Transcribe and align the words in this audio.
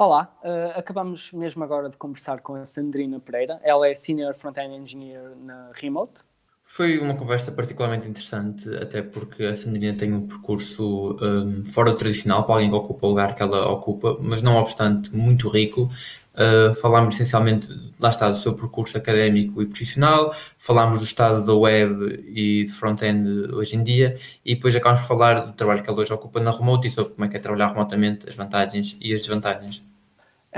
Olá, 0.00 0.32
uh, 0.44 0.78
acabamos 0.78 1.32
mesmo 1.32 1.64
agora 1.64 1.88
de 1.88 1.96
conversar 1.96 2.38
com 2.38 2.54
a 2.54 2.64
Sandrina 2.64 3.18
Pereira. 3.18 3.58
Ela 3.64 3.88
é 3.88 3.94
Senior 3.96 4.32
Front-End 4.32 4.72
Engineer 4.72 5.34
na 5.36 5.72
Remote. 5.74 6.20
Foi 6.62 7.00
uma 7.00 7.16
conversa 7.16 7.50
particularmente 7.50 8.06
interessante, 8.06 8.72
até 8.76 9.02
porque 9.02 9.42
a 9.42 9.56
Sandrina 9.56 9.98
tem 9.98 10.14
um 10.14 10.28
percurso 10.28 11.18
um, 11.20 11.64
fora 11.64 11.90
do 11.90 11.96
tradicional 11.96 12.44
para 12.44 12.54
alguém 12.54 12.70
que 12.70 12.76
ocupa 12.76 13.06
o 13.06 13.10
lugar 13.10 13.34
que 13.34 13.42
ela 13.42 13.68
ocupa, 13.72 14.16
mas 14.20 14.40
não 14.40 14.56
obstante 14.56 15.12
muito 15.12 15.48
rico. 15.48 15.90
Uh, 16.32 16.72
falámos 16.76 17.16
essencialmente, 17.16 17.66
lá 17.98 18.10
está, 18.10 18.30
do 18.30 18.38
seu 18.38 18.54
percurso 18.54 18.96
académico 18.96 19.60
e 19.60 19.66
profissional, 19.66 20.32
falámos 20.56 20.98
do 20.98 21.04
estado 21.04 21.44
da 21.44 21.52
web 21.52 22.24
e 22.28 22.62
de 22.62 22.72
front-end 22.72 23.52
hoje 23.52 23.74
em 23.74 23.82
dia, 23.82 24.16
e 24.44 24.54
depois 24.54 24.76
acabamos 24.76 25.00
por 25.00 25.08
falar 25.08 25.40
do 25.40 25.52
trabalho 25.54 25.82
que 25.82 25.90
ela 25.90 25.98
hoje 25.98 26.12
ocupa 26.12 26.38
na 26.38 26.52
remote 26.52 26.86
e 26.86 26.90
sobre 26.92 27.14
como 27.14 27.24
é 27.24 27.28
que 27.28 27.36
é 27.36 27.40
trabalhar 27.40 27.72
remotamente, 27.72 28.28
as 28.28 28.36
vantagens 28.36 28.96
e 29.00 29.12
as 29.12 29.22
desvantagens. 29.22 29.87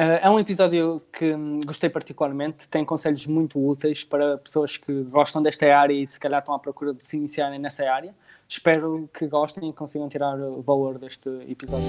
Uh, 0.01 0.17
é 0.23 0.30
um 0.30 0.39
episódio 0.39 1.03
que 1.12 1.37
gostei 1.66 1.91
particularmente, 1.91 2.66
tem 2.70 2.83
conselhos 2.87 3.27
muito 3.27 3.62
úteis 3.62 4.02
para 4.02 4.38
pessoas 4.38 4.79
que 4.79 5.02
gostam 5.02 5.43
desta 5.43 5.66
área 5.77 5.93
e 5.93 6.07
se 6.07 6.19
calhar 6.19 6.41
estão 6.41 6.55
à 6.55 6.59
procura 6.59 6.95
de 6.95 7.05
se 7.05 7.19
iniciarem 7.19 7.59
nessa 7.59 7.84
área. 7.84 8.15
Espero 8.48 9.10
que 9.12 9.27
gostem 9.27 9.69
e 9.69 9.73
consigam 9.74 10.09
tirar 10.09 10.41
o 10.41 10.62
valor 10.62 10.98
deste 10.98 11.29
episódio. 11.47 11.87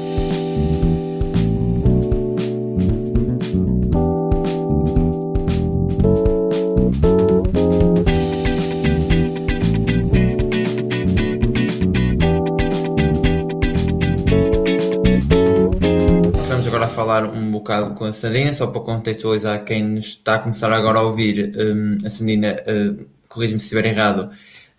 Falar 17.11 17.25
um 17.25 17.51
bocado 17.51 17.93
com 17.93 18.05
a 18.05 18.13
Sandina, 18.13 18.53
só 18.53 18.67
para 18.67 18.81
contextualizar 18.81 19.65
quem 19.65 19.83
nos 19.83 20.05
está 20.07 20.35
a 20.35 20.39
começar 20.39 20.71
agora 20.71 20.99
a 20.99 21.01
ouvir. 21.01 21.53
Um, 21.57 21.97
a 22.05 22.09
Sandina, 22.09 22.55
uh, 22.61 23.05
corrige-me 23.27 23.59
se 23.59 23.65
estiver 23.65 23.85
errado, 23.85 24.29
uh, 24.29 24.31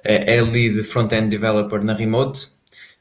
é 0.02 0.40
lead 0.40 0.82
front-end 0.84 1.28
developer 1.28 1.84
na 1.84 1.92
Remote, 1.92 2.48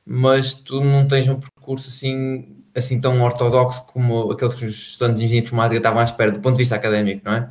mas 0.05 0.53
tu 0.53 0.81
não 0.81 1.07
tens 1.07 1.29
um 1.29 1.39
percurso 1.39 1.88
assim, 1.88 2.57
assim 2.75 2.99
tão 2.99 3.21
ortodoxo 3.21 3.85
como 3.85 4.31
aqueles 4.31 4.53
que 4.55 4.65
os 4.65 4.73
estudantes 4.73 5.19
de 5.19 5.25
engenharia 5.25 5.45
informática 5.47 5.77
estavam 5.77 6.01
à 6.01 6.03
espera, 6.03 6.31
do 6.31 6.41
ponto 6.41 6.55
de 6.55 6.61
vista 6.63 6.75
académico, 6.75 7.21
não 7.23 7.33
é? 7.33 7.47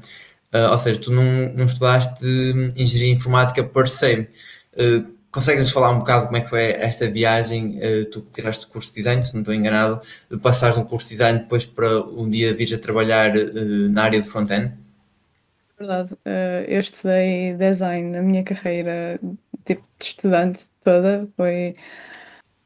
Uh, 0.52 0.70
ou 0.72 0.78
seja, 0.78 1.00
tu 1.00 1.10
não, 1.10 1.24
não 1.54 1.64
estudaste 1.64 2.24
engenharia 2.76 3.12
informática 3.12 3.64
per 3.64 3.88
se. 3.88 4.28
Uh, 4.74 5.19
Consegues 5.30 5.70
falar 5.70 5.90
um 5.90 6.00
bocado 6.00 6.26
como 6.26 6.36
é 6.38 6.40
que 6.40 6.50
foi 6.50 6.72
esta 6.72 7.08
viagem? 7.08 7.78
Uh, 7.78 8.04
tu 8.06 8.20
tiraste 8.32 8.66
o 8.66 8.68
curso 8.68 8.88
de 8.88 8.96
design, 8.96 9.22
se 9.22 9.32
não 9.34 9.42
estou 9.42 9.54
enganado, 9.54 10.00
de 10.28 10.36
passares 10.36 10.76
um 10.76 10.84
curso 10.84 11.06
de 11.06 11.14
design 11.14 11.38
depois 11.38 11.64
para 11.64 12.00
um 12.00 12.28
dia 12.28 12.52
vires 12.52 12.76
a 12.76 12.80
trabalhar 12.80 13.36
uh, 13.36 13.88
na 13.90 14.02
área 14.02 14.20
de 14.20 14.26
front-end? 14.26 14.72
Verdade, 15.78 16.12
uh, 16.12 16.64
eu 16.66 16.80
estudei 16.80 17.54
design 17.54 18.10
na 18.10 18.22
minha 18.22 18.42
carreira 18.42 19.20
tipo 19.64 19.82
de 19.98 20.04
estudante 20.04 20.68
toda, 20.82 21.28
foi 21.36 21.76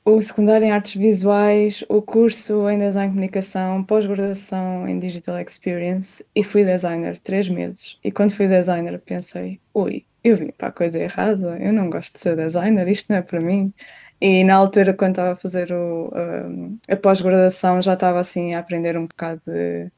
o 0.05 0.21
secundário 0.21 0.67
em 0.67 0.71
artes 0.71 0.95
visuais, 0.95 1.85
o 1.89 2.03
curso 2.03 2.69
em 2.69 2.79
design 2.79 3.09
de 3.09 3.15
comunicação, 3.15 3.83
pós-graduação 3.85 4.87
em 4.89 4.99
digital 4.99 5.39
experience 5.39 6.25
e 6.35 6.43
fui 6.43 6.65
designer 6.65 7.19
três 7.19 7.49
meses. 7.49 7.99
E 8.05 8.13
quando 8.13 8.33
fui 8.33 8.47
designer 8.47 8.99
pensei, 9.01 9.61
ui, 9.73 10.05
eu 10.25 10.37
vim 10.37 10.51
para 10.53 10.69
a 10.69 10.73
coisa 10.73 10.99
errada, 10.99 11.59
eu 11.61 11.73
não 11.73 11.91
gosto 11.91 12.15
de 12.15 12.21
ser 12.21 12.37
designer, 12.37 12.89
isto 12.89 13.11
não 13.11 13.19
é 13.19 13.23
para 13.23 13.41
mim. 13.41 13.73
E 14.21 14.43
na 14.45 14.55
altura, 14.55 14.95
quando 14.95 15.11
estava 15.13 15.33
a 15.33 15.37
fazer 15.37 15.73
o, 15.73 16.11
a 16.89 16.97
pós-graduação, 16.97 17.83
já 17.83 17.95
estava 17.95 18.21
assim 18.21 18.55
a 18.55 18.61
aprender 18.61 18.97
um 18.97 19.07
bocado 19.07 19.43
de, 19.47 19.91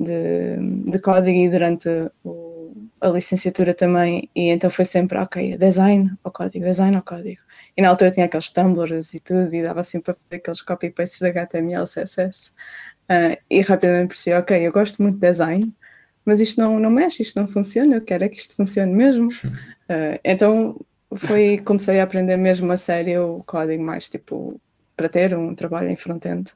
de, 0.00 0.90
de 0.90 0.98
código 1.00 1.38
e 1.38 1.48
durante 1.48 1.88
o, 2.24 2.72
a 3.00 3.08
licenciatura 3.08 3.74
também. 3.74 4.28
E 4.34 4.50
então 4.50 4.70
foi 4.70 4.84
sempre, 4.84 5.18
ok, 5.18 5.56
design 5.56 6.10
ou 6.24 6.32
código, 6.32 6.64
design 6.64 6.96
ou 6.96 7.02
código. 7.02 7.40
E 7.76 7.82
na 7.82 7.88
altura 7.90 8.10
tinha 8.10 8.26
aqueles 8.26 8.50
tumblers 8.50 9.14
e 9.14 9.20
tudo, 9.20 9.54
e 9.54 9.62
dava 9.62 9.80
assim 9.80 10.00
para 10.00 10.14
fazer 10.14 10.36
aqueles 10.36 10.62
copy-pastes 10.62 11.20
de 11.20 11.28
HTML, 11.28 11.84
CSS. 11.86 12.52
Uh, 13.10 13.36
e 13.50 13.60
rapidamente 13.60 14.08
percebi, 14.08 14.36
ok, 14.36 14.66
eu 14.66 14.72
gosto 14.72 15.02
muito 15.02 15.16
de 15.16 15.20
design, 15.20 15.72
mas 16.24 16.40
isto 16.40 16.60
não, 16.60 16.78
não 16.78 16.90
mexe, 16.90 17.22
isto 17.22 17.38
não 17.38 17.46
funciona, 17.46 17.96
eu 17.96 18.00
quero 18.00 18.24
é 18.24 18.28
que 18.28 18.38
isto 18.38 18.54
funcione 18.54 18.92
mesmo. 18.92 19.28
Uh, 19.28 20.18
então 20.24 20.80
foi, 21.14 21.58
comecei 21.64 22.00
a 22.00 22.04
aprender 22.04 22.36
mesmo 22.36 22.70
a 22.72 22.76
sério 22.76 23.36
o 23.36 23.44
código 23.44 23.82
mais 23.82 24.08
tipo 24.08 24.60
para 24.96 25.08
ter 25.08 25.36
um 25.36 25.54
trabalho 25.54 25.88
em 25.88 25.96
front-end. 25.96 26.52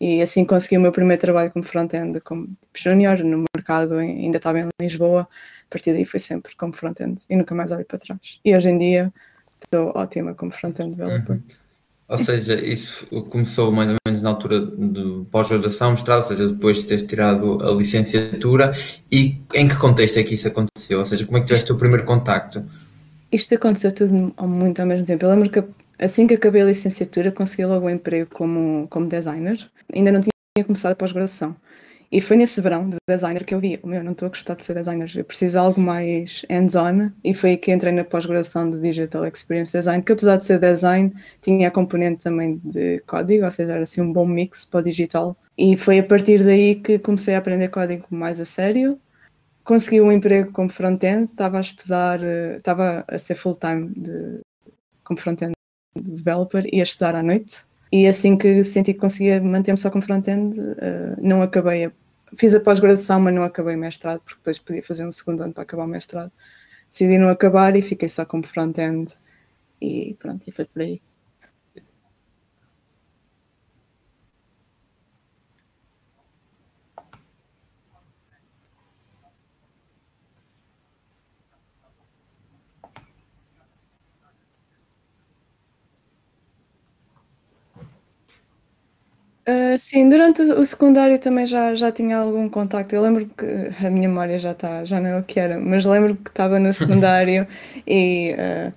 E 0.00 0.20
assim 0.20 0.44
consegui 0.44 0.76
o 0.76 0.80
meu 0.80 0.92
primeiro 0.92 1.20
trabalho 1.20 1.50
como 1.50 1.64
front-end, 1.64 2.20
como 2.20 2.48
júnior 2.74 3.22
no 3.22 3.44
mercado, 3.56 3.96
ainda 3.96 4.38
estava 4.38 4.60
em 4.60 4.68
Lisboa. 4.80 5.22
A 5.22 5.70
partir 5.70 5.92
daí 5.92 6.04
foi 6.04 6.20
sempre 6.20 6.54
como 6.56 6.72
front-end 6.72 7.22
e 7.28 7.36
nunca 7.36 7.54
mais 7.54 7.70
olhei 7.70 7.84
para 7.84 7.98
trás. 7.98 8.40
E 8.44 8.54
hoje 8.54 8.68
em 8.68 8.78
dia 8.78 9.12
estou 9.62 9.92
ótima 9.94 10.34
como 10.34 10.50
front-end 10.50 10.96
developer. 10.96 11.36
Uhum. 11.36 11.42
Ou 12.06 12.18
seja, 12.18 12.54
isso 12.54 13.06
começou 13.30 13.72
mais 13.72 13.88
ou 13.88 13.96
menos 14.06 14.22
na 14.22 14.30
altura 14.30 14.60
de 14.60 15.24
pós-graduação, 15.30 15.92
mestrado, 15.92 16.18
ou 16.18 16.22
seja, 16.22 16.48
depois 16.48 16.78
de 16.78 16.86
teres 16.86 17.04
tirado 17.04 17.62
a 17.62 17.70
licenciatura. 17.70 18.72
E 19.10 19.40
em 19.54 19.66
que 19.66 19.76
contexto 19.76 20.18
é 20.18 20.22
que 20.22 20.34
isso 20.34 20.46
aconteceu? 20.46 20.98
Ou 20.98 21.04
seja, 21.04 21.24
como 21.24 21.38
é 21.38 21.40
que 21.40 21.46
tiveste 21.46 21.72
o 21.72 21.76
primeiro 21.76 22.04
contacto? 22.04 22.64
Isto 23.32 23.54
aconteceu 23.54 23.92
tudo 23.92 24.34
muito 24.42 24.80
ao 24.80 24.86
mesmo 24.86 25.06
tempo. 25.06 25.24
Eu 25.24 25.30
lembro 25.30 25.48
que 25.48 25.64
assim 25.98 26.26
que 26.26 26.34
acabei 26.34 26.62
a 26.62 26.66
licenciatura, 26.66 27.32
consegui 27.32 27.64
logo 27.64 27.86
um 27.86 27.90
emprego 27.90 28.28
como, 28.32 28.86
como 28.90 29.08
designer. 29.08 29.58
Ainda 29.92 30.12
não 30.12 30.20
tinha 30.20 30.64
começado 30.64 30.92
a 30.92 30.96
pós-graduação. 30.96 31.56
E 32.10 32.20
foi 32.20 32.36
nesse 32.36 32.60
verão 32.60 32.88
de 32.88 32.96
designer 33.08 33.44
que 33.44 33.54
eu 33.54 33.60
vi, 33.60 33.78
meu, 33.84 34.02
não 34.04 34.12
estou 34.12 34.26
a 34.26 34.28
gostar 34.28 34.54
de 34.54 34.64
ser 34.64 34.74
designer, 34.74 35.10
eu 35.16 35.24
preciso 35.24 35.52
de 35.52 35.58
algo 35.58 35.80
mais 35.80 36.44
hands-on. 36.48 37.10
E 37.22 37.34
foi 37.34 37.50
aí 37.50 37.56
que 37.56 37.72
entrei 37.72 37.92
na 37.92 38.04
pós-graduação 38.04 38.70
de 38.70 38.80
Digital 38.80 39.26
Experience 39.26 39.72
Design, 39.72 40.02
que 40.02 40.12
apesar 40.12 40.36
de 40.36 40.46
ser 40.46 40.58
design, 40.58 41.12
tinha 41.42 41.68
a 41.68 41.70
componente 41.70 42.22
também 42.22 42.60
de 42.64 43.00
código, 43.06 43.44
ou 43.44 43.50
seja, 43.50 43.72
era 43.72 43.82
assim 43.82 44.00
um 44.00 44.12
bom 44.12 44.26
mix 44.26 44.64
para 44.64 44.80
o 44.80 44.82
digital. 44.82 45.36
E 45.56 45.76
foi 45.76 45.98
a 45.98 46.04
partir 46.04 46.42
daí 46.44 46.76
que 46.76 46.98
comecei 46.98 47.34
a 47.34 47.38
aprender 47.38 47.68
código 47.68 48.06
mais 48.10 48.40
a 48.40 48.44
sério. 48.44 48.98
Consegui 49.62 50.00
um 50.00 50.12
emprego 50.12 50.52
como 50.52 50.68
front-end, 50.68 51.30
estava 51.30 51.58
a 51.58 51.60
estudar, 51.60 52.22
eh, 52.22 52.56
estava 52.58 53.04
a 53.08 53.18
ser 53.18 53.34
full-time 53.34 53.92
como 55.02 55.18
front-end 55.18 55.52
developer 55.96 56.66
e 56.72 56.80
a 56.80 56.82
estudar 56.82 57.14
à 57.14 57.22
noite. 57.22 57.64
E 57.96 58.08
assim 58.08 58.36
que 58.36 58.64
senti 58.64 58.92
que 58.92 58.98
conseguia 58.98 59.40
manter-me 59.40 59.78
só 59.78 59.88
como 59.88 60.02
front-end, 60.02 60.58
uh, 60.58 61.16
não 61.20 61.42
acabei 61.42 61.84
a 61.84 61.92
fiz 62.36 62.52
a 62.52 62.58
pós-graduação, 62.58 63.20
mas 63.20 63.32
não 63.32 63.44
acabei 63.44 63.76
o 63.76 63.78
mestrado, 63.78 64.20
porque 64.20 64.38
depois 64.38 64.58
podia 64.58 64.82
fazer 64.82 65.06
um 65.06 65.12
segundo 65.12 65.42
ano 65.42 65.52
para 65.52 65.62
acabar 65.62 65.84
o 65.84 65.86
mestrado. 65.86 66.32
Decidi 66.88 67.18
não 67.18 67.28
acabar 67.28 67.76
e 67.76 67.82
fiquei 67.82 68.08
só 68.08 68.24
como 68.24 68.44
front-end 68.44 69.14
e 69.80 70.16
pronto, 70.18 70.42
e 70.44 70.50
foi 70.50 70.64
por 70.64 70.82
aí. 70.82 71.00
Uh, 89.46 89.76
sim, 89.76 90.08
durante 90.08 90.40
o 90.40 90.64
secundário 90.64 91.18
também 91.18 91.44
já, 91.44 91.74
já 91.74 91.92
tinha 91.92 92.16
algum 92.16 92.48
contacto. 92.48 92.94
Eu 92.94 93.02
lembro 93.02 93.26
que 93.26 93.44
a 93.84 93.90
minha 93.90 94.08
memória 94.08 94.38
já 94.38 94.52
está, 94.52 94.84
já 94.84 94.98
não 95.00 95.10
é 95.10 95.18
o 95.18 95.22
que 95.22 95.38
era, 95.38 95.60
mas 95.60 95.84
lembro 95.84 96.16
que 96.16 96.30
estava 96.30 96.58
no 96.58 96.72
secundário 96.72 97.46
e 97.86 98.34
uh, 98.34 98.72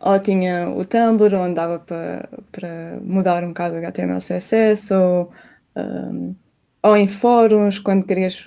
ou 0.00 0.18
tinha 0.18 0.70
o 0.70 0.84
Tumblr 0.84 1.34
onde 1.36 1.54
dava 1.54 1.78
para 1.80 2.98
mudar 3.02 3.44
um 3.44 3.48
bocado 3.48 3.74
o 3.74 3.78
HTML, 3.78 4.18
CSS 4.20 4.94
ou, 4.94 5.30
um, 5.76 6.34
ou 6.82 6.96
em 6.96 7.06
fóruns 7.06 7.78
quando 7.78 8.06
querias 8.06 8.42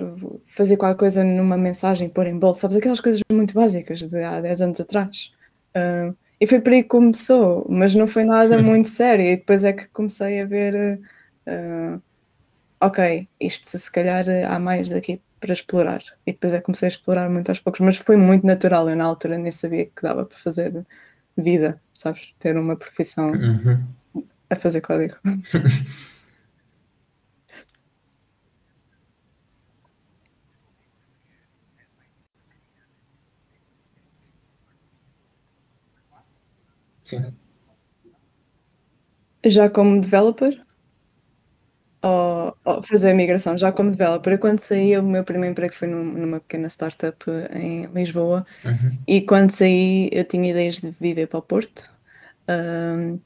fazer 0.48 0.78
qualquer 0.78 0.98
coisa 0.98 1.24
numa 1.24 1.58
mensagem, 1.58 2.10
pôr 2.10 2.26
em 2.28 2.40
bolsa, 2.40 2.62
sabes 2.62 2.78
aquelas 2.78 3.00
coisas 3.00 3.22
muito 3.32 3.54
básicas 3.54 4.00
de 4.00 4.24
há 4.24 4.42
10 4.42 4.62
anos 4.62 4.80
atrás. 4.82 5.32
Uh, 5.76 6.16
e 6.42 6.48
foi 6.48 6.60
por 6.60 6.74
aí 6.74 6.82
que 6.84 6.90
começou, 6.90 7.66
mas 7.70 7.94
não 7.94 8.08
foi 8.08 8.24
nada 8.24 8.58
muito 8.62 8.90
sério. 8.90 9.24
E 9.26 9.38
depois 9.38 9.64
é 9.64 9.72
que 9.74 9.88
comecei 9.90 10.42
a 10.42 10.46
ver 10.46 11.00
uh, 11.48 12.02
ok, 12.80 13.28
isto 13.40 13.78
se 13.78 13.92
calhar 13.92 14.26
há 14.50 14.60
mais 14.60 14.90
daqui 14.90 15.22
para 15.40 15.54
explorar. 15.54 16.02
E 16.26 16.32
depois 16.32 16.54
é 16.54 16.60
que 16.60 16.64
comecei 16.64 16.88
a 16.88 16.90
explorar 16.90 17.30
muito 17.30 17.50
aos 17.50 17.60
poucos, 17.60 17.82
mas 17.82 17.98
foi 17.98 18.16
muito 18.16 18.46
natural. 18.46 18.90
Eu 18.90 18.96
na 18.96 19.04
altura 19.04 19.38
nem 19.38 19.52
sabia 19.52 19.86
que 19.86 20.02
dava 20.02 20.26
para 20.26 20.38
fazer 20.38 20.86
vida, 21.38 21.82
sabes? 21.94 22.34
Ter 22.40 22.56
uma 22.58 22.76
profissão 22.76 23.32
uhum. 23.32 23.86
a 24.50 24.56
fazer 24.56 24.82
código. 24.82 25.16
Sim. 37.04 37.34
Já 39.46 39.70
como 39.70 40.00
developer? 40.00 40.64
Ou, 42.04 42.56
ou 42.66 42.84
fazer 42.84 43.12
a 43.12 43.14
migração, 43.14 43.58
já 43.58 43.72
como 43.72 43.90
developer. 43.90 44.38
Quando 44.38 44.60
saí, 44.60 44.98
o 44.98 45.02
meu 45.02 45.24
primeiro 45.24 45.54
emprego 45.54 45.74
foi 45.74 45.88
num, 45.88 46.04
numa 46.04 46.40
pequena 46.42 46.68
startup 46.70 47.26
em 47.56 47.84
Lisboa. 47.94 48.46
Uhum. 48.66 48.98
E 49.08 49.22
quando 49.22 49.52
saí, 49.52 50.10
eu 50.12 50.26
tinha 50.26 50.52
ideias 50.52 50.80
de 50.80 50.94
viver 51.00 51.28
para 51.28 51.40
o 51.40 51.42
Porto. 51.42 51.90
Um, 52.50 53.20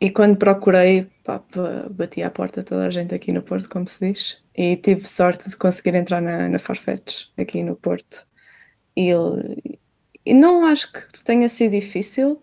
e 0.00 0.10
quando 0.10 0.36
procurei, 0.36 1.06
pá, 1.22 1.40
bati 1.90 2.22
à 2.22 2.30
porta 2.30 2.62
toda 2.62 2.86
a 2.86 2.90
gente 2.90 3.14
aqui 3.14 3.32
no 3.32 3.42
Porto, 3.42 3.70
como 3.70 3.88
se 3.88 4.12
diz. 4.12 4.38
E 4.56 4.76
tive 4.76 5.06
sorte 5.06 5.48
de 5.48 5.56
conseguir 5.56 5.94
entrar 5.94 6.20
na, 6.20 6.48
na 6.48 6.58
Farfetch 6.58 7.28
aqui 7.38 7.62
no 7.62 7.76
Porto. 7.76 8.26
E, 8.96 9.10
e 10.26 10.34
não 10.34 10.66
acho 10.66 10.92
que 10.92 11.22
tenha 11.22 11.48
sido 11.48 11.70
difícil, 11.70 12.42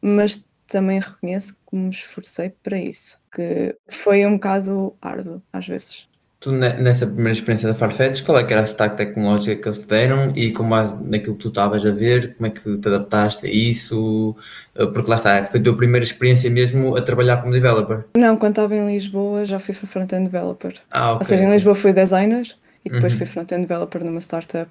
mas 0.00 0.44
também 0.68 1.00
reconheço 1.00 1.54
que 1.68 1.76
me 1.76 1.90
esforcei 1.90 2.50
para 2.50 2.78
isso, 2.78 3.17
que 3.32 3.76
foi 3.88 4.24
um 4.26 4.34
bocado 4.34 4.94
árduo 5.00 5.42
às 5.52 5.66
vezes. 5.66 6.08
Tu, 6.40 6.52
nessa 6.52 7.04
primeira 7.04 7.32
experiência 7.32 7.68
da 7.68 7.74
Farfetch, 7.74 8.22
qual 8.22 8.38
é 8.38 8.44
que 8.44 8.52
era 8.52 8.62
a 8.62 8.64
stack 8.64 8.96
tecnológica 8.96 9.60
que 9.60 9.68
eles 9.68 9.78
te 9.78 9.86
deram 9.88 10.32
e 10.36 10.52
com 10.52 10.68
base 10.68 10.94
naquilo 11.04 11.34
que 11.34 11.42
tu 11.42 11.48
estavas 11.48 11.84
a 11.84 11.90
ver, 11.90 12.36
como 12.36 12.46
é 12.46 12.50
que 12.50 12.78
te 12.78 12.86
adaptaste 12.86 13.44
a 13.44 13.50
isso? 13.50 14.36
Eh, 14.76 14.86
porque 14.86 15.10
lá 15.10 15.16
está, 15.16 15.42
foi 15.42 15.58
a 15.58 15.62
tua 15.64 15.76
primeira 15.76 16.04
experiência 16.04 16.48
mesmo 16.48 16.96
a 16.96 17.02
trabalhar 17.02 17.38
como 17.38 17.52
developer? 17.52 18.04
Não, 18.16 18.36
quando 18.36 18.52
estava 18.52 18.76
em 18.76 18.86
Lisboa 18.86 19.44
já 19.44 19.58
fui 19.58 19.74
front-end 19.74 20.26
developer. 20.26 20.74
Ah, 20.92 21.14
ok. 21.14 21.18
Ou 21.18 21.24
seja, 21.24 21.42
em 21.42 21.50
Lisboa 21.50 21.74
fui 21.74 21.92
designer 21.92 22.46
e 22.84 22.90
depois 22.90 23.12
uhum. 23.12 23.18
fui 23.18 23.26
front-end 23.26 23.62
developer 23.62 24.04
numa 24.04 24.20
startup 24.20 24.70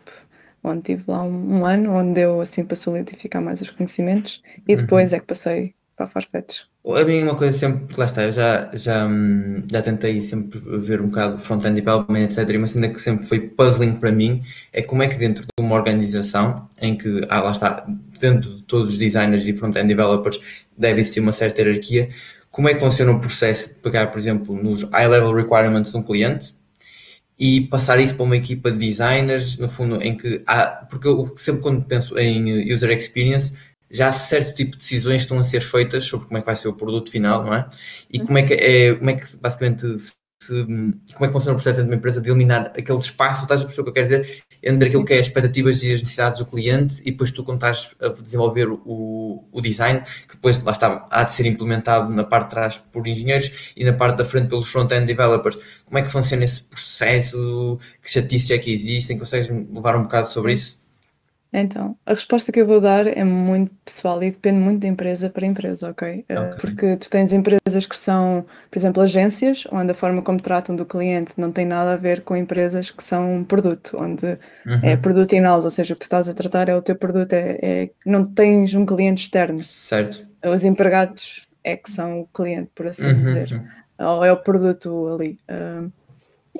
onde 0.63 0.83
tive 0.83 1.03
lá 1.05 1.21
um, 1.21 1.59
um, 1.59 1.65
ano, 1.65 1.91
onde 1.91 2.13
deu 2.13 2.39
assim 2.39 2.63
para 2.63 2.77
solidificar 2.77 3.41
mais 3.41 3.59
os 3.59 3.71
conhecimentos 3.71 4.41
e 4.65 4.73
uhum. 4.73 4.79
depois 4.79 5.11
uhum. 5.11 5.17
é 5.17 5.19
que 5.19 5.25
passei 5.25 5.75
para 5.97 6.05
a 6.05 6.09
Farfetch. 6.09 6.61
A 6.95 7.03
mim 7.03 7.21
uma 7.23 7.35
coisa 7.35 7.57
sempre, 7.57 7.93
lá 7.97 8.05
está, 8.05 8.23
eu 8.23 8.31
já, 8.31 8.71
já, 8.73 9.05
hum, 9.05 9.61
já 9.69 9.81
tentei 9.81 10.21
sempre 10.21 10.57
ver 10.79 11.01
um 11.01 11.07
bocado 11.07 11.37
front-end 11.37 11.75
development, 11.75 12.23
etc. 12.23 12.49
E 12.49 12.57
uma 12.57 12.67
cena 12.67 12.87
que 12.87 12.99
sempre 12.99 13.25
foi 13.25 13.41
puzzling 13.41 13.95
para 13.95 14.09
mim 14.11 14.41
é 14.71 14.81
como 14.81 15.03
é 15.03 15.07
que 15.07 15.17
dentro 15.17 15.43
de 15.43 15.49
uma 15.59 15.75
organização 15.75 16.69
em 16.81 16.97
que, 16.97 17.25
ah, 17.29 17.41
lá 17.41 17.51
está, 17.51 17.85
dentro 18.21 18.55
de 18.55 18.63
todos 18.63 18.93
os 18.93 18.97
designers 18.99 19.45
e 19.45 19.53
front-end 19.53 19.87
developers 19.87 20.39
deve 20.77 21.01
existir 21.01 21.19
uma 21.19 21.33
certa 21.33 21.61
hierarquia, 21.61 22.09
como 22.49 22.69
é 22.69 22.73
que 22.73 22.79
funciona 22.79 23.11
o 23.11 23.19
processo 23.19 23.69
de 23.69 23.75
pegar, 23.81 24.07
por 24.07 24.17
exemplo, 24.17 24.55
nos 24.55 24.83
high-level 24.83 25.33
requirements 25.33 25.91
de 25.91 25.97
um 25.97 26.03
cliente 26.03 26.55
e 27.39 27.61
passar 27.61 27.99
isso 27.99 28.15
para 28.15 28.23
uma 28.23 28.35
equipa 28.35 28.71
de 28.71 28.77
designers, 28.77 29.57
no 29.59 29.67
fundo, 29.67 30.01
em 30.01 30.17
que 30.17 30.41
há, 30.47 30.67
porque 30.89 31.07
eu 31.07 31.31
sempre 31.35 31.61
quando 31.61 31.85
penso 31.85 32.17
em 32.17 32.73
user 32.73 32.89
experience, 32.91 33.53
já 33.89 34.11
certo 34.11 34.53
tipo 34.53 34.71
de 34.71 34.77
decisões 34.77 35.21
estão 35.21 35.39
a 35.39 35.43
ser 35.43 35.61
feitas 35.61 36.03
sobre 36.05 36.27
como 36.27 36.37
é 36.37 36.41
que 36.41 36.45
vai 36.45 36.55
ser 36.55 36.67
o 36.67 36.73
produto 36.73 37.11
final, 37.11 37.43
não 37.43 37.53
é? 37.53 37.67
E 38.11 38.19
como 38.19 38.37
é 38.37 38.43
que 38.43 38.53
é, 38.53 38.95
como 38.95 39.09
é 39.09 39.13
que 39.15 39.37
basicamente 39.37 39.85
se, 40.41 40.65
como 40.65 41.25
é 41.25 41.27
que 41.27 41.33
funciona 41.33 41.53
o 41.53 41.55
processo 41.55 41.81
de 41.81 41.87
uma 41.87 41.95
empresa 41.95 42.21
de 42.21 42.29
eliminar 42.29 42.67
aquele 42.77 42.99
espaço, 42.99 43.43
estás 43.43 43.61
a 43.61 43.65
perceber 43.65 43.81
o 43.81 43.83
que 43.85 43.89
eu 43.89 43.93
quero 43.93 44.05
dizer, 44.05 44.43
entre 44.61 44.87
aquilo 44.87 45.03
que 45.03 45.13
é 45.13 45.19
as 45.19 45.25
expectativas 45.25 45.81
e 45.81 45.93
as 45.93 45.99
necessidades 46.01 46.39
do 46.39 46.45
cliente 46.45 47.01
e 47.01 47.11
depois 47.11 47.31
tu 47.31 47.43
quando 47.43 47.57
estás 47.57 47.89
a 47.99 48.09
desenvolver 48.09 48.69
o, 48.69 49.47
o 49.51 49.61
design, 49.61 50.01
que 50.27 50.35
depois 50.35 50.61
lá 50.63 50.71
está, 50.71 51.07
há 51.09 51.23
de 51.23 51.33
ser 51.33 51.45
implementado 51.47 52.13
na 52.13 52.23
parte 52.23 52.49
de 52.49 52.49
trás 52.51 52.77
por 52.77 53.07
engenheiros 53.07 53.73
e 53.75 53.83
na 53.83 53.93
parte 53.93 54.17
da 54.17 54.25
frente 54.25 54.49
pelos 54.49 54.69
front-end 54.69 55.07
developers. 55.07 55.57
Como 55.85 55.97
é 55.97 56.03
que 56.03 56.11
funciona 56.11 56.43
esse 56.43 56.61
processo? 56.61 57.79
Que 58.01 58.11
chatice 58.11 58.53
é 58.53 58.57
que 58.59 58.71
existem? 58.71 59.17
Consegues 59.17 59.49
levar 59.49 59.95
um 59.95 60.03
bocado 60.03 60.29
sobre 60.29 60.53
isso? 60.53 60.76
Então, 61.59 61.97
a 62.05 62.13
resposta 62.13 62.51
que 62.51 62.61
eu 62.61 62.67
vou 62.67 62.79
dar 62.79 63.07
é 63.07 63.23
muito 63.23 63.73
pessoal 63.83 64.21
e 64.21 64.29
depende 64.29 64.59
muito 64.59 64.81
de 64.81 64.87
empresa 64.87 65.27
para 65.27 65.43
empresa, 65.43 65.89
ok? 65.89 66.23
Eh, 66.29 66.39
okay. 66.39 66.59
Porque 66.59 66.97
tu 66.97 67.09
tens 67.09 67.33
empresas 67.33 67.87
que 67.87 67.97
são, 67.97 68.45
por 68.69 68.77
exemplo, 68.77 69.01
agências, 69.01 69.63
onde 69.71 69.91
a 69.91 69.95
forma 69.95 70.21
como 70.21 70.39
tratam 70.39 70.75
do 70.75 70.85
cliente 70.85 71.33
não 71.35 71.51
tem 71.51 71.65
nada 71.65 71.93
a 71.93 71.97
ver 71.97 72.21
com 72.21 72.35
empresas 72.35 72.91
que 72.91 73.03
são 73.03 73.37
um 73.37 73.43
produto, 73.43 73.97
onde 73.99 74.25
uhum. 74.67 74.79
é 74.83 74.95
produto 74.95 75.33
in-house, 75.33 75.65
ou 75.65 75.71
seja, 75.71 75.95
o 75.95 75.97
que 75.97 76.01
tu 76.01 76.03
estás 76.03 76.29
a 76.29 76.33
tratar 76.35 76.69
é 76.69 76.75
o 76.75 76.81
teu 76.81 76.95
produto, 76.95 77.33
é, 77.33 77.57
é, 77.59 77.89
não 78.05 78.23
tens 78.23 78.75
um 78.75 78.85
cliente 78.85 79.23
externo. 79.23 79.59
Certo. 79.59 80.27
Os 80.45 80.63
empregados 80.63 81.47
é 81.63 81.75
que 81.75 81.89
são 81.89 82.21
o 82.21 82.27
cliente, 82.27 82.69
por 82.75 82.85
assim 82.85 83.07
uhum. 83.07 83.25
dizer. 83.25 83.63
Ou 83.97 84.23
é 84.23 84.31
o 84.31 84.37
produto 84.37 85.07
ali. 85.07 85.39
Uh, 85.49 85.91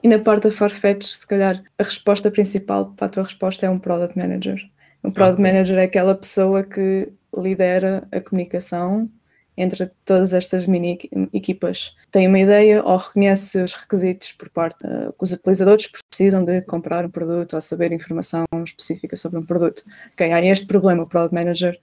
e 0.04 0.08
na 0.08 0.18
parte 0.20 0.46
da 0.46 0.52
Farfetch, 0.52 1.06
se 1.06 1.28
calhar, 1.28 1.62
a 1.78 1.84
resposta 1.84 2.32
principal 2.32 2.94
para 2.96 3.08
a 3.08 3.10
tua 3.10 3.24
resposta 3.24 3.66
é 3.66 3.70
um 3.70 3.80
Product 3.80 4.18
Manager. 4.18 4.60
O 5.04 5.12
Product. 5.12 5.42
Manager 5.42 5.78
é 5.78 5.84
aquela 5.84 6.16
pessoa 6.16 6.64
que 6.64 7.12
lidera 7.36 8.08
a 8.12 8.20
comunicação 8.20 9.10
entre 9.58 9.90
todas 10.06 10.34
estas 10.34 10.68
mini 10.68 11.00
equipas. 11.34 11.96
Tem 12.12 12.28
uma 12.28 12.40
ideia 12.40 12.84
ou 12.84 12.96
reconhece 12.96 13.60
os 13.62 13.74
requisitos 13.74 14.32
por 14.34 14.50
parte 14.50 14.86
uh, 14.86 15.12
que 15.12 15.24
os 15.24 15.32
utilizadores 15.32 15.88
precisam 15.88 16.44
de 16.44 16.62
comprar 16.62 17.04
um 17.04 17.10
produto 17.10 17.54
ou 17.54 17.62
saber 17.62 17.92
informação 17.92 18.46
específica 18.64 19.16
sobre 19.16 19.40
um 19.40 19.46
produto. 19.46 19.84
Ok, 20.14 20.32
há 20.32 20.42
este 20.46 20.68
problema, 20.68 21.04
o 21.04 21.08
Product 21.08 21.34
Manager 21.34 21.80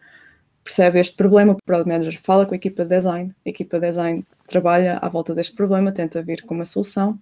percebe 0.62 1.00
este 1.00 1.16
problema, 1.16 1.52
o 1.52 1.56
Product 1.66 1.88
Manager 1.88 2.20
fala 2.22 2.46
com 2.46 2.54
a 2.54 2.56
equipa 2.56 2.84
de 2.84 2.90
design, 2.90 3.34
a 3.44 3.48
equipa 3.48 3.80
de 3.80 3.86
design 3.86 4.24
trabalha 4.46 4.98
à 4.98 5.08
volta 5.08 5.34
deste 5.34 5.54
problema, 5.54 5.92
tenta 5.92 6.22
vir 6.22 6.42
com 6.42 6.54
uma 6.54 6.64
solução. 6.64 7.18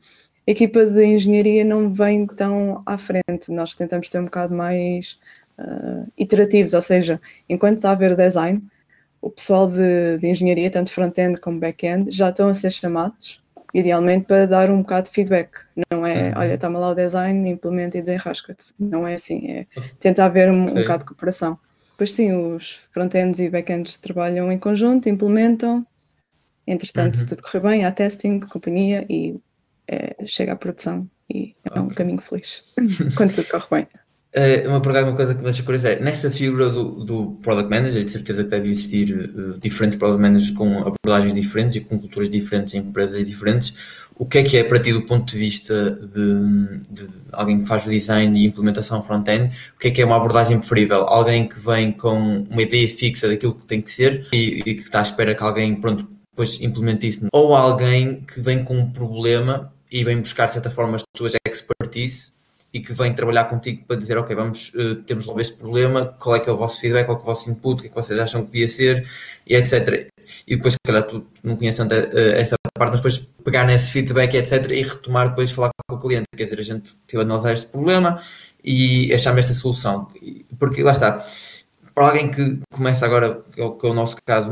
A 0.46 0.50
equipa 0.50 0.84
de 0.84 1.04
engenharia 1.04 1.64
não 1.64 1.92
vem 1.92 2.26
tão 2.26 2.82
à 2.84 2.98
frente, 2.98 3.50
nós 3.50 3.74
tentamos 3.74 4.10
ter 4.10 4.20
um 4.20 4.24
bocado 4.24 4.54
mais 4.54 5.18
uh, 5.58 6.10
iterativos, 6.18 6.74
ou 6.74 6.82
seja, 6.82 7.20
enquanto 7.48 7.76
está 7.76 7.90
a 7.90 7.92
haver 7.92 8.12
o 8.12 8.16
design, 8.16 8.62
o 9.20 9.30
pessoal 9.30 9.68
de, 9.70 10.18
de 10.18 10.26
engenharia, 10.26 10.70
tanto 10.70 10.92
front-end 10.92 11.40
como 11.40 11.60
back-end, 11.60 12.10
já 12.10 12.30
estão 12.30 12.48
a 12.48 12.54
ser 12.54 12.70
chamados, 12.72 13.40
idealmente 13.72 14.26
para 14.26 14.46
dar 14.46 14.70
um 14.70 14.82
bocado 14.82 15.08
de 15.08 15.14
feedback. 15.14 15.50
Não 15.90 16.04
é, 16.04 16.28
uhum. 16.28 16.32
olha, 16.36 16.54
está-me 16.54 16.76
lá 16.76 16.90
o 16.90 16.94
design, 16.94 17.48
implementa 17.48 17.96
e 17.96 18.02
desenrasca-te. 18.02 18.74
Não 18.78 19.06
é 19.06 19.14
assim, 19.14 19.50
é 19.50 19.66
tentar 20.00 20.26
haver 20.26 20.50
um, 20.50 20.64
okay. 20.64 20.78
um 20.78 20.82
bocado 20.82 21.04
de 21.04 21.08
cooperação. 21.08 21.58
Pois 21.96 22.12
sim, 22.12 22.32
os 22.32 22.80
front-ends 22.92 23.38
e 23.38 23.48
back-ends 23.48 23.96
trabalham 23.96 24.50
em 24.50 24.58
conjunto, 24.58 25.08
implementam, 25.08 25.86
entretanto, 26.66 27.14
uhum. 27.14 27.20
se 27.20 27.28
tudo 27.28 27.42
correr 27.42 27.60
bem, 27.60 27.84
há 27.84 27.92
testing, 27.92 28.40
companhia 28.40 29.06
e 29.08 29.36
é, 29.86 30.16
chega 30.26 30.52
à 30.52 30.56
produção 30.56 31.08
e 31.30 31.54
é 31.72 31.80
um 31.80 31.88
caminho 31.88 32.20
feliz 32.20 32.64
quando 33.16 33.34
tudo 33.34 33.48
corre 33.48 33.66
bem. 33.70 34.01
Uh, 34.34 34.66
uma, 34.66 34.78
uma 34.78 35.14
coisa 35.14 35.34
que 35.34 35.40
me 35.40 35.44
deixa 35.44 35.62
curioso 35.62 35.88
é, 35.88 36.00
nessa 36.00 36.30
figura 36.30 36.70
do, 36.70 37.04
do 37.04 37.32
Product 37.42 37.68
Manager, 37.68 38.02
de 38.02 38.10
certeza 38.10 38.42
que 38.42 38.48
deve 38.48 38.70
existir 38.70 39.12
uh, 39.12 39.60
diferentes 39.60 39.98
Product 39.98 40.22
Managers 40.22 40.50
com 40.52 40.78
abordagens 40.78 41.34
diferentes 41.34 41.76
e 41.76 41.80
com 41.80 41.98
culturas 41.98 42.30
diferentes 42.30 42.72
em 42.72 42.78
empresas 42.78 43.26
diferentes, 43.26 43.74
o 44.16 44.24
que 44.24 44.38
é 44.38 44.42
que 44.42 44.56
é 44.56 44.64
para 44.64 44.78
ti 44.78 44.90
do 44.90 45.02
ponto 45.02 45.30
de 45.30 45.38
vista 45.38 45.90
de, 45.90 46.80
de 46.90 47.08
alguém 47.30 47.60
que 47.60 47.66
faz 47.66 47.86
o 47.86 47.90
design 47.90 48.40
e 48.40 48.46
implementação 48.46 49.02
front-end, 49.02 49.54
o 49.76 49.78
que 49.78 49.88
é 49.88 49.90
que 49.90 50.00
é 50.00 50.04
uma 50.04 50.16
abordagem 50.16 50.58
preferível? 50.58 51.02
Alguém 51.02 51.46
que 51.46 51.60
vem 51.60 51.92
com 51.92 52.46
uma 52.48 52.62
ideia 52.62 52.88
fixa 52.88 53.28
daquilo 53.28 53.54
que 53.54 53.66
tem 53.66 53.82
que 53.82 53.92
ser 53.92 54.26
e, 54.32 54.62
e 54.64 54.74
que 54.74 54.82
está 54.82 55.00
à 55.00 55.02
espera 55.02 55.34
que 55.34 55.42
alguém, 55.42 55.74
pronto, 55.74 56.08
depois 56.30 56.58
implemente 56.62 57.06
isso, 57.06 57.26
ou 57.30 57.54
alguém 57.54 58.22
que 58.22 58.40
vem 58.40 58.64
com 58.64 58.78
um 58.78 58.90
problema 58.90 59.70
e 59.90 60.02
vem 60.04 60.20
buscar, 60.20 60.46
de 60.46 60.54
certa 60.54 60.70
forma, 60.70 60.96
as 60.96 61.02
tuas 61.14 61.34
expertise 61.46 62.32
e 62.72 62.80
que 62.80 62.92
vem 62.92 63.12
trabalhar 63.12 63.44
contigo 63.44 63.84
para 63.86 63.96
dizer, 63.96 64.16
ok, 64.16 64.34
vamos, 64.34 64.72
uh, 64.74 64.96
temos 65.02 65.26
logo 65.26 65.40
este 65.40 65.54
problema, 65.56 66.16
qual 66.18 66.36
é 66.36 66.40
que 66.40 66.48
é 66.48 66.52
o 66.52 66.56
vosso 66.56 66.80
feedback, 66.80 67.06
qual 67.06 67.18
é, 67.18 67.20
é 67.20 67.22
o 67.22 67.26
vosso 67.26 67.50
input, 67.50 67.74
o 67.74 67.82
que 67.82 67.86
é 67.86 67.88
que 67.90 67.94
vocês 67.94 68.18
acham 68.18 68.44
que 68.44 68.52
devia 68.52 68.68
ser, 68.68 69.06
e 69.46 69.54
etc. 69.54 70.10
E 70.46 70.56
depois, 70.56 70.74
se 70.74 70.78
calhar, 70.84 71.02
tu, 71.02 71.26
não 71.44 71.56
conheces 71.56 71.78
tanto 71.78 71.94
uh, 71.94 72.32
essa 72.34 72.56
parte, 72.78 72.92
mas 72.92 73.00
depois 73.00 73.18
pegar 73.44 73.66
nesse 73.66 73.92
feedback, 73.92 74.34
etc. 74.34 74.70
e 74.70 74.82
retomar 74.82 75.28
depois 75.28 75.50
falar 75.50 75.70
com 75.88 75.96
o 75.96 76.00
cliente. 76.00 76.26
Quer 76.34 76.44
dizer, 76.44 76.60
a 76.60 76.62
gente 76.62 76.96
teve 77.06 77.22
a 77.22 77.26
analisar 77.26 77.52
este 77.52 77.66
problema 77.66 78.22
e 78.64 79.12
achamos 79.12 79.40
esta 79.40 79.54
solução. 79.54 80.08
Porque 80.58 80.82
lá 80.82 80.92
está 80.92 81.24
para 81.94 82.06
alguém 82.08 82.30
que 82.30 82.58
começa 82.72 83.04
agora, 83.04 83.42
que 83.52 83.60
é 83.60 83.64
o, 83.64 83.78
é 83.82 83.92
nosso 83.92 84.16
caso, 84.24 84.50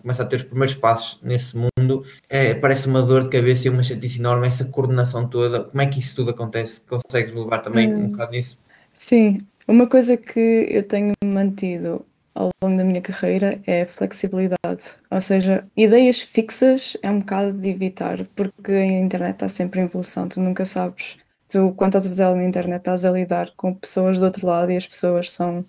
começa 0.00 0.22
a 0.22 0.26
ter 0.26 0.36
os 0.36 0.42
primeiros 0.44 0.74
passos 0.74 1.20
nesse 1.22 1.56
mundo, 1.56 2.04
é, 2.28 2.54
parece 2.54 2.88
uma 2.88 3.02
dor 3.02 3.24
de 3.24 3.30
cabeça 3.30 3.66
e 3.66 3.70
uma 3.70 3.82
chatice 3.82 4.18
enorme, 4.18 4.46
essa 4.46 4.64
coordenação 4.64 5.26
toda. 5.26 5.64
Como 5.64 5.80
é 5.80 5.86
que 5.86 6.00
isso 6.00 6.16
tudo 6.16 6.30
acontece? 6.30 6.82
Consegues 6.82 7.34
levar 7.34 7.58
também 7.58 7.92
hum, 7.92 8.04
um 8.04 8.08
bocado 8.10 8.32
nisso? 8.32 8.58
Sim, 8.92 9.40
uma 9.66 9.86
coisa 9.86 10.16
que 10.16 10.68
eu 10.70 10.82
tenho 10.82 11.12
mantido 11.24 12.04
ao 12.34 12.50
longo 12.62 12.76
da 12.76 12.84
minha 12.84 13.00
carreira 13.00 13.60
é 13.66 13.84
flexibilidade. 13.84 14.82
Ou 15.10 15.20
seja, 15.20 15.66
ideias 15.76 16.20
fixas 16.20 16.96
é 17.02 17.10
um 17.10 17.20
bocado 17.20 17.52
de 17.52 17.68
evitar, 17.68 18.24
porque 18.34 18.72
a 18.72 18.84
internet 18.84 19.34
está 19.34 19.48
sempre 19.48 19.80
em 19.80 19.84
evolução, 19.84 20.28
tu 20.28 20.40
nunca 20.40 20.64
sabes. 20.64 21.16
Tu, 21.48 21.72
quando 21.76 21.90
estás 21.90 22.06
a 22.06 22.08
fazer 22.08 22.22
algo 22.22 22.38
na 22.38 22.46
internet, 22.46 22.78
estás 22.78 23.04
a 23.04 23.10
lidar 23.10 23.50
com 23.56 23.74
pessoas 23.74 24.18
do 24.18 24.24
outro 24.24 24.46
lado 24.46 24.72
e 24.72 24.76
as 24.76 24.86
pessoas 24.86 25.30
são 25.30 25.64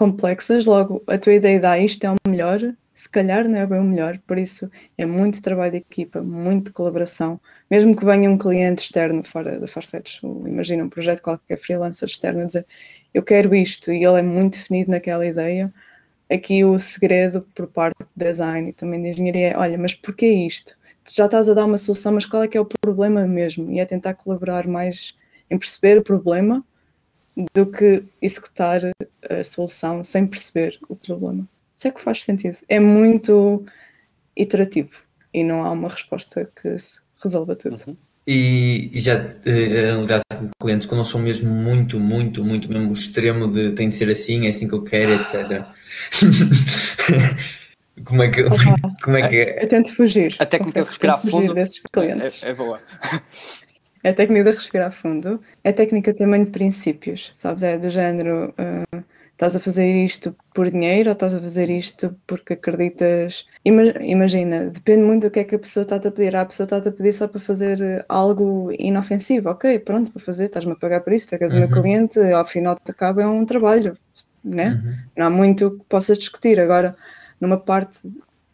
complexas, 0.00 0.64
logo 0.64 1.02
a 1.06 1.18
tua 1.18 1.34
ideia 1.34 1.60
dá 1.60 1.78
isto 1.78 2.02
é 2.06 2.10
o 2.10 2.16
melhor, 2.26 2.58
se 2.94 3.06
calhar 3.06 3.46
não 3.46 3.58
é 3.58 3.66
bem 3.66 3.80
o 3.80 3.84
melhor, 3.84 4.18
por 4.26 4.38
isso 4.38 4.70
é 4.96 5.04
muito 5.04 5.42
trabalho 5.42 5.72
de 5.72 5.76
equipa, 5.76 6.22
muito 6.22 6.72
colaboração, 6.72 7.38
mesmo 7.70 7.94
que 7.94 8.06
venha 8.06 8.30
um 8.30 8.38
cliente 8.38 8.82
externo 8.82 9.22
fora 9.22 9.60
da 9.60 9.66
Farfetch, 9.66 10.22
imagina 10.22 10.82
um 10.84 10.88
projeto 10.88 11.20
qualquer 11.20 11.58
freelancer 11.58 12.08
externo 12.08 12.40
a 12.40 12.44
dizer 12.46 12.66
eu 13.12 13.22
quero 13.22 13.54
isto 13.54 13.92
e 13.92 14.02
ele 14.02 14.20
é 14.20 14.22
muito 14.22 14.54
definido 14.54 14.90
naquela 14.90 15.26
ideia, 15.26 15.70
aqui 16.30 16.64
o 16.64 16.80
segredo 16.80 17.46
por 17.54 17.66
parte 17.66 17.98
de 18.16 18.24
design 18.24 18.70
e 18.70 18.72
também 18.72 19.02
de 19.02 19.10
engenharia 19.10 19.48
é, 19.48 19.56
olha, 19.58 19.76
mas 19.76 19.92
porquê 19.92 20.28
isto? 20.28 20.74
já 21.14 21.26
estás 21.26 21.46
a 21.50 21.54
dar 21.54 21.66
uma 21.66 21.76
solução, 21.76 22.12
mas 22.12 22.24
qual 22.24 22.42
é 22.42 22.48
que 22.48 22.56
é 22.56 22.60
o 22.60 22.64
problema 22.64 23.26
mesmo? 23.26 23.70
E 23.70 23.80
é 23.80 23.84
tentar 23.84 24.14
colaborar 24.14 24.66
mais 24.66 25.14
em 25.50 25.58
perceber 25.58 25.98
o 25.98 26.02
problema 26.02 26.64
do 27.54 27.66
que 27.66 28.04
executar 28.20 28.80
a 29.28 29.44
solução 29.44 30.02
sem 30.02 30.26
perceber 30.26 30.78
o 30.88 30.96
problema. 30.96 31.48
Isso 31.74 31.88
é 31.88 31.90
que 31.90 32.00
faz 32.00 32.22
sentido. 32.22 32.58
É 32.68 32.78
muito 32.78 33.64
iterativo 34.36 35.02
e 35.32 35.42
não 35.42 35.64
há 35.64 35.70
uma 35.70 35.88
resposta 35.88 36.50
que 36.60 36.76
resolva 37.22 37.56
tudo. 37.56 37.80
Uhum. 37.86 37.96
E, 38.26 38.90
e, 38.92 39.00
já, 39.00 39.14
eh, 39.44 39.90
aliás, 39.90 40.22
clientes, 40.60 40.86
quando 40.86 41.04
são 41.04 41.20
mesmo 41.20 41.50
muito, 41.50 41.98
muito, 41.98 42.44
muito 42.44 42.70
mesmo 42.70 42.90
o 42.90 42.92
extremo 42.92 43.50
de 43.50 43.72
tem 43.72 43.88
de 43.88 43.94
ser 43.94 44.10
assim, 44.10 44.46
é 44.46 44.50
assim 44.50 44.68
que 44.68 44.74
eu 44.74 44.82
quero, 44.82 45.12
etc. 45.14 45.64
como 48.04 48.22
é 48.22 48.30
que, 48.30 48.44
como 49.02 49.16
é 49.16 49.28
que 49.28 49.36
é? 49.36 49.64
Eu 49.64 49.68
tento 49.68 49.94
fugir. 49.94 50.36
A 50.38 50.46
técnica 50.46 50.80
de 50.80 50.88
respirar 50.88 51.20
fundo 51.20 51.54
desses 51.54 51.80
clientes. 51.92 52.42
É, 52.42 52.50
é 52.50 52.54
boa. 52.54 52.80
É 54.02 54.10
a 54.10 54.14
técnica 54.14 54.50
de 54.50 54.56
respirar 54.56 54.92
fundo. 54.92 55.40
É 55.62 55.70
a 55.70 55.72
técnica 55.72 56.14
também 56.14 56.44
de 56.44 56.50
princípios, 56.50 57.30
sabes? 57.34 57.62
É 57.62 57.78
do 57.78 57.90
género. 57.90 58.54
Uh, 58.58 59.04
estás 59.40 59.56
a 59.56 59.60
fazer 59.60 60.04
isto 60.04 60.36
por 60.52 60.70
dinheiro 60.70 61.08
ou 61.08 61.14
estás 61.14 61.34
a 61.34 61.40
fazer 61.40 61.70
isto 61.70 62.14
porque 62.26 62.52
acreditas. 62.52 63.46
Imagina, 63.64 64.66
depende 64.66 65.02
muito 65.02 65.22
do 65.22 65.30
que 65.30 65.40
é 65.40 65.44
que 65.44 65.54
a 65.54 65.58
pessoa 65.58 65.82
está 65.82 65.96
a 65.96 66.00
pedir. 66.00 66.36
a 66.36 66.44
pessoa 66.44 66.66
está 66.66 66.76
a 66.76 66.92
pedir 66.92 67.12
só 67.12 67.26
para 67.26 67.40
fazer 67.40 67.80
eh, 67.80 68.04
algo 68.06 68.70
inofensivo. 68.78 69.48
Ok, 69.48 69.78
pronto, 69.78 70.12
para 70.12 70.20
fazer, 70.20 70.44
estás-me 70.44 70.72
a 70.72 70.76
pagar 70.76 71.00
por 71.00 71.12
isso, 71.14 71.28
tu 71.28 71.42
és 71.42 71.52
uhum. 71.52 71.58
o 71.58 71.60
meu 71.60 71.68
uhum. 71.68 71.82
cliente, 71.82 72.18
ao 72.18 72.44
final 72.44 72.74
de 72.74 72.90
acaba 72.90 73.22
é 73.22 73.26
um 73.26 73.46
trabalho, 73.46 73.96
né? 74.44 74.82
Uhum. 74.84 74.94
Não 75.16 75.26
há 75.26 75.30
muito 75.30 75.70
que 75.70 75.84
possas 75.88 76.18
discutir. 76.18 76.60
Agora, 76.60 76.94
numa 77.40 77.58
parte, 77.58 77.98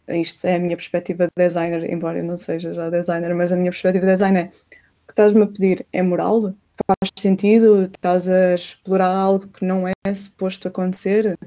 isto 0.07 0.47
é 0.47 0.55
a 0.55 0.59
minha 0.59 0.77
perspectiva 0.77 1.25
de 1.25 1.33
designer, 1.35 1.91
embora 1.91 2.19
eu 2.19 2.23
não 2.23 2.37
seja 2.37 2.73
já 2.73 2.89
designer, 2.89 3.35
mas 3.35 3.51
a 3.51 3.57
minha 3.57 3.71
perspectiva 3.71 4.05
de 4.05 4.11
designer 4.13 4.45
é 4.45 4.51
que 5.07 5.13
estás-me 5.13 5.43
a 5.43 5.47
pedir 5.47 5.85
é 5.91 6.03
moral? 6.03 6.53
faz 6.85 7.11
sentido, 7.17 7.89
estás 7.93 8.29
a 8.29 8.53
explorar 8.53 9.09
algo 9.09 9.47
que 9.47 9.65
não 9.65 9.85
é 9.87 10.13
suposto 10.13 10.67
acontecer, 10.67 11.37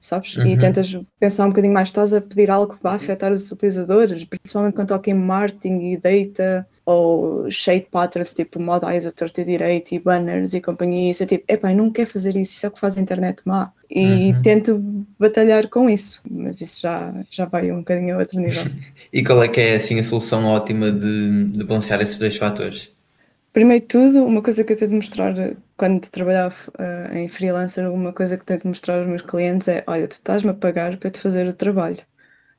sabes? 0.00 0.36
Uhum. 0.36 0.46
E 0.46 0.56
tentas 0.56 0.98
pensar 1.18 1.46
um 1.46 1.48
bocadinho 1.48 1.74
mais, 1.74 1.88
estás 1.88 2.14
a 2.14 2.20
pedir 2.20 2.50
algo 2.50 2.76
que 2.76 2.82
vai 2.82 2.94
afetar 2.94 3.32
os 3.32 3.50
utilizadores, 3.50 4.24
principalmente 4.24 4.74
quando 4.74 4.88
toca 4.88 5.10
em 5.10 5.14
marketing 5.14 5.92
e 5.92 5.96
data, 5.96 6.66
ou 6.86 7.50
shape 7.50 7.88
patterns, 7.90 8.32
tipo 8.32 8.60
modais 8.60 9.04
a 9.04 9.12
torta 9.12 9.42
e 9.42 9.44
direito, 9.44 9.92
e 9.92 9.98
banners 9.98 10.54
e 10.54 10.60
companhia, 10.60 11.10
isso 11.10 11.22
é 11.22 11.26
tipo, 11.26 11.44
epá, 11.48 11.74
não 11.74 11.90
quero 11.90 12.08
fazer 12.08 12.36
isso, 12.36 12.52
isso 12.52 12.66
é 12.66 12.68
o 12.68 12.72
que 12.72 12.80
faz 12.80 12.96
a 12.96 13.00
internet 13.00 13.42
má. 13.44 13.72
E 13.90 14.32
uhum. 14.32 14.42
tento 14.42 15.06
batalhar 15.18 15.68
com 15.68 15.88
isso, 15.88 16.22
mas 16.30 16.60
isso 16.60 16.80
já, 16.80 17.12
já 17.30 17.46
vai 17.46 17.70
um 17.72 17.78
bocadinho 17.78 18.14
a 18.14 18.18
outro 18.18 18.38
nível. 18.38 18.64
e 19.12 19.22
qual 19.24 19.42
é 19.42 19.48
que 19.48 19.60
é, 19.60 19.76
assim, 19.76 19.98
a 19.98 20.04
solução 20.04 20.46
ótima 20.46 20.90
de, 20.90 21.48
de 21.48 21.64
balancear 21.64 22.00
esses 22.00 22.16
dois 22.16 22.36
fatores? 22.36 22.90
Primeiro 23.58 23.82
de 23.82 23.88
tudo, 23.88 24.24
uma 24.24 24.40
coisa 24.40 24.62
que 24.62 24.72
eu 24.72 24.76
tento 24.76 24.92
mostrar 24.92 25.34
quando 25.76 26.08
trabalhava 26.08 26.54
uh, 26.78 27.16
em 27.16 27.26
freelancer, 27.26 27.92
uma 27.92 28.12
coisa 28.12 28.38
que 28.38 28.44
tento 28.44 28.68
mostrar 28.68 29.00
aos 29.00 29.08
meus 29.08 29.22
clientes 29.22 29.66
é: 29.66 29.82
olha, 29.84 30.06
tu 30.06 30.12
estás-me 30.12 30.50
a 30.50 30.54
pagar 30.54 30.96
para 30.96 31.10
te 31.10 31.18
fazer 31.18 31.44
o 31.48 31.52
trabalho, 31.52 31.98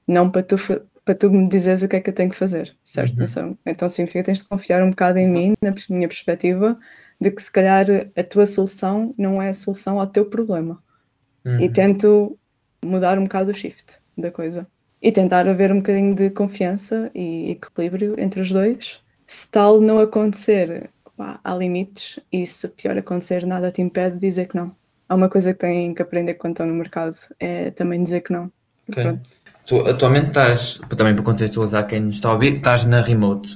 não 0.06 0.30
para 0.30 0.44
tu, 0.44 0.58
para 1.06 1.16
tu 1.16 1.32
me 1.32 1.48
dizeres 1.48 1.84
o 1.84 1.88
que 1.88 1.96
é 1.96 2.02
que 2.02 2.10
eu 2.10 2.14
tenho 2.14 2.30
que 2.30 2.36
fazer, 2.36 2.76
certo? 2.84 3.18
Uhum. 3.18 3.24
Então, 3.24 3.58
então 3.66 3.88
significa 3.88 4.20
que 4.20 4.26
tens 4.26 4.40
de 4.40 4.50
confiar 4.50 4.84
um 4.84 4.90
bocado 4.90 5.20
em 5.20 5.30
mim, 5.30 5.54
na 5.62 5.74
minha 5.90 6.08
perspectiva, 6.10 6.78
de 7.18 7.32
que 7.32 7.42
se 7.42 7.50
calhar 7.50 7.86
a 8.14 8.22
tua 8.22 8.46
solução 8.46 9.16
não 9.18 9.42
é 9.42 9.48
a 9.48 9.54
solução 9.54 10.02
ao 10.02 10.08
teu 10.08 10.26
problema. 10.26 10.84
Uhum. 11.46 11.62
E 11.62 11.70
tento 11.70 12.38
mudar 12.84 13.18
um 13.18 13.24
bocado 13.24 13.52
o 13.52 13.54
shift 13.54 14.00
da 14.18 14.32
coisa. 14.32 14.68
E 15.02 15.14
tentar 15.14 15.48
haver 15.48 15.72
um 15.72 15.78
bocadinho 15.78 16.14
de 16.14 16.30
confiança 16.30 17.10
e 17.16 17.52
equilíbrio 17.52 18.20
entre 18.20 18.42
os 18.42 18.52
dois 18.52 19.00
se 19.30 19.48
tal 19.48 19.80
não 19.80 20.00
acontecer, 20.00 20.90
pá, 21.16 21.40
há 21.44 21.56
limites 21.56 22.20
e 22.34 22.48
se 22.48 22.68
pior 22.68 22.98
acontecer, 22.98 23.46
nada 23.46 23.72
te 23.72 23.80
impede 23.80 24.16
de 24.16 24.22
dizer 24.22 24.48
que 24.48 24.56
não. 24.56 24.76
Há 25.08 25.14
uma 25.14 25.30
coisa 25.30 25.54
que 25.54 25.60
têm 25.60 25.94
que 25.94 26.02
aprender 26.02 26.34
quando 26.34 26.54
estão 26.54 26.66
no 26.66 26.74
mercado, 26.74 27.16
é 27.40 27.70
também 27.70 28.04
dizer 28.04 28.22
que 28.22 28.34
não. 28.34 28.52
Okay. 28.90 29.20
Tu 29.68 29.88
atualmente 29.88 30.30
estás, 30.30 30.82
também 30.98 31.14
para 31.14 31.24
contextualizar 31.24 31.86
quem 31.86 32.00
nos 32.00 32.16
está 32.16 32.30
a 32.30 32.34
ouvir, 32.34 32.56
estás 32.56 32.86
na 32.86 33.02
remote. 33.02 33.56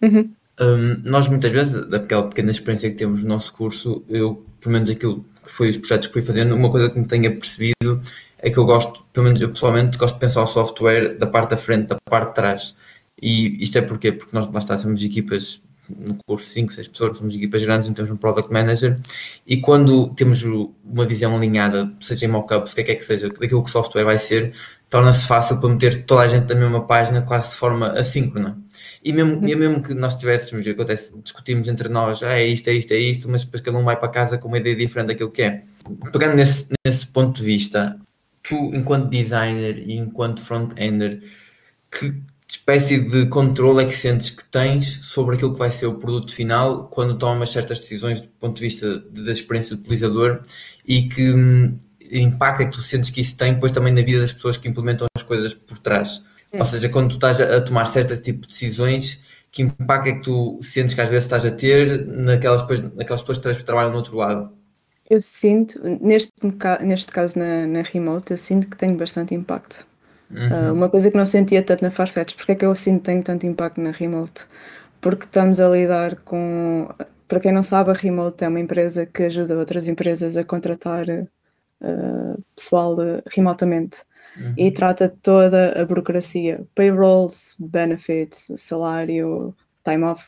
Uhum. 0.00 0.30
Um, 0.58 1.02
nós 1.04 1.28
muitas 1.28 1.50
vezes, 1.50 1.84
daquela 1.84 2.26
pequena 2.26 2.50
experiência 2.50 2.88
que 2.88 2.96
temos 2.96 3.22
no 3.22 3.28
nosso 3.28 3.52
curso, 3.52 4.02
eu, 4.08 4.42
pelo 4.58 4.72
menos 4.72 4.88
aquilo 4.88 5.22
que 5.44 5.50
foi 5.50 5.68
os 5.68 5.76
projetos 5.76 6.06
que 6.06 6.14
fui 6.14 6.22
fazendo, 6.22 6.54
uma 6.54 6.70
coisa 6.70 6.88
que 6.88 6.98
me 6.98 7.06
tenha 7.06 7.30
percebido 7.30 8.00
é 8.38 8.48
que 8.48 8.56
eu 8.56 8.64
gosto, 8.64 9.04
pelo 9.12 9.24
menos 9.24 9.38
eu 9.38 9.50
pessoalmente, 9.50 9.98
gosto 9.98 10.14
de 10.14 10.20
pensar 10.20 10.42
o 10.42 10.46
software 10.46 11.18
da 11.18 11.26
parte 11.26 11.50
da 11.50 11.56
frente, 11.58 11.88
da 11.88 11.96
parte 12.08 12.28
de 12.28 12.34
trás. 12.34 12.74
E 13.20 13.62
isto 13.62 13.78
é 13.78 13.82
porquê? 13.82 14.12
Porque 14.12 14.34
nós 14.34 14.50
lá 14.50 14.58
está, 14.58 14.76
temos 14.76 15.02
equipas 15.02 15.62
no 15.88 16.16
curso 16.26 16.48
5, 16.48 16.72
6 16.72 16.88
pessoas, 16.88 17.18
somos 17.18 17.34
equipas 17.34 17.62
grandes, 17.62 17.88
não 17.88 17.94
temos 17.94 18.10
um 18.10 18.16
product 18.16 18.52
manager 18.52 18.98
e 19.46 19.60
quando 19.60 20.08
temos 20.14 20.42
uma 20.42 21.04
visão 21.04 21.36
alinhada, 21.36 21.92
seja 22.00 22.26
em 22.26 22.28
mockups, 22.28 22.72
o 22.72 22.74
que 22.74 22.80
é 22.80 22.84
que, 22.84 22.92
é 22.92 22.94
que 22.94 23.04
seja, 23.04 23.28
daquilo 23.28 23.62
que 23.62 23.68
o 23.68 23.72
software 23.72 24.04
vai 24.04 24.18
ser, 24.18 24.54
torna-se 24.88 25.26
fácil 25.26 25.60
para 25.60 25.68
meter 25.68 26.04
toda 26.04 26.22
a 26.22 26.28
gente 26.28 26.52
na 26.54 26.60
mesma 26.60 26.86
página 26.86 27.22
quase 27.22 27.50
de 27.50 27.56
forma 27.56 27.88
assíncrona. 27.88 28.58
E 29.02 29.12
mesmo, 29.12 29.46
e 29.46 29.54
mesmo 29.54 29.82
que 29.82 29.92
nós 29.92 30.16
tivéssemos, 30.16 30.66
acontece, 30.66 31.14
discutimos 31.22 31.68
entre 31.68 31.88
nós, 31.88 32.22
ah, 32.22 32.38
é 32.38 32.46
isto, 32.46 32.68
é 32.68 32.72
isto, 32.72 32.92
é 32.92 32.98
isto, 32.98 33.28
mas 33.28 33.44
depois 33.44 33.60
cada 33.60 33.76
um 33.76 33.84
vai 33.84 33.96
para 33.96 34.08
casa 34.08 34.38
com 34.38 34.48
uma 34.48 34.58
ideia 34.58 34.74
diferente 34.74 35.08
daquilo 35.08 35.30
que 35.30 35.42
é. 35.42 35.64
Pegando 36.10 36.36
nesse, 36.36 36.68
nesse 36.86 37.06
ponto 37.06 37.36
de 37.36 37.44
vista, 37.44 37.98
tu, 38.42 38.74
enquanto 38.74 39.10
designer 39.10 39.78
e 39.78 39.94
enquanto 39.94 40.42
front-ender, 40.42 41.22
que 41.90 42.14
espécie 42.54 42.98
de 42.98 43.26
controle 43.26 43.82
é 43.82 43.86
que 43.86 43.96
sentes 43.96 44.30
que 44.30 44.44
tens 44.44 45.06
sobre 45.06 45.36
aquilo 45.36 45.52
que 45.52 45.58
vai 45.58 45.72
ser 45.72 45.86
o 45.86 45.94
produto 45.94 46.34
final 46.34 46.88
quando 46.88 47.18
tomas 47.18 47.50
certas 47.50 47.80
decisões 47.80 48.20
do 48.20 48.28
ponto 48.28 48.56
de 48.56 48.62
vista 48.62 49.00
da 49.10 49.32
experiência 49.32 49.74
do 49.74 49.80
utilizador 49.80 50.40
e 50.86 51.08
que 51.08 51.32
hum, 51.32 51.76
impacto 52.10 52.62
é 52.62 52.64
que 52.66 52.72
tu 52.72 52.82
sentes 52.82 53.10
que 53.10 53.20
isso 53.20 53.36
tem 53.36 53.54
depois 53.54 53.72
também 53.72 53.92
na 53.92 54.02
vida 54.02 54.20
das 54.20 54.32
pessoas 54.32 54.56
que 54.56 54.68
implementam 54.68 55.06
as 55.16 55.22
coisas 55.22 55.52
por 55.52 55.78
trás. 55.78 56.22
Hum. 56.52 56.58
Ou 56.60 56.64
seja, 56.64 56.88
quando 56.88 57.08
tu 57.08 57.14
estás 57.14 57.40
a, 57.40 57.60
tomar 57.60 57.86
certos 57.86 58.20
tipos 58.20 58.42
de 58.42 58.54
decisões, 58.54 59.22
que 59.50 59.62
impacto 59.62 60.08
é 60.08 60.12
que 60.12 60.22
tu 60.22 60.58
sentes 60.62 60.94
que 60.94 61.00
às 61.00 61.08
vezes 61.08 61.24
estás 61.24 61.44
a 61.44 61.50
ter 61.50 62.06
naquelas, 62.06 62.62
naquelas 62.94 63.22
pessoas 63.22 63.56
que 63.56 63.64
trabalham 63.64 63.90
no 63.90 63.96
outro 63.96 64.16
lado? 64.16 64.52
Eu 65.10 65.20
sinto, 65.20 65.78
neste, 66.00 66.32
neste 66.80 67.12
caso 67.12 67.38
na, 67.38 67.66
na 67.66 67.82
Remote, 67.82 68.30
eu 68.30 68.38
sinto 68.38 68.68
que 68.68 68.76
tenho 68.76 68.96
bastante 68.96 69.34
impacto 69.34 69.84
Uhum. 70.30 70.70
Uh, 70.70 70.72
uma 70.72 70.88
coisa 70.88 71.10
que 71.10 71.16
não 71.16 71.24
sentia 71.24 71.62
tanto 71.62 71.82
na 71.82 71.90
Farfetch, 71.90 72.34
porque 72.34 72.52
é 72.52 72.54
que 72.54 72.64
eu 72.64 72.74
sinto 72.74 73.00
que 73.00 73.06
tenho 73.06 73.22
tanto 73.22 73.46
impacto 73.46 73.80
na 73.80 73.90
Remote? 73.90 74.46
Porque 75.00 75.24
estamos 75.24 75.60
a 75.60 75.68
lidar 75.68 76.16
com. 76.16 76.88
Para 77.28 77.40
quem 77.40 77.52
não 77.52 77.62
sabe, 77.62 77.90
a 77.90 77.94
Remote 77.94 78.44
é 78.44 78.48
uma 78.48 78.60
empresa 78.60 79.06
que 79.06 79.24
ajuda 79.24 79.58
outras 79.58 79.88
empresas 79.88 80.36
a 80.36 80.44
contratar 80.44 81.06
uh, 81.08 82.42
pessoal 82.54 82.96
remotamente 83.26 84.02
uhum. 84.36 84.54
e 84.56 84.70
trata 84.70 85.08
toda 85.22 85.80
a 85.80 85.84
burocracia: 85.84 86.64
payrolls, 86.74 87.56
benefits, 87.60 88.52
salário, 88.56 89.54
time 89.84 90.04
off, 90.04 90.24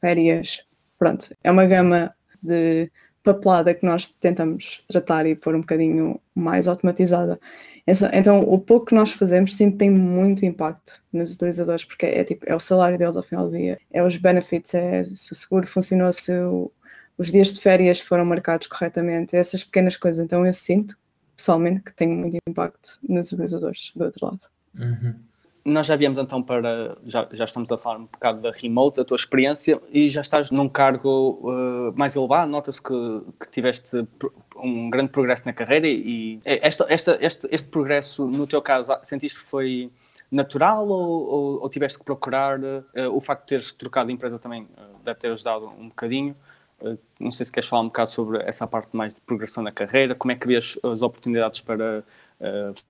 férias. 0.00 0.64
Pronto, 0.98 1.34
é 1.42 1.50
uma 1.50 1.66
gama 1.66 2.14
de 2.42 2.90
papelada 3.24 3.74
que 3.74 3.86
nós 3.86 4.06
tentamos 4.06 4.84
tratar 4.86 5.26
e 5.26 5.34
pôr 5.34 5.54
um 5.54 5.60
bocadinho 5.60 6.20
mais 6.34 6.68
automatizada. 6.68 7.40
Então, 7.86 8.40
o 8.40 8.58
pouco 8.58 8.86
que 8.86 8.94
nós 8.94 9.12
fazemos 9.12 9.54
sim 9.54 9.70
tem 9.70 9.90
muito 9.90 10.44
impacto 10.44 11.02
nos 11.12 11.34
utilizadores, 11.34 11.84
porque 11.84 12.06
é, 12.06 12.24
tipo, 12.24 12.44
é 12.48 12.54
o 12.54 12.60
salário 12.60 12.96
deles 12.96 13.16
ao 13.16 13.22
final 13.22 13.48
do 13.48 13.56
dia, 13.56 13.78
é 13.90 14.02
os 14.02 14.16
benefits, 14.16 14.72
é 14.74 15.04
se 15.04 15.32
o 15.32 15.34
seguro 15.34 15.66
funcionou, 15.66 16.10
se 16.12 16.32
o, 16.32 16.72
os 17.18 17.30
dias 17.30 17.52
de 17.52 17.60
férias 17.60 18.00
foram 18.00 18.24
marcados 18.24 18.66
corretamente, 18.68 19.36
essas 19.36 19.62
pequenas 19.62 19.96
coisas. 19.96 20.24
Então, 20.24 20.46
eu 20.46 20.52
sinto, 20.54 20.96
pessoalmente, 21.36 21.82
que 21.82 21.92
tem 21.92 22.08
muito 22.08 22.38
impacto 22.48 22.98
nos 23.06 23.30
utilizadores 23.32 23.92
do 23.94 24.04
outro 24.04 24.26
lado. 24.26 24.40
Uhum 24.78 25.33
nós 25.64 25.86
já 25.86 25.96
viemos 25.96 26.18
então 26.18 26.42
para. 26.42 26.96
Já, 27.06 27.26
já 27.32 27.44
estamos 27.44 27.72
a 27.72 27.78
falar 27.78 27.98
um 27.98 28.04
bocado 28.04 28.42
da 28.42 28.50
remote, 28.50 28.98
da 28.98 29.04
tua 29.04 29.16
experiência, 29.16 29.80
e 29.90 30.10
já 30.10 30.20
estás 30.20 30.50
num 30.50 30.68
cargo 30.68 31.40
uh, 31.42 31.92
mais 31.96 32.14
elevado. 32.14 32.50
Nota-se 32.50 32.82
que, 32.82 33.22
que 33.40 33.50
tiveste 33.50 34.06
um 34.56 34.90
grande 34.90 35.10
progresso 35.10 35.46
na 35.46 35.54
carreira 35.54 35.88
e 35.88 36.38
esta, 36.44 36.86
esta, 36.88 37.18
este, 37.20 37.48
este 37.50 37.68
progresso, 37.70 38.26
no 38.26 38.46
teu 38.46 38.60
caso, 38.60 38.92
sentiste 39.02 39.40
que 39.40 39.46
foi 39.46 39.90
natural 40.30 40.86
ou, 40.86 41.26
ou, 41.26 41.62
ou 41.62 41.70
tiveste 41.70 41.98
que 41.98 42.04
procurar? 42.04 42.60
Uh, 42.60 42.84
o 43.10 43.20
facto 43.20 43.42
de 43.42 43.46
teres 43.46 43.72
trocado 43.72 44.08
de 44.08 44.12
empresa 44.12 44.38
também 44.38 44.64
uh, 44.64 45.02
deve 45.02 45.18
ter 45.18 45.28
ajudado 45.30 45.66
um 45.78 45.88
bocadinho. 45.88 46.36
Não 47.18 47.30
sei 47.30 47.46
se 47.46 47.52
queres 47.52 47.66
falar 47.66 47.82
um 47.82 47.86
bocado 47.86 48.10
sobre 48.10 48.42
essa 48.42 48.66
parte 48.66 48.94
mais 48.94 49.14
de 49.14 49.20
progressão 49.22 49.62
na 49.62 49.72
carreira, 49.72 50.14
como 50.14 50.32
é 50.32 50.34
que 50.34 50.46
vês 50.46 50.78
as 50.82 51.00
oportunidades 51.00 51.60
para 51.60 52.04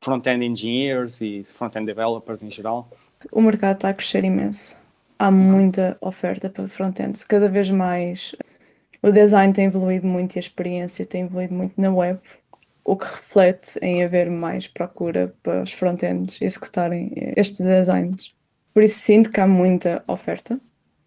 front-end 0.00 0.44
engineers 0.44 1.20
e 1.20 1.44
front-end 1.44 1.86
developers 1.86 2.42
em 2.42 2.50
geral? 2.50 2.90
O 3.32 3.40
mercado 3.40 3.76
está 3.76 3.88
a 3.90 3.94
crescer 3.94 4.24
imenso. 4.24 4.76
Há 5.18 5.30
muita 5.30 5.96
oferta 6.00 6.50
para 6.50 6.68
front-ends. 6.68 7.24
Cada 7.24 7.48
vez 7.48 7.70
mais 7.70 8.34
o 9.02 9.12
design 9.12 9.52
tem 9.52 9.66
evoluído 9.66 10.06
muito 10.06 10.36
e 10.36 10.38
a 10.38 10.40
experiência 10.40 11.04
tem 11.04 11.24
evoluído 11.24 11.54
muito 11.54 11.78
na 11.78 11.92
web, 11.92 12.18
o 12.84 12.96
que 12.96 13.04
reflete 13.04 13.78
em 13.82 14.02
haver 14.02 14.30
mais 14.30 14.66
procura 14.66 15.34
para 15.42 15.62
os 15.62 15.72
front-ends 15.72 16.40
executarem 16.40 17.12
estes 17.36 17.60
designs. 17.60 18.34
Por 18.72 18.82
isso 18.82 18.98
sinto 18.98 19.30
que 19.30 19.40
há 19.40 19.46
muita 19.46 20.02
oferta 20.06 20.60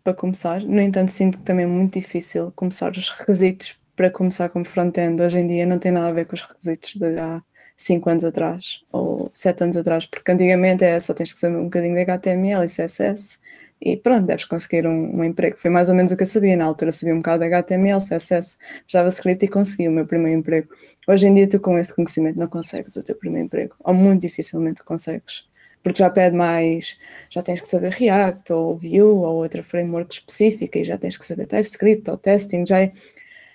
para 0.03 0.13
começar. 0.13 0.61
No 0.61 0.79
entanto, 0.79 1.11
sinto 1.11 1.39
que 1.39 1.43
também 1.43 1.65
é 1.65 1.67
muito 1.67 1.99
difícil 1.99 2.51
começar 2.55 2.91
os 2.91 3.09
requisitos 3.09 3.75
para 3.95 4.09
começar 4.09 4.49
como 4.49 4.63
front-end. 4.63 5.21
Hoje 5.21 5.39
em 5.39 5.47
dia 5.47 5.65
não 5.65 5.79
tem 5.79 5.91
nada 5.91 6.07
a 6.07 6.13
ver 6.13 6.25
com 6.25 6.35
os 6.35 6.41
requisitos 6.41 6.95
de 6.95 7.19
há 7.19 7.41
5 7.77 8.09
anos 8.09 8.23
atrás 8.23 8.81
ou 8.91 9.29
7 9.33 9.63
anos 9.63 9.77
atrás, 9.77 10.05
porque 10.05 10.31
antigamente 10.31 10.83
é 10.83 10.99
só 10.99 11.13
tens 11.13 11.31
que 11.31 11.39
saber 11.39 11.57
um 11.57 11.65
bocadinho 11.65 11.93
de 11.93 12.01
HTML 12.01 12.65
e 12.65 12.67
CSS 12.67 13.39
e 13.79 13.95
pronto, 13.95 14.25
deves 14.25 14.45
conseguir 14.45 14.87
um, 14.87 15.17
um, 15.17 15.23
emprego. 15.23 15.57
Foi 15.57 15.69
mais 15.69 15.87
ou 15.87 15.95
menos 15.95 16.11
o 16.11 16.17
que 16.17 16.23
eu 16.23 16.27
sabia. 16.27 16.57
Na 16.57 16.65
altura 16.65 16.91
sabia 16.91 17.13
um 17.13 17.17
bocado 17.17 17.39
de 17.39 17.45
HTML, 17.45 17.99
CSS, 17.99 18.57
JavaScript 18.87 19.45
e 19.45 19.47
consegui 19.47 19.87
o 19.87 19.91
meu 19.91 20.05
primeiro 20.05 20.39
emprego. 20.39 20.69
Hoje 21.07 21.27
em 21.27 21.33
dia, 21.33 21.47
tu 21.47 21.59
com 21.59 21.77
esse 21.77 21.93
conhecimento 21.93 22.39
não 22.39 22.47
consegues 22.47 22.95
o 22.95 23.03
teu 23.03 23.15
primeiro 23.15 23.45
emprego, 23.45 23.75
ou 23.79 23.93
muito 23.93 24.21
dificilmente 24.21 24.83
consegues. 24.83 25.47
Porque 25.83 25.99
já 25.99 26.09
pede 26.09 26.35
mais, 26.35 26.97
já 27.29 27.41
tens 27.41 27.61
que 27.61 27.67
saber 27.67 27.91
React, 27.91 28.51
ou 28.51 28.75
Vue, 28.75 29.01
ou 29.01 29.35
outra 29.35 29.61
framework 29.61 30.11
específica, 30.11 30.79
e 30.79 30.83
já 30.83 30.97
tens 30.97 31.15
que 31.15 31.25
saber 31.25 31.45
TypeScript, 31.45 32.09
ou 32.09 32.17
testing, 32.17 32.65
já, 32.65 32.81
é, 32.81 32.91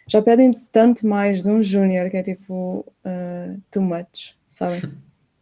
já 0.06 0.20
pedem 0.22 0.52
tanto 0.70 1.06
mais 1.06 1.42
de 1.42 1.50
um 1.50 1.62
júnior 1.62 2.10
que 2.10 2.16
é 2.16 2.22
tipo 2.22 2.84
uh, 3.04 3.60
too 3.70 3.82
much, 3.82 4.34
sabem? 4.48 4.80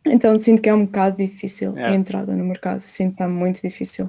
Então 0.03 0.35
sinto 0.39 0.63
que 0.63 0.69
é 0.71 0.75
um 0.75 0.87
bocado 0.87 1.19
difícil 1.19 1.73
yeah. 1.73 1.93
a 1.93 1.95
entrada 1.95 2.35
no 2.35 2.43
mercado, 2.43 2.81
sinto 2.81 3.09
que 3.09 3.15
está 3.17 3.29
muito 3.29 3.61
difícil 3.61 4.09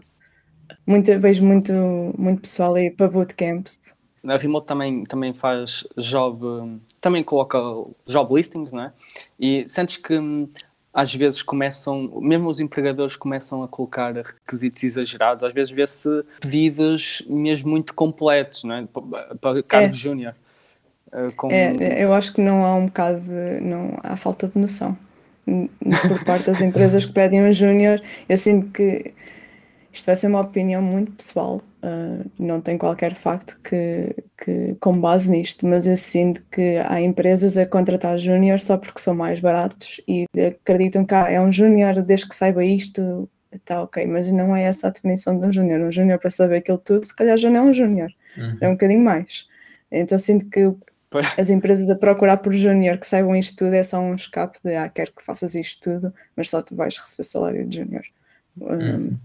muito, 0.85 1.19
vejo 1.19 1.43
muito, 1.43 1.73
muito 2.17 2.41
pessoal 2.41 2.75
aí 2.75 2.89
para 2.89 3.07
bootcamps. 3.07 3.95
A 4.23 4.37
Remote 4.37 4.67
também, 4.67 5.03
também 5.03 5.33
faz 5.33 5.87
job, 5.97 6.79
também 6.99 7.23
coloca 7.23 7.57
job 8.07 8.35
listings, 8.35 8.71
não 8.71 8.83
é? 8.83 8.93
E 9.39 9.67
sentes 9.67 9.97
que 9.97 10.17
hum, 10.17 10.47
às 10.93 11.13
vezes 11.13 11.41
começam, 11.41 12.19
mesmo 12.21 12.47
os 12.47 12.59
empregadores 12.59 13.15
começam 13.15 13.63
a 13.63 13.67
colocar 13.67 14.13
requisitos 14.13 14.83
exagerados, 14.83 15.43
às 15.43 15.53
vezes 15.53 15.71
vê-se 15.71 16.23
pedidos 16.39 17.23
mesmo 17.27 17.71
muito 17.71 17.95
completos, 17.95 18.63
não 18.63 18.75
é? 18.75 18.87
Para 19.39 19.63
cargos 19.63 19.97
é. 19.97 19.99
júnior. 19.99 20.35
Eh, 21.13 21.27
com... 21.35 21.51
É, 21.51 22.03
eu 22.03 22.13
acho 22.13 22.33
que 22.33 22.41
não 22.41 22.65
há 22.65 22.75
um 22.75 22.85
bocado 22.85 23.21
de, 23.21 23.59
não 23.61 23.97
há 24.03 24.15
falta 24.15 24.47
de 24.47 24.57
noção 24.59 24.97
por 26.07 26.23
parte 26.23 26.45
das 26.45 26.61
empresas 26.61 27.05
que 27.05 27.13
pedem 27.13 27.43
um 27.43 27.51
júnior. 27.51 28.01
Eu 28.29 28.37
sinto 28.37 28.71
que 28.71 29.13
isto 29.91 30.05
vai 30.05 30.15
ser 30.15 30.27
uma 30.27 30.39
opinião 30.39 30.81
muito 30.81 31.11
pessoal, 31.11 31.61
uh, 31.83 32.31
não 32.39 32.61
tem 32.61 32.77
qualquer 32.77 33.13
facto 33.13 33.59
que, 33.61 34.15
que 34.37 34.75
com 34.79 34.97
base 34.97 35.29
nisto, 35.29 35.67
mas 35.67 35.85
eu 35.85 35.97
sinto 35.97 36.41
que 36.49 36.77
há 36.77 37.01
empresas 37.01 37.57
a 37.57 37.65
contratar 37.65 38.17
júnior 38.17 38.59
só 38.59 38.77
porque 38.77 39.01
são 39.01 39.13
mais 39.13 39.41
baratos 39.41 39.99
e 40.07 40.25
acreditam 40.47 41.03
que 41.03 41.13
ah, 41.13 41.29
é 41.29 41.41
um 41.41 41.51
júnior 41.51 42.01
desde 42.01 42.29
que 42.29 42.35
saiba 42.35 42.63
isto, 42.63 43.29
está 43.51 43.83
ok, 43.83 44.05
mas 44.07 44.31
não 44.31 44.55
é 44.55 44.63
essa 44.63 44.87
a 44.87 44.91
definição 44.91 45.37
de 45.37 45.45
um 45.45 45.51
júnior. 45.51 45.81
Um 45.81 45.91
júnior 45.91 46.19
para 46.19 46.29
saber 46.29 46.57
aquilo 46.57 46.77
tudo, 46.77 47.05
se 47.05 47.13
calhar 47.13 47.37
já 47.37 47.49
não 47.49 47.57
é 47.57 47.61
um 47.63 47.73
júnior, 47.73 48.11
uhum. 48.37 48.57
é 48.61 48.69
um 48.69 48.73
bocadinho 48.73 49.03
mais. 49.03 49.45
Então 49.91 50.17
sinto 50.17 50.45
que 50.49 50.73
as 51.37 51.49
empresas 51.49 51.89
a 51.89 51.95
procurar 51.95 52.37
por 52.37 52.53
júnior 52.53 52.97
que 52.97 53.07
saibam 53.07 53.35
isto 53.35 53.55
tudo 53.57 53.73
é 53.73 53.83
só 53.83 53.99
um 53.99 54.15
escape 54.15 54.59
de 54.63 54.75
ah, 54.75 54.87
quero 54.89 55.11
que 55.11 55.23
faças 55.23 55.55
isto 55.55 55.81
tudo, 55.81 56.13
mas 56.35 56.49
só 56.49 56.61
tu 56.61 56.75
vais 56.75 56.97
receber 56.97 57.23
salário 57.23 57.67
de 57.67 57.77
júnior. 57.77 58.03
Um, 58.59 58.73
uhum 58.73 59.17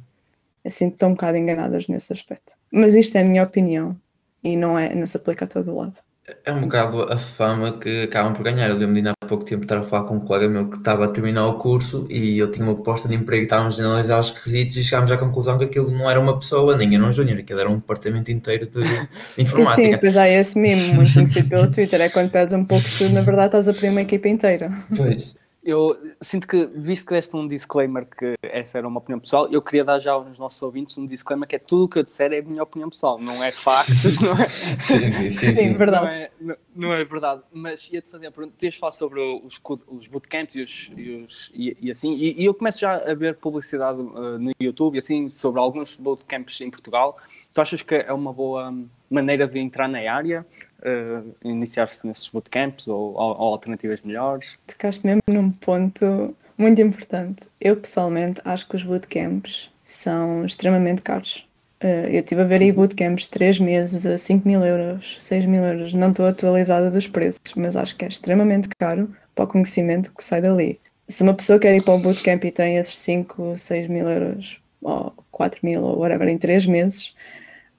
assim 0.66 0.88
estou 0.88 1.08
um 1.08 1.12
bocado 1.12 1.38
enganadas 1.38 1.88
nesse 1.88 2.12
aspecto. 2.12 2.54
Mas 2.70 2.94
isto 2.94 3.16
é 3.16 3.20
a 3.20 3.24
minha 3.24 3.42
opinião 3.42 3.96
e 4.42 4.56
não, 4.56 4.78
é, 4.78 4.94
não 4.94 5.06
se 5.06 5.16
aplica 5.16 5.44
a 5.44 5.48
todo 5.48 5.74
lado. 5.74 5.96
É 6.44 6.52
um 6.52 6.62
bocado 6.62 7.02
a 7.02 7.16
fama 7.16 7.78
que 7.78 8.02
acabam 8.02 8.34
por 8.34 8.42
ganhar. 8.42 8.68
Eu 8.68 8.76
lembro-me 8.76 9.08
há 9.08 9.26
pouco 9.28 9.44
tempo 9.44 9.62
estar 9.62 9.78
a 9.78 9.82
falar 9.84 10.04
com 10.04 10.16
um 10.16 10.20
colega 10.20 10.48
meu 10.48 10.68
que 10.68 10.76
estava 10.76 11.04
a 11.04 11.08
terminar 11.08 11.46
o 11.46 11.54
curso 11.54 12.04
e 12.10 12.36
eu 12.36 12.50
tinha 12.50 12.64
uma 12.66 12.74
proposta 12.74 13.08
de 13.08 13.14
emprego 13.14 13.42
e 13.42 13.44
estávamos 13.44 13.80
a 13.80 13.84
analisar 13.84 14.18
os 14.18 14.30
requisitos 14.30 14.76
e 14.76 14.82
chegámos 14.82 15.12
à 15.12 15.16
conclusão 15.16 15.56
que 15.56 15.64
aquilo 15.64 15.88
não 15.88 16.10
era 16.10 16.18
uma 16.20 16.36
pessoa, 16.36 16.76
nem 16.76 16.92
era 16.96 17.04
um 17.04 17.12
júnior, 17.12 17.38
aquilo 17.38 17.60
era 17.60 17.70
um 17.70 17.76
departamento 17.76 18.32
inteiro 18.32 18.66
de, 18.66 18.82
de 18.82 19.08
informática. 19.38 19.82
Sim, 19.82 19.90
depois 19.92 20.16
há 20.16 20.28
esse 20.28 20.58
mimo, 20.58 20.94
muito 20.94 21.12
conhecido 21.14 21.48
pelo 21.48 21.70
Twitter, 21.70 22.00
é 22.00 22.08
quando 22.08 22.30
pedes 22.30 22.52
um 22.54 22.64
pouco 22.64 22.84
tudo, 22.98 23.12
na 23.12 23.20
verdade 23.20 23.46
estás 23.46 23.68
a 23.68 23.72
pedir 23.72 23.90
uma 23.90 24.02
equipa 24.02 24.28
inteira. 24.28 24.72
Pois. 24.96 25.38
Eu 25.66 26.14
sinto 26.20 26.46
que, 26.46 26.64
visto 26.76 27.08
que 27.08 27.12
deste 27.12 27.34
um 27.34 27.48
disclaimer 27.48 28.06
que 28.06 28.34
essa 28.40 28.78
era 28.78 28.86
uma 28.86 28.98
opinião 29.00 29.18
pessoal, 29.18 29.48
eu 29.50 29.60
queria 29.60 29.84
dar 29.84 29.98
já 29.98 30.12
aos 30.12 30.38
nossos 30.38 30.62
ouvintes 30.62 30.96
um 30.96 31.04
disclaimer 31.04 31.48
que 31.48 31.56
é 31.56 31.58
tudo 31.58 31.86
o 31.86 31.88
que 31.88 31.98
eu 31.98 32.04
disser 32.04 32.32
é 32.32 32.38
a 32.38 32.42
minha 32.42 32.62
opinião 32.62 32.88
pessoal, 32.88 33.18
não 33.18 33.42
é 33.42 33.50
factos, 33.50 34.20
não 34.22 34.38
é? 34.38 34.46
sim, 34.46 35.12
sim, 35.12 35.30
sim, 35.30 35.56
sim. 35.56 35.72
verdade. 35.74 36.06
Não 36.06 36.12
é, 36.12 36.30
não, 36.40 36.56
não 36.76 36.94
é, 36.94 37.04
verdade, 37.04 37.42
mas 37.52 37.88
ia-te 37.92 38.08
fazer 38.08 38.28
a 38.28 38.30
pergunta, 38.30 38.54
tu 38.56 38.64
ias 38.64 38.76
falar 38.76 38.92
sobre 38.92 39.20
os, 39.20 39.60
os 39.88 40.06
bootcamps 40.06 40.54
e, 40.54 40.62
os, 40.62 40.92
e, 40.96 41.10
os, 41.16 41.52
e, 41.52 41.76
e 41.80 41.90
assim, 41.90 42.14
e, 42.14 42.40
e, 42.40 42.44
eu 42.44 42.54
começo 42.54 42.78
já 42.78 42.98
a 42.98 43.14
ver 43.14 43.34
publicidade 43.34 44.00
uh, 44.00 44.38
no 44.38 44.52
YouTube, 44.60 44.98
assim, 44.98 45.28
sobre 45.28 45.60
alguns 45.60 45.96
bootcamps 45.96 46.60
em 46.60 46.70
Portugal, 46.70 47.18
tu 47.52 47.60
achas 47.60 47.82
que 47.82 47.96
é 47.96 48.12
uma 48.12 48.32
boa 48.32 48.72
maneira 49.10 49.46
de 49.46 49.58
entrar 49.58 49.88
na 49.88 49.98
área, 50.10 50.44
uh, 50.80 51.34
iniciar-se 51.44 52.06
nesses 52.06 52.28
bootcamps 52.28 52.88
ou, 52.88 53.14
ou, 53.14 53.36
ou 53.38 53.52
alternativas 53.52 54.00
melhores? 54.02 54.58
Tocaste 54.66 55.06
mesmo 55.06 55.22
num 55.26 55.50
ponto 55.50 56.34
muito 56.58 56.80
importante. 56.80 57.46
Eu 57.60 57.76
pessoalmente 57.76 58.40
acho 58.44 58.68
que 58.68 58.76
os 58.76 58.82
bootcamps 58.82 59.70
são 59.84 60.44
extremamente 60.44 61.02
caros. 61.02 61.46
Uh, 61.82 62.08
eu 62.08 62.20
estive 62.20 62.40
a 62.40 62.44
ver 62.44 62.62
aí 62.62 62.72
bootcamps 62.72 63.24
de 63.24 63.30
3 63.30 63.60
meses 63.60 64.06
a 64.06 64.16
5 64.16 64.48
mil 64.48 64.64
euros, 64.64 65.16
6 65.20 65.44
mil 65.46 65.62
euros. 65.62 65.92
Não 65.92 66.10
estou 66.10 66.26
atualizada 66.26 66.90
dos 66.90 67.06
preços, 67.06 67.54
mas 67.54 67.76
acho 67.76 67.96
que 67.96 68.04
é 68.04 68.08
extremamente 68.08 68.68
caro 68.78 69.14
para 69.34 69.44
o 69.44 69.48
conhecimento 69.48 70.14
que 70.14 70.24
sai 70.24 70.40
dali. 70.40 70.80
Se 71.06 71.22
uma 71.22 71.34
pessoa 71.34 71.58
quer 71.58 71.74
ir 71.76 71.84
para 71.84 71.94
um 71.94 72.00
bootcamp 72.00 72.42
e 72.44 72.50
tem 72.50 72.78
esses 72.78 72.96
5, 72.96 73.56
6 73.58 73.88
mil 73.88 74.08
euros, 74.08 74.60
ou 74.82 75.12
4 75.30 75.60
mil, 75.62 75.84
ou 75.84 75.98
whatever, 75.98 76.28
em 76.28 76.38
3 76.38 76.66
meses, 76.66 77.14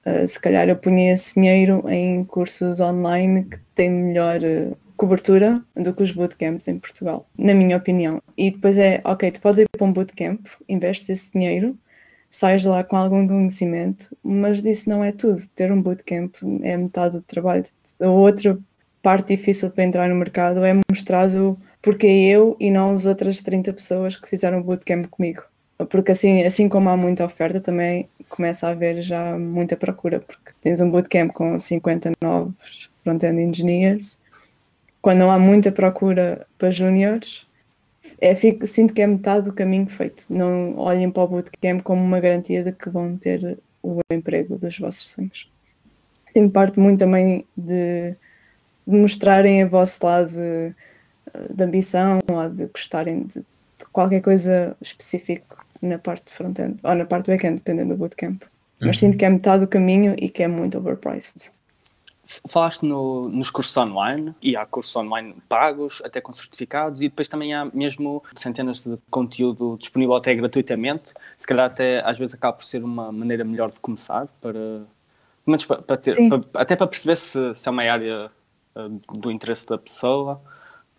Uh, 0.08 0.26
se 0.26 0.40
calhar 0.40 0.68
eu 0.68 0.76
punha 0.76 1.12
esse 1.12 1.34
dinheiro 1.34 1.84
em 1.88 2.24
cursos 2.24 2.80
online 2.80 3.44
que 3.44 3.58
têm 3.74 3.90
melhor 3.90 4.40
uh, 4.42 4.76
cobertura 4.96 5.62
do 5.76 5.92
que 5.92 6.02
os 6.02 6.12
bootcamps 6.12 6.66
em 6.68 6.78
Portugal, 6.78 7.28
na 7.36 7.54
minha 7.54 7.76
opinião. 7.76 8.22
E 8.36 8.50
depois 8.50 8.78
é, 8.78 9.00
ok, 9.04 9.30
tu 9.30 9.40
podes 9.40 9.60
ir 9.60 9.68
para 9.70 9.86
um 9.86 9.92
bootcamp, 9.92 10.46
investes 10.68 11.08
esse 11.08 11.32
dinheiro, 11.32 11.76
sais 12.30 12.64
lá 12.64 12.82
com 12.82 12.96
algum 12.96 13.26
conhecimento, 13.26 14.16
mas 14.22 14.62
disso 14.62 14.88
não 14.88 15.02
é 15.02 15.12
tudo. 15.12 15.40
Ter 15.54 15.70
um 15.72 15.80
bootcamp 15.80 16.34
é 16.62 16.76
metade 16.76 17.16
do 17.16 17.22
trabalho. 17.22 17.64
A 18.00 18.08
outra 18.08 18.58
parte 19.02 19.36
difícil 19.36 19.70
para 19.70 19.84
entrar 19.84 20.08
no 20.08 20.14
mercado 20.14 20.64
é 20.64 20.74
mostrar 20.90 21.28
o 21.36 21.58
porquê 21.80 22.06
eu 22.06 22.56
e 22.58 22.70
não 22.70 22.90
as 22.90 23.06
outras 23.06 23.40
30 23.40 23.72
pessoas 23.72 24.16
que 24.16 24.28
fizeram 24.28 24.62
bootcamp 24.62 25.06
comigo. 25.06 25.42
Porque 25.90 26.12
assim, 26.12 26.42
assim 26.42 26.68
como 26.68 26.88
há 26.88 26.96
muita 26.96 27.24
oferta, 27.24 27.60
também 27.60 28.08
começa 28.28 28.66
a 28.66 28.70
haver 28.70 29.02
já 29.02 29.38
muita 29.38 29.76
procura, 29.76 30.20
porque 30.20 30.52
tens 30.60 30.80
um 30.80 30.90
bootcamp 30.90 31.32
com 31.32 31.58
50 31.58 32.12
novos 32.22 32.90
front-end 33.02 33.40
engineers, 33.40 34.22
quando 35.00 35.18
não 35.18 35.30
há 35.30 35.38
muita 35.38 35.72
procura 35.72 36.46
para 36.58 36.70
júniores, 36.70 37.46
é, 38.20 38.34
sinto 38.66 38.94
que 38.94 39.02
é 39.02 39.06
metade 39.06 39.46
do 39.46 39.52
caminho 39.52 39.88
feito. 39.88 40.26
Não 40.28 40.76
olhem 40.76 41.10
para 41.10 41.22
o 41.22 41.28
bootcamp 41.28 41.82
como 41.82 42.02
uma 42.02 42.20
garantia 42.20 42.62
de 42.62 42.72
que 42.72 42.90
vão 42.90 43.16
ter 43.16 43.58
o 43.82 44.00
emprego 44.10 44.58
dos 44.58 44.78
vossos 44.78 45.08
sonhos. 45.10 45.50
Tem 46.32 46.48
parte 46.48 46.78
muito 46.78 47.00
também 47.00 47.44
de, 47.56 48.14
de 48.86 48.96
mostrarem 48.96 49.62
a 49.62 49.66
vosso 49.66 50.04
lado 50.04 50.30
de, 50.30 50.74
de 51.54 51.62
ambição 51.62 52.18
ou 52.28 52.50
de 52.50 52.66
gostarem 52.66 53.22
de, 53.22 53.40
de 53.40 53.84
qualquer 53.92 54.20
coisa 54.20 54.76
específica 54.80 55.57
na 55.82 55.98
parte 55.98 56.26
de 56.26 56.32
front-end 56.32 56.76
ou 56.82 56.94
na 56.94 57.04
parte 57.04 57.26
do 57.26 57.32
back-end, 57.32 57.56
dependendo 57.56 57.94
do 57.94 57.98
bootcamp. 57.98 58.42
Mas 58.80 58.88
uhum. 58.88 59.08
sinto 59.08 59.18
que 59.18 59.24
é 59.24 59.30
metade 59.30 59.64
do 59.64 59.68
caminho 59.68 60.14
e 60.18 60.28
que 60.28 60.42
é 60.42 60.48
muito 60.48 60.78
overpriced. 60.78 61.50
Falaste 62.46 62.82
no, 62.82 63.28
nos 63.30 63.50
cursos 63.50 63.74
online 63.76 64.34
e 64.42 64.54
há 64.54 64.66
cursos 64.66 64.94
online 64.94 65.34
pagos, 65.48 66.02
até 66.04 66.20
com 66.20 66.30
certificados, 66.30 67.00
e 67.00 67.08
depois 67.08 67.26
também 67.26 67.54
há 67.54 67.64
mesmo 67.72 68.22
centenas 68.36 68.84
de 68.84 68.98
conteúdo 69.10 69.78
disponível 69.78 70.14
até 70.14 70.34
gratuitamente. 70.34 71.14
Se 71.38 71.46
calhar 71.46 71.66
até 71.66 72.02
às 72.04 72.18
vezes 72.18 72.34
acaba 72.34 72.52
por 72.52 72.64
ser 72.64 72.84
uma 72.84 73.10
maneira 73.10 73.44
melhor 73.44 73.70
de 73.70 73.80
começar, 73.80 74.28
para, 74.42 74.82
para, 75.44 75.82
para 75.82 75.96
ter, 75.96 76.28
para, 76.28 76.60
até 76.60 76.76
para 76.76 76.86
perceber 76.86 77.16
se, 77.16 77.54
se 77.54 77.66
é 77.66 77.72
uma 77.72 77.82
área 77.82 78.30
uh, 78.76 79.18
do 79.18 79.32
interesse 79.32 79.66
da 79.66 79.78
pessoa. 79.78 80.40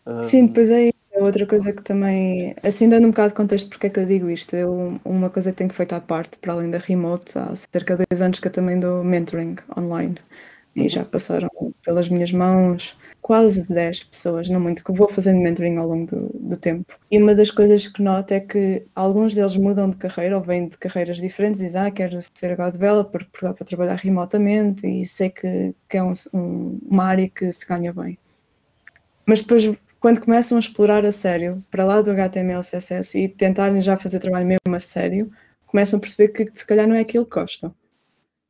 Uh, 0.04 0.24
Sim, 0.24 0.48
depois 0.48 0.72
é 0.72 0.90
outra 1.24 1.46
coisa 1.46 1.74
que 1.74 1.82
também, 1.82 2.56
assim 2.64 2.90
dando 2.90 3.08
um 3.08 3.12
bocado 3.12 3.30
de 3.30 3.36
contexto 3.36 3.70
porque 3.70 3.88
é 3.88 3.90
que 3.90 4.00
eu 4.00 4.06
digo 4.06 4.30
isto, 4.30 4.56
eu, 4.56 5.00
uma 5.04 5.30
coisa 5.30 5.52
que 5.52 5.58
tenho 5.58 5.74
feito 5.74 5.94
à 5.94 6.02
parte, 6.02 6.38
para 6.38 6.54
além 6.54 6.70
da 6.70 6.78
remote, 6.78 7.38
há 7.38 7.54
cerca 7.56 7.96
de 7.96 8.06
dois 8.10 8.22
anos 8.22 8.40
que 8.40 8.48
eu 8.48 8.52
também 8.52 8.80
dou 8.80 9.04
mentoring 9.04 9.56
online 9.78 10.16
e 10.76 10.88
já 10.88 11.04
passaram 11.04 11.50
pelas 11.84 12.10
minhas 12.10 12.32
mãos 12.32 12.98
quase 13.22 13.68
10 13.68 14.06
pessoas, 14.06 14.50
não 14.50 14.60
muito, 14.60 14.84
que 14.84 14.92
vou 14.92 15.08
fazendo 15.08 15.40
mentoring 15.40 15.78
ao 15.78 15.88
longo 15.88 16.08
do, 16.08 16.32
do, 16.34 16.58
tempo. 16.58 16.96
E 17.12 17.22
uma 17.22 17.36
das 17.36 17.52
coisas 17.52 17.88
que 17.88 18.02
noto 18.02 18.32
é 18.34 18.40
que 18.40 18.86
alguns 18.96 19.36
deles 19.36 19.56
mudam 19.56 19.90
de 19.90 19.98
carreira 19.98 20.36
ou 20.38 20.44
vêm 20.44 20.68
de 20.68 20.78
carreiras 20.78 21.18
diferentes, 21.18 21.62
dizem, 21.62 21.82
ah, 21.82 21.92
quero 21.92 22.18
ser 22.34 22.56
Go 22.56 22.72
developer 22.72 23.28
porque 23.32 23.46
dá 23.46 23.54
para 23.54 23.66
trabalhar 23.66 23.96
remotamente 23.98 24.88
e 24.88 25.06
sei 25.06 25.30
que, 25.30 25.76
que 25.88 25.98
é 25.98 26.04
um, 26.04 26.14
um, 26.34 26.80
uma 26.90 27.06
área 27.06 27.30
que 27.30 27.52
se 27.52 27.68
ganha 27.68 27.94
bem. 27.94 28.18
Mas 29.28 29.42
depois 29.42 29.70
quando 30.00 30.22
começam 30.22 30.58
a 30.58 30.60
explorar 30.60 31.06
a 31.06 31.12
sério, 31.12 31.64
para 31.70 31.86
lá 31.86 32.02
do 32.02 32.12
HTML, 32.12 32.62
CSS 32.62 33.18
e 33.18 33.28
tentarem 33.28 33.82
já 33.82 33.98
fazer 33.98 34.20
trabalho 34.20 34.48
mesmo 34.48 34.76
a 34.76 34.80
sério, 34.80 35.32
começam 35.66 35.98
a 35.98 36.02
perceber 36.02 36.30
que 36.30 36.50
se 36.54 36.66
calhar 36.66 36.88
não 36.88 36.96
é 36.96 37.02
aquilo 37.02 37.26
que 37.26 37.40
gostam. 37.40 37.74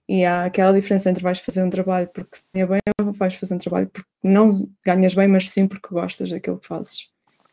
E 0.08 0.26
há 0.26 0.46
aquela 0.46 0.74
diferença 0.74 1.10
entre 1.10 1.24
vais 1.24 1.40
fazer 1.40 1.64
um 1.64 1.70
trabalho 1.70 2.08
porque 2.14 2.38
se 2.38 2.44
ganha 2.54 2.66
bem 2.66 2.80
ou 3.00 3.12
vais 3.14 3.36
fazer 3.36 3.56
um 3.56 3.60
trabalho 3.60 3.88
porque 3.88 4.10
não 4.24 4.68
ganhas 4.86 5.14
bem, 5.14 5.28
mas 5.28 5.50
sim 5.50 5.68
porque 5.68 5.94
gostas 5.94 6.30
daquilo 6.32 6.60
que 6.60 6.68
fazes. 6.68 7.10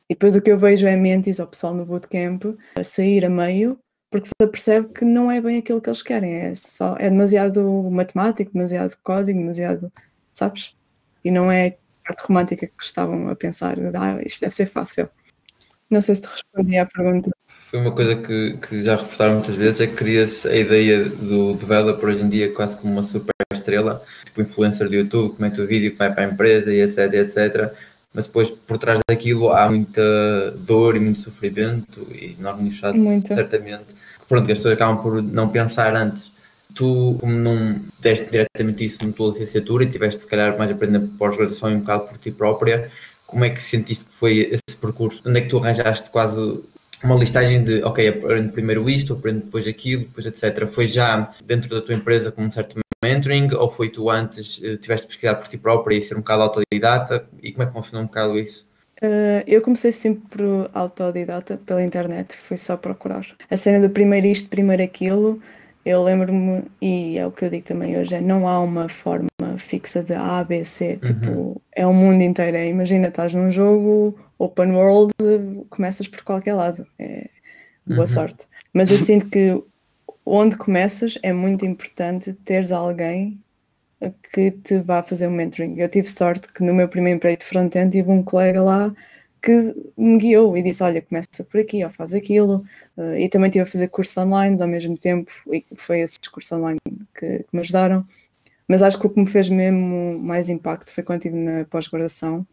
E 0.09 0.15
depois 0.15 0.37
o 0.37 0.41
que 0.41 0.51
eu 0.51 0.59
vejo 0.59 0.87
é 0.87 0.97
mentes 0.97 1.41
ao 1.41 1.47
pessoal 1.47 1.75
no 1.75 1.85
bootcamp 1.85 2.45
a 2.77 2.85
sair 2.85 3.25
a 3.25 3.29
meio 3.29 3.79
porque 4.11 4.29
se 4.29 4.45
apercebe 4.47 4.89
que 4.93 5.05
não 5.05 5.31
é 5.31 5.41
bem 5.41 5.59
aquilo 5.59 5.81
que 5.81 5.89
eles 5.89 6.03
querem, 6.03 6.33
é 6.33 6.55
só 6.55 6.97
é 6.97 7.11
demasiado 7.11 7.63
matemático, 7.91 8.53
demasiado 8.53 8.97
código, 9.03 9.39
demasiado, 9.39 9.93
sabes? 10.33 10.75
E 11.25 11.31
não 11.31 11.51
é 11.51 11.77
parte 12.07 12.27
romântica 12.27 12.67
que 12.67 12.85
estavam 12.85 13.29
a 13.29 13.35
pensar, 13.35 13.77
ah, 13.95 14.21
isto 14.25 14.41
deve 14.41 14.55
ser 14.55 14.67
fácil. 14.67 15.09
Não 15.91 16.01
sei 16.01 16.15
se 16.15 16.23
te 16.23 16.29
respondi 16.29 16.79
à 16.79 16.87
pergunta. 16.87 17.31
Foi 17.69 17.81
uma 17.81 17.93
coisa 17.93 18.17
que, 18.17 18.59
que 18.59 18.83
já 18.83 18.97
reportaram 18.97 19.35
muitas 19.35 19.55
vezes, 19.57 19.81
é 19.81 19.87
que 19.87 19.95
cria-se 19.95 20.49
a 20.49 20.55
ideia 20.55 21.05
do 21.05 21.55
developer 21.55 22.09
hoje 22.09 22.23
em 22.23 22.29
dia 22.29 22.53
quase 22.53 22.77
como 22.77 22.93
uma 22.93 23.03
super 23.03 23.35
estrela, 23.53 24.03
tipo 24.25 24.41
influencer 24.41 24.89
do 24.89 24.95
YouTube, 24.95 25.35
que 25.35 25.43
mete 25.43 25.61
o 25.61 25.67
vídeo, 25.67 25.91
que 25.91 25.99
vai 25.99 26.13
para 26.13 26.25
a 26.25 26.29
empresa 26.29 26.73
e 26.73 26.81
etc, 26.81 27.13
etc. 27.15 27.73
Mas 28.15 28.27
depois, 28.27 28.51
por 28.51 28.79
trás 28.79 29.01
daquilo, 29.09 29.53
há 29.53 29.69
muita 29.69 30.53
dor 30.59 30.97
e 30.97 31.01
muito 31.01 31.21
sofrimento, 31.21 32.07
e 32.11 32.37
universidade, 32.41 32.99
muito. 32.99 33.29
certamente, 33.29 33.87
pronto, 34.29 34.51
as 34.51 34.59
pessoas 34.59 34.75
acabam 34.75 35.03
por 35.03 35.23
não 35.23 35.49
pensar 35.49 35.95
antes. 35.95 36.33
Tu, 36.77 37.17
como 37.19 37.33
não 37.33 37.81
deste 37.99 38.31
diretamente 38.31 38.85
isso 38.85 39.05
na 39.05 39.13
tua 39.13 39.29
licenciatura 39.29 39.85
e 39.85 39.91
tiveste, 39.91 40.23
se 40.23 40.29
calhar, 40.29 40.57
mais 40.59 40.71
aprendendo 40.71 41.09
pós-graduação 41.17 41.71
e 41.71 41.75
um 41.75 41.81
bocado 41.81 42.05
por 42.05 42.19
ti 42.19 42.31
própria, 42.31 42.91
como 43.27 43.45
é 43.45 43.51
que 43.51 43.63
sentiste 43.63 44.05
que 44.05 44.13
foi 44.13 44.51
esse 44.53 44.77
percurso? 44.79 45.23
Onde 45.27 45.39
é 45.39 45.41
que 45.41 45.49
tu 45.49 45.59
arranjaste 45.59 46.11
quase 46.11 46.63
uma 47.03 47.17
listagem 47.17 47.63
de, 47.65 47.83
ok, 47.83 48.09
aprendo 48.09 48.53
primeiro 48.53 48.89
isto, 48.89 49.15
aprendo 49.15 49.45
depois 49.45 49.67
aquilo, 49.67 50.03
depois 50.03 50.27
etc. 50.27 50.67
Foi 50.67 50.87
já 50.87 51.31
dentro 51.45 51.69
da 51.69 51.81
tua 51.81 51.95
empresa 51.95 52.31
com 52.31 52.43
um 52.43 52.51
certo 52.51 52.79
mentoring 53.05 53.53
ou 53.55 53.71
foi 53.71 53.89
tu 53.89 54.11
antes, 54.11 54.61
eh, 54.63 54.77
tiveste 54.77 55.07
pesquisar 55.07 55.35
por 55.35 55.49
ti 55.49 55.59
própria 55.59 55.97
e 55.97 56.03
ser 56.03 56.15
um 56.15 56.21
bocado 56.21 56.43
autodidata? 56.43 57.27
E 57.43 57.53
como 57.53 57.65
é 57.65 57.67
que 57.67 57.73
funcionou 57.73 58.03
um 58.03 58.07
bocado 58.07 58.39
isso? 58.39 58.67
Uh, 59.03 59.45
eu 59.47 59.61
comecei 59.61 59.93
sempre 59.93 60.43
autodidata 60.73 61.59
pela 61.67 61.83
internet, 61.83 62.35
foi 62.35 62.57
só 62.57 62.79
procurar. 62.79 63.27
A 63.51 63.57
cena 63.57 63.87
do 63.87 63.93
primeiro 63.93 64.27
isto, 64.27 64.49
primeiro 64.49 64.83
aquilo, 64.83 65.41
eu 65.87 66.03
lembro-me, 66.03 66.65
e 66.83 67.17
é 67.17 67.25
o 67.25 67.31
que 67.31 67.45
eu 67.45 67.51
digo 67.51 67.65
também 67.65 67.97
hoje, 67.97 68.17
é 68.17 68.21
não 68.21 68.49
há 68.49 68.61
uma 68.61 68.89
forma 68.89 69.29
fixa 69.57 70.03
de 70.03 70.15
A, 70.15 70.43
B, 70.43 70.65
C, 70.65 70.95
uhum. 70.95 70.99
tipo, 71.01 71.63
é 71.73 71.87
o 71.87 71.93
mundo 71.93 72.21
inteiro. 72.23 72.57
É, 72.57 72.67
imagina, 72.67 73.07
estás 73.07 73.33
num 73.33 73.53
jogo 73.53 74.19
open 74.37 74.73
world, 74.73 75.15
começas 75.71 76.09
por 76.09 76.23
qualquer 76.25 76.55
lado. 76.55 76.85
É 76.99 77.29
boa 77.87 78.01
uhum. 78.01 78.07
sorte. 78.09 78.47
Mas 78.75 78.91
eu 78.91 78.99
sinto 78.99 79.27
que 79.27 79.63
onde 80.25 80.57
começas 80.57 81.17
é 81.23 81.33
muito 81.33 81.65
importante 81.65 82.33
teres 82.33 82.73
alguém 82.73 83.39
que 84.33 84.51
te 84.51 84.79
vá 84.81 85.05
fazer 85.05 85.29
um 85.29 85.31
mentoring. 85.31 85.79
Eu 85.79 85.89
tive 85.89 86.09
sorte 86.09 86.53
que 86.53 86.65
no 86.65 86.75
meu 86.75 86.89
primeiro 86.89 87.19
emprego 87.19 87.39
de 87.39 87.45
front-end 87.45 87.93
tive 87.93 88.11
um 88.11 88.25
colega 88.25 88.61
lá 88.61 88.93
que 89.43 89.75
me 89.97 90.19
guiou 90.19 90.57
e 90.57 90.63
disse, 90.63 90.83
olha, 90.83 91.01
começa 91.03 91.45
por 91.45 91.61
aqui 91.61 91.85
ou 91.85 91.91
faz 91.91 92.15
aquilo. 92.15 92.65
Uh, 92.97 93.17
e 93.17 93.29
também 93.29 93.49
estive 93.49 93.63
a 93.63 93.67
fazer 93.67 93.89
cursos 93.89 94.17
online 94.17 94.61
ao 94.61 94.69
mesmo 94.69 94.97
tempo 94.99 95.31
e 95.53 95.65
foi 95.77 96.01
esses 96.01 96.19
cursos 96.19 96.53
online 96.53 96.81
que, 97.15 97.39
que 97.39 97.49
me 97.53 97.61
ajudaram. 97.61 98.07
Mas 98.69 98.83
acho 98.83 98.99
que 98.99 99.07
o 99.07 99.11
que 99.11 99.21
me 99.21 99.27
fez 99.27 99.49
mesmo 99.49 100.19
mais 100.19 100.49
impacto 100.49 100.93
foi 100.93 101.05
quando 101.05 101.19
estive 101.21 101.37
na 101.37 101.65
pós-graduação. 101.65 102.47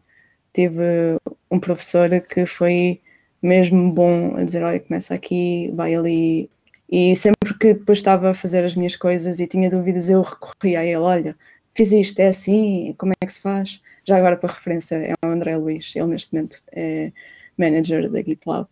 Tive 0.52 1.18
um 1.50 1.58
professor 1.58 2.08
que 2.20 2.46
foi 2.46 3.00
mesmo 3.42 3.92
bom 3.92 4.36
a 4.36 4.44
dizer, 4.44 4.62
olha, 4.62 4.80
começa 4.80 5.14
aqui, 5.14 5.72
vai 5.74 5.94
ali. 5.94 6.50
E 6.90 7.16
sempre 7.16 7.54
que 7.58 7.74
depois 7.74 7.98
estava 7.98 8.30
a 8.30 8.34
fazer 8.34 8.64
as 8.64 8.74
minhas 8.74 8.96
coisas 8.96 9.40
e 9.40 9.46
tinha 9.46 9.68
dúvidas, 9.70 10.08
eu 10.10 10.22
recorria 10.22 10.80
a 10.80 10.84
ele, 10.84 10.96
olha, 10.96 11.36
fiz 11.74 11.92
isto, 11.92 12.20
é 12.20 12.28
assim, 12.28 12.94
como 12.98 13.12
é 13.20 13.26
que 13.26 13.32
se 13.32 13.40
faz? 13.40 13.82
Já 14.04 14.16
agora 14.16 14.36
para 14.36 14.52
referência 14.52 14.96
é 14.96 15.14
o 15.24 15.28
André 15.28 15.56
Luiz, 15.56 15.94
ele 15.96 16.06
neste 16.06 16.34
momento 16.34 16.58
é 16.72 17.12
manager 17.58 18.10
da 18.10 18.18
GitLab. 18.18 18.68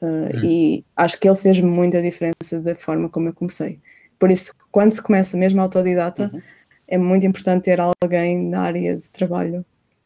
Uh, 0.00 0.06
hum. 0.06 0.44
E 0.44 0.84
acho 0.94 1.18
que 1.18 1.28
ele 1.28 1.36
fez 1.36 1.60
muita 1.60 2.02
diferença 2.02 2.60
da 2.60 2.74
forma 2.74 3.08
como 3.08 3.28
eu 3.28 3.34
comecei. 3.34 3.80
Por 4.18 4.30
isso, 4.30 4.52
quando 4.70 4.92
se 4.92 5.02
começa 5.02 5.36
mesmo 5.36 5.60
autodidata, 5.60 6.30
uhum 6.32 6.42
é 6.88 6.96
muito 6.96 7.26
importante 7.26 7.64
ter 7.64 7.80
alguém 7.80 8.38
na 8.38 8.60
área 8.60 8.96
de 8.96 9.10
trabalho 9.10 9.64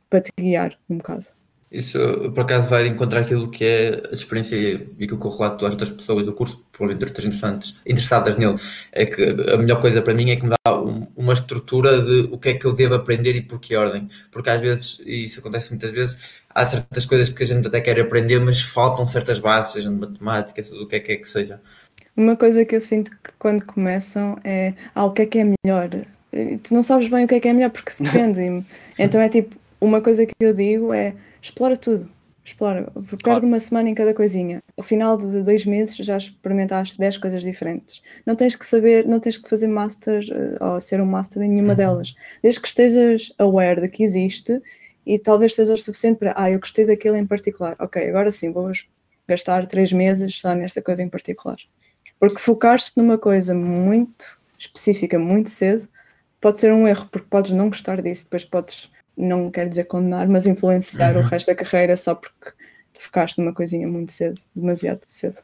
para 0.08 0.20
te 0.20 0.30
guiar 0.38 0.78
um 0.88 0.96
bocado. 0.96 1.26
Isso, 1.70 1.98
por 2.34 2.40
acaso, 2.40 2.68
vai 2.68 2.88
encontrar 2.88 3.20
aquilo 3.20 3.48
que 3.48 3.64
é 3.64 4.02
a 4.10 4.12
experiência 4.12 4.56
e 4.56 4.74
aquilo 5.04 5.20
que 5.20 5.26
eu 5.26 5.30
relato 5.30 5.64
às 5.64 5.72
outras 5.72 5.90
pessoas 5.90 6.26
do 6.26 6.32
curso, 6.32 6.64
provavelmente 6.72 7.06
outras 7.06 7.24
interessantes, 7.24 7.80
interessadas 7.86 8.36
nele, 8.36 8.56
é 8.90 9.06
que 9.06 9.22
a 9.22 9.56
melhor 9.56 9.80
coisa 9.80 10.02
para 10.02 10.12
mim 10.12 10.30
é 10.30 10.36
que 10.36 10.42
me 10.42 10.50
dá 10.50 10.80
um, 10.80 11.06
uma 11.14 11.32
estrutura 11.32 12.02
de 12.02 12.28
o 12.32 12.38
que 12.38 12.48
é 12.48 12.54
que 12.54 12.64
eu 12.64 12.72
devo 12.72 12.94
aprender 12.94 13.36
e 13.36 13.42
por 13.42 13.60
que 13.60 13.76
ordem. 13.76 14.08
Porque 14.32 14.50
às 14.50 14.60
vezes, 14.60 15.00
e 15.06 15.26
isso 15.26 15.38
acontece 15.38 15.70
muitas 15.70 15.92
vezes, 15.92 16.18
há 16.52 16.66
certas 16.66 17.06
coisas 17.06 17.28
que 17.28 17.42
a 17.42 17.46
gente 17.46 17.68
até 17.68 17.80
quer 17.80 18.00
aprender, 18.00 18.40
mas 18.40 18.60
faltam 18.60 19.06
certas 19.06 19.38
bases, 19.38 19.74
seja 19.74 19.90
de 19.90 19.96
matemática, 19.96 20.60
seja 20.60 20.80
do 20.80 20.88
que 20.88 20.96
é 20.96 21.00
que 21.00 21.12
é 21.12 21.16
que 21.16 21.30
seja. 21.30 21.60
Uma 22.16 22.36
coisa 22.36 22.64
que 22.64 22.74
eu 22.74 22.80
sinto 22.80 23.12
que 23.12 23.30
quando 23.38 23.64
começam 23.64 24.36
é 24.42 24.74
ah, 24.92 25.04
o 25.04 25.12
que 25.12 25.22
é 25.22 25.26
que 25.26 25.38
é 25.38 25.44
melhor 25.44 25.88
tu 26.62 26.72
não 26.74 26.82
sabes 26.82 27.08
bem 27.08 27.24
o 27.24 27.28
que 27.28 27.34
é 27.34 27.40
que 27.40 27.48
é 27.48 27.52
melhor, 27.52 27.70
porque 27.70 27.92
depende. 28.00 28.64
então 28.98 29.20
é 29.20 29.28
tipo, 29.28 29.56
uma 29.80 30.00
coisa 30.00 30.24
que 30.26 30.34
eu 30.40 30.54
digo 30.54 30.92
é 30.92 31.14
explora 31.40 31.76
tudo. 31.76 32.10
Explora, 32.42 32.90
perde 32.90 33.16
claro. 33.22 33.46
uma 33.46 33.60
semana 33.60 33.90
em 33.90 33.94
cada 33.94 34.14
coisinha. 34.14 34.62
Ao 34.76 34.82
final 34.82 35.16
de 35.16 35.42
dois 35.42 35.64
meses 35.66 35.94
já 35.96 36.16
experimentaste 36.16 36.98
10 36.98 37.18
coisas 37.18 37.42
diferentes. 37.42 38.02
Não 38.24 38.34
tens 38.34 38.56
que 38.56 38.64
saber, 38.64 39.06
não 39.06 39.20
tens 39.20 39.36
que 39.36 39.48
fazer 39.48 39.68
master 39.68 40.24
uh, 40.60 40.72
ou 40.72 40.80
ser 40.80 41.00
um 41.00 41.06
master 41.06 41.42
em 41.42 41.50
nenhuma 41.50 41.70
uhum. 41.70 41.76
delas. 41.76 42.14
Desde 42.42 42.60
que 42.60 42.66
estejas 42.66 43.32
aware 43.38 43.80
de 43.80 43.88
que 43.88 44.02
existe 44.02 44.60
e 45.06 45.18
talvez 45.18 45.54
seja 45.54 45.74
o 45.74 45.76
suficiente 45.76 46.18
para, 46.18 46.32
ah, 46.36 46.50
eu 46.50 46.58
gostei 46.58 46.86
daquele 46.86 47.18
em 47.18 47.26
particular. 47.26 47.76
Ok, 47.78 48.08
agora 48.08 48.30
sim, 48.30 48.50
vou 48.50 48.70
gastar 49.28 49.66
três 49.66 49.92
meses 49.92 50.38
só 50.38 50.54
nesta 50.54 50.80
coisa 50.82 51.02
em 51.02 51.08
particular. 51.08 51.56
Porque 52.18 52.38
focar-se 52.38 52.92
numa 52.96 53.18
coisa 53.18 53.54
muito 53.54 54.38
específica 54.58 55.18
muito 55.18 55.50
cedo 55.50 55.88
pode 56.40 56.60
ser 56.60 56.72
um 56.72 56.88
erro, 56.88 57.06
porque 57.10 57.26
podes 57.28 57.50
não 57.50 57.68
gostar 57.68 58.00
disso, 58.00 58.24
depois 58.24 58.44
podes, 58.44 58.90
não 59.20 59.50
quero 59.50 59.68
dizer 59.68 59.84
condenar, 59.84 60.28
mas 60.28 60.46
influenciar 60.46 61.16
uhum. 61.16 61.22
o 61.22 61.24
resto 61.24 61.46
da 61.48 61.54
carreira 61.54 61.96
só 61.96 62.14
porque 62.14 62.52
te 62.92 63.00
focaste 63.00 63.40
numa 63.40 63.54
coisinha 63.54 63.86
muito 63.86 64.12
cedo, 64.12 64.40
demasiado 64.54 65.00
cedo. 65.08 65.38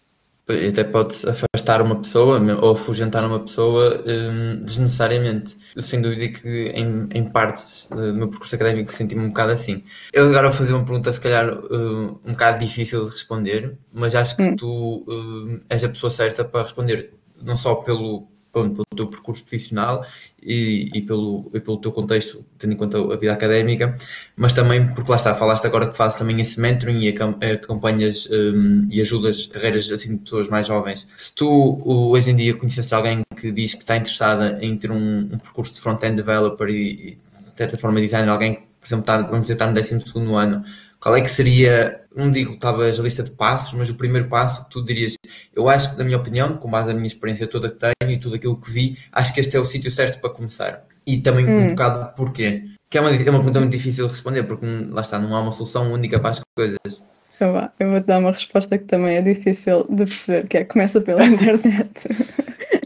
Até 0.49 0.85
pode 0.85 1.17
afastar 1.29 1.83
uma 1.83 2.01
pessoa 2.01 2.41
ou 2.63 2.71
afugentar 2.71 3.25
uma 3.27 3.41
pessoa 3.41 4.05
um, 4.07 4.65
desnecessariamente. 4.65 5.57
Eu, 5.75 5.83
sem 5.83 6.01
dúvida 6.01 6.29
que 6.29 6.69
em, 6.69 7.09
em 7.13 7.25
partes 7.25 7.89
do 7.91 8.15
meu 8.15 8.29
percurso 8.29 8.55
académico 8.55 8.93
senti-me 8.93 9.23
um 9.23 9.29
bocado 9.29 9.51
assim. 9.51 9.83
Eu 10.13 10.27
agora 10.29 10.49
vou 10.49 10.57
fazer 10.57 10.73
uma 10.73 10.85
pergunta, 10.85 11.13
se 11.13 11.21
calhar 11.21 11.53
uh, 11.53 12.21
um 12.25 12.31
bocado 12.31 12.61
difícil 12.61 13.07
de 13.07 13.11
responder, 13.11 13.77
mas 13.93 14.15
acho 14.15 14.37
que 14.37 14.43
hum. 14.45 14.55
tu 14.55 15.05
uh, 15.09 15.61
és 15.69 15.83
a 15.83 15.89
pessoa 15.89 16.13
certa 16.13 16.45
para 16.45 16.63
responder, 16.63 17.13
não 17.43 17.57
só 17.57 17.75
pelo, 17.75 18.29
pelo, 18.57 18.71
pelo 18.71 18.87
teu 18.97 19.07
percurso 19.09 19.43
profissional 19.43 20.05
e, 20.43 20.91
e, 20.95 21.03
pelo, 21.03 21.51
e 21.53 21.61
pelo 21.61 21.77
teu 21.79 21.93
contexto, 21.93 22.45
tendo 22.59 22.73
em 22.73 22.77
conta 22.77 22.99
a 22.99 23.17
vida 23.17 23.33
académica, 23.33 23.95
mas 24.37 24.53
também 24.53 24.87
porque 24.95 25.11
lá 25.11 25.17
está, 25.17 25.35
falaste 25.35 25.67
agora 25.67 25.89
que 25.89 25.97
fazes 25.97 26.19
também 26.19 26.41
esse 26.41 26.61
mentoring 26.61 27.01
e 27.01 27.15
acompanhas 27.53 28.29
um, 28.31 28.89
e 28.91 29.01
ajudas 29.01 29.47
carreiras 29.47 29.91
assim 29.91 30.17
de 30.17 30.23
pessoas 30.23 30.49
mais 30.49 30.67
jovens. 30.67 31.07
Se 31.17 31.35
tu 31.35 31.83
hoje 31.85 32.31
em 32.31 32.37
dia 32.37 32.55
conheces 32.55 32.93
alguém 32.93 33.23
que 33.37 33.51
diz 33.53 33.75
que 33.75 33.83
está 33.83 33.97
interessada 33.97 34.59
em 34.61 34.77
ter 34.77 34.91
um, 34.91 35.29
um 35.33 35.39
percurso 35.39 35.75
de 35.75 35.81
front-end 35.81 36.17
developer 36.17 36.69
e, 36.69 36.75
e, 36.75 37.19
de 37.37 37.57
certa 37.57 37.77
forma 37.77 38.01
designer, 38.01 38.29
alguém 38.31 38.55
que, 38.55 38.61
por 38.81 38.87
exemplo, 38.87 39.03
está, 39.03 39.19
vamos 39.23 39.43
dizer, 39.43 39.55
está 39.55 39.67
no 39.67 39.75
12 39.75 40.35
ano, 40.35 40.65
qual 41.07 41.15
é 41.15 41.21
que 41.21 41.31
seria, 41.31 42.01
não 42.17 42.33
digo 42.33 42.57
talvez 42.57 42.99
a 42.99 43.03
lista 43.05 43.23
de 43.23 43.31
passos, 43.31 43.73
mas 43.75 43.89
o 43.89 43.95
primeiro 43.95 44.27
passo 44.27 44.65
que 44.65 44.71
tu 44.71 44.85
dirias? 44.85 45.15
Eu 45.55 45.69
acho 45.69 45.93
que, 45.93 45.99
na 45.99 46.03
minha 46.03 46.17
opinião, 46.17 46.57
com 46.57 46.69
base 46.69 46.89
na 46.89 46.95
minha 46.95 47.07
experiência 47.07 47.47
toda 47.47 47.71
que 47.71 47.77
tenho 47.79 48.13
e 48.13 48.19
tudo 48.19 48.35
aquilo 48.35 48.61
que 48.61 48.69
vi, 48.69 48.99
acho 49.13 49.33
que 49.33 49.39
este 49.39 49.57
é 49.57 49.61
o 49.61 49.65
sítio 49.65 49.89
certo 49.89 50.21
para 50.21 50.31
começar. 50.31 50.83
E 51.07 51.19
também 51.19 51.47
hum. 51.47 51.59
um 51.59 51.69
bocado 51.69 52.13
porquê. 52.17 52.65
Que 52.91 52.99
é 52.99 53.01
uma, 53.01 53.11
é 53.11 53.31
uma 53.31 53.39
pergunta 53.39 53.61
muito 53.61 53.71
difícil 53.71 54.07
de 54.07 54.15
responder, 54.15 54.43
porque 54.43 54.67
lá 54.67 55.03
está, 55.03 55.17
não 55.17 55.33
há 55.37 55.43
uma 55.43 55.53
solução 55.53 55.93
única 55.93 56.19
para 56.19 56.31
as 56.31 56.41
coisas. 56.57 57.05
Então, 57.37 57.71
eu 57.79 57.91
vou-te 57.91 58.07
dar 58.09 58.19
uma 58.19 58.33
resposta 58.33 58.77
que 58.77 58.87
também 58.87 59.15
é 59.15 59.23
difícil 59.23 59.87
de 59.89 60.07
perceber, 60.07 60.49
que 60.49 60.57
é 60.59 60.65
começa 60.65 61.01
pela 61.01 61.23
internet. 61.25 61.89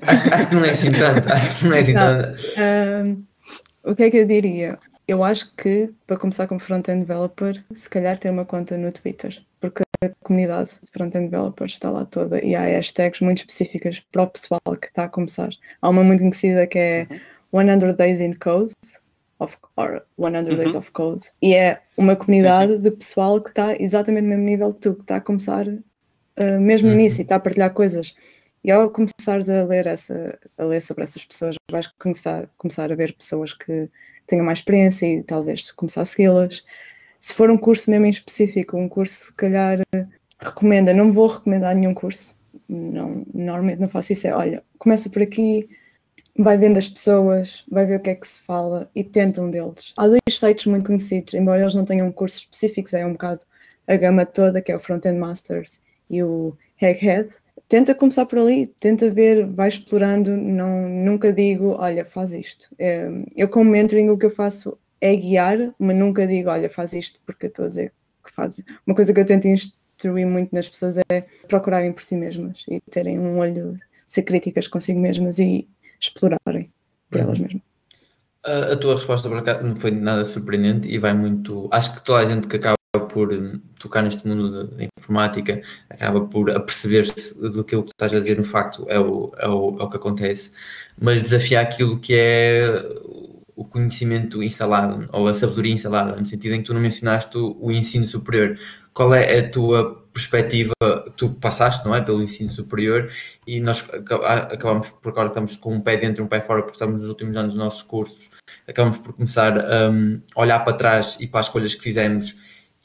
acho, 0.03 0.35
acho, 0.35 0.47
que 0.47 0.55
não 0.55 0.65
é 0.67 0.71
assim 0.73 0.93
tanto, 0.93 1.33
acho 1.33 1.59
que 1.59 1.65
não 1.65 1.75
é 1.75 1.81
assim 1.81 1.93
não, 1.95 2.23
tanto. 2.23 2.43
Um, 2.59 3.25
o 3.91 3.95
que 3.95 4.03
é 4.03 4.11
que 4.11 4.19
eu 4.19 4.27
diria? 4.27 4.79
Eu 5.11 5.25
acho 5.25 5.53
que, 5.57 5.93
para 6.07 6.17
começar 6.17 6.47
como 6.47 6.61
front-end 6.61 7.01
developer, 7.01 7.61
se 7.75 7.91
calhar 7.91 8.17
ter 8.17 8.31
uma 8.31 8.45
conta 8.45 8.79
no 8.79 8.93
Twitter, 8.93 9.43
porque 9.61 9.83
a 10.01 10.09
comunidade 10.23 10.71
de 10.71 10.91
front-end 10.93 11.31
developers 11.31 11.73
está 11.73 11.91
lá 11.91 12.05
toda 12.05 12.41
e 12.41 12.55
há 12.55 12.61
hashtags 12.61 13.21
muito 13.21 13.39
específicas 13.39 13.99
para 13.99 14.23
o 14.23 14.29
pessoal 14.29 14.61
que 14.81 14.87
está 14.87 15.07
a 15.07 15.09
começar. 15.09 15.51
Há 15.83 15.89
uma 15.89 16.05
muito 16.05 16.21
conhecida 16.21 16.65
que 16.65 16.79
é 16.79 17.09
100 17.53 17.89
uhum. 17.89 17.93
Days 17.93 18.21
in 18.21 18.35
Code, 18.35 18.73
of, 19.41 19.57
or 19.77 20.07
100 20.17 20.37
uhum. 20.37 20.57
Days 20.57 20.77
of 20.77 20.93
Code, 20.93 21.25
e 21.43 21.55
é 21.55 21.81
uma 21.97 22.15
comunidade 22.15 22.71
sim, 22.71 22.79
sim. 22.79 22.83
de 22.85 22.91
pessoal 22.93 23.41
que 23.43 23.49
está 23.49 23.75
exatamente 23.83 24.23
no 24.23 24.29
mesmo 24.29 24.45
nível 24.45 24.73
que 24.73 24.81
tu, 24.81 24.95
que 24.95 25.01
está 25.01 25.17
a 25.17 25.21
começar 25.21 25.67
uh, 25.67 26.61
mesmo 26.61 26.89
uhum. 26.89 26.95
nisso 26.95 27.21
e 27.21 27.23
está 27.23 27.35
a 27.35 27.41
partilhar 27.41 27.75
coisas. 27.75 28.15
E 28.63 28.71
ao 28.71 28.89
começares 28.91 29.49
a 29.49 29.65
ler, 29.65 29.89
essa, 29.89 30.39
a 30.57 30.63
ler 30.63 30.81
sobre 30.81 31.03
essas 31.03 31.25
pessoas, 31.25 31.57
vais 31.69 31.89
começar, 31.99 32.49
começar 32.57 32.93
a 32.93 32.95
ver 32.95 33.13
pessoas 33.15 33.53
que 33.53 33.91
tenham 34.31 34.45
mais 34.45 34.59
experiência 34.59 35.07
e 35.07 35.23
talvez 35.23 35.71
começar 35.71 36.03
a 36.03 36.05
segui-las. 36.05 36.65
Se 37.19 37.35
for 37.35 37.51
um 37.51 37.59
curso 37.59 37.91
mesmo 37.91 38.07
em 38.07 38.11
específico, 38.11 38.77
um 38.77 38.89
curso 38.89 39.27
se 39.27 39.35
calhar 39.35 39.81
recomenda, 40.39 40.95
não 40.95 41.13
vou 41.13 41.27
recomendar 41.27 41.75
nenhum 41.75 41.93
curso, 41.93 42.35
não, 42.69 43.27
normalmente 43.35 43.81
não 43.81 43.89
faço 43.89 44.13
isso, 44.13 44.27
é 44.27 44.35
olha, 44.35 44.63
começa 44.79 45.11
por 45.11 45.21
aqui, 45.21 45.69
vai 46.39 46.57
vendo 46.57 46.79
as 46.79 46.89
pessoas, 46.89 47.65
vai 47.71 47.85
ver 47.85 47.97
o 47.97 48.01
que 48.01 48.11
é 48.11 48.15
que 48.15 48.27
se 48.27 48.41
fala 48.41 48.91
e 48.95 49.05
tenta 49.05 49.43
um 49.43 49.51
deles. 49.51 49.93
Há 49.97 50.07
dois 50.07 50.21
sites 50.31 50.67
muito 50.67 50.87
conhecidos, 50.87 51.35
embora 51.35 51.61
eles 51.61 51.75
não 51.75 51.85
tenham 51.85 52.11
cursos 52.11 52.41
específicos, 52.41 52.95
é 52.95 53.05
um 53.05 53.13
bocado 53.13 53.43
a 53.87 53.97
gama 53.97 54.25
toda, 54.25 54.63
que 54.63 54.71
é 54.71 54.77
o 54.77 54.81
Frontend 54.81 55.19
Masters 55.19 55.83
e 56.09 56.23
o 56.23 56.57
Egghead. 56.81 57.29
Tenta 57.71 57.95
começar 57.95 58.27
por 58.27 58.37
ali, 58.37 58.67
tenta 58.67 59.09
ver, 59.09 59.47
vai 59.47 59.69
explorando, 59.69 60.37
não, 60.37 60.89
nunca 60.89 61.33
digo, 61.33 61.77
olha, 61.79 62.05
faz 62.05 62.33
isto. 62.33 62.67
É, 62.77 63.09
eu 63.37 63.49
como 63.49 63.71
mentoring 63.71 64.09
o 64.09 64.19
que 64.19 64.27
eu 64.27 64.31
faço 64.31 64.77
é 65.01 65.15
guiar, 65.15 65.73
mas 65.79 65.97
nunca 65.97 66.27
digo, 66.27 66.51
olha, 66.51 66.69
faz 66.69 66.93
isto 66.95 67.21
porque 67.25 67.47
eu 67.47 67.49
estou 67.49 67.67
a 67.67 67.69
dizer 67.69 67.93
que 68.25 68.33
faz. 68.33 68.61
Uma 68.85 68.97
coisa 68.97 69.15
que 69.15 69.21
eu 69.21 69.25
tento 69.25 69.47
instruir 69.47 70.27
muito 70.27 70.53
nas 70.53 70.69
pessoas 70.69 70.97
é 70.99 71.25
procurarem 71.47 71.93
por 71.93 72.03
si 72.03 72.17
mesmas 72.17 72.65
e 72.69 72.81
terem 72.91 73.21
um 73.21 73.39
olho, 73.39 73.75
ser 74.05 74.25
críticas 74.25 74.67
consigo 74.67 74.99
mesmas 74.99 75.39
e 75.39 75.69
explorarem 76.01 76.73
por 77.09 77.21
uhum. 77.21 77.25
elas 77.25 77.39
mesmas. 77.39 77.63
A, 78.43 78.73
a, 78.73 78.77
tua 78.77 78.97
resposta 78.97 79.29
para 79.29 79.43
cá 79.43 79.63
não 79.63 79.77
foi 79.77 79.93
nada 79.93 80.25
surpreendente 80.25 80.89
e 80.89 80.99
vai 80.99 81.15
muito. 81.15 81.69
Acho 81.71 81.95
que 81.95 82.03
toda 82.03 82.19
a 82.19 82.25
gente 82.25 82.49
que 82.49 82.57
acaba 82.57 82.80
por 82.99 83.33
hum, 83.33 83.61
tocar 83.79 84.03
neste 84.03 84.27
mundo 84.27 84.67
da 84.67 84.85
informática 84.99 85.63
acaba 85.89 86.23
por 86.23 86.51
aperceber-se 86.51 87.39
do 87.39 87.63
que 87.63 87.77
estás 87.77 88.13
a 88.13 88.19
dizer, 88.19 88.37
no 88.37 88.45
facto 88.45 88.85
é 88.89 88.99
o, 88.99 89.33
é, 89.39 89.49
o, 89.49 89.79
é 89.79 89.85
o 89.85 89.89
que 89.89 89.97
acontece, 89.97 90.53
mas 91.01 91.23
desafiar 91.23 91.65
aquilo 91.65 91.99
que 92.01 92.15
é 92.15 92.85
o 93.55 93.65
conhecimento 93.65 94.43
instalado 94.43 95.09
ou 95.13 95.29
a 95.29 95.35
sabedoria 95.35 95.73
instalada, 95.73 96.17
no 96.19 96.27
sentido 96.27 96.55
em 96.55 96.59
que 96.61 96.65
tu 96.65 96.75
não 96.75 96.81
mencionaste 96.81 97.37
o, 97.37 97.71
ensino 97.71 98.07
superior. 98.07 98.59
Qual 98.93 99.15
é 99.15 99.39
a 99.39 99.51
tua 99.51 100.03
perspectiva? 100.13 100.73
Tu 101.17 101.29
passaste, 101.35 101.85
não 101.85 101.95
é? 101.95 102.01
Pelo 102.01 102.23
ensino 102.23 102.49
superior 102.49 103.09
e 103.47 103.61
nós 103.61 103.87
acabamos 103.93 104.91
por 104.91 105.11
agora 105.11 105.29
estamos 105.29 105.57
com 105.57 105.75
um 105.75 105.81
pé 105.81 105.97
dentro 105.99 106.23
e 106.23 106.25
um 106.25 106.29
pé 106.29 106.41
fora 106.41 106.63
porque 106.63 106.77
estamos 106.77 107.03
nos 107.03 107.09
últimos 107.09 107.37
anos 107.37 107.53
dos 107.53 107.63
nossos 107.63 107.83
cursos. 107.83 108.31
Acabamos 108.67 108.99
por 108.99 109.13
começar 109.13 109.57
um, 109.59 110.21
a 110.35 110.41
olhar 110.41 110.65
para 110.65 110.73
trás 110.73 111.19
e 111.21 111.27
para 111.27 111.41
as 111.41 111.47
escolhas 111.47 111.75
que 111.75 111.83
fizemos 111.83 112.35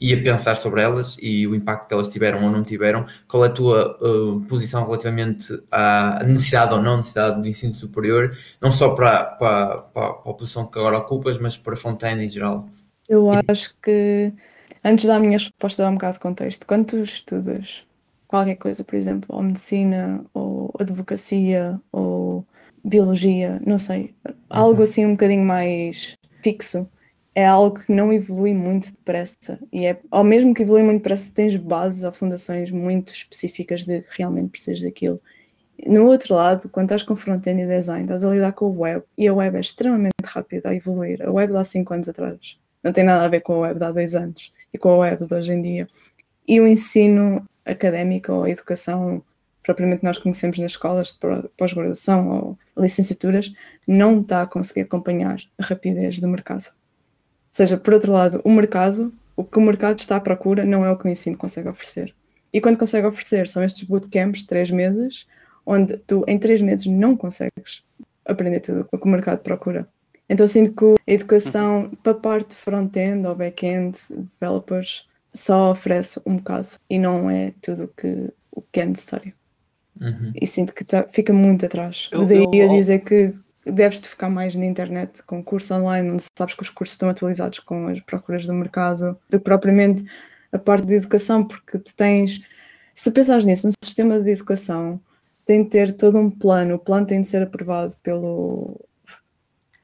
e 0.00 0.12
a 0.12 0.22
pensar 0.22 0.56
sobre 0.56 0.82
elas 0.82 1.16
e 1.20 1.46
o 1.46 1.54
impacto 1.54 1.88
que 1.88 1.94
elas 1.94 2.08
tiveram 2.08 2.44
ou 2.44 2.50
não 2.50 2.62
tiveram. 2.62 3.06
Qual 3.26 3.44
é 3.44 3.48
a 3.48 3.50
tua 3.50 3.98
uh, 4.00 4.40
posição 4.42 4.84
relativamente 4.84 5.58
à 5.70 6.22
necessidade 6.24 6.74
ou 6.74 6.82
não 6.82 6.98
necessidade 6.98 7.40
do 7.40 7.48
ensino 7.48 7.72
superior, 7.72 8.36
não 8.60 8.70
só 8.70 8.90
para, 8.90 9.24
para, 9.24 9.78
para, 9.78 10.06
a 10.06 10.34
posição 10.34 10.66
que 10.66 10.78
agora 10.78 10.98
ocupas, 10.98 11.38
mas 11.38 11.56
para 11.56 11.74
a 11.74 11.76
Fontaine 11.76 12.26
em 12.26 12.30
geral? 12.30 12.68
Eu 13.08 13.30
acho 13.48 13.74
que, 13.82 14.32
antes 14.84 15.06
da 15.06 15.18
minha 15.18 15.38
resposta, 15.38 15.82
dar 15.82 15.90
um 15.90 15.94
bocado 15.94 16.14
de 16.14 16.20
contexto. 16.20 16.66
Quando 16.66 16.86
tu 16.86 16.96
estudas 16.98 17.84
qualquer 18.28 18.56
coisa, 18.56 18.84
por 18.84 18.96
exemplo, 18.96 19.34
ou 19.34 19.42
medicina, 19.42 20.24
ou 20.34 20.74
advocacia, 20.78 21.80
ou 21.90 22.44
biologia, 22.84 23.60
não 23.66 23.78
sei, 23.78 24.14
algo 24.50 24.78
uhum. 24.78 24.82
assim 24.82 25.06
um 25.06 25.12
bocadinho 25.12 25.44
mais 25.44 26.16
fixo, 26.42 26.88
é 27.36 27.44
algo 27.44 27.78
que 27.78 27.92
não 27.92 28.10
evolui 28.10 28.54
muito 28.54 28.90
depressa. 28.90 29.60
E 29.70 29.84
é, 29.84 30.00
ao 30.10 30.24
mesmo 30.24 30.54
que 30.54 30.62
evolui 30.62 30.82
muito 30.82 31.02
depressa, 31.02 31.30
tens 31.34 31.54
bases 31.54 32.02
ou 32.02 32.10
fundações 32.10 32.70
muito 32.70 33.12
específicas 33.12 33.84
de 33.84 34.02
realmente 34.08 34.52
precisas 34.52 34.80
daquilo. 34.80 35.20
No 35.86 36.06
outro 36.06 36.34
lado, 36.34 36.66
quando 36.70 36.86
estás 36.86 37.02
com 37.02 37.14
front-end 37.14 37.60
e 37.60 37.66
design, 37.66 38.04
estás 38.04 38.24
a 38.24 38.30
lidar 38.30 38.52
com 38.54 38.64
o 38.70 38.80
web 38.80 39.04
e 39.18 39.28
a 39.28 39.34
web 39.34 39.54
é 39.54 39.60
extremamente 39.60 40.14
rápida 40.24 40.70
a 40.70 40.74
evoluir. 40.74 41.22
A 41.22 41.30
web 41.30 41.52
de 41.52 41.58
há 41.58 41.62
5 41.62 41.92
anos 41.92 42.08
atrás 42.08 42.58
não 42.82 42.90
tem 42.90 43.04
nada 43.04 43.26
a 43.26 43.28
ver 43.28 43.40
com 43.40 43.52
a 43.52 43.58
web 43.58 43.78
de 43.78 43.84
há 43.84 43.92
2 43.92 44.14
anos 44.14 44.54
e 44.72 44.78
com 44.78 44.88
a 44.88 44.96
web 44.96 45.26
de 45.26 45.34
hoje 45.34 45.52
em 45.52 45.60
dia. 45.60 45.86
E 46.48 46.58
o 46.58 46.66
ensino 46.66 47.46
académico 47.66 48.32
ou 48.32 48.44
a 48.44 48.50
educação 48.50 49.22
propriamente 49.62 50.02
nós 50.02 50.16
conhecemos 50.16 50.58
nas 50.58 50.70
escolas 50.70 51.08
de 51.08 51.48
pós-graduação 51.58 52.30
ou 52.30 52.58
licenciaturas, 52.82 53.52
não 53.86 54.20
está 54.20 54.40
a 54.40 54.46
conseguir 54.46 54.82
acompanhar 54.82 55.38
a 55.58 55.64
rapidez 55.64 56.18
do 56.18 56.28
mercado 56.28 56.72
seja, 57.56 57.78
por 57.78 57.94
outro 57.94 58.12
lado, 58.12 58.40
o 58.44 58.50
mercado, 58.50 59.12
o 59.34 59.42
que 59.42 59.58
o 59.58 59.62
mercado 59.62 59.98
está 59.98 60.16
à 60.16 60.20
procura 60.20 60.62
não 60.62 60.84
é 60.84 60.90
o 60.90 60.96
que 60.98 61.06
o 61.06 61.08
ensino 61.08 61.38
consegue 61.38 61.68
oferecer. 61.68 62.14
E 62.52 62.60
quando 62.60 62.76
consegue 62.76 63.06
oferecer 63.06 63.48
são 63.48 63.64
estes 63.64 63.84
bootcamps 63.84 64.40
de 64.40 64.46
três 64.46 64.70
meses, 64.70 65.26
onde 65.64 65.96
tu 65.96 66.22
em 66.28 66.38
três 66.38 66.60
meses 66.60 66.84
não 66.84 67.16
consegues 67.16 67.82
aprender 68.26 68.60
tudo 68.60 68.86
o 68.92 68.98
que 68.98 69.06
o 69.06 69.08
mercado 69.08 69.38
procura. 69.38 69.88
Então 70.28 70.46
sinto 70.46 70.72
que 70.72 71.10
a 71.10 71.14
educação 71.14 71.84
uhum. 71.84 71.90
para 72.02 72.12
a 72.12 72.16
parte 72.16 72.54
front-end 72.54 73.26
ou 73.26 73.34
back-end, 73.34 73.98
developers, 74.10 75.06
só 75.32 75.70
oferece 75.70 76.20
um 76.26 76.36
bocado 76.36 76.68
e 76.90 76.98
não 76.98 77.30
é 77.30 77.54
tudo 77.62 77.84
o 77.84 77.88
que, 77.88 78.32
o 78.52 78.60
que 78.60 78.80
é 78.80 78.84
necessário. 78.84 79.32
Uhum. 79.98 80.32
E 80.38 80.46
sinto 80.46 80.74
que 80.74 80.84
tá, 80.84 81.06
fica 81.10 81.32
muito 81.32 81.64
atrás. 81.64 82.10
Eu, 82.12 82.26
Daí 82.26 82.44
eu, 82.52 82.70
a 82.70 82.74
dizer 82.74 82.98
que 82.98 83.32
deves-te 83.66 84.08
focar 84.08 84.30
mais 84.30 84.54
na 84.54 84.64
internet 84.64 85.22
com 85.22 85.42
curso 85.42 85.74
online, 85.74 86.10
onde 86.10 86.22
sabes 86.38 86.54
que 86.54 86.62
os 86.62 86.70
cursos 86.70 86.94
estão 86.94 87.08
atualizados 87.08 87.58
com 87.58 87.88
as 87.88 88.00
procuras 88.00 88.46
do 88.46 88.54
mercado, 88.54 89.18
do 89.28 89.38
que 89.38 89.44
propriamente 89.44 90.04
a 90.52 90.58
parte 90.58 90.86
de 90.86 90.94
educação, 90.94 91.44
porque 91.44 91.78
tu 91.78 91.94
tens, 91.94 92.40
se 92.94 93.04
tu 93.04 93.12
pensares 93.12 93.44
nisso, 93.44 93.66
no 93.66 93.72
sistema 93.84 94.20
de 94.20 94.30
educação 94.30 95.00
tem 95.44 95.62
de 95.62 95.70
ter 95.70 95.92
todo 95.92 96.18
um 96.18 96.30
plano, 96.30 96.74
o 96.74 96.78
plano 96.78 97.06
tem 97.06 97.20
de 97.20 97.26
ser 97.26 97.42
aprovado 97.42 97.94
pelo, 98.02 98.80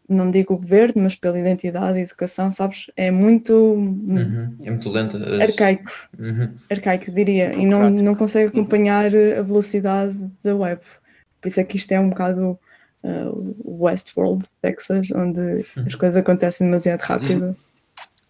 não 0.08 0.30
digo 0.30 0.54
o 0.54 0.58
governo, 0.58 1.02
mas 1.02 1.16
pela 1.16 1.38
identidade 1.38 1.98
e 1.98 2.02
educação, 2.02 2.50
sabes? 2.50 2.90
É 2.96 3.10
muito. 3.10 3.54
Uhum. 3.54 4.56
É 4.62 4.70
muito 4.70 4.90
lento. 4.90 5.16
Arcaico. 5.16 5.90
Uhum. 6.18 6.52
Arcaico, 6.70 7.10
diria. 7.10 7.54
E 7.54 7.64
não, 7.64 7.90
não 7.90 8.14
consegue 8.14 8.48
acompanhar 8.48 9.06
a 9.06 9.42
velocidade 9.42 10.16
da 10.42 10.54
web. 10.54 10.80
Por 11.40 11.48
isso 11.48 11.60
é 11.60 11.64
que 11.64 11.76
isto 11.76 11.92
é 11.92 11.98
um 11.98 12.10
bocado 12.10 12.58
uh, 13.04 13.56
Westworld, 13.64 14.46
Texas, 14.60 15.10
onde 15.10 15.40
uhum. 15.40 15.84
as 15.86 15.94
coisas 15.94 16.16
acontecem 16.16 16.66
demasiado 16.66 17.00
rápido 17.00 17.56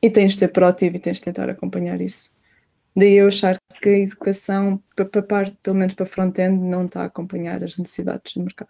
e 0.00 0.10
tens 0.10 0.32
de 0.32 0.38
ser 0.38 0.48
proativo 0.48 0.96
e 0.96 0.98
tens 0.98 1.18
de 1.18 1.22
tentar 1.24 1.48
acompanhar 1.48 2.00
isso. 2.00 2.30
Daí 2.94 3.14
eu 3.14 3.28
achar 3.28 3.56
que 3.80 3.88
a 3.88 3.98
educação, 3.98 4.82
para 4.94 5.22
parte, 5.22 5.56
pelo 5.62 5.76
menos 5.76 5.94
para 5.94 6.04
front-end, 6.04 6.60
não 6.60 6.84
está 6.84 7.02
a 7.02 7.06
acompanhar 7.06 7.64
as 7.64 7.78
necessidades 7.78 8.34
do 8.34 8.42
mercado. 8.42 8.68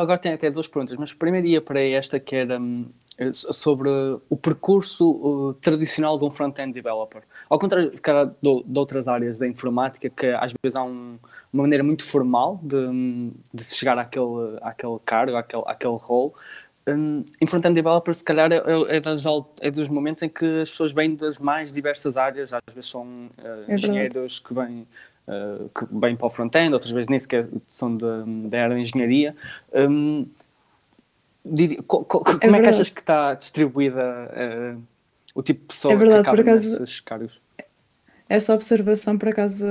Agora 0.00 0.18
tenho 0.18 0.36
até 0.36 0.48
duas 0.50 0.68
perguntas, 0.68 0.96
mas 0.96 1.12
primeiro 1.12 1.46
ia 1.48 1.60
para 1.60 1.80
esta 1.80 2.20
que 2.20 2.36
era 2.36 2.60
um, 2.60 2.88
sobre 3.32 3.88
o 4.30 4.36
percurso 4.36 5.10
uh, 5.10 5.54
tradicional 5.54 6.16
de 6.16 6.24
um 6.24 6.30
front-end 6.30 6.72
developer. 6.72 7.22
Ao 7.50 7.58
contrário 7.58 7.90
de, 7.90 8.78
outras 8.78 9.08
áreas 9.08 9.38
da 9.40 9.48
informática, 9.48 10.08
que 10.08 10.26
às 10.26 10.54
vezes 10.62 10.76
há 10.76 10.84
um, 10.84 11.18
uma 11.52 11.64
maneira 11.64 11.84
muito 11.84 12.02
formal 12.04 12.58
de, 12.62 13.30
de 13.52 13.62
se 13.62 13.76
chegar 13.76 13.98
àquele, 13.98 14.58
àquele 14.62 14.98
cargo, 15.04 15.36
àquele, 15.36 15.62
àquele 15.66 15.96
role, 15.96 16.32
um, 16.88 17.24
front-end 17.46 17.74
developer, 17.74 18.12
se 18.12 18.24
calhar, 18.24 18.50
é, 18.52 18.56
é, 18.56 19.66
é, 19.66 19.70
dos 19.70 19.88
momentos 19.88 20.22
em 20.22 20.28
que 20.28 20.62
as 20.62 20.70
pessoas 20.70 20.92
vêm 20.92 21.14
das 21.14 21.38
mais 21.38 21.70
diversas 21.70 22.16
áreas, 22.16 22.52
às 22.52 22.62
vezes 22.74 22.90
são 22.90 23.04
uh, 23.38 23.70
é 23.70 23.74
engenheiros 23.74 24.40
que 24.40 24.52
vêm 24.52 24.86
uh, 25.28 25.68
que 25.68 25.86
vêm 25.92 26.16
para 26.16 26.26
o 26.26 26.30
front-end, 26.30 26.72
outras 26.72 26.90
vezes 26.90 27.08
nem 27.08 27.18
sequer 27.18 27.48
são 27.68 27.96
da 27.96 28.62
área 28.62 28.74
de 28.74 28.82
engenharia. 28.82 29.36
Um, 29.72 30.26
diria, 31.44 31.82
co, 31.84 32.04
co, 32.04 32.24
é 32.30 32.38
como 32.38 32.56
é 32.56 32.60
que 32.60 32.68
achas 32.68 32.88
que 32.88 33.00
está 33.00 33.34
distribuída 33.34 34.74
uh, 34.76 34.82
o 35.34 35.42
tipo 35.42 35.60
de 35.60 35.66
pessoa 35.66 35.94
é 35.94 35.96
verdade, 35.96 36.22
que 36.22 36.28
acaba 36.28 36.42
acaso, 36.42 36.80
nesses 36.80 37.00
cargos? 37.00 37.40
Essa 38.28 38.54
observação, 38.54 39.16
por 39.18 39.28
acaso, 39.28 39.66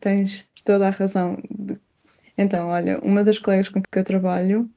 tens 0.00 0.50
toda 0.66 0.88
a 0.88 0.90
razão. 0.90 1.38
Então, 2.36 2.68
olha, 2.68 2.98
uma 3.02 3.24
das 3.24 3.38
colegas 3.38 3.68
com 3.68 3.80
que 3.80 3.98
eu 3.98 4.04
trabalho, 4.04 4.68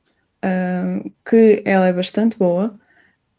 uh, 0.45 1.12
que 1.28 1.62
ela 1.65 1.88
é 1.88 1.93
bastante 1.93 2.38
boa, 2.38 2.80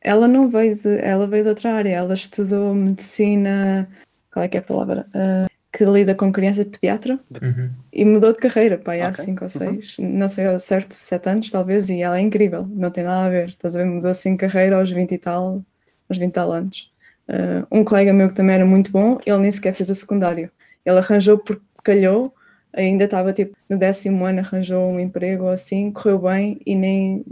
ela 0.03 0.29
não 0.29 0.51
veio 0.51 0.77
de, 0.77 0.99
ela 0.99 1.27
veio 1.27 1.45
de 1.45 1.51
outra 1.51 1.73
área, 1.73 1.91
ela 1.91 2.15
estudou 2.15 2.75
medicina, 2.75 3.89
qual 4.33 4.45
é 4.45 4.49
que 4.49 4.57
é 4.57 4.61
a 4.61 4.63
palavra? 4.63 5.07
Uh, 5.15 5.49
que 5.73 5.85
lida 5.85 6.15
com 6.15 6.33
criança 6.33 6.65
pediatra 6.65 7.21
uhum. 7.41 7.71
e 7.93 8.05
mudou 8.05 8.33
de 8.33 8.39
carreira, 8.39 8.77
pai, 8.77 9.01
há 9.01 9.13
5 9.13 9.33
okay. 9.33 9.45
ou 9.45 9.49
6, 9.49 9.99
uhum. 9.99 10.19
não 10.19 10.29
sei 10.29 10.47
ao 10.47 10.59
certo, 10.59 10.95
7 10.95 11.29
anos 11.29 11.51
talvez, 11.51 11.89
e 11.89 12.03
ela 12.03 12.19
é 12.19 12.21
incrível, 12.21 12.67
não 12.69 12.91
tem 12.91 13.05
nada 13.05 13.27
a 13.27 13.31
ver, 13.31 13.49
estás 13.51 13.77
a 13.77 13.79
ver, 13.79 13.85
mudou 13.87 14.11
assim 14.11 14.37
carreira 14.37 14.77
aos 14.77 14.91
20 14.91 15.13
e 15.13 15.19
tal, 15.19 15.65
aos 16.09 16.19
20 16.19 16.29
e 16.29 16.33
tal 16.33 16.53
anos. 16.53 16.91
Uh, 17.29 17.65
um 17.71 17.85
colega 17.85 18.13
meu 18.13 18.29
que 18.29 18.35
também 18.35 18.57
era 18.57 18.67
muito 18.67 18.91
bom, 18.91 19.19
ele 19.25 19.39
nem 19.39 19.53
sequer 19.53 19.73
fez 19.73 19.89
o 19.89 19.95
secundário, 19.95 20.51
ele 20.85 20.99
arranjou 20.99 21.39
porque 21.39 21.63
calhou, 21.85 22.35
ainda 22.73 23.05
estava 23.05 23.33
tipo 23.33 23.57
no 23.69 23.79
décimo 23.79 24.25
ano, 24.25 24.41
arranjou 24.41 24.91
um 24.91 25.01
emprego 25.01 25.45
ou 25.45 25.51
assim, 25.51 25.91
correu 25.91 26.19
bem 26.19 26.61
e 26.65 26.75
nem, 26.75 27.25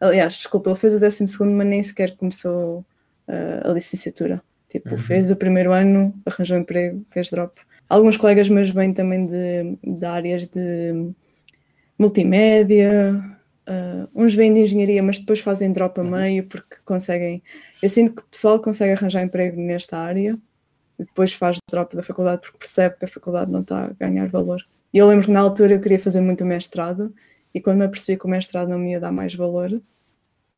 aliás, 0.00 0.34
desculpa, 0.34 0.70
ele 0.70 0.78
fez 0.78 0.94
o 0.94 1.00
décimo 1.00 1.28
segundo, 1.28 1.52
mas 1.52 1.66
nem 1.66 1.82
sequer 1.82 2.16
começou 2.16 2.84
uh, 3.28 3.70
a 3.70 3.72
licenciatura. 3.72 4.42
Tipo, 4.68 4.92
uhum. 4.92 4.98
fez 4.98 5.30
o 5.30 5.36
primeiro 5.36 5.72
ano, 5.72 6.14
arranjou 6.24 6.56
um 6.56 6.60
emprego, 6.60 7.04
fez 7.10 7.30
drop 7.30 7.60
alguns 7.92 8.16
colegas 8.16 8.48
meus 8.48 8.70
vêm 8.70 8.94
também 8.94 9.26
de, 9.26 9.76
de 9.84 10.06
áreas 10.06 10.46
de 10.46 11.12
multimédia, 11.98 13.22
uh, 13.68 14.08
uns 14.14 14.34
vêm 14.34 14.54
de 14.54 14.60
engenharia, 14.60 15.02
mas 15.02 15.18
depois 15.18 15.40
fazem 15.40 15.72
drop 15.72 16.00
a 16.00 16.02
uhum. 16.02 16.10
meio 16.10 16.44
porque 16.44 16.76
conseguem. 16.86 17.42
Eu 17.82 17.90
sinto 17.90 18.14
que 18.14 18.22
o 18.22 18.26
pessoal 18.30 18.60
consegue 18.60 18.92
arranjar 18.92 19.22
emprego 19.22 19.60
nesta 19.60 19.98
área 19.98 20.38
e 21.02 21.06
depois 21.06 21.32
faz 21.32 21.58
drop 21.70 21.94
da 21.96 22.02
faculdade 22.02 22.42
porque 22.42 22.58
percebe 22.58 22.96
que 22.98 23.04
a 23.04 23.08
faculdade 23.08 23.50
não 23.50 23.60
está 23.60 23.86
a 23.86 23.92
ganhar 23.92 24.28
valor. 24.28 24.62
E 24.92 24.98
eu 24.98 25.06
lembro 25.06 25.26
que 25.26 25.32
na 25.32 25.40
altura 25.40 25.74
eu 25.74 25.80
queria 25.80 25.98
fazer 25.98 26.20
muito 26.20 26.44
mestrado 26.44 27.14
e 27.54 27.60
quando 27.60 27.78
me 27.78 27.84
apercebi 27.84 28.18
que 28.18 28.26
o 28.26 28.30
mestrado 28.30 28.68
não 28.68 28.78
me 28.78 28.92
ia 28.92 29.00
dar 29.00 29.12
mais 29.12 29.34
valor 29.34 29.82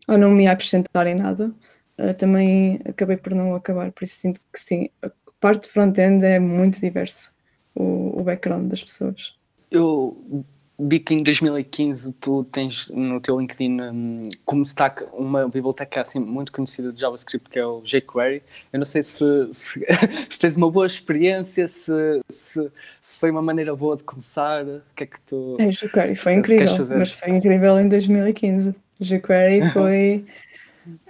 ou 0.06 0.18
não 0.18 0.30
me 0.30 0.44
ia 0.44 0.52
acrescentar 0.52 1.06
em 1.06 1.14
nada, 1.14 1.54
uh, 1.98 2.14
também 2.14 2.80
acabei 2.84 3.16
por 3.16 3.34
não 3.34 3.54
acabar. 3.54 3.90
Por 3.92 4.04
isso 4.04 4.16
sinto 4.20 4.40
que 4.52 4.60
sim, 4.60 4.88
a 5.02 5.10
parte 5.40 5.62
de 5.62 5.68
front-end 5.68 6.24
é 6.24 6.38
muito 6.38 6.80
diverso 6.80 7.32
o, 7.74 8.20
o 8.20 8.22
background 8.22 8.68
das 8.68 8.82
pessoas. 8.82 9.36
Eu 9.70 10.44
em 10.76 11.22
2015 11.22 12.12
tu 12.14 12.42
tens 12.44 12.90
no 12.90 13.20
teu 13.20 13.38
LinkedIn 13.38 13.80
um, 13.80 14.28
como 14.44 14.62
destaque 14.62 15.04
uma 15.12 15.48
biblioteca 15.48 16.00
assim 16.00 16.18
muito 16.18 16.50
conhecida 16.50 16.92
de 16.92 17.00
JavaScript 17.00 17.48
que 17.48 17.58
é 17.58 17.66
o 17.66 17.80
jQuery. 17.82 18.42
Eu 18.72 18.80
não 18.80 18.86
sei 18.86 19.02
se, 19.04 19.24
se, 19.52 19.86
se 20.28 20.38
tens 20.38 20.56
uma 20.56 20.68
boa 20.68 20.86
experiência, 20.86 21.68
se, 21.68 22.20
se, 22.28 22.70
se, 23.00 23.18
foi 23.18 23.30
uma 23.30 23.42
maneira 23.42 23.74
boa 23.76 23.96
de 23.96 24.02
começar, 24.02 24.64
o 24.64 24.82
que 24.96 25.04
é 25.04 25.06
que 25.06 25.20
tu... 25.20 25.56
É, 25.60 25.68
jQuery 25.68 26.16
foi 26.16 26.34
incrível, 26.34 26.76
mas 26.98 27.12
foi 27.12 27.30
incrível 27.30 27.78
em 27.78 27.88
2015. 27.88 28.74
jQuery 29.00 29.70
foi... 29.72 30.24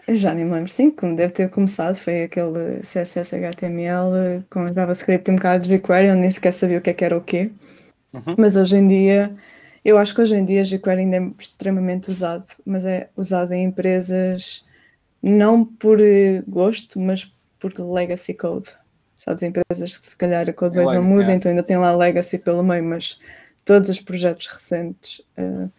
Já 0.07 0.35
nem 0.35 0.45
me 0.45 0.53
lembro, 0.53 0.69
sim, 0.69 0.91
como 0.91 1.17
deve 1.17 1.33
ter 1.33 1.49
começado, 1.49 1.97
foi 1.97 2.25
aquele 2.25 2.81
CSS 2.81 3.35
HTML 3.35 4.45
com 4.51 4.71
JavaScript 4.71 5.31
e 5.31 5.33
um 5.33 5.37
bocado 5.37 5.67
de 5.67 5.79
jQuery, 5.79 6.11
onde 6.11 6.21
nem 6.21 6.31
sequer 6.31 6.53
sabia 6.53 6.77
o 6.77 6.83
que, 6.83 6.91
é 6.91 6.93
que 6.93 7.03
era 7.03 7.17
o 7.17 7.23
quê. 7.23 7.51
Uhum. 8.13 8.35
Mas 8.37 8.55
hoje 8.55 8.77
em 8.77 8.87
dia 8.87 9.35
eu 9.85 9.99
acho 9.99 10.15
que 10.15 10.21
hoje 10.21 10.35
em 10.35 10.45
dia 10.45 10.65
jQuery 10.65 11.03
ainda 11.03 11.17
é 11.17 11.31
extremamente 11.39 12.11
usado, 12.11 12.47
mas 12.65 12.85
é 12.85 13.11
usado 13.17 13.53
em 13.53 13.65
empresas 13.65 14.65
não 15.23 15.65
por 15.65 16.01
eh, 16.01 16.43
gosto, 16.47 16.99
mas 16.99 17.31
por 17.59 17.73
legacy 17.79 18.35
code. 18.35 18.67
Sabes, 19.17 19.43
empresas 19.43 19.97
que 19.97 20.07
se 20.07 20.17
calhar 20.17 20.49
a 20.49 20.53
codebase 20.53 20.95
não 20.95 21.03
muda, 21.03 21.33
então 21.33 21.49
ainda 21.49 21.63
tem 21.63 21.79
lá 21.79 21.97
legacy 21.97 22.39
pelo 22.39 22.63
meio, 22.63 22.85
mas 22.85 23.19
todos 23.65 23.89
os 23.89 23.99
projetos 24.01 24.47
recentes 24.47 25.21
uh, 25.39 25.71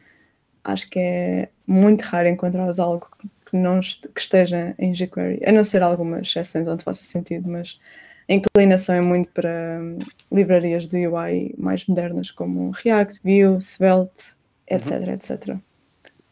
acho 0.63 0.89
que 0.89 0.97
é 0.99 1.49
muito 1.67 2.01
raro 2.01 2.27
encontrar 2.27 2.67
algo 2.79 3.07
que 3.45 3.55
não 3.55 3.79
que 3.79 4.19
esteja 4.19 4.73
em 4.79 4.93
jQuery, 4.93 5.41
a 5.45 5.51
não 5.51 5.63
ser 5.63 5.83
algumas 5.83 6.27
exceções 6.27 6.67
onde 6.67 6.83
faça 6.83 7.03
sentido, 7.03 7.47
mas 7.47 7.79
a 8.27 8.33
inclinação 8.33 8.95
é 8.95 9.01
muito 9.01 9.31
para 9.31 9.79
hum, 9.81 9.99
livrarias 10.31 10.87
de 10.87 11.07
UI 11.07 11.53
mais 11.57 11.85
modernas, 11.85 12.31
como 12.31 12.71
React, 12.71 13.21
Vue, 13.23 13.61
Svelte, 13.61 14.37
etc, 14.67 14.91
uhum. 14.91 15.13
etc. 15.13 15.57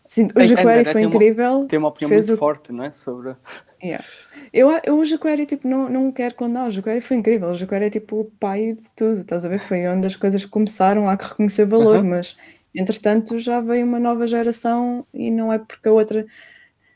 Sim, 0.06 0.27
o 0.36 0.41
jQuery 0.41 0.86
foi 0.86 1.03
incrível. 1.03 1.60
Uma, 1.60 1.67
tem 1.67 1.79
uma 1.79 1.88
opinião 1.88 2.12
muito 2.12 2.34
o... 2.34 2.38
forte, 2.38 2.71
não 2.71 2.84
é? 2.84 2.91
Sobre... 2.91 3.36
Yeah. 3.84 4.06
Eu, 4.53 4.69
eu 4.84 4.97
o 4.97 5.03
jQuery 5.03 5.45
tipo, 5.45 5.67
não, 5.67 5.89
não 5.89 6.12
quero 6.12 6.36
condenar, 6.36 6.67
o 6.67 6.71
jQuery 6.71 7.01
foi 7.01 7.17
incrível, 7.17 7.49
o 7.49 7.56
jQuery 7.56 7.86
é 7.86 7.89
tipo 7.89 8.21
o 8.21 8.25
pai 8.39 8.73
de 8.73 8.89
tudo, 8.95 9.21
estás 9.21 9.45
a 9.45 9.49
ver? 9.49 9.60
Foi 9.60 9.88
onde 9.88 10.08
as 10.08 10.15
coisas 10.15 10.45
começaram 10.45 11.10
a 11.10 11.15
reconhecer 11.15 11.65
valor, 11.65 11.97
uhum. 11.97 12.12
mas 12.12 12.38
entretanto 12.73 13.38
já 13.39 13.60
veio 13.60 13.86
uma 13.86 13.99
nova 13.99 14.25
geração 14.25 15.06
e 15.13 15.29
não 15.29 15.51
é 15.51 15.60
porque 15.60 15.89
a 15.89 15.91
outra 15.91 16.25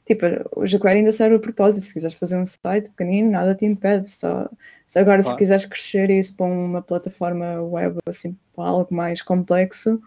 Tipo, 0.07 0.25
o 0.55 0.63
jQuery 0.65 0.99
ainda 0.99 1.11
serve 1.11 1.35
a 1.35 1.39
propósito. 1.39 1.83
Se 1.83 1.93
quiseres 1.93 2.15
fazer 2.15 2.37
um 2.37 2.45
site 2.45 2.89
pequenino, 2.89 3.29
nada 3.29 3.53
te 3.53 3.65
impede. 3.65 4.09
Só, 4.09 4.49
se 4.85 4.97
agora, 4.97 5.21
claro. 5.21 5.35
se 5.35 5.37
quiseres 5.37 5.65
crescer 5.65 6.09
isso 6.09 6.33
para 6.35 6.45
uma 6.45 6.81
plataforma 6.81 7.61
web, 7.61 7.97
assim, 8.07 8.37
para 8.55 8.69
algo 8.69 8.95
mais 8.95 9.21
complexo, 9.21 10.01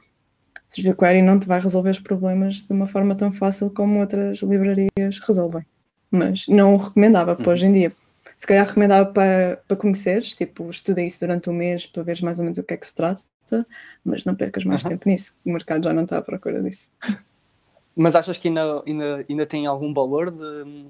o 0.78 0.80
jQuery 0.80 1.20
não 1.20 1.38
te 1.38 1.46
vai 1.46 1.60
resolver 1.60 1.90
os 1.90 1.98
problemas 1.98 2.62
de 2.62 2.72
uma 2.72 2.86
forma 2.86 3.14
tão 3.14 3.30
fácil 3.30 3.68
como 3.70 4.00
outras 4.00 4.38
livrarias 4.38 5.18
resolvem. 5.26 5.66
Mas 6.10 6.46
não 6.48 6.74
o 6.74 6.76
recomendava 6.78 7.36
para 7.36 7.46
uhum. 7.46 7.52
hoje 7.52 7.66
em 7.66 7.72
dia. 7.72 7.92
Se 8.38 8.46
calhar 8.46 8.66
recomendava 8.66 9.12
para, 9.12 9.60
para 9.68 9.76
conheceres, 9.76 10.32
tipo, 10.34 10.70
estuda 10.70 11.02
isso 11.02 11.20
durante 11.20 11.50
um 11.50 11.52
mês 11.52 11.86
para 11.86 12.02
veres 12.02 12.22
mais 12.22 12.38
ou 12.38 12.44
menos 12.44 12.56
o 12.56 12.62
que 12.62 12.72
é 12.72 12.76
que 12.78 12.86
se 12.86 12.94
trata, 12.94 13.22
mas 14.02 14.24
não 14.24 14.34
percas 14.34 14.64
mais 14.64 14.82
uhum. 14.82 14.88
tempo 14.88 15.08
nisso. 15.10 15.36
O 15.44 15.52
mercado 15.52 15.84
já 15.84 15.92
não 15.92 16.04
está 16.04 16.16
à 16.16 16.22
procura 16.22 16.62
disso. 16.62 16.88
Mas 17.96 18.14
achas 18.14 18.38
que 18.38 18.48
ainda, 18.48 18.82
ainda, 18.86 19.26
ainda 19.28 19.46
tem 19.46 19.66
algum 19.66 19.92
valor 19.92 20.30
de 20.30 20.86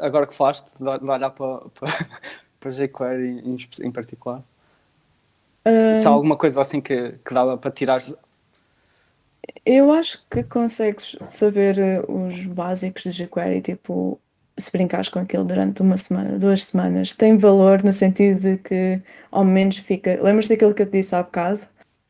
agora 0.00 0.26
que 0.26 0.34
falaste 0.34 0.66
de, 0.78 0.84
olhar 0.84 1.30
para, 1.30 1.58
para, 1.70 2.08
para 2.58 2.70
jQuery 2.70 3.42
em, 3.44 3.56
em 3.82 3.90
particular? 3.92 4.42
Se, 5.66 5.98
se 5.98 6.06
há 6.06 6.10
alguma 6.10 6.36
coisa 6.36 6.60
assim 6.60 6.80
que, 6.80 7.12
que 7.24 7.34
dava 7.34 7.56
para 7.56 7.70
tirar 7.70 8.00
eu 9.64 9.92
acho 9.92 10.24
que 10.30 10.42
consegues 10.42 11.16
saber 11.24 11.78
eh, 11.78 12.02
os 12.08 12.44
básicos 12.46 13.02
de 13.02 13.24
jQuery, 13.24 13.60
tipo, 13.60 14.20
se 14.56 14.70
brincares 14.72 15.08
com 15.08 15.18
aquilo 15.18 15.44
durante 15.44 15.82
uma 15.82 15.96
semana, 15.96 16.38
duas 16.38 16.64
semanas, 16.64 17.12
tem 17.12 17.36
valor 17.36 17.82
no 17.82 17.92
sentido 17.92 18.40
de 18.40 18.58
que 18.58 19.00
ao 19.30 19.44
menos 19.44 19.78
fica. 19.78 20.20
Lembras 20.22 20.48
daquilo 20.48 20.74
que 20.74 20.82
eu 20.82 20.86
te 20.86 20.92
disse 20.92 21.14
há 21.14 21.22
bocado? 21.22 21.60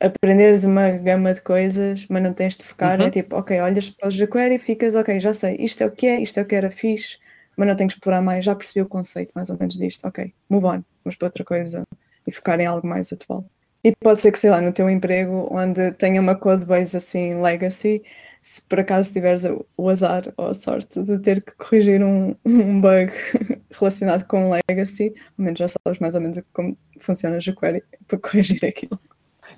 Aprenderes 0.03 0.65
uma 0.65 0.91
gama 0.91 1.33
de 1.33 1.43
coisas, 1.43 2.07
mas 2.09 2.23
não 2.23 2.33
tens 2.33 2.57
de 2.57 2.65
focar, 2.65 2.99
é 2.99 3.03
uhum. 3.03 3.09
é 3.09 3.11
tipo, 3.11 3.37
ok, 3.37 3.61
olhas 3.61 3.89
para 3.91 4.09
o 4.09 4.13
jQuery 4.13 4.57
e 4.57 4.59
ficas, 4.59 4.95
ok, 4.95 5.21
já 5.21 5.33
sei, 5.33 5.57
isto 5.59 5.83
é 5.83 5.87
o 5.87 5.91
que 5.91 6.07
é, 6.07 6.21
isto 6.21 6.39
é 6.39 6.43
o 6.43 6.47
que 6.47 6.55
era 6.55 6.71
fixe, 6.71 7.19
mas 7.57 7.69
não 7.69 7.77
tenho 7.77 7.89
que 7.89 7.95
explorar 7.95 8.21
mais, 8.21 8.45
já 8.45 8.55
percebi 8.55 8.83
o 8.83 8.89
conceito 8.89 9.31
mais 9.35 9.49
ou 9.49 9.57
menos 9.59 9.77
disto, 9.79 10.07
ok, 10.07 10.33
move 10.49 10.67
on, 10.67 10.83
vamos 11.05 11.17
para 11.17 11.27
outra 11.29 11.45
coisa 11.45 11.85
e 12.27 12.33
focar 12.33 12.61
em 12.61 12.67
algo 12.67 12.87
mais 12.87 13.13
atual. 13.13 13.45
E 13.85 13.93
pode 13.97 14.21
ser 14.21 14.31
que, 14.31 14.39
sei 14.39 14.51
lá, 14.51 14.61
no 14.61 14.73
teu 14.73 14.89
emprego, 14.89 15.49
onde 15.51 15.91
tenha 15.93 16.21
uma 16.21 16.37
codebase 16.37 16.97
assim, 16.97 17.43
legacy, 17.43 18.01
se 18.41 18.63
por 18.63 18.79
acaso 18.79 19.13
tiveres 19.13 19.43
o 19.77 19.89
azar 19.89 20.33
ou 20.37 20.47
a 20.47 20.55
sorte 20.55 21.03
de 21.03 21.19
ter 21.19 21.43
que 21.43 21.53
corrigir 21.57 22.03
um, 22.03 22.35
um 22.45 22.81
bug 22.81 23.13
relacionado 23.73 24.25
com 24.27 24.53
legacy, 24.69 25.13
ao 25.37 25.45
menos 25.45 25.59
já 25.59 25.67
sabes 25.67 25.99
mais 25.99 26.15
ou 26.15 26.21
menos 26.21 26.41
como 26.53 26.77
funciona 27.01 27.37
o 27.37 27.41
jQuery 27.41 27.83
para 28.07 28.19
corrigir 28.19 28.65
aquilo. 28.65 28.99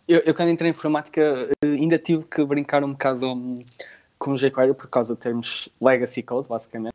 Eu, 0.07 0.21
eu, 0.21 0.35
quando 0.35 0.51
entrei 0.51 0.71
em 0.71 0.73
informática 0.73 1.21
eh, 1.63 1.67
ainda 1.67 1.99
tive 1.99 2.25
que 2.25 2.45
brincar 2.45 2.85
um 2.85 2.93
bocado 2.93 3.27
um, 3.27 3.59
com 4.19 4.33
o 4.33 4.37
jQuery 4.37 4.75
por 4.75 4.89
causa 4.89 5.15
de 5.15 5.21
termos 5.21 5.69
legacy 5.81 6.23
code, 6.23 6.47
basicamente. 6.49 6.95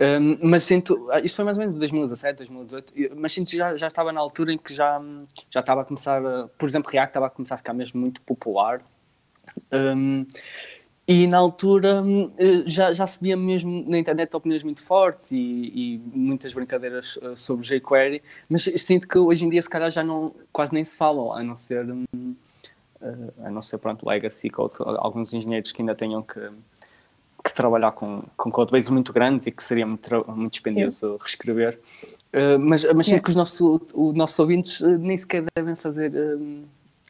Um, 0.00 0.38
mas 0.42 0.64
sinto, 0.64 1.08
ah, 1.12 1.20
isto 1.20 1.36
foi 1.36 1.44
mais 1.44 1.56
ou 1.56 1.60
menos 1.60 1.76
2017, 1.76 2.38
2018, 2.38 3.16
mas 3.16 3.32
sinto 3.32 3.50
que 3.50 3.56
já, 3.56 3.76
já 3.76 3.86
estava 3.86 4.12
na 4.12 4.20
altura 4.20 4.52
em 4.52 4.58
que 4.58 4.74
já, 4.74 5.00
já 5.48 5.60
estava 5.60 5.82
a 5.82 5.84
começar, 5.84 6.24
a, 6.24 6.48
por 6.48 6.68
exemplo, 6.68 6.90
React 6.90 7.10
estava 7.10 7.26
a 7.26 7.30
começar 7.30 7.54
a 7.54 7.58
ficar 7.58 7.72
mesmo 7.72 8.00
muito 8.00 8.20
popular. 8.22 8.82
Um, 9.72 10.26
e 11.06 11.26
na 11.26 11.38
altura 11.38 12.00
hum, 12.00 12.28
eh, 12.38 12.62
já, 12.66 12.92
já 12.92 13.06
se 13.06 13.18
via 13.20 13.36
mesmo 13.36 13.84
na 13.88 13.98
internet 13.98 14.34
opiniões 14.36 14.62
muito 14.62 14.80
fortes 14.82 15.32
e, 15.32 15.36
e 15.36 16.00
muitas 16.14 16.54
brincadeiras 16.54 17.18
eh, 17.20 17.34
sobre 17.34 17.66
jQuery, 17.66 18.22
mas 18.48 18.62
sinto 18.76 19.08
que 19.08 19.18
hoje 19.18 19.44
em 19.44 19.48
dia 19.48 19.60
se 19.60 19.68
calhar 19.68 19.90
já 19.90 20.04
não, 20.04 20.32
quase 20.52 20.72
nem 20.72 20.84
se 20.84 20.96
falam, 20.96 21.32
a 21.32 21.42
não 21.42 21.56
ser, 21.56 21.84
hum, 21.90 22.34
eh, 23.00 23.14
a 23.44 23.50
não 23.50 23.60
ser 23.60 23.78
pronto, 23.78 24.08
legacy 24.08 24.48
code, 24.48 24.74
alguns 24.78 25.32
engenheiros 25.32 25.72
que 25.72 25.82
ainda 25.82 25.94
tenham 25.94 26.22
que, 26.22 26.40
que 27.44 27.52
trabalhar 27.52 27.90
com, 27.92 28.22
com 28.36 28.52
codebases 28.52 28.88
muito 28.88 29.12
grandes 29.12 29.48
e 29.48 29.50
que 29.50 29.62
seria 29.62 29.86
muito, 29.86 30.08
muito 30.28 30.52
dispendioso 30.52 31.06
yeah. 31.06 31.24
reescrever. 31.24 31.80
Mas 32.60 32.82
mas 32.84 33.04
sinto 33.04 33.08
yeah. 33.08 33.24
que 33.24 33.28
os 33.28 33.36
nossos, 33.36 33.60
os 33.92 34.14
nossos 34.14 34.38
ouvintes 34.38 34.80
nem 34.80 35.18
sequer 35.18 35.44
devem 35.54 35.74
fazer 35.74 36.12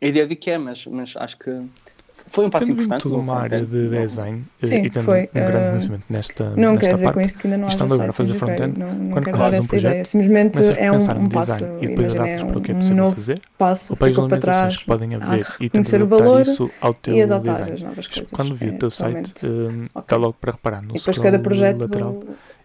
a 0.02 0.07
ideia 0.07 0.26
de 0.26 0.35
que 0.35 0.50
é, 0.50 0.59
mas, 0.59 0.85
mas 0.87 1.16
acho 1.16 1.38
que 1.38 1.64
foi 2.12 2.44
um 2.44 2.51
passo 2.51 2.66
Temos 2.66 2.85
importante. 2.85 3.03
toda 3.03 3.16
uma 3.16 3.40
área 3.40 3.64
de 3.64 3.88
design 3.88 4.44
eh, 4.62 4.66
Sim, 4.66 4.85
e 4.85 4.90
tendo 4.90 5.05
foi, 5.05 5.22
um 5.22 5.29
grande 5.33 5.57
uh, 5.57 5.70
conhecimento 5.70 6.05
nesta 6.11 6.51
Não 6.51 6.72
nesta 6.72 6.79
quer 6.79 6.92
dizer 6.92 7.05
parte, 7.05 7.14
com 7.14 7.20
isto 7.22 7.38
que 7.38 7.46
ainda 7.46 7.59
não 7.59 7.66
há 7.66 7.70
estando 7.70 7.94
agora 7.94 8.11
a 8.11 8.12
fazer 8.12 8.35
front-end, 8.35 8.79
não, 8.79 8.92
não 8.92 9.22
quero 9.22 9.38
dar 9.38 9.53
essa 9.55 9.64
um 9.64 9.68
projeto, 9.68 9.90
ideia. 9.90 10.05
Simplesmente 10.05 10.59
é 10.79 10.92
um, 10.92 10.96
um 10.96 11.29
passo, 11.31 11.64
e 11.81 11.87
depois 11.87 12.14
imagina, 12.14 12.29
é 12.29 12.44
um, 12.44 12.61
que 12.61 12.70
é 12.70 12.75
um 12.75 12.94
novo 12.94 13.16
fazer, 13.16 13.40
passo, 13.57 13.96
ficou 13.96 14.29
para 14.29 14.38
trás, 14.38 14.83
podem 14.83 15.14
haver 15.14 15.46
e 15.59 15.70
conhecer 15.70 16.03
o 16.03 16.07
valor 16.07 16.42
isso 16.42 16.70
ao 16.81 16.92
teu 16.92 17.15
e 17.15 17.23
adaptar 17.23 17.52
design. 17.52 17.73
as 17.73 17.83
novas 17.83 18.08
coisas. 18.08 18.31
Quando 18.31 18.54
vi 18.54 18.69
o 18.69 18.79
teu 18.79 18.90
site, 18.90 19.33
está 19.33 19.98
okay. 19.98 20.19
logo 20.19 20.35
para 20.35 20.52
reparar 20.52 20.83
no 20.83 20.94
projeto 21.42 21.81
lateral. 21.81 22.21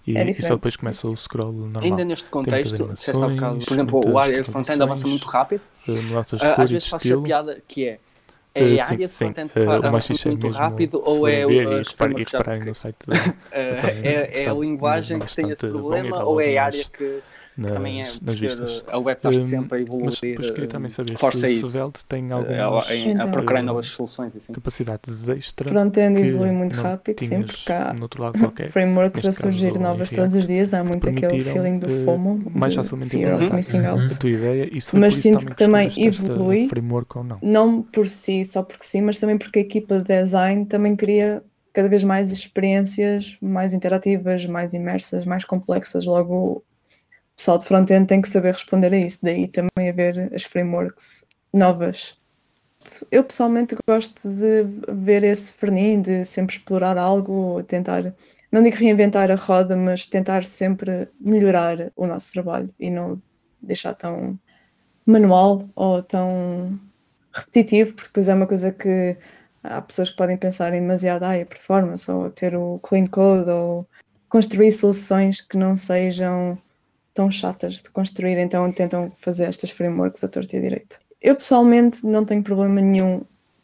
E, 0.05 0.17
é 0.17 0.31
e, 0.31 0.41
só 0.41 0.55
depois 0.55 0.77
começa 0.77 1.05
o 1.05 1.17
scroll 1.17 1.51
normal. 1.51 1.83
Ainda 1.83 2.05
neste 2.05 2.29
contexto, 2.29 2.89
se 2.95 3.11
um 3.11 3.35
bocado, 3.35 3.59
por 3.59 3.73
exemplo, 3.73 4.09
o 4.09 4.17
área 4.17 4.41
front-end 4.41 4.81
avança 4.81 5.05
muito 5.05 5.27
rápido. 5.27 5.61
Uh, 5.85 6.17
às 6.57 6.71
vezes 6.71 6.87
faço 6.87 7.13
a 7.13 7.21
piada 7.21 7.61
que 7.67 7.85
é 7.85 7.99
é 8.57 8.81
a 8.81 8.85
área 8.85 9.07
de 9.07 9.13
front-end 9.13 9.53
que 9.53 9.65
faz 9.65 10.25
muito 10.25 10.49
rápido 10.49 11.03
ou 11.05 11.27
é 11.27 11.45
o 11.45 11.83
sistema 11.83 12.13
que 12.15 12.65
no 12.65 12.73
site, 12.73 12.97
é, 13.51 14.43
é 14.43 14.49
a 14.49 14.53
linguagem 14.53 15.19
que 15.19 15.35
tem 15.35 15.49
esse 15.49 15.67
problema 15.67 16.23
ou 16.23 16.41
é 16.41 16.57
a 16.57 16.65
área 16.65 16.85
que, 16.85 17.21
nas, 17.57 17.71
também 17.71 18.01
é 18.03 18.05
nas 18.21 18.35
ser, 18.37 18.49
vistas. 18.49 18.83
a 18.87 18.97
web 18.99 19.17
está 19.17 19.29
Hum, 19.29 19.33
sempre 19.33 19.77
a 19.77 19.81
evoluir. 19.81 20.05
Mas 20.05 20.19
depois 20.21 20.51
queria 20.51 20.67
também 20.69 20.87
hum, 20.87 20.89
saber 20.89 21.17
força 21.17 21.39
se 21.39 21.45
o 21.45 21.49
isso. 21.49 21.67
Svelte 21.67 22.05
tem 22.05 22.29
eh, 22.29 22.33
algumas 22.59 22.87
a, 23.19 23.23
a 23.23 23.27
procurar 23.27 23.59
eh, 23.59 23.63
novas 23.63 23.87
soluções. 23.87 24.35
Assim. 24.35 24.53
capacidades 24.53 25.27
extra 25.29 25.69
que 25.69 25.99
evolui 26.19 26.51
muito 26.51 26.73
rápido, 26.75 27.19
sim, 27.19 27.29
tinhas 27.29 27.51
porque 27.51 27.71
há 27.71 27.95
qualquer. 28.39 28.69
frameworks 28.69 29.25
a 29.25 29.31
surgir 29.31 29.77
novas 29.79 30.09
todos 30.09 30.35
os 30.35 30.45
dias, 30.47 30.73
há 30.73 30.83
muito 30.83 31.09
aquele 31.09 31.43
feeling 31.43 31.79
do 31.79 31.87
eh, 31.87 32.05
FOMO, 32.05 32.51
mais 32.53 32.75
facilmente 32.75 33.11
fear 33.11 33.35
of 33.35 33.43
implementar 33.43 33.55
missing 33.57 33.85
out. 33.85 33.99
Uhum. 33.99 34.05
a 34.15 34.19
tua 34.19 34.29
ideia 34.29 34.69
e 34.71 34.79
Mas 34.93 35.15
sinto 35.15 35.45
que 35.45 35.55
também 35.55 35.91
evolui. 35.97 36.67
framework 36.69 37.17
ou 37.17 37.23
não. 37.23 37.39
não 37.41 37.81
por 37.81 38.07
si, 38.07 38.45
só 38.45 38.63
porque 38.63 38.85
sim, 38.85 39.01
mas 39.01 39.17
também 39.17 39.37
porque 39.37 39.59
a 39.59 39.61
equipa 39.61 39.99
de 39.99 40.03
design 40.05 40.65
também 40.65 40.95
queria 40.95 41.43
cada 41.73 41.89
vez 41.89 42.03
mais 42.03 42.31
experiências 42.31 43.37
mais 43.41 43.73
interativas, 43.73 44.45
mais 44.45 44.73
imersas, 44.73 45.25
mais 45.25 45.45
complexas. 45.45 46.05
Logo, 46.05 46.63
pessoal 47.37 47.59
de 47.59 47.65
front-end 47.65 48.07
tem 48.07 48.21
que 48.21 48.29
saber 48.29 48.53
responder 48.53 48.91
a 48.91 48.97
isso, 48.97 49.19
daí 49.23 49.47
também 49.47 49.89
haver 49.89 50.33
as 50.33 50.43
frameworks 50.43 51.25
novas. 51.53 52.17
Eu 53.11 53.23
pessoalmente 53.23 53.75
gosto 53.87 54.27
de 54.27 54.65
ver 54.89 55.23
esse 55.23 55.53
fernim, 55.53 56.01
de 56.01 56.25
sempre 56.25 56.55
explorar 56.55 56.97
algo, 56.97 57.61
tentar, 57.63 58.13
não 58.51 58.63
digo 58.63 58.77
reinventar 58.77 59.29
a 59.29 59.35
roda, 59.35 59.75
mas 59.77 60.05
tentar 60.07 60.43
sempre 60.43 61.07
melhorar 61.19 61.91
o 61.95 62.07
nosso 62.07 62.31
trabalho 62.31 62.69
e 62.79 62.89
não 62.89 63.21
deixar 63.61 63.93
tão 63.93 64.39
manual 65.05 65.69
ou 65.75 66.01
tão 66.01 66.79
repetitivo, 67.31 67.93
porque 67.93 68.07
depois 68.09 68.29
é 68.29 68.33
uma 68.33 68.47
coisa 68.47 68.71
que 68.71 69.15
há 69.63 69.81
pessoas 69.81 70.09
que 70.09 70.17
podem 70.17 70.37
pensar 70.37 70.73
em 70.73 70.81
demasiado 70.81 71.23
ah, 71.23 71.39
a 71.39 71.45
performance, 71.45 72.09
ou 72.09 72.29
ter 72.31 72.55
o 72.55 72.79
clean 72.79 73.05
code, 73.05 73.49
ou 73.49 73.87
construir 74.29 74.71
soluções 74.71 75.41
que 75.41 75.57
não 75.57 75.77
sejam 75.77 76.57
tão 77.17 77.31
chatas 77.31 77.81
de 77.81 77.89
construir, 77.89 78.37
então 78.37 78.71
tentam 78.71 79.09
fazer 79.09 79.45
estas 79.45 79.71
frameworks 79.71 80.23
a 80.23 80.27
torto 80.27 80.55
e 80.55 80.59
a 80.59 80.61
direito. 80.61 80.99
Eu 81.19 81.35
pessoalmente 81.35 82.05
não 82.05 82.23
tenho 82.23 82.43
problema 82.43 82.79
nenhum 82.79 83.23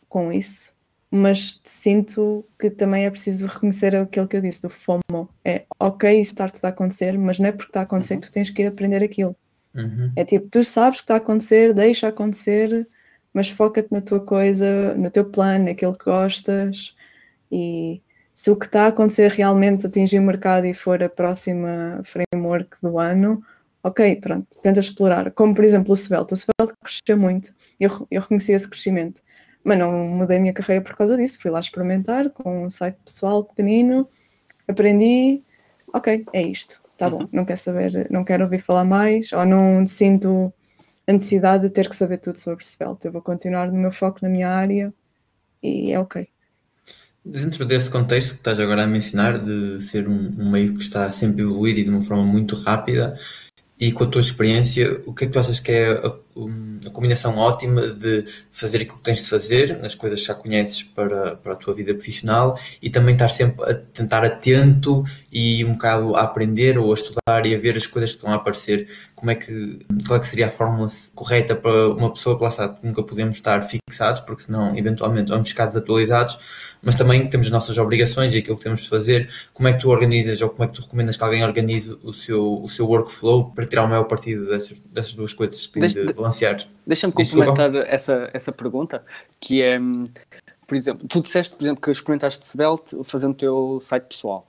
com 0.09 0.33
isso, 0.33 0.73
mas 1.11 1.61
sinto 1.63 2.43
que 2.59 2.71
também 2.71 3.05
é 3.05 3.11
preciso 3.11 3.45
reconhecer 3.45 3.95
aquilo 3.95 4.27
que 4.27 4.35
eu 4.35 4.41
disse 4.41 4.63
do 4.63 4.71
FOMO. 4.71 5.29
É 5.45 5.65
ok 5.79 6.19
isso 6.19 6.31
estar 6.31 6.49
tudo 6.49 6.65
a 6.65 6.69
acontecer, 6.69 7.15
mas 7.15 7.37
não 7.37 7.49
é 7.49 7.51
porque 7.51 7.69
está 7.69 7.81
a 7.81 7.83
acontecer 7.83 8.15
que 8.17 8.25
tu 8.25 8.31
tens 8.31 8.49
que 8.49 8.63
ir 8.63 8.65
aprender 8.65 9.03
aquilo. 9.03 9.35
Uhum. 9.75 10.11
É 10.15 10.25
tipo, 10.25 10.47
tu 10.49 10.63
sabes 10.63 10.99
que 10.99 11.03
está 11.03 11.13
a 11.13 11.17
acontecer, 11.17 11.75
deixa 11.75 12.07
acontecer, 12.07 12.87
mas 13.31 13.49
foca-te 13.49 13.91
na 13.91 14.01
tua 14.01 14.19
coisa, 14.19 14.95
no 14.95 15.11
teu 15.11 15.25
plano, 15.25 15.65
naquilo 15.65 15.95
que 15.95 16.05
gostas. 16.05 16.95
E 17.51 18.01
se 18.33 18.49
o 18.51 18.55
que 18.55 18.65
está 18.65 18.85
a 18.85 18.87
acontecer 18.87 19.29
realmente 19.31 19.85
atingir 19.85 20.19
o 20.19 20.21
mercado 20.21 20.65
e 20.65 20.73
for 20.73 21.01
a 21.03 21.09
próxima 21.09 22.01
framework 22.03 22.77
do 22.81 22.97
ano, 22.99 23.43
ok, 23.83 24.15
pronto, 24.17 24.47
tenta 24.61 24.79
explorar. 24.79 25.31
Como 25.31 25.53
por 25.53 25.63
exemplo 25.63 25.91
o 25.93 25.95
Svelte. 25.95 26.33
O 26.33 26.37
Svelte 26.37 26.73
cresceu 26.83 27.17
muito, 27.17 27.53
eu, 27.79 28.07
eu 28.09 28.21
reconheci 28.21 28.53
esse 28.53 28.67
crescimento, 28.67 29.21
mas 29.63 29.77
não 29.77 29.91
mudei 29.91 30.37
a 30.37 30.41
minha 30.41 30.53
carreira 30.53 30.83
por 30.83 30.95
causa 30.95 31.17
disso. 31.17 31.39
Fui 31.39 31.51
lá 31.51 31.59
experimentar 31.59 32.29
com 32.31 32.65
um 32.65 32.69
site 32.71 32.97
pessoal 33.05 33.43
pequenino, 33.43 34.07
aprendi, 34.67 35.43
ok, 35.93 36.25
é 36.33 36.41
isto, 36.41 36.81
tá 36.97 37.09
bom, 37.09 37.27
não 37.31 37.45
quero 37.45 37.59
saber, 37.59 38.07
não 38.09 38.23
quero 38.23 38.43
ouvir 38.45 38.59
falar 38.59 38.85
mais, 38.85 39.31
ou 39.33 39.45
não 39.45 39.85
sinto 39.85 40.51
a 41.07 41.13
necessidade 41.13 41.63
de 41.63 41.69
ter 41.69 41.89
que 41.89 41.95
saber 41.95 42.17
tudo 42.17 42.39
sobre 42.39 42.63
Svelte. 42.65 43.05
Eu 43.05 43.11
vou 43.11 43.21
continuar 43.21 43.71
no 43.71 43.77
meu 43.77 43.91
foco, 43.91 44.19
na 44.21 44.29
minha 44.29 44.49
área, 44.49 44.93
e 45.61 45.91
é 45.91 45.99
ok. 45.99 46.32
Dentro 47.25 47.65
desse 47.65 47.89
contexto 47.89 48.31
que 48.31 48.35
estás 48.35 48.59
agora 48.59 48.83
a 48.83 48.87
mencionar, 48.87 49.39
de 49.39 49.79
ser 49.79 50.09
um, 50.09 50.35
um 50.37 50.51
meio 50.51 50.75
que 50.75 50.83
está 50.83 51.09
sempre 51.09 51.41
a 51.41 51.45
evoluir 51.45 51.77
e 51.77 51.83
de 51.85 51.89
uma 51.89 52.01
forma 52.01 52.23
muito 52.23 52.53
rápida, 52.55 53.17
e 53.79 53.91
com 53.91 54.03
a 54.03 54.07
tua 54.07 54.21
experiência, 54.21 55.01
o 55.05 55.13
que 55.13 55.23
é 55.23 55.27
que 55.27 55.33
tu 55.33 55.39
achas 55.39 55.59
que 55.59 55.71
é 55.71 55.91
a, 55.91 56.07
a 56.85 56.89
combinação 56.89 57.37
ótima 57.37 57.87
de 57.87 58.25
fazer 58.51 58.81
aquilo 58.81 58.97
que 58.97 59.03
tens 59.03 59.23
de 59.23 59.29
fazer, 59.29 59.79
nas 59.79 59.95
coisas 59.95 60.19
que 60.19 60.27
já 60.27 60.35
conheces 60.35 60.83
para, 60.83 61.37
para 61.37 61.53
a 61.53 61.55
tua 61.55 61.73
vida 61.73 61.93
profissional, 61.93 62.59
e 62.81 62.89
também 62.89 63.13
estar 63.13 63.29
sempre 63.29 63.71
a 63.71 63.73
tentar 63.73 64.23
atento 64.25 65.03
e 65.31 65.63
um 65.63 65.73
bocado 65.73 66.15
a 66.15 66.21
aprender 66.21 66.77
ou 66.77 66.91
a 66.91 66.93
estudar 66.93 67.45
e 67.45 67.55
a 67.55 67.57
ver 67.57 67.77
as 67.77 67.87
coisas 67.87 68.11
que 68.11 68.17
estão 68.17 68.31
a 68.31 68.35
aparecer? 68.35 68.87
Como 69.23 69.31
é 69.31 69.35
que, 69.35 69.79
qual 70.05 70.17
é 70.17 70.19
que 70.19 70.27
seria 70.27 70.47
a 70.47 70.49
fórmula 70.49 70.85
correta 71.15 71.55
para 71.55 71.87
uma 71.91 72.11
pessoa 72.11 72.35
que 72.35 72.43
lá 72.43 72.49
está, 72.49 72.77
nunca 72.83 73.01
podemos 73.01 73.37
estar 73.37 73.63
fixados, 73.63 74.19
porque 74.19 74.43
senão 74.43 74.75
eventualmente 74.77 75.29
vamos 75.29 75.47
ficar 75.47 75.67
desatualizados, 75.67 76.37
mas 76.81 76.95
também 76.95 77.25
temos 77.29 77.47
as 77.47 77.53
nossas 77.53 77.77
obrigações 77.77 78.35
e 78.35 78.39
aquilo 78.39 78.57
que 78.57 78.63
temos 78.65 78.81
de 78.81 78.89
fazer. 78.89 79.29
Como 79.53 79.69
é 79.69 79.71
que 79.71 79.79
tu 79.79 79.89
organizas 79.89 80.41
ou 80.41 80.49
como 80.49 80.65
é 80.65 80.67
que 80.67 80.73
tu 80.73 80.81
recomendas 80.81 81.15
que 81.15 81.23
alguém 81.23 81.41
organize 81.41 81.97
o 82.03 82.11
seu, 82.11 82.61
o 82.61 82.67
seu 82.67 82.85
workflow 82.85 83.49
para 83.51 83.65
tirar 83.65 83.85
o 83.85 83.87
maior 83.87 84.03
partido 84.03 84.45
dessas, 84.45 84.77
dessas 84.91 85.15
duas 85.15 85.31
coisas 85.31 85.67
que 85.67 85.79
Deixa- 85.79 86.05
de 86.05 86.11
balancear? 86.13 86.67
Deixa-me 86.85 87.13
complementar 87.13 87.73
essa, 87.87 88.29
essa 88.33 88.51
pergunta, 88.51 89.05
que 89.39 89.61
é, 89.61 89.79
hum, 89.79 90.05
por 90.67 90.75
exemplo, 90.75 91.07
tu 91.07 91.21
disseste, 91.21 91.55
por 91.55 91.63
exemplo, 91.63 91.81
que 91.81 91.91
experimentaste 91.91 92.45
Svelte 92.45 93.01
fazendo 93.05 93.31
o 93.31 93.35
teu 93.35 93.79
site 93.79 94.03
pessoal. 94.03 94.45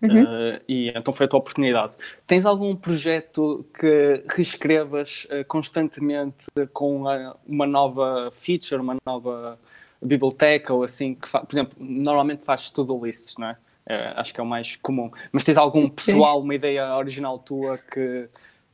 Uhum. 0.00 0.22
Uh, 0.22 0.60
e 0.68 0.90
então 0.90 1.12
foi 1.12 1.26
a 1.26 1.28
tua 1.28 1.38
oportunidade. 1.38 1.94
Tens 2.26 2.46
algum 2.46 2.74
projeto 2.74 3.66
que 3.78 4.24
reescrevas 4.28 5.26
uh, 5.30 5.44
constantemente 5.46 6.46
com 6.72 7.02
uh, 7.02 7.34
uma 7.46 7.66
nova 7.66 8.30
feature, 8.32 8.80
uma 8.80 8.96
nova 9.04 9.58
biblioteca 10.00 10.72
ou 10.74 10.84
assim? 10.84 11.14
Que 11.14 11.28
por 11.28 11.48
exemplo, 11.50 11.76
normalmente 11.78 12.44
fazes 12.44 12.70
to-do 12.70 13.04
lists, 13.04 13.36
não 13.36 13.48
é? 13.48 13.56
Uh, 13.86 14.14
acho 14.16 14.32
que 14.32 14.40
é 14.40 14.42
o 14.42 14.46
mais 14.46 14.76
comum. 14.76 15.10
Mas 15.32 15.44
tens 15.44 15.56
algum 15.56 15.88
pessoal, 15.88 16.40
uma 16.40 16.54
ideia 16.54 16.96
original 16.96 17.38
tua 17.38 17.78
que, 17.78 18.28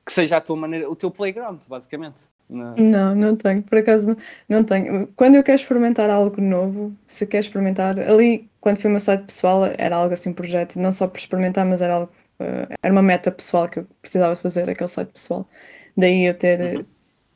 que 0.05 0.13
seja 0.13 0.37
a 0.37 0.41
tua 0.41 0.57
maneira, 0.57 0.89
o 0.89 0.95
teu 0.95 1.11
playground, 1.11 1.63
basicamente? 1.69 2.21
Não. 2.49 2.75
Não, 2.77 3.15
não 3.15 3.37
tenho, 3.37 3.63
por 3.63 3.79
acaso 3.79 4.09
não, 4.09 4.17
não 4.49 4.65
tenho. 4.65 5.07
Quando 5.09 5.35
eu 5.35 5.43
quero 5.43 5.61
experimentar 5.61 6.09
algo 6.09 6.41
novo, 6.41 6.95
se 7.07 7.27
quer 7.27 7.41
experimentar, 7.41 7.99
ali, 8.01 8.49
quando 8.69 8.81
foi 8.81 8.91
o 8.91 8.93
meu 8.93 9.01
site 9.01 9.25
pessoal, 9.25 9.65
era 9.79 9.97
algo 9.97 10.13
assim, 10.13 10.29
um 10.29 10.35
projeto, 10.35 10.79
não 10.79 10.93
só 10.93 11.09
por 11.09 11.19
experimentar, 11.19 11.65
mas 11.65 11.81
era 11.81 11.95
algo, 11.95 12.13
eh, 12.39 12.69
era 12.83 12.93
uma 12.93 13.03
meta 13.03 13.33
pessoal 13.33 13.67
que 13.67 13.79
eu 13.79 13.87
precisava 14.03 14.37
fazer, 14.37 14.69
aquele 14.69 14.89
site 14.89 15.09
pessoal. 15.11 15.49
Daí 15.97 16.25
eu 16.25 16.35
ter 16.35 16.61
eh, 16.61 16.85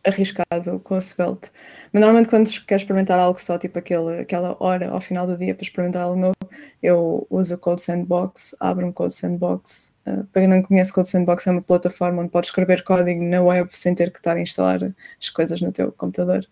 arriscado 0.04 0.78
com 0.80 0.94
a 0.94 1.00
Svelte. 1.00 1.50
Mas 1.90 2.00
normalmente 2.00 2.28
quando 2.28 2.50
quero 2.66 2.80
experimentar 2.80 3.18
algo 3.18 3.40
só, 3.40 3.56
tipo 3.58 3.78
aquele, 3.78 4.20
aquela 4.20 4.56
hora 4.60 4.90
ao 4.90 5.00
final 5.00 5.26
do 5.26 5.36
dia 5.36 5.54
para 5.54 5.62
experimentar 5.64 6.02
algo 6.02 6.20
novo, 6.20 6.36
eu 6.82 7.26
uso 7.30 7.54
o 7.54 7.58
Code 7.58 7.80
Sandbox, 7.82 8.54
abro 8.60 8.86
um 8.86 8.92
Code 8.92 9.14
Sandbox. 9.14 9.94
Uh, 10.06 10.24
para 10.26 10.42
quem 10.42 10.48
não 10.48 10.62
conhece, 10.62 10.92
Code 10.92 11.08
Sandbox 11.08 11.46
é 11.46 11.52
uma 11.52 11.62
plataforma 11.62 12.20
onde 12.20 12.30
podes 12.30 12.50
escrever 12.50 12.84
código 12.84 13.22
na 13.22 13.42
web 13.42 13.70
sem 13.72 13.94
ter 13.94 14.10
que 14.10 14.18
estar 14.18 14.36
a 14.36 14.40
instalar 14.40 14.80
as 15.18 15.30
coisas 15.30 15.62
no 15.62 15.72
teu 15.72 15.92
computador. 15.92 16.46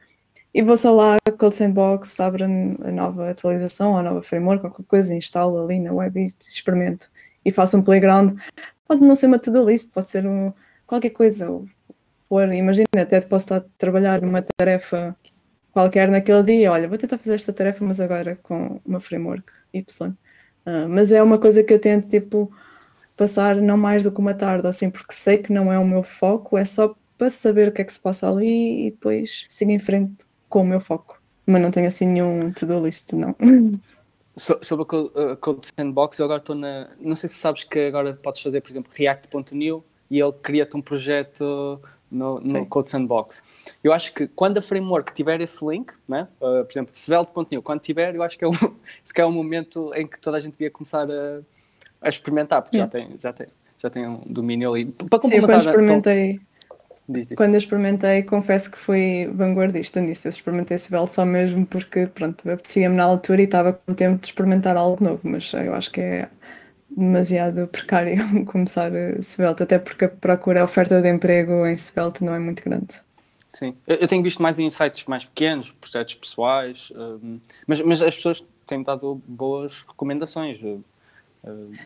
E 0.53 0.63
vou 0.63 0.77
só 0.77 0.93
lá, 0.93 1.17
Code 1.39 1.55
Sandbox, 1.55 2.19
abro 2.19 2.45
a 2.45 2.91
nova 2.91 3.31
atualização, 3.31 3.97
a 3.97 4.03
nova 4.03 4.21
framework, 4.21 4.63
qualquer 4.63 4.85
coisa, 4.85 5.15
instalo 5.15 5.63
ali 5.63 5.79
na 5.79 5.93
web 5.93 6.21
e 6.21 6.25
experimento. 6.25 7.09
E 7.45 7.53
faço 7.53 7.79
um 7.79 7.83
playground. 7.83 8.37
Pode 8.87 9.01
não 9.03 9.15
ser 9.15 9.27
uma 9.27 9.39
to-do 9.39 9.65
list, 9.65 9.93
pode 9.93 10.11
ser 10.11 10.27
um, 10.27 10.53
qualquer 10.87 11.11
coisa. 11.11 11.49
imagina, 12.53 12.87
até 13.01 13.21
posso 13.21 13.45
estar 13.45 13.57
a 13.59 13.65
trabalhar 13.79 14.21
numa 14.23 14.43
tarefa 14.43 15.17
qualquer 15.73 16.11
naquele 16.11 16.43
dia. 16.43 16.73
Olha, 16.73 16.89
vou 16.89 16.99
tentar 16.99 17.19
fazer 17.19 17.35
esta 17.37 17.53
tarefa, 17.53 17.85
mas 17.85 18.01
agora 18.01 18.37
com 18.43 18.81
uma 18.85 19.01
framework 19.01 19.45
Y. 19.73 20.11
Uh, 20.67 20.89
mas 20.89 21.13
é 21.13 21.23
uma 21.23 21.39
coisa 21.39 21.63
que 21.63 21.73
eu 21.73 21.79
tento, 21.79 22.09
tipo, 22.09 22.53
passar 23.17 23.57
não 23.57 23.77
mais 23.77 24.03
do 24.03 24.13
que 24.13 24.19
uma 24.19 24.35
tarde, 24.35 24.67
assim, 24.67 24.91
porque 24.91 25.13
sei 25.13 25.39
que 25.39 25.53
não 25.53 25.73
é 25.73 25.79
o 25.79 25.87
meu 25.87 26.03
foco, 26.03 26.59
é 26.59 26.65
só 26.65 26.95
para 27.17 27.31
saber 27.31 27.69
o 27.69 27.73
que 27.73 27.83
é 27.83 27.85
que 27.85 27.93
se 27.93 28.01
passa 28.01 28.29
ali 28.29 28.89
e 28.89 28.91
depois 28.91 29.45
sigo 29.49 29.71
em 29.71 29.79
frente 29.79 30.25
com 30.51 30.61
o 30.61 30.65
meu 30.67 30.81
foco. 30.81 31.19
Mas 31.47 31.63
não 31.63 31.71
tenho 31.71 31.87
assim 31.87 32.07
nenhum 32.07 32.53
to-do 32.53 32.85
list, 32.85 33.13
não. 33.15 33.35
So- 34.37 34.59
Sobre 34.63 34.87
a 34.89 35.33
a 35.33 35.37
Code 35.37 35.67
Sandbox, 35.77 36.19
eu 36.19 36.25
agora 36.25 36.39
estou 36.39 36.55
na. 36.55 36.89
Não 37.01 37.15
sei 37.17 37.29
se 37.29 37.35
sabes 37.37 37.65
que 37.65 37.79
agora 37.79 38.15
podes 38.15 38.41
fazer, 38.43 38.61
por 38.61 38.71
exemplo, 38.71 38.91
React.new 38.95 39.85
e 40.11 40.19
ele 40.19 40.33
cria-te 40.33 40.77
um 40.77 40.81
projeto 40.81 41.81
no, 42.11 42.41
no. 42.41 42.65
Code 42.67 42.89
Sandbox. 42.91 43.43
Eu 43.83 43.93
acho 43.93 44.15
que 44.15 44.27
quando 44.29 44.59
a 44.59 44.63
framework 44.63 45.13
tiver 45.13 45.41
esse 45.41 45.63
link, 45.65 45.93
né? 46.09 46.27
uh, 46.41 46.65
por 46.65 46.73
exemplo, 46.73 46.95
Svelte.new, 46.95 47.61
quando 47.63 47.81
tiver, 47.81 48.15
eu 48.15 48.23
acho 48.23 48.39
que 48.39 48.45
é, 48.45 48.49
o, 48.49 48.53
se 49.05 49.13
calhar 49.13 49.29
é 49.29 49.31
o 49.31 49.35
momento 49.35 49.93
em 49.95 50.07
que 50.07 50.19
toda 50.19 50.37
a 50.37 50.41
gente 50.41 50.53
devia 50.53 50.71
começar 50.71 51.07
a, 51.11 51.41
a 52.01 52.09
experimentar, 52.09 52.63
porque 52.63 52.79
já, 52.79 52.87
tem, 52.87 53.11
já, 53.21 53.33
tem, 53.33 53.47
já 53.79 53.91
tem 53.91 54.07
um 54.07 54.23
domínio 54.27 54.73
ali. 54.73 54.87
Para 54.87 55.05
Sim, 55.23 55.35
eu 55.37 55.43
complementar, 55.43 55.63
quando 55.63 55.69
experimentei, 55.69 56.41
diz, 57.13 57.29
diz. 57.29 57.37
quando 57.37 57.55
eu 57.55 57.59
experimentei, 57.59 58.23
confesso 58.23 58.71
que 58.71 58.79
fui 58.79 59.31
vanguardista 59.35 60.01
nisso. 60.01 60.29
Eu 60.29 60.31
experimentei 60.31 60.77
Svelte 60.79 61.13
só 61.13 61.25
mesmo 61.25 61.67
porque, 61.67 62.07
pronto, 62.07 62.49
apetecia-me 62.51 62.97
na 62.97 63.05
altura 63.05 63.43
e 63.43 63.45
estava 63.45 63.73
com 63.73 63.95
tempo 63.95 64.21
de 64.21 64.29
experimentar 64.29 64.77
algo 64.77 65.03
novo, 65.03 65.21
mas 65.25 65.53
eu 65.53 65.75
acho 65.75 65.91
que 65.91 66.01
é 66.01 66.29
demasiado 66.91 67.67
precário 67.69 68.17
começar 68.47 68.91
Svelte, 69.21 69.63
até 69.63 69.79
porque 69.79 70.07
a 70.07 70.09
procura, 70.09 70.61
a 70.61 70.65
oferta 70.65 71.01
de 71.01 71.09
emprego 71.09 71.67
em 71.67 71.77
Svelte 71.77 72.25
não 72.25 72.35
é 72.35 72.39
muito 72.39 72.65
grande. 72.65 73.01
Sim, 73.49 73.75
eu, 73.87 74.07
tenho 74.07 74.23
visto 74.23 74.41
mais 74.41 74.59
em 74.61 74.71
sites 74.71 75.05
mais 75.07 75.25
pequenos, 75.25 75.73
projetos 75.73 76.15
pessoais, 76.15 76.93
hum, 76.95 77.41
mas, 77.67 77.81
mas 77.81 78.01
as 78.01 78.15
pessoas 78.15 78.45
têm 78.65 78.83
dado 78.83 79.21
boas 79.27 79.83
recomendações. 79.83 80.59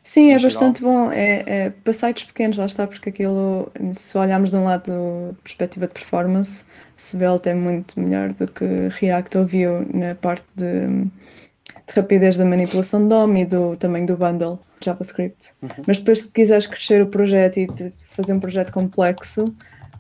Sim, 0.02 0.32
é 0.32 0.38
geral. 0.38 0.42
bastante 0.42 0.82
bom. 0.82 1.11
É, 1.12 1.44
é 1.46 1.70
para 1.70 1.92
sites 1.92 2.24
pequenos, 2.24 2.57
lá 2.57 2.66
está, 2.66 2.86
porque 2.86 3.11
aquilo, 3.11 3.70
se 3.92 4.16
olharmos 4.18 4.50
de 4.50 4.57
um 4.57 4.64
lado 4.64 4.90
de 4.90 5.34
perspectiva 5.42 5.86
de 5.86 5.92
performance, 5.92 6.64
Svelte 6.96 7.48
é 7.48 7.55
muito 7.55 7.98
melhor 7.98 8.32
do 8.32 8.46
que 8.48 8.64
React 9.00 9.38
ou 9.38 9.46
Vue 9.46 9.86
na 9.92 10.14
parte 10.14 10.44
de, 10.57 10.86
de 10.86 11.94
rapidez 11.94 12.36
da 12.36 12.44
manipulação 12.44 13.02
de 13.02 13.09
DOM 13.09 13.36
e 13.36 13.44
do 13.44 13.76
tamanho 13.76 14.07
do 14.07 14.16
bundle 14.16 14.61
JavaScript. 14.84 15.52
Mas 15.86 15.98
depois, 15.98 16.22
se 16.22 16.28
quiseres 16.28 16.66
crescer 16.66 17.02
o 17.02 17.07
projeto 17.07 17.59
e 17.59 17.68
fazer 18.09 18.32
um 18.32 18.40
projeto 18.40 18.72
complexo, 18.72 19.55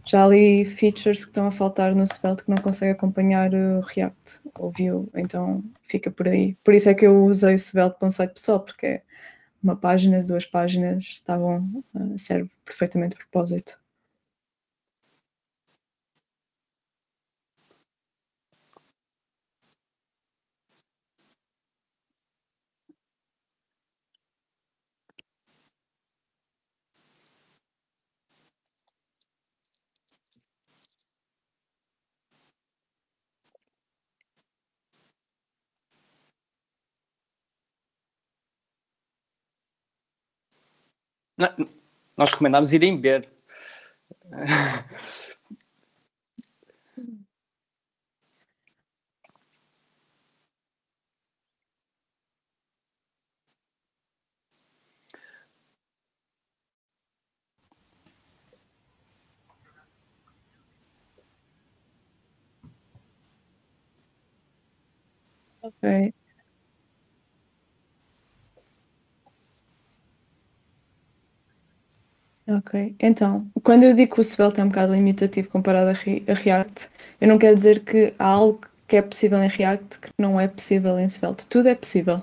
já 0.04 0.20
há 0.20 0.24
ali 0.24 0.64
features 0.66 1.24
que 1.24 1.30
estão 1.30 1.46
a 1.46 1.50
faltar 1.50 1.94
no 1.94 2.06
Svelte 2.06 2.44
que 2.44 2.50
não 2.50 2.58
consegue 2.58 2.92
acompanhar 2.92 3.52
o 3.54 3.80
React 3.80 4.42
ou 4.58 4.70
Vue, 4.70 5.08
então 5.14 5.64
fica 5.88 6.10
por 6.10 6.28
aí. 6.28 6.56
Por 6.62 6.74
isso 6.74 6.88
é 6.90 6.94
que 6.94 7.06
eu 7.06 7.24
usei 7.24 7.54
o 7.54 7.58
Svelte 7.58 7.98
para 7.98 8.08
um 8.08 8.10
site 8.10 8.34
pessoal, 8.34 8.60
porque 8.60 8.86
é 8.86 9.02
uma 9.64 9.76
página, 9.76 10.22
duas 10.22 10.46
páginas, 10.46 11.04
está 11.04 11.38
bom, 11.38 11.82
eh, 11.96 12.18
serve 12.18 12.50
perfeitamente 12.64 13.16
o 13.16 13.18
propósito. 13.18 13.78
Não, 41.36 41.48
nós 42.16 42.30
recomendámos 42.32 42.72
irem 42.72 43.00
ver. 43.00 43.28
Ok. 65.62 66.14
Ok, 72.46 72.94
então, 73.00 73.50
quando 73.62 73.84
eu 73.84 73.94
digo 73.94 74.14
que 74.14 74.20
o 74.20 74.24
Svelte 74.24 74.60
é 74.60 74.64
um 74.64 74.68
bocado 74.68 74.92
limitativo 74.92 75.48
comparado 75.48 75.88
a, 75.90 75.92
Re- 75.94 76.22
a 76.28 76.34
React, 76.34 76.90
eu 77.18 77.26
não 77.28 77.38
quero 77.38 77.54
dizer 77.54 77.80
que 77.80 78.12
há 78.18 78.26
algo 78.26 78.60
que 78.86 78.96
é 78.96 79.02
possível 79.02 79.42
em 79.42 79.48
React 79.48 79.98
que 79.98 80.10
não 80.18 80.38
é 80.38 80.46
possível 80.46 80.98
em 80.98 81.08
Svelte. 81.08 81.46
Tudo 81.46 81.68
é 81.70 81.74
possível. 81.74 82.18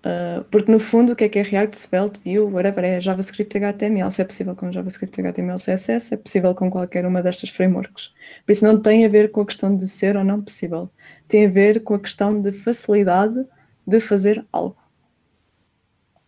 Uh, 0.00 0.42
porque 0.50 0.72
no 0.72 0.78
fundo, 0.80 1.12
o 1.12 1.16
que 1.16 1.24
é 1.24 1.28
que 1.28 1.38
é 1.38 1.42
React, 1.42 1.76
Svelte, 1.76 2.20
Vue, 2.24 2.38
whatever, 2.52 2.82
é 2.84 2.98
JavaScript 3.00 3.58
HTML. 3.58 4.10
Se 4.10 4.22
é 4.22 4.24
possível 4.24 4.56
com 4.56 4.72
JavaScript 4.72 5.20
HTML, 5.20 5.58
CSS, 5.58 6.14
é 6.14 6.16
possível 6.16 6.54
com 6.54 6.70
qualquer 6.70 7.04
uma 7.04 7.22
destas 7.22 7.50
frameworks. 7.50 8.10
Por 8.46 8.52
isso 8.52 8.64
não 8.64 8.80
tem 8.80 9.04
a 9.04 9.08
ver 9.08 9.30
com 9.30 9.42
a 9.42 9.46
questão 9.46 9.76
de 9.76 9.86
ser 9.86 10.16
ou 10.16 10.24
não 10.24 10.40
possível. 10.40 10.90
Tem 11.28 11.46
a 11.46 11.50
ver 11.50 11.82
com 11.82 11.94
a 11.94 12.00
questão 12.00 12.40
de 12.40 12.52
facilidade 12.52 13.44
de 13.86 14.00
fazer 14.00 14.46
algo. 14.52 14.76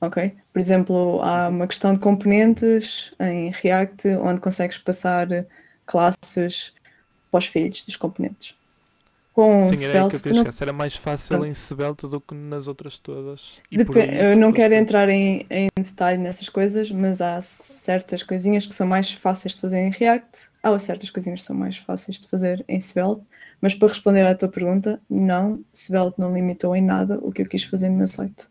Ok? 0.01 0.35
Por 0.53 0.61
exemplo, 0.61 1.21
há 1.23 1.49
uma 1.49 1.67
questão 1.67 1.93
de 1.93 2.01
componentes 2.01 3.15
em 3.21 3.51
React 3.51 4.09
onde 4.23 4.41
consegues 4.41 4.79
passar 4.79 5.29
classes 5.87 6.73
para 7.31 7.39
os 7.39 7.47
filhos 7.47 7.85
dos 7.85 7.97
componentes. 7.97 8.55
Com 9.33 9.63
Sim, 9.63 9.85
era 9.85 9.95
aí 9.95 10.05
que 10.05 10.17
Svelte, 10.17 10.17
eu 10.17 10.21
queria 10.21 10.45
não 10.45 10.51
Era 10.61 10.73
mais 10.73 10.97
fácil 10.97 11.29
Pronto. 11.37 11.47
em 11.47 11.55
Svelte 11.55 12.09
do 12.09 12.21
que 12.21 12.35
nas 12.35 12.67
outras 12.67 12.99
todas. 12.99 13.61
Depe- 13.71 14.01
aí 14.01 14.19
eu 14.21 14.37
não 14.37 14.53
quero 14.53 14.75
entrar 14.75 15.09
em, 15.09 15.47
em 15.51 15.69
detalhe 15.77 16.19
nessas 16.19 16.49
coisas, 16.49 16.91
mas 16.91 17.21
há 17.21 17.41
certas 17.41 18.23
coisinhas 18.23 18.67
que 18.67 18.75
são 18.75 18.87
mais 18.87 19.13
fáceis 19.13 19.55
de 19.55 19.61
fazer 19.61 19.79
em 19.79 19.91
React, 19.91 20.49
há 20.63 20.79
certas 20.79 21.11
coisinhas 21.11 21.41
que 21.41 21.47
são 21.47 21.57
mais 21.57 21.77
fáceis 21.77 22.19
de 22.21 22.27
fazer 22.29 22.65
em 22.69 22.81
Svelte, 22.81 23.23
mas 23.61 23.75
para 23.75 23.89
responder 23.89 24.27
à 24.27 24.35
tua 24.35 24.49
pergunta, 24.49 25.01
não, 25.09 25.65
Svelte 25.73 26.19
não 26.19 26.33
limitou 26.35 26.75
em 26.75 26.83
nada 26.83 27.19
o 27.23 27.31
que 27.31 27.43
eu 27.43 27.47
quis 27.47 27.63
fazer 27.65 27.89
no 27.91 27.97
meu 27.99 28.07
site. 28.09 28.49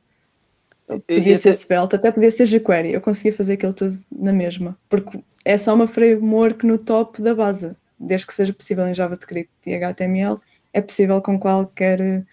Podia 0.98 1.36
ser 1.36 1.50
até- 1.50 1.58
Svelte, 1.58 1.96
até 1.96 2.12
podia 2.12 2.32
ser 2.32 2.46
jQuery, 2.46 2.94
eu 2.94 3.02
conseguia 3.02 3.34
fazer 3.34 3.54
aquilo 3.54 3.74
tudo 3.74 3.98
na 4.12 4.34
mesma, 4.34 4.78
porque 4.90 5.20
é 5.46 5.56
só 5.58 5.74
uma 5.76 5.88
framework 5.88 6.66
no 6.66 6.78
top 6.80 7.22
da 7.22 7.36
base, 7.36 7.76
desde 8.00 8.26
que 8.26 8.34
seja 8.34 8.52
possível 8.54 8.88
em 8.88 8.94
JavaScript 8.94 9.52
e 9.68 9.74
HTML, 9.76 10.40
é 10.74 10.82
possível 10.82 11.22
com 11.22 11.40
qualquer 11.40 12.02
eh, 12.02 12.24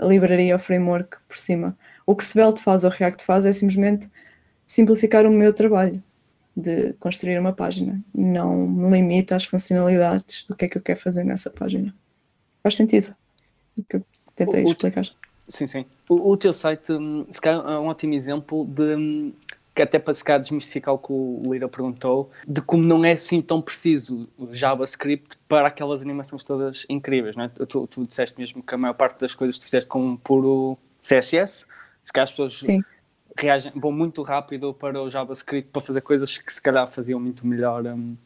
livraria 0.00 0.54
ou 0.54 0.58
framework 0.58 1.16
por 1.28 1.36
cima. 1.36 1.76
O 2.06 2.14
que 2.16 2.24
Svelte 2.24 2.60
faz 2.62 2.84
ou 2.84 2.90
React 2.90 3.24
faz 3.24 3.44
é 3.44 3.52
simplesmente 3.52 4.08
simplificar 4.66 5.26
o 5.26 5.30
meu 5.30 5.52
trabalho 5.52 6.02
de 6.56 6.94
construir 6.94 7.38
uma 7.38 7.52
página. 7.52 8.02
Não 8.14 8.66
me 8.66 8.90
limita 8.90 9.36
às 9.36 9.44
funcionalidades 9.44 10.44
do 10.44 10.56
que 10.56 10.64
é 10.64 10.68
que 10.68 10.78
eu 10.78 10.82
quero 10.82 11.00
fazer 11.00 11.22
nessa 11.24 11.50
página. 11.50 11.94
Faz 12.62 12.76
sentido 12.76 13.14
o 13.76 13.82
que 13.84 13.96
eu 13.96 14.06
tentei 14.34 14.64
o- 14.64 14.68
explicar. 14.68 15.06
Sim, 15.48 15.66
sim. 15.66 15.86
O, 16.08 16.32
o 16.32 16.36
teu 16.36 16.52
site, 16.52 16.92
hum, 16.92 17.24
se 17.30 17.40
calhar, 17.40 17.64
é 17.64 17.78
um 17.78 17.86
ótimo 17.86 18.14
exemplo 18.14 18.64
de. 18.64 18.96
hum, 18.96 19.32
que 19.76 19.82
até 19.82 19.98
para 19.98 20.14
se 20.14 20.24
calhar 20.24 20.40
desmistificar 20.40 20.94
o 20.94 20.98
que 20.98 21.12
o 21.12 21.42
Lira 21.52 21.68
perguntou, 21.68 22.30
de 22.48 22.62
como 22.62 22.82
não 22.82 23.04
é 23.04 23.12
assim 23.12 23.42
tão 23.42 23.60
preciso 23.60 24.26
JavaScript 24.50 25.36
para 25.46 25.68
aquelas 25.68 26.00
animações 26.00 26.42
todas 26.42 26.86
incríveis, 26.88 27.36
não 27.36 27.44
é? 27.44 27.48
Tu, 27.48 27.86
tu 27.86 28.06
disseste 28.06 28.40
mesmo 28.40 28.62
que 28.62 28.74
a 28.74 28.78
maior 28.78 28.94
parte 28.94 29.20
das 29.20 29.34
coisas 29.34 29.58
tu 29.58 29.64
fizeste 29.64 29.88
com 29.90 30.02
um 30.02 30.16
puro 30.16 30.78
CSS, 31.02 31.66
se 32.02 32.10
calhar 32.10 32.24
as 32.24 32.30
pessoas 32.30 32.58
Sim. 32.58 32.82
reagem, 33.36 33.70
vão 33.76 33.92
muito 33.92 34.22
rápido 34.22 34.72
para 34.72 35.00
o 35.00 35.10
JavaScript 35.10 35.70
para 35.70 35.82
fazer 35.82 36.00
coisas 36.00 36.38
que 36.38 36.50
se 36.50 36.62
calhar 36.62 36.88
faziam 36.88 37.20
muito 37.20 37.46
melhor 37.46 37.84
hum, 37.84 38.16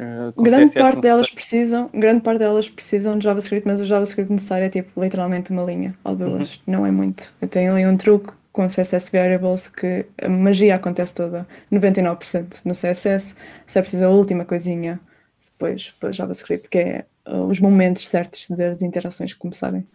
eh, 0.00 0.32
com 0.34 0.42
Grande 0.42 0.72
parte 0.72 0.94
não 0.94 1.00
delas 1.02 1.28
precisam, 1.30 1.90
grande 1.92 2.22
parte 2.22 2.38
delas 2.38 2.70
precisam 2.70 3.18
de 3.18 3.24
JavaScript, 3.24 3.68
mas 3.68 3.80
o 3.80 3.84
JavaScript 3.84 4.32
necessário 4.32 4.64
é 4.64 4.70
tipo 4.70 4.98
literalmente 4.98 5.50
uma 5.50 5.62
linha 5.62 5.94
ou 6.02 6.16
duas, 6.16 6.54
Uhum. 6.54 6.60
não 6.66 6.86
é 6.86 6.90
muito. 6.90 7.30
Eu 7.38 7.48
tenho 7.48 7.72
ali 7.72 7.86
um 7.86 7.96
truque 7.98 8.32
com 8.50 8.66
CSS 8.66 9.12
Variables 9.12 9.68
que 9.68 10.06
a 10.20 10.28
magia 10.28 10.74
acontece 10.76 11.14
toda, 11.14 11.46
99% 11.70 12.62
no 12.64 12.72
CSS, 12.72 13.36
se 13.66 13.78
é 13.78 13.82
preciso 13.82 14.06
a 14.06 14.08
última 14.08 14.44
coisinha 14.46 14.98
depois 15.44 15.90
para 16.00 16.08
o 16.08 16.12
JavaScript, 16.12 16.70
que 16.70 16.78
é 16.78 17.04
uh, 17.28 17.44
os 17.44 17.60
momentos 17.60 18.08
certos 18.08 18.46
das 18.48 18.80
interações 18.80 19.34
começarem. 19.34 19.86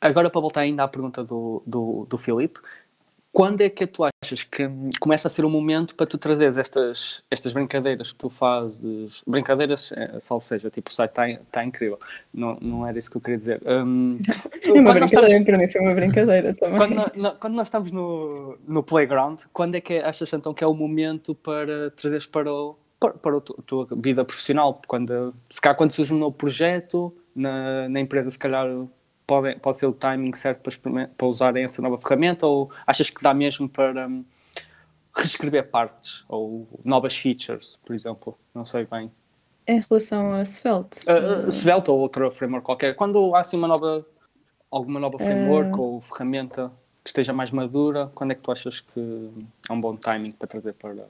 Agora, 0.00 0.28
para 0.28 0.40
voltar 0.40 0.62
ainda 0.62 0.82
à 0.82 0.88
pergunta 0.88 1.22
do, 1.22 1.62
do, 1.64 2.04
do 2.10 2.18
Filipe, 2.18 2.58
quando 3.32 3.62
é 3.62 3.70
que 3.70 3.86
tu 3.86 4.02
achas 4.04 4.42
que 4.44 4.68
começa 5.00 5.26
a 5.26 5.30
ser 5.30 5.44
o 5.44 5.48
momento 5.50 5.94
para 5.94 6.06
tu 6.06 6.18
trazeres 6.18 6.58
estas, 6.58 7.22
estas 7.30 7.52
brincadeiras 7.52 8.12
que 8.12 8.18
tu 8.18 8.28
fazes? 8.28 9.22
Brincadeiras, 9.26 9.90
é, 9.92 10.20
salvo 10.20 10.44
seja, 10.44 10.68
tipo, 10.70 10.90
o 10.90 10.92
site 10.94 11.10
está 11.10 11.24
tá 11.50 11.64
incrível. 11.64 11.98
Não, 12.32 12.58
não 12.60 12.86
era 12.86 12.98
isso 12.98 13.10
que 13.10 13.16
eu 13.16 13.20
queria 13.22 13.36
dizer. 13.38 13.62
Hum, 13.66 14.18
tu- 14.62 14.76
É 14.76 14.80
uma 14.80 14.92
brincadeira, 14.92 15.26
estamos- 15.28 15.44
para 15.44 15.58
mim 15.58 15.70
foi 15.70 15.80
uma 15.80 15.94
brincadeira 15.94 16.54
também. 16.60 16.76
quando, 16.76 17.12
nó- 17.16 17.34
quando 17.36 17.54
nós 17.54 17.68
estamos 17.68 17.90
no, 17.90 18.58
no 18.68 18.82
playground, 18.82 19.40
quando 19.52 19.76
é 19.76 19.80
que 19.80 19.94
achas 19.98 20.30
então 20.32 20.52
que 20.52 20.62
é 20.62 20.66
o 20.66 20.74
momento 20.74 21.34
para 21.34 21.90
trazeres 21.92 22.26
para, 22.26 22.52
o, 22.52 22.76
para, 23.00 23.14
para 23.14 23.36
a 23.38 23.40
tua 23.40 23.88
vida 23.96 24.24
profissional? 24.26 24.80
Quando, 24.86 25.34
se 25.48 25.60
calhar 25.60 25.74
quando 25.76 25.92
surge 25.92 26.12
um 26.12 26.18
novo 26.18 26.36
projeto 26.36 27.12
na, 27.34 27.88
na 27.88 27.98
empresa, 27.98 28.28
se 28.30 28.38
calhar 28.38 28.66
pode, 29.32 29.54
pode 29.60 29.76
ser 29.78 29.86
o 29.86 29.92
timing 29.92 30.34
certo 30.34 30.60
para, 30.60 31.08
para 31.08 31.26
usarem 31.26 31.64
essa 31.64 31.80
nova 31.80 31.96
ferramenta 31.96 32.46
ou 32.46 32.70
achas 32.86 33.08
que 33.08 33.22
dá 33.22 33.32
mesmo 33.32 33.66
para 33.66 34.06
hum, 34.06 34.24
reescrever 35.16 35.70
partes 35.70 36.24
ou 36.28 36.68
novas 36.84 37.16
features, 37.16 37.78
por 37.84 37.94
exemplo? 37.94 38.38
Não 38.54 38.64
sei 38.64 38.84
bem. 38.84 39.10
Em 39.66 39.80
relação 39.80 40.32
a 40.34 40.44
Svelte, 40.44 41.00
Uh, 41.08 41.46
uh, 41.46 41.50
Svelte 41.50 41.90
ou 41.90 41.98
outra 41.98 42.30
framework 42.30 42.66
qualquer, 42.66 42.94
quando 42.94 43.34
há 43.34 43.40
assim 43.40 43.56
uma 43.56 43.68
nova, 43.68 44.04
alguma 44.70 45.00
nova 45.00 45.18
framework 45.18 45.78
ou 45.78 46.00
ferramenta 46.00 46.70
que 47.02 47.08
esteja 47.08 47.32
mais 47.32 47.50
madura, 47.50 48.10
quando 48.14 48.32
é 48.32 48.34
que 48.34 48.42
tu 48.42 48.52
achas 48.52 48.80
que 48.80 49.30
é 49.68 49.72
um 49.72 49.80
bom 49.80 49.96
timing 49.96 50.32
para 50.32 50.48
trazer 50.48 50.74
para. 50.74 51.06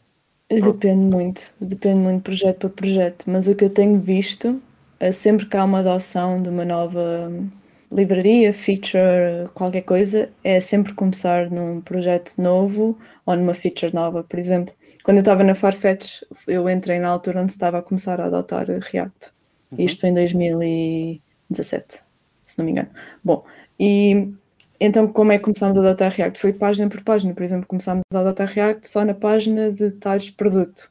Depende 0.49 1.07
muito, 1.07 1.51
depende 1.59 1.97
muito 1.97 2.23
projeto 2.23 2.59
para 2.59 2.68
projeto, 2.68 3.25
mas 3.27 3.49
o 3.49 3.55
que 3.55 3.64
eu 3.64 3.70
tenho 3.70 3.99
visto 3.99 4.61
é 5.01 5.11
sempre 5.11 5.47
que 5.47 5.57
há 5.57 5.64
uma 5.64 5.81
adoção 5.81 6.43
de 6.43 6.51
uma 6.51 6.64
nova 6.64 7.29
hum, 7.31 7.49
livraria, 7.93 8.53
feature, 8.53 9.49
qualquer 9.55 9.82
coisa, 9.82 10.30
é 10.43 10.59
sempre 10.61 10.95
começar 10.95 11.51
num 11.51 11.80
projeto 11.80 12.40
novo 12.40 12.99
ou 13.26 13.36
numa 13.36 13.55
feature 13.55 13.95
nova. 13.95 14.24
Por 14.24 14.38
exemplo, 14.38 14.74
quando 15.05 15.18
eu 15.18 15.22
estava 15.22 15.45
na 15.45 15.55
Farfetch, 15.55 16.22
eu 16.47 16.68
entrei 16.68 16.99
na 16.99 17.09
altura 17.09 17.43
onde 17.43 17.53
estava 17.53 17.78
a 17.78 17.82
começar 17.82 18.20
a 18.20 18.26
adotar 18.26 18.66
React. 18.66 19.30
Isto 19.78 20.07
em 20.07 20.14
2017, 20.14 22.01
se 22.43 22.59
não 22.59 22.64
me 22.64 22.72
engano. 22.72 22.90
Bom, 23.24 23.45
e 23.78 24.32
então, 24.80 25.07
como 25.07 25.30
é 25.30 25.38
que 25.38 25.45
começámos 25.45 25.78
a 25.78 25.80
adotar 25.80 26.11
React? 26.11 26.40
Foi 26.40 26.53
página 26.53 26.90
por 26.90 27.03
página. 27.03 27.32
Por 27.32 27.43
exemplo, 27.43 27.66
começámos 27.66 28.03
a 28.12 28.18
adotar 28.18 28.49
React 28.49 28.88
só 28.88 29.05
na 29.05 29.14
página 29.14 29.70
de 29.70 29.90
detalhes 29.90 30.24
de 30.24 30.32
produto. 30.32 30.90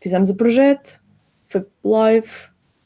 Fizemos 0.00 0.30
o 0.30 0.36
projeto, 0.36 1.00
foi 1.48 1.66
live, 1.84 2.30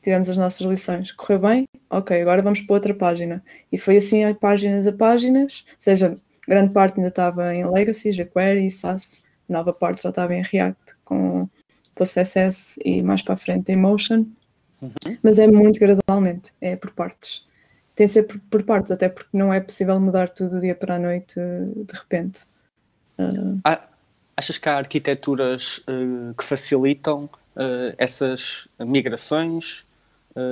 tivemos 0.07 0.29
as 0.29 0.37
nossas 0.37 0.65
lições. 0.67 1.11
Correu 1.11 1.41
bem? 1.41 1.65
Ok, 1.91 2.21
agora 2.21 2.41
vamos 2.41 2.61
para 2.61 2.75
outra 2.75 2.95
página. 2.95 3.43
E 3.73 3.77
foi 3.77 3.97
assim 3.97 4.25
a 4.25 4.35
páginas 4.35 4.87
a 4.87 4.93
páginas, 4.93 5.65
ou 5.69 5.75
seja, 5.79 6.17
grande 6.47 6.73
parte 6.73 6.99
ainda 6.99 7.09
estava 7.09 7.53
em 7.53 7.69
Legacy, 7.69 8.11
jQuery, 8.13 8.71
SAS, 8.71 9.25
nova 9.49 9.73
parte 9.73 10.03
já 10.03 10.11
estava 10.11 10.35
em 10.35 10.43
React 10.43 10.97
com 11.05 11.49
PostCSS 11.95 12.81
e 12.85 13.03
mais 13.03 13.21
para 13.21 13.35
a 13.35 13.37
frente 13.37 13.73
em 13.73 13.77
Motion. 13.77 14.27
Uhum. 14.81 15.17
Mas 15.23 15.39
é 15.39 15.47
muito 15.47 15.81
gradualmente, 15.81 16.53
é 16.61 16.77
por 16.77 16.93
partes 16.93 17.45
tem 17.97 18.07
de 18.07 18.13
ser 18.13 18.25
por, 18.25 18.39
por, 18.51 18.63
partes, 18.63 18.93
até 18.93 19.09
porque 19.09 19.31
não 19.33 19.53
é 19.53 19.59
possível 19.59 19.99
mudar 19.99 20.29
tudo 20.29 20.51
do 20.51 20.61
dia 20.61 20.75
para 20.75 20.97
a 20.97 20.99
noite 20.99 21.35
de 21.35 21.95
repente. 21.99 22.43
Uh... 23.19 23.59
Achas 24.37 24.59
que 24.59 24.69
há 24.69 24.77
arquiteturas 24.77 25.79
uh, 25.89 26.35
que 26.35 26.45
facilitam 26.45 27.25
uh, 27.25 27.95
essas 27.97 28.69
migrações, 28.79 29.86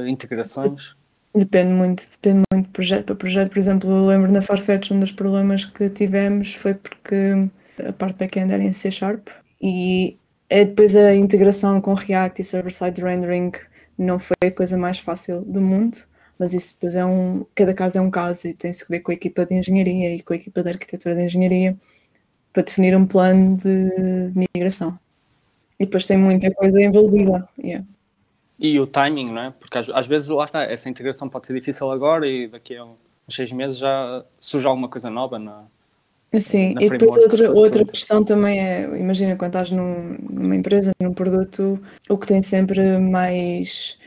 integrações? 0.09 0.97
Depende 1.35 1.73
muito, 1.73 2.05
depende 2.11 2.43
muito 2.53 2.67
de 2.67 2.73
projeto 2.73 3.07
para 3.07 3.17
projeto. 3.17 3.51
Por 3.51 3.59
exemplo, 3.59 3.91
eu 3.91 4.07
lembro 4.07 4.31
na 4.31 4.41
Farfetch 4.41 4.91
um 4.93 5.01
dos 5.01 5.11
problemas 5.11 5.65
que 5.65 5.89
tivemos 5.91 6.55
foi 6.55 6.75
porque 6.75 7.49
a 7.87 7.93
parte 7.93 8.19
back-end 8.19 8.53
era 8.53 8.63
em 8.63 8.73
C 8.73 8.91
Sharp 8.91 9.29
e 9.61 10.17
é 10.49 10.65
depois 10.65 10.95
a 10.95 11.15
integração 11.15 11.81
com 11.81 11.95
React 11.95 12.41
e 12.41 12.45
server-side 12.45 13.03
rendering 13.03 13.51
não 13.99 14.19
foi 14.19 14.37
a 14.47 14.53
coisa 14.53 14.77
mais 14.77 15.01
fácil 15.01 15.43
do 15.43 15.61
mundo 15.61 15.99
mas 16.39 16.53
isso 16.55 16.75
depois 16.75 16.95
é 16.95 17.05
um. 17.05 17.47
Cada 17.55 17.75
caso 17.75 17.99
é 17.99 18.01
um 18.01 18.11
caso 18.11 18.49
e 18.49 18.55
tem-se 18.55 18.85
que 18.85 18.91
ver 18.91 19.01
com 19.01 19.11
a 19.13 19.15
equipa 19.15 19.47
de 19.47 19.55
engenharia 19.55 20.15
e 20.15 20.23
com 20.23 20.33
a 20.33 20.37
equipa 20.37 20.63
de 20.63 20.71
arquitetura 20.71 21.15
de 21.15 21.25
engenharia 21.25 21.77
para 22.53 22.63
definir 22.63 22.97
um 22.97 23.07
plano 23.07 23.57
de 23.57 24.33
migração. 24.35 24.99
E 25.79 25.85
depois 25.85 26.07
tem 26.07 26.17
muita 26.17 26.53
coisa 26.53 26.83
envolvida. 26.83 27.49
Yeah. 27.59 27.87
E 28.65 28.81
o 28.81 28.87
timing, 28.87 29.31
não 29.31 29.43
é? 29.43 29.51
Porque 29.61 29.77
às, 29.77 29.91
às, 29.91 30.07
vezes, 30.07 30.29
lá 30.29 30.43
está, 30.43 30.63
essa 30.63 30.89
integração 30.89 31.29
pode 31.29 31.47
ser 31.47 31.53
difícil 31.53 31.91
agora 31.91 32.27
e 32.27 32.49
daqui 32.49 32.75
a 32.75 32.83
uns 32.83 32.97
seis 33.29 33.53
meses 33.53 33.77
já 33.77 34.25
surge 34.41 34.67
alguma 34.67 34.89
coisa 34.89 35.11
nova 35.11 35.39
na. 35.39 35.65
Sim, 36.41 36.75
e 36.81 36.89
depois 36.89 37.15
outra, 37.19 37.51
outra 37.53 37.85
questão 37.85 38.25
também 38.25 38.59
é, 38.59 38.85
imagina, 38.99 39.37
quando 39.37 39.51
estás 39.51 39.71
num, 39.71 40.17
numa 40.31 40.57
empresa, 40.57 40.93
num 40.99 41.13
produto, 41.13 41.79
o 42.09 42.17
que 42.17 42.27
tem 42.27 42.41
sempre 42.41 42.99
mais 42.99 43.99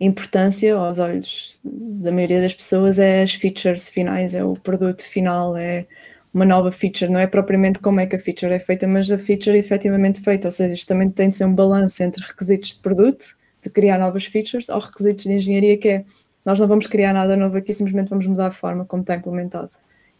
importância 0.00 0.74
aos 0.74 0.98
olhos 0.98 1.60
da 1.62 2.10
maioria 2.10 2.40
das 2.40 2.54
pessoas 2.54 2.98
é 2.98 3.22
as 3.22 3.34
features 3.34 3.86
finais, 3.86 4.32
é 4.32 4.42
o 4.42 4.54
produto 4.54 5.02
final, 5.02 5.54
é 5.58 5.86
uma 6.32 6.46
nova 6.46 6.72
feature, 6.72 7.12
não 7.12 7.20
é 7.20 7.26
propriamente 7.26 7.80
como 7.80 8.00
é 8.00 8.06
que 8.06 8.16
a 8.16 8.18
feature 8.18 8.54
é 8.54 8.58
feita, 8.58 8.86
mas 8.86 9.10
a 9.10 9.18
feature 9.18 9.56
é 9.56 9.60
efetivamente 9.60 10.22
feita, 10.22 10.48
ou 10.48 10.52
seja, 10.52 10.72
isto 10.72 10.88
também 10.88 11.10
tem 11.10 11.28
de 11.28 11.36
ser 11.36 11.44
um 11.44 11.54
balanço 11.54 12.02
entre 12.02 12.24
requisitos 12.24 12.70
de 12.70 12.78
produto, 12.78 13.36
de 13.66 13.70
criar 13.70 13.98
novas 13.98 14.24
features, 14.24 14.68
ou 14.68 14.78
requisitos 14.78 15.24
de 15.24 15.32
engenharia, 15.32 15.76
que 15.76 15.88
é 15.88 16.04
nós 16.44 16.60
não 16.60 16.68
vamos 16.68 16.86
criar 16.86 17.12
nada 17.12 17.36
novo 17.36 17.56
aqui, 17.56 17.74
simplesmente 17.74 18.08
vamos 18.08 18.24
mudar 18.26 18.46
a 18.46 18.52
forma 18.52 18.84
como 18.84 19.02
está 19.02 19.16
implementado. 19.16 19.72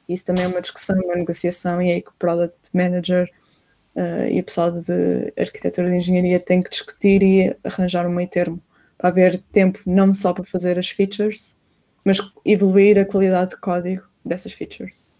Isso 0.09 0.24
também 0.24 0.44
é 0.44 0.49
uma 0.49 0.61
discussão, 0.61 0.97
uma 1.01 1.14
negociação, 1.14 1.80
e 1.80 1.88
é 1.88 1.94
aí 1.94 2.03
que 2.03 2.11
o 2.11 2.14
Product 2.18 2.57
Manager 2.74 3.30
uh, 3.94 4.28
e 4.28 4.40
o 4.40 4.44
pessoal 4.44 4.72
de 4.72 5.32
arquitetura 5.38 5.88
de 5.88 5.97
engenharia 5.97 6.40
tem 6.40 6.61
que 6.61 6.70
discutir 6.70 7.22
e 7.22 7.57
arranjar 7.62 8.07
um 8.09 8.12
meio 8.12 8.28
termo 8.28 8.61
para 8.99 9.09
haver 9.09 9.40
tempo 9.53 9.78
não 9.86 10.12
só 10.12 10.32
para 10.32 10.44
fazer 10.44 10.76
as 10.78 10.90
features, 10.90 11.57
mas 12.05 12.18
evoluir 12.44 12.99
a 12.99 13.05
qualidade 13.05 13.51
de 13.51 13.61
código 13.61 14.03
dessas 14.24 14.53
features. 14.53 15.12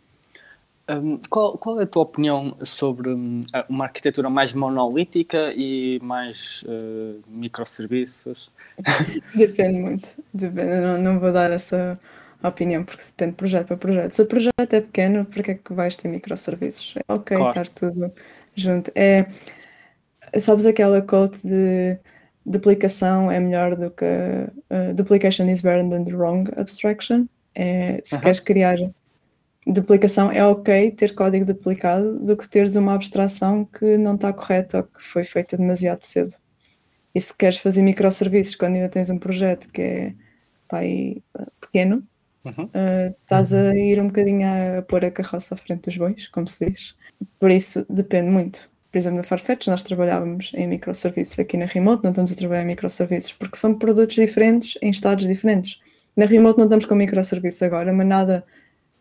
Um, 0.89 1.19
qual, 1.29 1.59
qual, 1.59 1.81
é 1.81 1.83
a 1.83 1.87
tua 1.87 2.03
opinião 2.03 2.57
sobre 2.63 3.09
um, 3.09 3.41
uma 3.69 3.87
arquitetura 3.87 4.31
mais 4.31 4.53
monolítica 4.53 5.53
e 5.57 5.99
mais 6.01 6.63
uh, 6.63 7.21
microserviços? 7.27 8.51
depende 9.35 9.81
muito, 9.81 10.11
depende. 10.33 10.81
Não, 10.81 10.99
não, 10.99 11.19
vou 11.19 11.33
dar 11.33 11.51
essa 11.51 11.99
opinião 12.43 12.85
porque 12.85 13.03
depende 13.03 13.33
de 13.33 13.37
projeto 13.37 13.67
para 13.67 13.77
projeto. 13.77 14.13
Se 14.15 14.23
o 14.23 14.27
projeto 14.27 14.53
é 14.73 14.81
pequeno, 14.81 15.25
para 15.25 15.43
que 15.43 15.51
é 15.51 15.55
que 15.55 15.73
vais 15.73 15.97
ter 15.97 16.07
microserviços? 16.07 16.95
É 16.97 17.13
ok, 17.13 17.37
claro. 17.37 17.51
estar 17.51 17.69
tudo 17.69 18.13
junto. 18.55 18.93
É, 18.95 19.27
sabes 20.39 20.67
aquela 20.67 21.03
quote 21.03 21.39
de 21.45 21.99
duplicação 22.45 23.29
é 23.31 23.41
melhor 23.41 23.75
do 23.75 23.91
que 23.91 24.05
uh, 24.05 24.95
duplication 24.95 25.49
is 25.49 25.61
better 25.61 25.89
than 25.89 26.05
the 26.05 26.13
wrong 26.13 26.49
abstraction. 26.57 27.27
É, 27.57 28.01
se 28.05 28.15
uh 28.15 28.19
-huh. 28.19 28.23
queres 28.23 28.41
criar 28.41 28.77
duplicação, 29.73 30.31
é 30.31 30.45
ok 30.45 30.91
ter 30.93 31.15
código 31.15 31.45
duplicado 31.45 32.19
do 32.21 32.37
que 32.37 32.49
teres 32.49 32.77
uma 32.77 32.95
abstração 32.95 33.65
que 33.65 33.97
não 33.97 34.15
está 34.15 34.33
correta 34.33 34.79
ou 34.79 34.85
que 34.85 35.03
foi 35.03 35.25
feita 35.25 35.57
demasiado 35.57 36.03
cedo. 36.03 36.35
E 37.15 37.21
se 37.21 37.37
queres 37.37 37.59
fazer 37.59 37.83
microserviços 37.83 38.55
quando 38.55 38.77
ainda 38.77 38.89
tens 38.89 39.11
um 39.11 39.19
projeto 39.19 39.69
que 39.73 39.83
é 39.83 40.15
pai, 40.69 41.23
pequeno, 41.61 42.07
uh 42.45 42.51
-huh. 42.51 42.67
uh, 42.67 43.17
estás 43.23 43.53
a 43.53 43.71
uhum. 43.71 43.75
ir 43.75 44.01
um 44.01 44.07
bocadinho 44.07 44.47
a, 44.47 44.79
a 44.79 44.83
pôr 44.83 45.05
a 45.05 45.11
carroça 45.11 45.55
à 45.55 45.59
frente 45.59 45.87
dos 45.87 45.97
bois, 45.97 46.29
como 46.29 46.47
se 46.47 46.67
diz. 46.67 46.95
Por 47.39 47.51
isso 47.51 47.87
depende 47.89 48.31
muito 48.31 48.71
por 48.97 49.01
exemplo, 49.01 49.19
na 49.19 49.25
Farfetch 49.25 49.67
nós 49.67 49.83
trabalhávamos 49.83 50.53
em 50.55 50.67
microserviços, 50.67 51.39
aqui 51.39 51.59
na 51.59 51.67
Remote 51.67 52.03
não 52.03 52.13
estamos 52.13 52.33
a 52.33 52.35
trabalhar 52.35 52.63
em 52.63 52.69
microserviços, 52.69 53.31
porque 53.31 53.59
são 53.59 53.75
produtos 53.75 54.17
diferentes 54.17 54.79
em 54.81 54.89
estados 54.89 55.27
diferentes. 55.27 55.79
Na 56.17 56.25
Remote 56.25 56.57
não 56.57 56.65
estamos 56.65 56.87
com 56.87 56.95
microserviços 56.95 57.63
agora, 57.63 57.93
mas 57.93 58.07
nada 58.07 58.43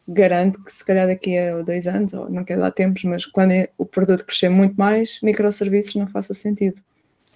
garante 0.08 0.62
que 0.62 0.72
se 0.72 0.86
calhar 0.86 1.08
daqui 1.08 1.38
a 1.38 1.62
dois 1.62 1.88
anos, 1.88 2.14
ou 2.14 2.30
não 2.30 2.44
quer 2.44 2.58
dar 2.58 2.72
tempos, 2.72 3.04
mas 3.04 3.26
quando 3.26 3.52
é 3.52 3.70
o 3.78 3.86
produto 3.86 4.26
crescer 4.26 4.50
muito 4.50 4.76
mais, 4.76 5.20
microserviços 5.22 5.96
não 5.96 6.08
faça 6.08 6.34
sentido. 6.34 6.82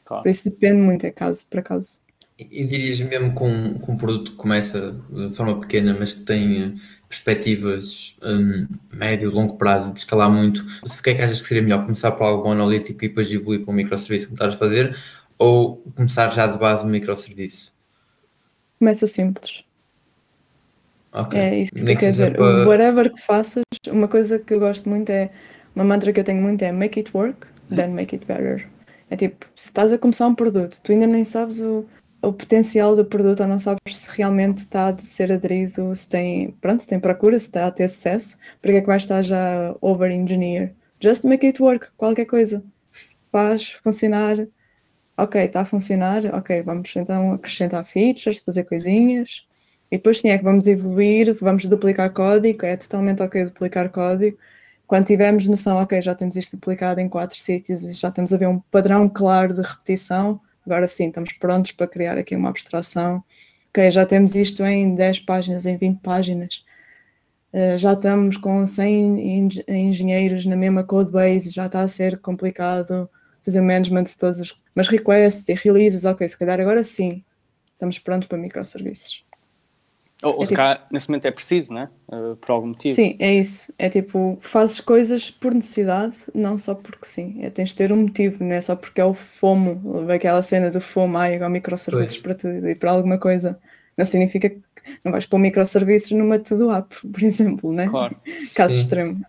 Claro. 0.05 0.23
Por 0.23 0.29
isso 0.29 0.49
depende 0.49 0.81
muito, 0.81 1.05
é 1.05 1.11
caso 1.11 1.47
para 1.49 1.61
caso. 1.61 1.99
E 2.37 2.63
dirias 2.63 2.99
mesmo 3.01 3.33
com, 3.33 3.77
com 3.79 3.91
um 3.91 3.97
produto 3.97 4.31
que 4.31 4.37
começa 4.37 4.95
de 5.09 5.29
forma 5.35 5.59
pequena, 5.59 5.95
mas 5.97 6.13
que 6.13 6.21
tem 6.21 6.63
eh, 6.63 6.71
perspectivas 7.09 8.15
um, 8.23 8.65
médio 8.93 9.29
longo 9.29 9.57
prazo 9.57 9.91
de 9.91 9.99
escalar 9.99 10.31
muito, 10.31 10.65
se 10.87 11.01
o 11.01 11.03
que 11.03 11.09
é 11.09 11.15
que 11.15 11.21
achas 11.21 11.41
que 11.41 11.47
seria 11.49 11.61
melhor? 11.61 11.83
Começar 11.83 12.13
por 12.13 12.23
algo 12.23 12.49
analítico 12.49 13.03
e 13.03 13.09
depois 13.09 13.31
evoluir 13.31 13.61
para 13.61 13.71
um 13.71 13.75
microserviço 13.75 14.27
que 14.27 14.33
estás 14.33 14.53
a 14.53 14.57
fazer? 14.57 14.97
Ou 15.37 15.77
começar 15.95 16.29
já 16.29 16.47
de 16.47 16.57
base 16.57 16.85
no 16.85 16.91
microserviço? 16.91 17.73
Começa 18.79 19.05
simples. 19.05 19.65
Okay. 21.13 21.39
É 21.39 21.59
isso 21.59 21.73
que, 21.73 21.83
que 21.83 21.95
quer 21.95 22.11
dizer. 22.11 22.35
Para... 22.35 22.67
Whatever 22.67 23.11
que 23.11 23.21
faças, 23.21 23.63
uma 23.87 24.07
coisa 24.07 24.39
que 24.39 24.53
eu 24.53 24.59
gosto 24.59 24.89
muito 24.89 25.09
é, 25.09 25.31
uma 25.75 25.83
mantra 25.83 26.13
que 26.13 26.19
eu 26.19 26.23
tenho 26.23 26.41
muito 26.41 26.61
é 26.61 26.71
make 26.71 26.99
it 26.99 27.11
work, 27.15 27.47
then 27.75 27.89
make 27.89 28.15
it 28.15 28.25
better. 28.25 28.67
É 29.09 29.15
tipo, 29.15 29.45
se 29.55 29.69
estás 29.69 29.91
a 29.91 29.97
começar 29.97 30.27
um 30.27 30.35
produto, 30.35 30.79
tu 30.83 30.91
ainda 30.91 31.07
nem 31.07 31.23
sabes 31.23 31.61
o 31.61 31.85
o 32.21 32.33
potencial 32.33 32.95
do 32.95 33.05
produto 33.05 33.41
ou 33.41 33.47
não 33.47 33.59
sabes 33.59 33.79
se 33.95 34.09
realmente 34.15 34.59
está 34.59 34.89
a 34.89 34.97
ser 34.97 35.31
aderido, 35.31 35.95
se 35.95 36.09
tem, 36.09 36.51
pronto, 36.59 36.81
se 36.81 36.87
tem 36.87 36.99
procura, 36.99 37.39
se 37.39 37.45
está 37.45 37.67
a 37.67 37.71
ter 37.71 37.87
sucesso, 37.87 38.37
porque 38.61 38.77
é 38.77 38.81
que 38.81 38.87
vai 38.87 38.97
estar 38.97 39.21
já 39.21 39.75
over-engineer? 39.81 40.73
Just 40.99 41.23
make 41.23 41.45
it 41.45 41.61
work, 41.61 41.87
qualquer 41.95 42.25
coisa. 42.25 42.63
Faz 43.31 43.71
funcionar, 43.83 44.47
ok, 45.17 45.41
está 45.45 45.61
a 45.61 45.65
funcionar, 45.65 46.25
ok, 46.35 46.61
vamos 46.63 46.93
então 46.95 47.33
acrescentar 47.33 47.85
features, 47.85 48.39
fazer 48.39 48.65
coisinhas, 48.65 49.45
e 49.91 49.97
depois 49.97 50.19
sim, 50.19 50.29
é 50.29 50.37
que 50.37 50.43
vamos 50.43 50.67
evoluir, 50.67 51.35
vamos 51.41 51.65
duplicar 51.65 52.11
código, 52.11 52.65
é 52.65 52.77
totalmente 52.77 53.21
ok 53.21 53.45
duplicar 53.45 53.89
código. 53.89 54.37
Quando 54.87 55.05
tivermos 55.05 55.47
noção, 55.47 55.77
ok, 55.77 56.01
já 56.01 56.15
temos 56.15 56.35
isto 56.35 56.57
duplicado 56.57 56.99
em 56.99 57.09
quatro 57.09 57.37
sítios 57.37 57.83
e 57.83 57.93
já 57.93 58.11
temos 58.11 58.33
a 58.33 58.37
ver 58.37 58.47
um 58.47 58.59
padrão 58.59 59.07
claro 59.09 59.53
de 59.53 59.61
repetição, 59.61 60.41
Agora 60.69 60.87
sim, 60.87 61.07
estamos 61.07 61.33
prontos 61.33 61.71
para 61.71 61.87
criar 61.87 62.15
aqui 62.15 62.35
uma 62.35 62.49
abstração. 62.49 63.23
Ok, 63.69 63.89
já 63.89 64.05
temos 64.05 64.35
isto 64.35 64.63
em 64.63 64.93
10 64.93 65.21
páginas, 65.21 65.65
em 65.65 65.75
20 65.77 65.99
páginas. 65.99 66.63
Uh, 67.51 67.75
já 67.75 67.93
estamos 67.93 68.37
com 68.37 68.63
100 68.63 69.49
engenheiros 69.67 70.45
na 70.45 70.55
mesma 70.55 70.83
codebase, 70.83 71.49
já 71.49 71.65
está 71.65 71.81
a 71.81 71.87
ser 71.87 72.19
complicado 72.19 73.09
fazer 73.43 73.61
o 73.61 73.63
management 73.63 74.03
de 74.03 74.17
todos 74.17 74.39
os. 74.39 74.61
Mas 74.75 74.87
requests 74.87 75.49
e 75.49 75.55
releases, 75.55 76.05
ok, 76.05 76.27
se 76.27 76.37
calhar 76.37 76.59
agora 76.59 76.83
sim, 76.83 77.23
estamos 77.73 77.97
prontos 77.97 78.27
para 78.27 78.37
microserviços. 78.37 79.28
Ou, 80.21 80.35
ou 80.35 80.43
é 80.43 80.45
se 80.45 80.49
tipo, 80.49 80.57
calhar 80.57 80.85
nesse 80.91 81.09
momento 81.09 81.25
é 81.25 81.31
preciso, 81.31 81.73
né? 81.73 81.89
Uh, 82.07 82.35
por 82.35 82.51
algum 82.51 82.67
motivo. 82.67 82.93
Sim, 82.93 83.15
é 83.19 83.35
isso. 83.35 83.73
É 83.77 83.89
tipo, 83.89 84.37
fazes 84.41 84.81
coisas 84.81 85.31
por 85.31 85.53
necessidade, 85.53 86.15
não 86.33 86.57
só 86.57 86.75
porque 86.75 87.05
sim. 87.05 87.37
É, 87.41 87.49
tens 87.49 87.69
de 87.69 87.75
ter 87.75 87.91
um 87.91 88.01
motivo, 88.01 88.43
não 88.43 88.51
é 88.51 88.59
só 88.59 88.75
porque 88.75 88.99
é 88.99 89.05
o 89.05 89.13
FOMO, 89.13 90.09
aquela 90.09 90.41
cena 90.41 90.69
do 90.69 90.81
FOMO, 90.81 91.17
ai, 91.17 91.35
igual 91.35 91.49
microserviços 91.49 92.17
para 92.17 92.35
tudo 92.35 92.67
e 92.67 92.75
para 92.75 92.91
alguma 92.91 93.17
coisa. 93.17 93.57
Não 93.97 94.03
significa 94.03 94.49
que 94.49 94.61
não 95.03 95.11
vais 95.11 95.25
pôr 95.25 95.39
microserviços 95.39 96.11
numa 96.11 96.37
tudo 96.37 96.69
app, 96.71 96.93
por 97.07 97.23
exemplo, 97.23 97.71
né? 97.71 97.87
Claro. 97.87 98.15
Caso 98.55 98.73
sim. 98.73 98.81
extremo. 98.81 99.21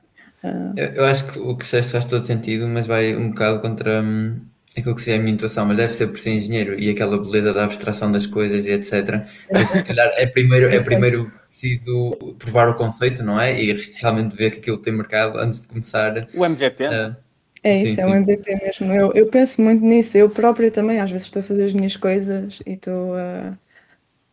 Uh... 0.43 0.73
Eu, 0.77 0.87
eu, 0.95 1.05
acho 1.05 1.31
que 1.31 1.39
o 1.39 1.57
que 1.57 1.65
disseste 1.65 1.93
faz 1.93 2.05
todo 2.05 2.25
sentido, 2.25 2.67
mas 2.67 2.87
vai 2.87 3.15
um 3.15 3.29
bocado 3.29 3.61
contra. 3.61 4.03
Hum 4.03 4.41
aquilo 4.81 4.95
que 4.95 5.03
seria 5.03 5.19
a 5.19 5.23
minha 5.23 5.35
intuação, 5.35 5.65
mas 5.67 5.77
deve 5.77 5.93
ser 5.93 6.09
por 6.09 6.19
ser 6.19 6.31
engenheiro 6.31 6.79
e 6.79 6.91
aquela 6.91 7.19
beleza 7.19 7.53
da 7.53 7.65
abstração 7.65 8.11
das 8.11 8.27
coisas 8.27 8.67
e 8.67 8.73
etc. 8.73 9.27
Mas 9.51 9.69
se 9.69 9.83
calhar 9.85 10.13
é 10.17 10.27
primeiro, 10.27 10.69
é 10.69 10.83
primeiro 10.83 11.33
sido 11.53 12.35
provar 12.39 12.69
o 12.69 12.75
conceito, 12.75 13.23
não 13.23 13.39
é? 13.39 13.63
E 13.63 13.73
realmente 14.01 14.35
ver 14.35 14.51
que 14.51 14.59
aquilo 14.59 14.79
tem 14.79 14.93
mercado 14.93 15.39
antes 15.39 15.63
de 15.63 15.69
começar. 15.69 16.27
O 16.35 16.45
MVP. 16.45 16.87
Uh, 16.87 17.17
é 17.63 17.83
isso, 17.83 17.97
sim, 17.97 18.01
é 18.01 18.07
um 18.07 18.15
MVP 18.15 18.57
mesmo. 18.57 18.93
Eu, 18.93 19.13
eu 19.13 19.27
penso 19.27 19.61
muito 19.61 19.85
nisso. 19.85 20.17
Eu 20.17 20.31
própria 20.31 20.71
também, 20.71 20.99
às 20.99 21.11
vezes, 21.11 21.27
estou 21.27 21.41
a 21.41 21.43
fazer 21.43 21.65
as 21.65 21.73
minhas 21.75 21.95
coisas 21.97 22.61
e 22.67 22.73
estou 22.73 23.15
a, 23.15 23.59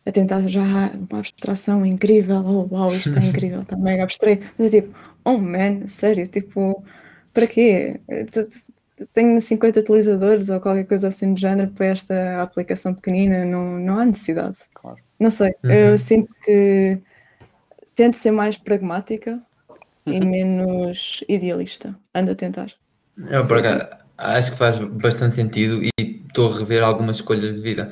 a 0.06 0.12
tentar 0.12 0.40
já 0.48 0.62
uma 0.62 1.18
abstração 1.18 1.84
incrível. 1.84 2.42
Oh, 2.44 2.74
uau, 2.74 2.94
isto 2.94 3.16
é 3.18 3.20
incrível, 3.26 3.60
está 3.60 3.76
mega 3.76 4.04
abstraído. 4.04 4.46
Mas 4.56 4.72
é 4.72 4.80
tipo, 4.80 4.98
oh 5.24 5.36
man, 5.36 5.86
sério, 5.86 6.26
tipo, 6.26 6.82
para 7.34 7.46
quê? 7.46 8.00
Tenho 9.12 9.40
50 9.40 9.80
utilizadores 9.80 10.48
ou 10.48 10.60
qualquer 10.60 10.84
coisa 10.84 11.08
assim 11.08 11.32
do 11.34 11.40
género 11.40 11.70
para 11.70 11.86
esta 11.86 12.42
aplicação 12.42 12.94
pequenina, 12.94 13.44
não, 13.44 13.78
não 13.78 13.98
há 13.98 14.04
necessidade. 14.04 14.56
Claro. 14.74 14.98
Não 15.18 15.30
sei, 15.30 15.54
uhum. 15.64 15.70
eu 15.70 15.98
sinto 15.98 16.34
que 16.44 17.00
tento 17.94 18.16
ser 18.16 18.30
mais 18.30 18.56
pragmática 18.56 19.42
uhum. 20.06 20.12
e 20.12 20.20
menos 20.24 21.24
idealista. 21.28 21.96
Ando 22.14 22.32
a 22.32 22.34
tentar. 22.34 22.72
Eu, 23.16 23.46
por 23.46 23.58
acaso, 23.58 23.88
acho 24.18 24.52
que 24.52 24.58
faz 24.58 24.78
bastante 24.78 25.36
sentido 25.36 25.80
e 25.82 25.90
estou 26.26 26.52
a 26.52 26.58
rever 26.58 26.82
algumas 26.82 27.16
escolhas 27.16 27.54
de 27.54 27.62
vida. 27.62 27.90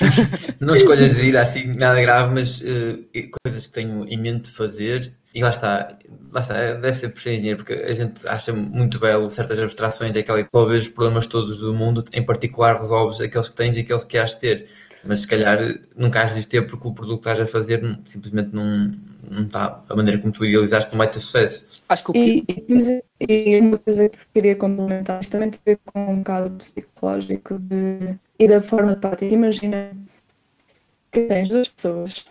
não 0.60 0.74
escolhas 0.74 1.10
de 1.10 1.16
vida 1.16 1.40
assim, 1.40 1.66
nada 1.66 2.00
grave, 2.00 2.32
mas 2.32 2.60
uh, 2.60 3.04
coisas 3.44 3.66
que 3.66 3.72
tenho 3.72 4.06
em 4.06 4.18
mente 4.18 4.50
de 4.50 4.56
fazer. 4.56 5.14
E 5.34 5.42
lá 5.42 5.48
está, 5.48 5.96
lá 6.30 6.40
está, 6.40 6.74
deve 6.74 6.94
ser 6.94 7.08
por 7.08 7.20
ser 7.20 7.34
engenheiro, 7.34 7.64
porque 7.64 7.72
a 7.72 7.94
gente 7.94 8.26
acha 8.28 8.52
muito 8.52 9.00
belo 9.00 9.30
certas 9.30 9.58
abstrações, 9.58 10.14
aquela 10.14 10.42
que 10.42 10.50
talvez 10.52 10.82
os 10.82 10.88
problemas 10.88 11.26
todos 11.26 11.60
do 11.60 11.72
mundo, 11.72 12.04
em 12.12 12.22
particular 12.22 12.78
resolves 12.78 13.18
aqueles 13.18 13.48
que 13.48 13.54
tens 13.54 13.76
e 13.76 13.80
aqueles 13.80 14.04
que 14.04 14.18
has 14.18 14.32
de 14.32 14.40
ter 14.40 14.66
mas 15.04 15.20
se 15.20 15.28
calhar 15.28 15.58
nunca 15.96 16.22
has 16.22 16.34
de 16.34 16.46
ter 16.46 16.66
porque 16.66 16.86
o 16.86 16.92
produto 16.92 17.22
que 17.22 17.28
estás 17.28 17.40
a 17.40 17.46
fazer 17.46 17.80
simplesmente 18.04 18.54
não, 18.54 18.92
não 19.28 19.44
está, 19.44 19.82
a 19.88 19.96
maneira 19.96 20.20
como 20.20 20.32
tu 20.32 20.44
idealizaste 20.44 20.92
não 20.92 20.98
vai 20.98 21.10
ter 21.10 21.18
sucesso. 21.18 21.82
Acho 21.88 22.04
que 22.04 22.10
o 22.10 22.12
que... 22.12 22.44
e, 23.20 23.54
e, 23.54 23.60
uma 23.60 23.78
coisa 23.78 24.08
que 24.08 24.18
queria 24.32 24.56
complementar, 24.56 25.20
isto 25.20 25.32
também 25.32 25.50
tem 25.50 25.60
a 25.60 25.70
ver 25.70 25.80
com 25.84 26.12
um 26.12 26.18
bocado 26.18 26.50
psicológico 26.50 27.58
de, 27.58 28.18
e 28.38 28.48
da 28.48 28.62
forma 28.62 28.94
de 28.94 29.00
prática. 29.00 29.34
Imagina 29.34 29.92
que 31.10 31.26
tens 31.26 31.48
duas 31.48 31.68
pessoas 31.68 32.24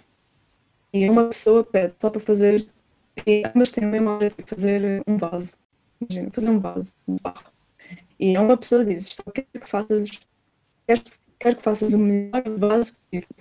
e 0.93 1.09
uma 1.09 1.27
pessoa 1.27 1.63
pede 1.63 1.93
só 1.99 2.09
para 2.09 2.19
fazer, 2.19 2.67
e 3.25 3.43
ambas 3.45 3.71
têm 3.71 3.85
a 3.85 3.87
mesma 3.87 4.15
hora 4.15 4.29
de 4.29 4.43
fazer 4.45 5.03
um 5.07 5.17
vaso. 5.17 5.55
Imagina, 6.01 6.31
fazer 6.31 6.49
um 6.49 6.59
vaso 6.59 6.95
de 7.07 7.21
barro. 7.21 7.51
E 8.19 8.37
uma 8.37 8.57
pessoa 8.57 8.83
diz, 8.85 9.05
só 9.05 9.23
quero 9.31 9.47
que 9.53 9.69
faças, 9.69 10.19
queres 10.85 11.03
quero 11.41 11.55
que 11.55 11.63
faças 11.63 11.91
o 11.91 11.97
melhor 11.97 12.43
vaso 12.57 12.93
possível. 12.93 13.35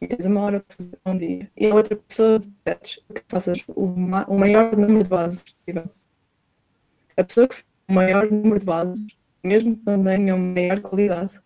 E 0.00 0.06
tens 0.08 0.26
uma 0.26 0.40
hora 0.40 0.60
para 0.60 0.76
fazer 0.76 0.98
um 1.06 1.16
dia. 1.16 1.50
E 1.56 1.66
a 1.68 1.74
outra 1.74 1.94
pessoa 1.96 2.40
pedes 2.64 3.00
que 3.14 3.22
faças 3.28 3.64
o, 3.68 3.86
ma 3.86 4.26
o 4.26 4.36
maior 4.36 4.76
número 4.76 5.04
de 5.04 5.08
vasos 5.08 5.44
possível. 5.44 5.88
A 7.16 7.22
pessoa 7.22 7.46
que 7.46 7.54
faz 7.54 7.66
o 7.88 7.92
maior 7.92 8.28
número 8.28 8.58
de 8.58 8.66
vasos, 8.66 9.06
mesmo 9.44 9.76
que 9.76 9.82
não 9.86 10.02
tenha 10.02 10.34
uma 10.34 10.54
maior 10.54 10.80
qualidade, 10.80 11.40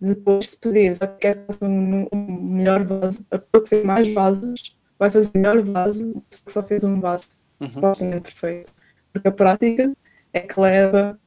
depois 0.00 0.50
se 0.50 0.56
pedires 0.56 1.02
a 1.02 1.08
quero 1.08 1.40
que 1.40 1.46
faça 1.52 1.66
um, 1.66 2.06
um, 2.12 2.42
melhor 2.42 2.84
vaso, 2.84 3.26
a 3.32 3.38
pessoa 3.38 3.64
que 3.64 3.68
fez 3.70 3.84
mais 3.84 4.14
vasos 4.14 4.76
vai 4.98 5.10
fazer 5.10 5.30
o 5.34 5.38
melhor 5.38 5.62
vaso 5.62 6.10
a 6.10 6.20
pessoa 6.30 6.44
que 6.44 6.52
só 6.52 6.62
fez 6.62 6.84
um 6.84 7.00
vaso 7.00 7.28
uhum. 7.60 7.68
supostamente 7.68 8.22
perfeito. 8.22 8.72
Porque 9.12 9.26
a 9.26 9.32
prática 9.32 9.92
é 10.32 10.40
que 10.40 10.60
leva 10.60 11.18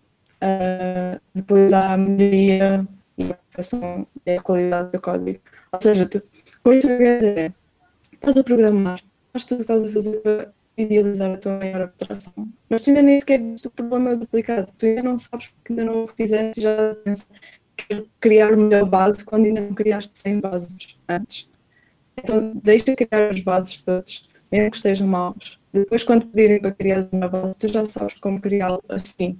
uh, 0.41 1.21
depois 1.33 1.73
à 1.73 1.97
melhoria 1.97 2.87
e 3.17 3.23
a 3.23 3.31
aplicação 3.31 4.07
é 4.25 4.37
a 4.37 4.41
qualidade 4.41 4.91
do 4.91 5.01
código. 5.01 5.39
Ou 5.71 5.81
seja, 5.81 6.05
tu, 6.05 6.21
com 6.63 6.73
isso 6.73 6.87
que 6.87 6.97
dizer 6.97 7.37
é, 7.37 7.53
estás 8.13 8.37
a 8.37 8.43
programar, 8.43 9.01
mas 9.33 9.43
tu 9.43 9.55
estás 9.55 9.83
a 9.85 9.91
fazer 9.91 10.19
para 10.21 10.53
idealizar 10.77 11.31
a 11.31 11.37
tua 11.37 11.57
maior 11.57 11.81
abstração, 11.81 12.33
mas 12.69 12.81
tu 12.81 12.89
ainda 12.89 13.01
nem 13.01 13.19
sequer 13.19 13.41
viste 13.41 13.67
o 13.67 13.71
problema 13.71 14.15
duplicado, 14.15 14.71
tu 14.77 14.85
ainda 14.85 15.03
não 15.03 15.17
sabes 15.17 15.47
porque 15.47 15.73
ainda 15.73 15.85
não 15.85 16.03
o 16.03 16.07
fizeste 16.07 16.59
e 16.59 16.63
já 16.63 16.95
pensas 17.03 17.27
criar 18.19 18.55
melhor 18.55 18.85
base 18.85 19.23
quando 19.23 19.45
ainda 19.45 19.61
não 19.61 19.73
criaste 19.73 20.17
100 20.17 20.39
bases 20.39 20.97
antes. 21.07 21.49
Então 22.17 22.53
deixa 22.63 22.95
criar 22.95 23.29
as 23.29 23.39
bases 23.41 23.81
todas, 23.81 24.27
mesmo 24.51 24.71
que 24.71 24.77
estejam 24.77 25.07
maus. 25.07 25.59
Depois 25.71 26.03
quando 26.03 26.25
pedirem 26.27 26.59
para 26.59 26.71
criar 26.71 27.07
uma 27.11 27.27
base, 27.27 27.57
tu 27.59 27.67
já 27.67 27.85
sabes 27.85 28.15
como 28.15 28.41
criá-la 28.41 28.81
assim. 28.89 29.39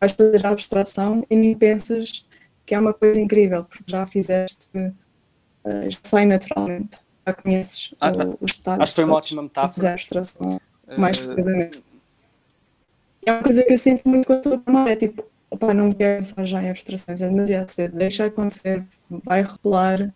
Vais 0.00 0.12
fazer 0.12 0.46
a 0.46 0.50
abstração 0.50 1.24
e 1.28 1.36
nem 1.36 1.56
pensas 1.56 2.26
que 2.66 2.74
é 2.74 2.78
uma 2.78 2.94
coisa 2.94 3.20
incrível, 3.20 3.64
porque 3.64 3.84
já 3.86 4.06
fizeste, 4.06 4.68
uh, 4.76 5.90
já 5.90 5.98
sai 6.02 6.26
naturalmente, 6.26 6.98
já 7.26 7.32
conheces 7.32 7.94
ah, 8.00 8.10
o, 8.10 8.38
os 8.40 8.56
detalhes. 8.56 8.82
Acho 8.82 8.92
que 8.92 8.96
foi 8.96 9.04
uma 9.04 9.16
ótima 9.16 9.42
metáfora. 9.42 9.74
Fazer 9.74 9.88
a 9.88 9.92
abstração 9.92 10.60
uh... 10.88 11.00
mais 11.00 11.18
fluidamente. 11.18 11.82
É 13.26 13.32
uma 13.32 13.42
coisa 13.42 13.62
que 13.62 13.72
eu 13.72 13.78
sinto 13.78 14.08
muito 14.08 14.26
quando 14.26 14.38
estou 14.38 14.54
a 14.54 14.58
programar, 14.58 14.92
é 14.92 14.96
tipo, 14.96 15.24
opa, 15.50 15.72
não 15.72 15.92
quero 15.92 16.18
pensar 16.18 16.44
já 16.44 16.62
em 16.62 16.70
abstrações, 16.70 17.20
é 17.20 17.28
demasiado 17.28 17.68
cedo, 17.70 17.96
deixa 17.96 18.26
acontecer, 18.26 18.84
vai 19.24 19.42
rolar 19.42 20.12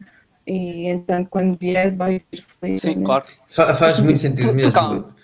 e 0.47 0.89
então 0.89 1.25
quando 1.25 1.59
vier 1.59 1.95
vai 1.95 2.23
vir 2.31 2.45
feliz. 2.61 2.81
Sim, 2.81 3.03
claro. 3.03 3.25
Faz 3.47 3.99
muito 4.01 4.21
sentido 4.21 4.53
mesmo 4.55 4.73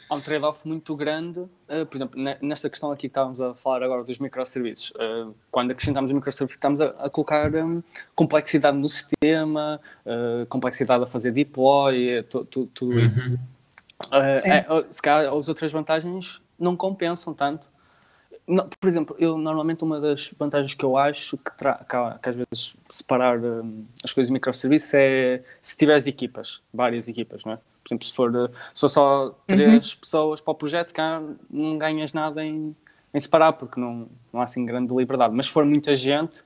há 0.08 0.14
um 0.14 0.20
trade-off 0.20 0.66
muito 0.66 0.94
grande, 0.94 1.40
uh, 1.40 1.86
por 1.88 1.96
exemplo, 1.96 2.20
nesta 2.40 2.68
questão 2.68 2.90
aqui 2.90 3.02
que 3.02 3.06
estávamos 3.08 3.40
a 3.40 3.54
falar 3.54 3.82
agora 3.82 4.04
dos 4.04 4.18
microserviços, 4.18 4.90
uh, 4.92 5.34
quando 5.50 5.70
acrescentamos 5.70 6.12
microserviços 6.12 6.56
estamos 6.56 6.80
a, 6.80 6.86
a 6.86 7.10
colocar 7.10 7.54
um, 7.54 7.82
complexidade 8.14 8.76
no 8.76 8.88
sistema, 8.88 9.80
uh, 10.04 10.46
complexidade 10.46 11.04
a 11.04 11.06
fazer 11.06 11.32
deploy, 11.32 12.22
tudo 12.24 12.70
uhum. 12.82 12.98
isso. 12.98 13.38
É, 14.10 14.32
se 14.90 15.00
calhar 15.00 15.32
as 15.32 15.48
outras 15.48 15.72
vantagens 15.72 16.42
não 16.58 16.76
compensam 16.76 17.32
tanto. 17.32 17.68
Não, 18.46 18.68
por 18.68 18.88
exemplo, 18.88 19.16
eu 19.18 19.38
normalmente 19.38 19.82
uma 19.82 19.98
das 19.98 20.30
vantagens 20.38 20.74
que 20.74 20.84
eu 20.84 20.98
acho 20.98 21.38
que, 21.38 21.50
que, 21.50 22.18
que 22.22 22.28
às 22.28 22.34
vezes 22.34 22.76
separar 22.90 23.38
um, 23.38 23.86
as 24.04 24.12
coisas 24.12 24.28
de 24.28 24.34
microserviços 24.34 24.92
é 24.92 25.42
se 25.62 25.76
tiveres 25.78 26.06
equipas, 26.06 26.60
várias 26.72 27.08
equipas, 27.08 27.44
não 27.44 27.54
é? 27.54 27.58
Por 27.84 27.88
exemplo, 27.88 28.06
se 28.06 28.14
for, 28.14 28.50
se 28.72 28.80
for 28.80 28.88
só 28.88 29.38
três 29.46 29.92
uhum. 29.92 30.00
pessoas 30.00 30.40
para 30.40 30.52
o 30.52 30.54
projeto, 30.54 30.92
cá 30.94 31.22
não 31.50 31.76
ganhas 31.76 32.14
nada 32.14 32.42
em, 32.42 32.74
em 33.12 33.20
separar, 33.20 33.52
porque 33.52 33.78
não, 33.78 34.08
não 34.32 34.40
há 34.40 34.44
assim 34.44 34.64
grande 34.64 34.94
liberdade. 34.94 35.34
Mas 35.34 35.46
se 35.46 35.52
for 35.52 35.66
muita 35.66 35.94
gente, 35.94 36.40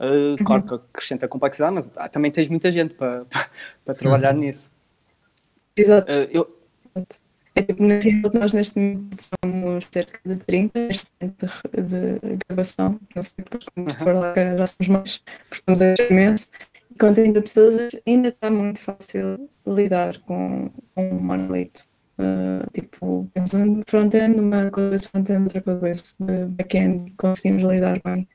uh, 0.00 0.30
uhum. 0.30 0.36
claro 0.44 0.62
que 0.64 0.74
acrescenta 0.74 1.28
complexidade, 1.28 1.74
mas 1.74 1.92
ah, 1.96 2.08
também 2.08 2.32
tens 2.32 2.48
muita 2.48 2.72
gente 2.72 2.94
para, 2.94 3.24
para, 3.84 3.94
trabalhar 3.94 4.34
uhum. 4.34 4.40
nisso. 4.40 4.72
Exato. 5.76 6.10
Uh, 6.10 6.28
eu... 6.30 6.56
É 7.54 7.62
tipo, 7.62 7.82
na 7.82 7.98
realidade, 7.98 8.38
nós 8.38 8.52
neste 8.52 8.78
momento 8.78 9.16
somos 9.18 9.88
cerca 9.92 10.20
de 10.24 10.36
30 10.36 10.88
de, 10.88 12.18
de 12.20 12.38
gravação. 12.48 12.98
Não 13.14 13.22
sei 13.22 13.44
depois 13.44 13.64
como 13.74 13.90
se 13.90 13.98
for 13.98 14.14
lá, 14.14 14.34
já 14.34 14.66
somos 14.68 14.88
mais, 14.88 15.22
porque 15.48 15.72
estamos 15.72 15.82
a 15.82 15.94
imenso 16.08 16.50
com 17.00 17.14
30 17.14 17.40
pessoas 17.40 17.88
ainda 18.06 18.28
está 18.28 18.50
muito 18.50 18.80
fácil 18.80 19.48
lidar 19.66 20.18
com, 20.18 20.70
com 20.94 21.10
um 21.10 21.20
monolito. 21.20 21.88
Uh, 22.18 22.70
tipo, 22.72 23.26
temos 23.32 23.54
um 23.54 23.82
front-end, 23.86 24.38
uma 24.38 24.70
coisa 24.70 25.08
front-end, 25.08 25.44
outra 25.44 25.62
coisa 25.62 26.02
de 26.20 26.44
back-end, 26.46 27.10
conseguimos 27.12 27.62
lidar 27.62 27.98
bem 28.04 28.28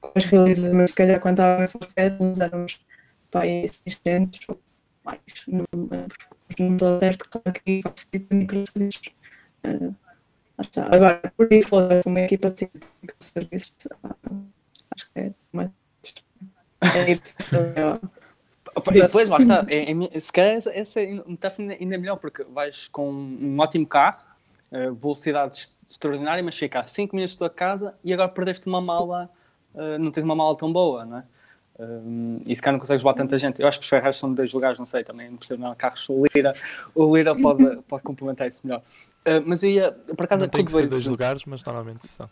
com 0.00 0.10
as 0.16 0.24
realizações, 0.24 0.74
mas 0.74 0.90
se 0.90 0.96
calhar 0.96 1.20
quando 1.20 1.34
estava 1.34 1.62
em 1.62 1.68
Forfet, 1.68 2.16
usávamos 2.20 2.80
para 3.30 3.42
aí 3.42 3.68
600 3.68 4.40
ou 4.48 4.60
mais, 5.04 5.20
não 5.46 5.64
lembro 5.72 6.16
os 6.48 6.56
números 6.58 6.82
ao 6.82 6.98
certo, 6.98 7.28
que 7.64 7.80
facilita 7.82 8.34
microserviços. 8.34 9.14
Uh, 9.64 9.94
Agora, 10.90 11.32
por 11.36 11.48
default, 11.48 12.02
uma 12.04 12.20
equipa 12.20 12.50
de 12.50 12.68
microserviços, 13.00 13.76
acho 14.90 15.10
que 15.12 15.20
é 15.20 15.26
é, 15.26 15.70
e 18.92 19.02
depois, 19.02 19.28
lá 19.28 19.38
está, 19.38 19.64
é, 19.68 19.92
é, 19.92 20.20
se 20.20 20.32
calhar 20.32 20.52
essa, 20.52 20.70
essa 20.70 21.00
metáfora 21.26 21.76
ainda 21.78 21.94
é 21.94 21.98
melhor, 21.98 22.16
porque 22.16 22.44
vais 22.44 22.88
com 22.88 23.10
um 23.10 23.58
ótimo 23.58 23.86
carro, 23.86 24.18
uh, 24.70 24.94
velocidade 24.94 25.68
extraordinária, 25.88 26.42
mas 26.42 26.56
fica 26.56 26.80
a 26.80 26.86
5 26.86 27.14
minutos 27.14 27.36
da 27.36 27.48
tua 27.48 27.50
casa 27.50 27.94
e 28.04 28.12
agora 28.12 28.28
perdeste 28.28 28.66
uma 28.66 28.80
mala, 28.80 29.30
uh, 29.74 29.98
não 29.98 30.10
tens 30.10 30.24
uma 30.24 30.34
mala 30.34 30.56
tão 30.56 30.72
boa, 30.72 31.04
não 31.04 31.18
é? 31.18 31.24
Um, 31.80 32.42
e 32.46 32.54
se 32.54 32.60
calhar 32.60 32.74
não 32.74 32.80
consegues 32.80 33.02
levar 33.02 33.14
tanta 33.16 33.38
gente. 33.38 33.62
Eu 33.62 33.66
acho 33.66 33.78
que 33.78 33.84
os 33.84 33.88
Ferraris 33.88 34.18
são 34.18 34.28
de 34.28 34.36
dois 34.36 34.52
lugares, 34.52 34.78
não 34.78 34.84
sei, 34.84 35.02
também 35.02 35.30
não 35.30 35.38
percebo 35.38 35.62
nada. 35.62 35.74
Carros, 35.74 36.06
o 36.10 36.24
Lira, 36.26 36.52
o 36.94 37.16
Lira 37.16 37.34
pode, 37.34 37.80
pode 37.88 38.02
complementar 38.02 38.46
isso 38.46 38.60
melhor. 38.64 38.82
Uh, 39.26 39.42
mas 39.46 39.62
eu 39.62 39.70
ia, 39.70 39.92
por 39.92 40.24
acaso, 40.24 40.42
não 40.42 40.48
tem 40.48 40.64
que 40.64 40.70
ser 40.70 40.86
dois 40.86 41.06
lugares, 41.06 41.42
mas 41.46 41.64
normalmente 41.64 42.06
são. 42.06 42.28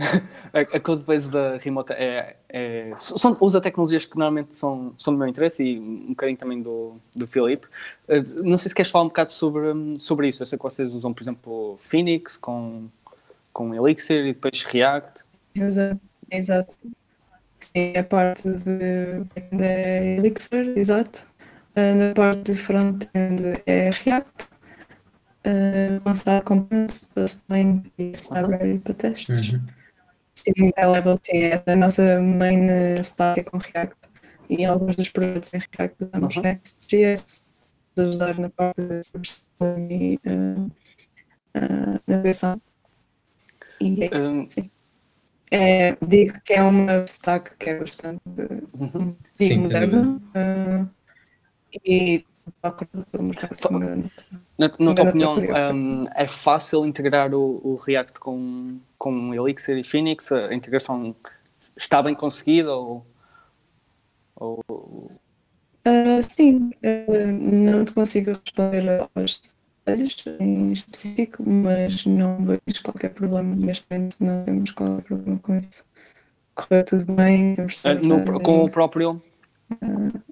a, 0.52 0.80
codebase 0.80 1.30
da 1.30 1.56
Remote 1.58 1.92
é, 1.92 2.36
é, 2.48 2.92
são, 2.96 3.36
usa 3.40 3.60
tecnologias 3.60 4.04
que 4.06 4.16
normalmente 4.16 4.56
são, 4.56 4.94
são 4.96 5.12
do 5.12 5.18
meu 5.18 5.28
interesse 5.28 5.62
e 5.62 5.78
um 5.78 6.08
bocadinho 6.08 6.38
também 6.38 6.62
do, 6.62 6.96
do 7.14 7.26
Filipe. 7.26 7.66
Uh, 8.08 8.42
não 8.42 8.58
sei 8.58 8.68
se 8.68 8.74
queres 8.74 8.90
falar 8.90 9.04
um 9.04 9.08
bocado 9.08 9.30
sobre, 9.30 9.68
sobre 9.98 10.28
isso. 10.28 10.42
Eu 10.42 10.46
sei 10.46 10.58
que 10.58 10.62
vocês 10.62 10.92
usam, 10.92 11.12
por 11.12 11.22
exemplo, 11.22 11.76
Phoenix 11.78 12.36
com, 12.36 12.88
com 13.52 13.74
Elixir 13.74 14.26
e 14.26 14.32
depois 14.32 14.62
React. 14.64 15.20
Exato. 16.30 16.76
Sim, 17.60 17.96
a 17.96 18.04
parte 18.04 18.48
de, 18.48 19.24
de 19.52 20.16
Elixir, 20.16 20.72
exato. 20.76 21.28
Uh, 21.76 21.94
na 21.94 22.14
parte 22.14 22.52
de 22.52 22.54
front-end 22.56 23.62
é 23.66 23.90
React, 23.90 24.44
uh, 25.46 26.02
lançar 26.04 26.42
components, 26.42 27.08
Postline 27.14 27.92
e 27.98 28.12
Library 28.32 28.78
para 28.78 28.94
testes. 28.94 29.52
Uhum. 29.52 29.79
Level 30.86 31.18
sim, 31.22 31.38
é 31.38 31.62
a 31.66 31.76
nossa 31.76 32.20
main 32.20 32.66
stack 33.00 33.40
é 33.40 33.44
com 33.44 33.58
React 33.58 33.96
e 34.48 34.64
alguns 34.64 34.96
dos 34.96 35.08
projetos 35.08 35.52
em 35.54 35.60
React 35.76 35.96
usamos 36.04 36.36
Uhum. 36.36 36.42
Next.js, 36.42 37.46
para 37.94 38.04
ajudar 38.04 38.38
na 38.38 38.48
parte 38.50 38.82
de 38.82 39.02
substituição 39.02 39.88
e 39.90 40.18
uh, 40.26 40.66
uh, 41.56 42.00
navegação. 42.06 42.60
E 43.80 44.04
é 44.04 44.10
isso, 44.14 44.32
Hum. 44.32 44.46
sim. 44.48 44.70
É, 45.52 45.96
digo 46.06 46.40
que 46.44 46.52
é 46.52 46.62
uma 46.62 47.04
stack 47.08 47.56
que 47.58 47.70
é 47.70 47.78
bastante 47.78 48.20
Uhum. 48.72 49.16
moderna 49.58 50.20
uh, 50.36 50.88
e 51.84 52.24
procura 52.62 52.88
pelo 53.10 53.24
mercado. 53.24 53.56
Na, 54.60 54.68
na 54.78 54.94
tua 54.94 55.04
opinião, 55.08 55.36
hum, 55.74 56.02
é 56.14 56.26
fácil 56.26 56.84
integrar 56.84 57.34
o, 57.34 57.60
o 57.64 57.76
React 57.76 58.20
com, 58.20 58.78
com 58.98 59.34
Elixir 59.34 59.78
e 59.78 59.84
Phoenix? 59.84 60.30
A 60.30 60.52
integração 60.54 61.16
está 61.76 62.02
bem 62.02 62.14
conseguida 62.14 62.74
ou, 62.74 63.06
ou 64.36 65.10
Uh, 65.88 66.22
sim, 66.22 66.70
uh, 66.84 67.32
não 67.32 67.86
te 67.86 67.94
consigo 67.94 68.32
responder 68.32 69.08
aos 69.16 69.40
detalhes 69.86 70.14
em 70.38 70.72
específico, 70.72 71.42
mas 71.42 72.04
não 72.04 72.44
vejo 72.44 72.82
qualquer 72.84 73.14
problema 73.14 73.56
neste 73.56 73.86
momento, 73.90 74.16
não 74.20 74.44
temos 74.44 74.72
qualquer 74.72 75.02
problema 75.04 75.38
com 75.38 75.56
isso. 75.56 75.84
Correu 76.54 76.84
tudo 76.84 77.12
bem, 77.14 77.54
temos 77.54 77.82
eh, 77.86 77.94
no- 77.94 78.40
com 78.42 78.64
o 78.64 78.70
próprio? 78.70 79.22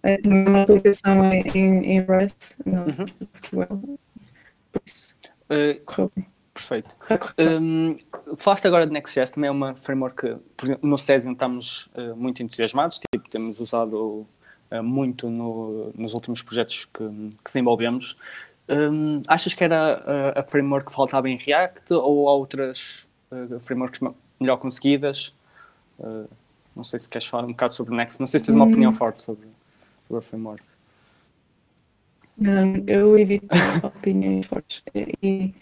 é 0.03 0.19
também 0.19 0.47
uma 0.47 0.63
aplicação 0.65 1.25
em, 1.33 1.43
em, 1.55 1.85
em 1.93 2.01
Rust, 2.01 2.55
não, 2.67 2.85
Uhum. 2.85 3.07
SQL, 3.35 3.67
por 3.67 3.99
eh, 5.51 5.75
correu 5.85 6.11
bem. 6.15 6.27
perfeito. 6.55 6.95
A 7.09 7.17
bem. 7.17 7.59
Hum, 7.61 7.97
falaste 8.37 8.67
agora 8.67 8.87
de 8.87 8.93
Next.js, 8.93 9.31
também 9.31 9.49
é 9.49 9.51
uma 9.51 9.75
framework 9.75 10.17
que, 10.21 10.37
por 10.57 10.65
exemplo, 10.67 10.89
no 10.89 10.99
Cesium 10.99 11.33
estamos 11.33 11.89
eh, 11.95 12.13
muito 12.15 12.43
entusiasmados, 12.43 13.01
tipo, 13.13 13.29
temos 13.31 13.61
usado 13.61 14.27
eh, 14.71 14.81
muito 14.83 15.29
no- 15.31 15.91
nos 15.95 16.15
últimos 16.15 16.43
projetos 16.43 16.85
que, 16.87 17.05
que 17.05 17.45
desenvolvemos. 17.45 18.17
Hum, 18.69 19.23
achas 19.27 19.55
que 19.55 19.65
era 19.65 20.03
eh, 20.35 20.41
a 20.41 20.43
framework 20.43 20.87
que 20.89 20.93
faltava 20.93 21.29
em 21.29 21.37
React 21.37 21.93
ou 21.95 22.29
há 22.29 22.33
outras 22.35 23.07
eh, 23.31 23.59
frameworks 23.61 24.01
melhor 24.41 24.57
conseguidas? 24.59 25.33
Não 26.77 26.85
sei 26.85 27.01
se 27.01 27.09
queres 27.09 27.27
falar 27.27 27.45
um 27.45 27.49
bocado 27.49 27.75
sobre 27.75 27.93
Next, 27.97 28.21
não 28.21 28.27
sei 28.29 28.39
se 28.39 28.47
tens 28.47 28.55
uma 28.55 28.65
Hum. 28.65 28.69
opinião 28.69 28.93
forte 28.93 29.21
sobre, 29.23 29.49
sobre 30.07 30.25
a 30.25 30.29
framework. 30.29 30.63
Não, 32.39 32.75
eu 32.87 33.19
evito 33.19 33.47
opiniões 33.83 34.47
fortes 34.47 34.83
e, 34.95 35.55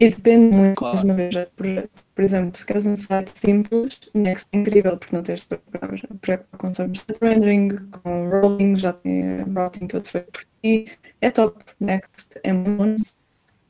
e 0.00 0.08
depende 0.08 0.54
muito, 0.54 0.76
Claro. 0.76 0.94
mais 0.94 1.04
uma 1.04 1.14
vez, 1.14 1.34
do 1.34 1.46
projeto. 1.56 1.90
Por 2.14 2.24
exemplo, 2.24 2.58
se 2.58 2.66
queres 2.66 2.86
um 2.86 2.96
site 2.96 3.38
simples, 3.38 4.00
Next 4.14 4.48
é 4.52 4.58
incrível, 4.58 4.96
porque 4.98 5.14
não 5.14 5.22
tens 5.22 5.40
de 5.42 5.46
preparar 5.46 5.90
preocupar 6.20 6.58
com 6.58 6.74
server-side 6.74 7.18
rendering, 7.22 7.68
com 8.02 8.28
rolling, 8.30 8.76
já 8.76 8.92
tem 8.92 9.42
routing 9.42 9.86
todo 9.86 10.06
feito 10.08 10.32
por 10.32 10.44
ti. 10.62 10.86
É 11.20 11.30
top. 11.30 11.64
Next 11.80 12.40
é 12.42 12.52
muito 12.52 13.00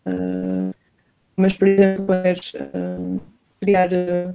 uh, 0.06 0.74
mas, 1.36 1.52
por 1.56 1.68
exemplo, 1.68 2.06
queres 2.06 2.52
uh, 2.54 3.20
criar 3.60 3.88
uh, 3.92 4.34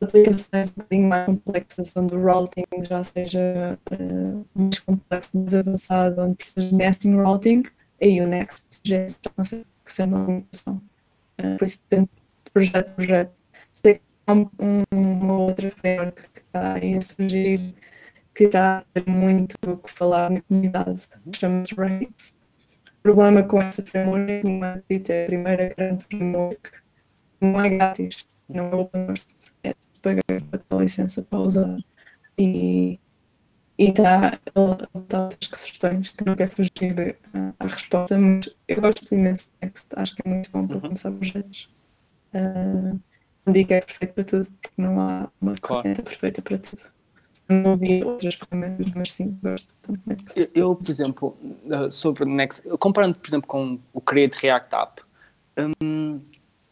aplicações 0.00 0.70
um 0.70 0.74
bocadinho 0.82 1.08
mais 1.08 1.26
complexas, 1.26 1.92
onde 1.96 2.14
o 2.14 2.22
routing 2.22 2.64
já 2.88 3.02
seja 3.04 3.78
uh, 3.92 4.46
mais 4.54 4.78
complexo, 4.80 5.30
mais 5.34 5.54
avançado, 5.54 6.20
onde 6.22 6.34
precisas 6.36 6.70
de 6.70 6.74
nesting 6.76 7.14
routing, 7.16 7.62
aí 8.02 8.20
o 8.20 8.26
Next 8.26 8.80
já 8.84 9.06
consegue 9.36 9.66
ser 9.84 10.04
uma 10.04 10.24
limitação. 10.26 10.82
Uh, 11.40 11.56
por 11.58 11.64
isso 11.66 11.80
depende 11.90 12.10
de 12.44 12.50
projeto 12.52 12.88
a 12.88 12.92
projeto. 12.94 13.42
Sei 13.72 13.94
que 13.96 14.02
há 14.26 14.32
um, 14.34 14.50
um- 14.60 14.84
uma 14.92 15.38
outra 15.38 15.70
framework 15.70 16.22
que 16.34 16.40
está 16.40 16.74
aí 16.74 16.94
a 16.96 17.00
surgir, 17.00 17.74
que 18.34 18.44
está 18.44 18.84
muito 19.08 19.56
o 19.66 19.76
que 19.78 19.90
falar 19.90 20.30
na 20.30 20.40
comunidade, 20.42 21.02
chama-se 21.34 21.74
Rails. 21.74 22.38
O 22.98 23.02
problema 23.02 23.42
com 23.44 23.62
essa 23.62 23.84
framework 23.84 24.32
é 24.32 24.40
que 24.42 24.48
não 24.48 24.64
é 24.66 24.72
a 24.74 25.26
primeira 25.26 25.74
grande 25.76 26.04
framework, 26.06 26.70
não 27.40 27.60
é 27.60 27.70
grátis, 27.70 28.26
não 28.48 28.66
é 28.70 28.74
open 28.76 29.06
source, 29.06 29.52
é 29.64 29.74
pagar 30.02 30.22
ter 30.26 30.76
licença 30.78 31.22
para 31.22 31.38
usar. 31.40 31.78
E 32.38 32.98
e 33.78 33.90
está 33.90 34.38
ele 34.54 35.02
está 35.04 35.24
outras 35.24 35.64
questões 35.64 36.10
que 36.10 36.24
não 36.24 36.34
quer 36.34 36.48
fugir 36.50 37.18
ah, 37.34 37.52
à 37.60 37.66
resposta, 37.66 38.18
mas 38.18 38.48
eu 38.68 38.80
gosto 38.80 39.14
imenso 39.14 39.50
de 39.60 39.66
Next, 39.66 39.88
acho 39.96 40.16
que 40.16 40.22
é 40.24 40.30
muito 40.30 40.50
bom 40.50 40.66
para 40.66 40.76
Uhum. 40.76 40.80
começar 40.82 41.12
projetos. 41.12 41.68
Uh, 42.34 42.98
não 43.44 43.52
digo 43.52 43.68
que 43.68 43.74
é 43.74 43.80
perfeito 43.80 44.14
para 44.14 44.24
tudo, 44.24 44.50
porque 44.62 44.70
não 44.82 45.00
há 45.00 45.30
uma 45.40 45.54
Claro. 45.56 45.82
ferramenta 45.82 46.02
perfeita 46.02 46.42
para 46.42 46.58
tudo. 46.58 46.82
Não 47.48 47.72
havia 47.74 48.06
outras 48.06 48.34
ferramentas, 48.34 48.86
mas 48.94 49.12
sim, 49.12 49.38
gosto 49.42 49.68
tanto 49.82 50.00
de 50.00 50.08
Next. 50.08 50.40
Eu, 50.40 50.48
eu, 50.54 50.74
por 50.74 50.90
exemplo, 50.90 51.36
eh, 51.70 51.90
sobre 51.90 52.24
o 52.24 52.26
Next, 52.26 52.68
comparando, 52.78 53.18
por 53.18 53.28
exemplo, 53.28 53.46
com 53.46 53.78
o 53.92 54.00
Create 54.00 54.36
React 54.40 54.74
App, 54.74 55.02
hum, 55.82 56.20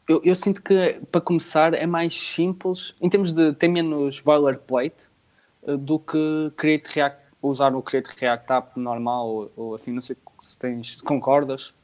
eu, 0.09 0.21
eu 0.25 0.35
sinto 0.37 0.63
que, 0.63 1.01
para 1.11 1.21
começar, 1.21 1.75
é 1.75 1.87
mais 1.87 2.15
simples, 2.19 2.95
em 3.01 3.09
termos 3.09 3.33
de 3.33 3.53
ter 3.55 3.69
menos 3.69 4.21
boilerplate, 4.21 5.07
eh, 5.67 5.77
do 5.77 5.99
que 5.99 6.53
Create 6.57 6.89
React, 6.95 7.19
usar 7.43 7.75
o 7.75 7.83
Create 7.83 8.11
React 8.19 8.53
App 8.53 8.81
normal, 8.81 9.29
ou, 9.29 9.53
ou 9.57 9.75
assim, 9.75 9.93
não 9.93 10.01
sei 10.01 10.17
se 10.43 10.59
tens, 10.59 11.01
concordas. 11.03 11.75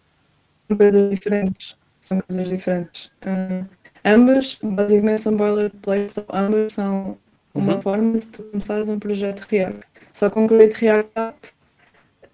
São 0.68 0.77
coisas 0.77 1.11
diferentes. 1.11 1.77
São 2.01 2.21
coisas 2.21 2.49
diferentes. 2.49 3.11
Ah, 3.23 3.64
ambas, 4.05 4.59
basicamente, 4.62 5.23
são 5.23 5.37
boilerplate, 5.37 6.12
só 6.12 6.25
ambas 6.33 6.73
são 6.73 7.18
uma 7.55 7.75
Uhum. 7.75 7.83
forma 7.83 8.18
de 8.18 8.27
tu 8.27 8.45
começares 8.45 8.89
um 8.89 8.99
projeto 8.99 9.41
React. 9.51 9.87
Só 10.12 10.31
com 10.31 10.47
Create 10.47 10.75
React 10.81 11.11
App 11.16 11.49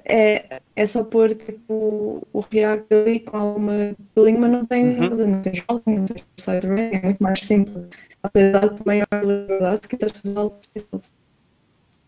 é, 0.08 0.60
é 0.76 0.86
só 0.86 1.04
pôr 1.04 1.34
tipo, 1.34 2.26
o 2.32 2.40
React 2.40 2.86
ali 2.94 3.20
com 3.20 3.36
alguma 3.36 3.96
tooling, 4.14 4.38
mas 4.38 4.50
não 4.52 4.66
tem 4.66 4.86
Uhum. 4.86 5.10
nada, 5.10 5.26
não 5.26 5.42
tens 5.42 5.64
routing, 5.68 5.94
não 5.96 6.04
tens 6.04 6.24
site 6.38 6.66
é 6.66 7.02
muito 7.02 7.22
mais 7.22 7.40
simples. 7.40 7.76
Ou 8.22 8.30
seja, 8.36 8.52
dá-te 8.52 8.86
maior 8.86 9.06
liberdade 9.24 9.80
se 9.82 9.88
quiseres 9.88 10.16
fazer 10.20 10.38
algo 10.38 10.58
difícil. 10.74 11.10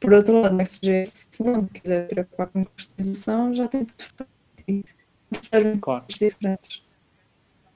Por 0.00 0.12
outro 0.12 0.40
lado, 0.40 0.54
Next.js, 0.56 1.26
se 1.30 1.42
não 1.44 1.66
quiser 1.66 2.08
preocupar 2.08 2.46
com 2.48 2.64
customização, 2.64 3.54
já 3.54 3.66
tem 3.68 3.84
tudo 3.84 4.28
servem 5.42 5.78
Claro. 5.78 6.04
coisas 6.04 6.18
diferentes. 6.18 6.82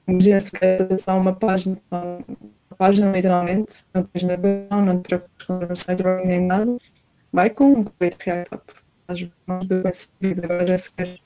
Imagina 0.07 0.39
se 0.39 0.51
quer 0.51 0.77
fazer 0.79 0.97
só 0.97 1.17
uma 1.19 1.33
página, 1.33 1.77
uma 1.91 2.77
página 2.77 3.11
literalmente, 3.11 3.85
não 3.93 4.03
tens 4.03 4.23
navegação, 4.23 4.85
não 4.85 5.01
te 5.01 5.07
preocupas 5.07 5.45
com 5.47 5.73
o 5.73 5.75
site 5.75 6.03
nem 6.25 6.41
nada, 6.41 6.77
vai 7.31 7.49
com 7.49 7.65
um 7.73 7.83
Create 7.83 8.17
React 8.25 8.53
App. 8.55 8.82
Estás 9.09 9.29
mais 9.45 9.65
do 9.65 9.81
servido. 9.93 10.45
Agora, 10.45 10.77
se 10.77 10.93
queres 10.93 11.19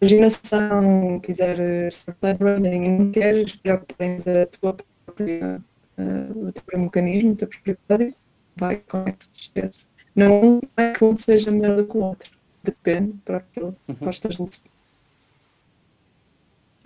imaginação, 0.00 1.20
quiser 1.20 1.92
site 1.92 2.16
rendering 2.40 2.84
e 2.84 2.88
não 2.88 3.12
queres 3.12 3.56
preocupar 3.56 4.06
em 4.06 4.18
fazer 4.18 4.42
a 4.42 4.46
tua 4.46 4.76
própria, 5.04 5.62
eh, 5.96 6.26
o 6.34 6.52
teu 6.52 6.62
próprio 6.62 6.80
mecanismo, 6.80 7.32
o 7.32 7.36
teu 7.36 7.48
próprio 7.48 7.78
código, 7.88 8.16
vai 8.56 8.76
com 8.76 9.04
Next.js. 9.04 9.90
Não 10.14 10.60
é 10.76 10.92
que 10.92 11.04
um 11.04 11.14
seja 11.14 11.50
melhor 11.50 11.76
do 11.76 11.86
que 11.86 11.96
o 11.96 12.00
outro. 12.00 12.30
Depende 12.64 13.14
para 13.24 13.38
aquilo 13.38 13.76
que 13.86 13.92
gostas 13.94 14.36
de 14.36 14.62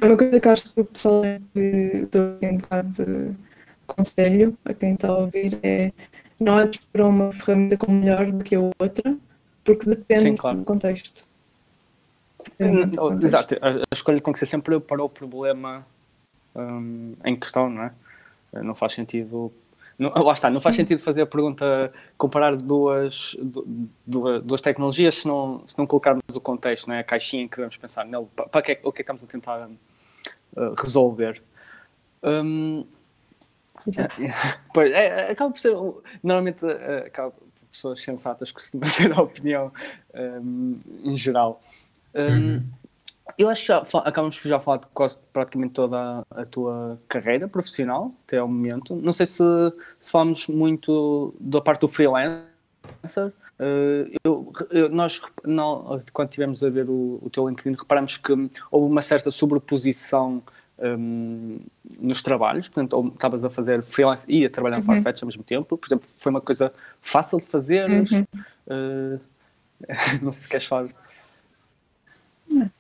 É 0.00 0.06
uma 0.06 0.16
coisa 0.16 0.40
que 0.40 0.48
acho 0.48 0.74
que 0.74 0.80
o 0.80 0.84
pessoal 0.84 1.24
é 1.24 1.40
que 1.54 2.06
dou 2.10 2.38
um 2.42 2.58
bocado 2.58 2.92
de 2.92 3.36
conselho 3.86 4.58
a 4.64 4.74
quem 4.74 4.94
está 4.94 5.08
a 5.08 5.18
ouvir 5.18 5.58
é 5.62 5.92
não 6.38 6.54
olhes 6.54 6.76
para 6.90 7.06
uma 7.06 7.32
ferramenta 7.32 7.76
como 7.76 7.98
melhor 7.98 8.30
do 8.30 8.42
que 8.42 8.54
a 8.54 8.60
outra, 8.60 9.16
porque 9.74 9.90
depende 9.90 10.22
Sim, 10.22 10.34
claro. 10.36 10.58
do 10.58 10.64
contexto. 10.64 11.26
Depende 12.44 12.76
muito 12.76 12.90
do 12.92 12.96
contexto. 12.98 13.24
Exato, 13.24 13.54
a, 13.60 13.94
escolha 13.94 14.20
tem 14.20 14.32
que 14.32 14.38
ser 14.38 14.46
sempre 14.46 14.78
para 14.80 15.02
o 15.02 15.08
problema 15.08 15.86
hum, 16.54 17.14
em 17.24 17.36
questão, 17.36 17.68
não 17.68 17.82
é? 17.84 17.92
Não 18.62 18.74
faz 18.74 18.92
sentido. 18.94 19.52
Não, 19.98 20.10
lá 20.10 20.32
está, 20.32 20.48
não 20.48 20.60
faz 20.60 20.76
sentido 20.76 20.98
fazer 21.00 21.22
a 21.22 21.26
pergunta, 21.26 21.92
comparar 22.16 22.56
duas, 22.56 23.36
du- 23.40 23.88
duas, 24.06 24.42
duas 24.42 24.62
tecnologias 24.62 25.16
se 25.16 25.28
não, 25.28 25.62
se 25.66 25.78
não 25.78 25.86
colocarmos 25.86 26.22
o 26.34 26.40
contexto, 26.40 26.88
não 26.88 26.94
é? 26.94 27.00
a 27.00 27.04
caixinha 27.04 27.42
em 27.42 27.48
que 27.48 27.56
devemos 27.56 27.76
pensar 27.76 28.06
nele, 28.06 28.26
para, 28.50 28.62
que 28.62 28.72
é, 28.72 28.80
o 28.82 28.90
que 28.90 29.02
é 29.02 29.04
que 29.04 29.12
estamos 29.12 29.22
a 29.22 29.26
tentar 29.26 29.68
uh, 29.68 30.74
resolver. 30.80 31.42
Hum, 32.22 32.86
Exato. 33.86 34.14
É, 34.78 34.88
é, 35.06 35.30
acaba 35.32 35.50
por 35.50 35.60
ser. 35.60 35.74
um- 35.76 36.00
Normalmente, 36.22 36.64
é, 36.64 37.04
acaba 37.06 37.34
pessoas 37.72 38.00
sensatas 38.00 38.52
costuma 38.52 38.86
ser 38.86 39.12
a 39.12 39.22
opinião 39.22 39.72
um, 40.14 40.78
em 41.04 41.16
geral. 41.16 41.60
Um, 42.14 42.62
Eu 43.38 43.48
acho 43.48 43.62
que 43.62 43.68
já 43.68 43.82
acabamos 44.00 44.38
por 44.38 44.48
já 44.48 44.58
falar 44.58 44.78
de 44.78 44.86
quase 44.92 45.18
praticamente 45.32 45.72
toda 45.72 45.96
a, 45.96 46.42
a 46.42 46.44
tua 46.44 47.00
carreira 47.08 47.46
profissional 47.46 48.12
até 48.26 48.38
ao 48.38 48.48
momento. 48.48 48.96
Não 48.96 49.12
sei 49.12 49.24
se, 49.24 49.42
se 49.98 50.10
falamos 50.10 50.48
muito 50.48 51.34
da 51.38 51.60
parte 51.60 51.80
do 51.80 51.88
freelance 51.88 52.42
freelancer. 52.82 53.32
Uh, 53.58 54.10
eu, 54.24 54.52
eu, 54.70 54.88
nós, 54.88 55.20
não, 55.44 56.02
quando 56.12 56.28
estivemos 56.28 56.64
a 56.64 56.70
ver 56.70 56.88
o, 56.88 57.18
o 57.22 57.30
teu 57.30 57.48
LinkedIn, 57.48 57.76
reparamos 57.76 58.16
que 58.16 58.32
houve 58.70 58.90
uma 58.90 59.02
certa 59.02 59.30
sobreposição 59.30 60.42
um, 60.80 61.58
nos 62.00 62.22
trabalhos, 62.22 62.68
portanto, 62.68 62.94
ou 62.94 63.08
estavas 63.08 63.44
a 63.44 63.50
fazer 63.50 63.82
freelance 63.82 64.26
e 64.28 64.44
a 64.44 64.50
trabalhar 64.50 64.76
uhum. 64.76 64.82
no 64.82 64.86
Farfetch 64.86 65.22
ao 65.22 65.26
mesmo 65.26 65.42
tempo, 65.42 65.76
por 65.76 65.86
exemplo, 65.86 66.08
foi 66.16 66.30
uma 66.30 66.40
coisa 66.40 66.72
fácil 67.00 67.38
de 67.38 67.46
fazer, 67.46 67.88
uhum. 67.88 68.22
uh, 68.66 69.20
não 70.22 70.32
sei 70.32 70.42
se 70.42 70.48
queres 70.48 70.66
falar. 70.66 70.88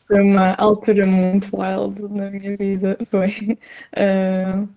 Foi 0.06 0.20
uma 0.20 0.54
altura 0.54 1.06
muito 1.06 1.48
wild 1.56 2.00
na 2.12 2.30
minha 2.30 2.56
vida, 2.56 2.98
foi. 3.10 3.56
Uh, 3.94 4.68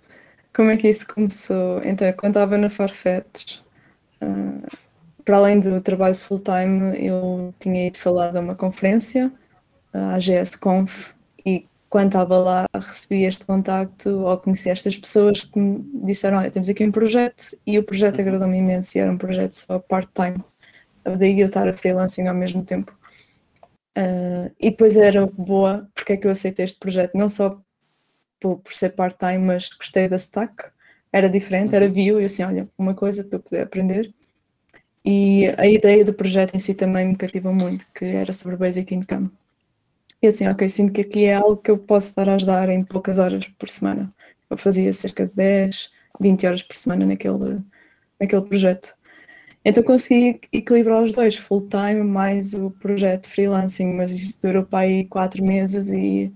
como 0.55 0.69
é 0.69 0.77
que 0.77 0.87
isso 0.87 1.07
começou? 1.07 1.81
Então, 1.83 2.11
quando 2.13 2.33
estava 2.33 2.57
na 2.57 2.69
Farfetch, 2.69 3.61
uh, 4.21 4.77
para 5.25 5.37
além 5.37 5.59
do 5.59 5.81
trabalho 5.81 6.13
full-time, 6.13 7.03
eu 7.03 7.53
tinha 7.59 7.87
ido 7.87 7.97
falar 7.97 8.35
a 8.35 8.39
uma 8.39 8.53
conferência, 8.53 9.31
a 9.91 10.15
AGS 10.15 10.55
Conf, 10.57 11.13
quando 11.93 12.07
estava 12.07 12.39
lá 12.39 12.65
recebi 12.73 13.23
este 13.23 13.45
contacto 13.45 14.09
ou 14.25 14.35
conheci 14.39 14.67
estas 14.67 14.97
pessoas 14.97 15.43
que 15.43 15.59
me 15.59 15.79
disseram, 16.07 16.39
olha, 16.39 16.49
temos 16.49 16.67
aqui 16.67 16.83
um 16.83 16.91
projeto 16.91 17.55
e 17.67 17.77
o 17.77 17.83
projeto 17.83 18.15
uhum. 18.15 18.21
agradou-me 18.21 18.57
imenso 18.57 18.97
e 18.97 19.01
era 19.01 19.11
um 19.11 19.17
projeto 19.17 19.53
só 19.53 19.77
part-time. 19.77 20.43
Daí 21.03 21.39
eu 21.39 21.45
estar 21.45 21.67
a 21.67 21.71
freelancing 21.71 22.25
ao 22.25 22.33
mesmo 22.33 22.65
tempo. 22.65 22.97
Uh, 23.95 24.49
e 24.59 24.71
depois 24.71 24.97
era 24.97 25.27
boa, 25.27 25.87
porque 25.93 26.13
é 26.13 26.17
que 26.17 26.25
eu 26.25 26.31
aceitei 26.31 26.65
este 26.65 26.79
projeto? 26.79 27.13
Não 27.13 27.29
só 27.29 27.61
por, 28.39 28.57
por 28.57 28.73
ser 28.73 28.89
part-time, 28.95 29.37
mas 29.37 29.69
gostei 29.69 30.09
da 30.09 30.15
stack, 30.15 30.71
era 31.11 31.29
diferente, 31.29 31.75
era 31.75 31.85
uhum. 31.85 31.93
view 31.93 32.19
e 32.19 32.25
assim, 32.25 32.41
olha, 32.41 32.67
uma 32.75 32.95
coisa 32.95 33.23
para 33.23 33.37
eu 33.37 33.39
poder 33.39 33.61
aprender. 33.61 34.11
E 35.05 35.45
a 35.59 35.67
ideia 35.67 36.03
do 36.03 36.11
projeto 36.15 36.55
em 36.55 36.59
si 36.59 36.73
também 36.73 37.05
me 37.05 37.15
cativou 37.15 37.53
muito, 37.53 37.85
que 37.93 38.03
era 38.03 38.33
sobre 38.33 38.57
Basic 38.57 38.95
Income. 38.95 39.29
E 40.23 40.27
assim, 40.27 40.47
ok, 40.47 40.69
sinto 40.69 40.93
que 40.93 41.01
aqui 41.01 41.25
é 41.25 41.33
algo 41.35 41.57
que 41.57 41.69
eu 41.69 41.77
posso 41.77 42.07
estar 42.07 42.29
a 42.29 42.35
ajudar 42.35 42.69
em 42.69 42.81
poucas 42.81 43.19
horas 43.19 43.45
por 43.45 43.67
semana. 43.67 44.09
Eu 44.49 44.57
fazia 44.57 44.93
cerca 44.93 45.27
de 45.27 45.33
10, 45.33 45.91
20 46.17 46.47
horas 46.47 46.63
por 46.63 46.77
semana 46.77 47.05
naquele, 47.05 47.61
naquele 48.17 48.41
projeto. 48.43 48.95
Então 49.65 49.83
consegui 49.83 50.39
equilibrar 50.53 51.03
os 51.03 51.11
dois, 51.11 51.35
full 51.35 51.67
time 51.67 52.03
mais 52.03 52.53
o 52.53 52.71
projeto 52.71 53.27
freelancing, 53.27 53.95
mas 53.95 54.11
isto 54.13 54.47
durou 54.47 54.63
para 54.63 54.79
aí 54.79 55.03
quatro 55.05 55.43
meses 55.43 55.89
e 55.89 56.33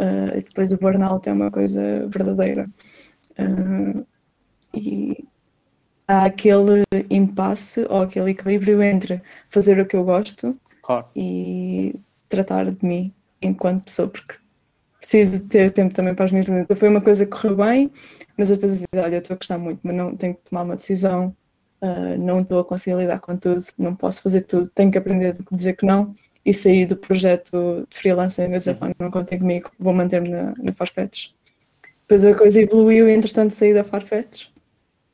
uh, 0.00 0.42
depois 0.42 0.72
o 0.72 0.78
burnout 0.78 1.28
é 1.28 1.32
uma 1.34 1.50
coisa 1.50 2.08
verdadeira. 2.08 2.70
Uh, 3.38 4.06
e 4.74 5.26
há 6.08 6.24
aquele 6.24 6.84
impasse 7.10 7.86
ou 7.90 8.00
aquele 8.00 8.30
equilíbrio 8.30 8.82
entre 8.82 9.20
fazer 9.50 9.78
o 9.78 9.84
que 9.84 9.94
eu 9.94 10.04
gosto 10.04 10.58
claro. 10.80 11.06
e 11.14 11.94
tratar 12.30 12.70
de 12.70 12.86
mim 12.86 13.12
enquanto 13.42 13.84
pessoa, 13.84 14.08
porque 14.08 14.36
preciso 14.98 15.46
ter 15.48 15.70
tempo 15.72 15.92
também 15.94 16.14
para 16.14 16.26
as 16.26 16.32
minhas 16.32 16.48
então 16.48 16.76
foi 16.76 16.88
uma 16.88 17.00
coisa 17.00 17.26
que 17.26 17.32
correu 17.32 17.56
bem, 17.56 17.90
mas 18.36 18.48
depois 18.48 18.72
eu 18.72 18.78
disse, 18.78 19.04
olha, 19.04 19.16
estou 19.16 19.34
a 19.34 19.36
gostar 19.36 19.58
muito, 19.58 19.80
mas 19.82 19.94
não 19.94 20.16
tenho 20.16 20.34
que 20.34 20.42
tomar 20.48 20.62
uma 20.62 20.76
decisão, 20.76 21.34
uh, 21.82 22.18
não 22.18 22.40
estou 22.40 22.60
a 22.60 22.64
conseguir 22.64 22.96
lidar 22.96 23.18
com 23.18 23.36
tudo, 23.36 23.64
não 23.78 23.94
posso 23.94 24.22
fazer 24.22 24.42
tudo, 24.42 24.68
tenho 24.68 24.90
que 24.90 24.98
aprender 24.98 25.34
a 25.34 25.54
dizer 25.54 25.74
que 25.74 25.84
não 25.84 26.14
e 26.44 26.54
sair 26.54 26.86
do 26.86 26.96
projeto 26.96 27.86
de 27.90 27.96
freelancer 27.98 28.48
e 28.50 28.56
dizer, 28.56 28.74
pá, 28.76 28.90
não 28.98 29.10
contem 29.10 29.38
comigo, 29.38 29.70
vou 29.78 29.92
manter-me 29.92 30.28
na, 30.28 30.54
na 30.56 30.72
Farfetch. 30.72 31.30
Depois 32.02 32.24
a 32.24 32.34
coisa 32.34 32.60
evoluiu 32.60 33.08
e 33.08 33.12
entretanto 33.12 33.52
saí 33.52 33.74
da 33.74 33.84
Farfetch. 33.84 34.48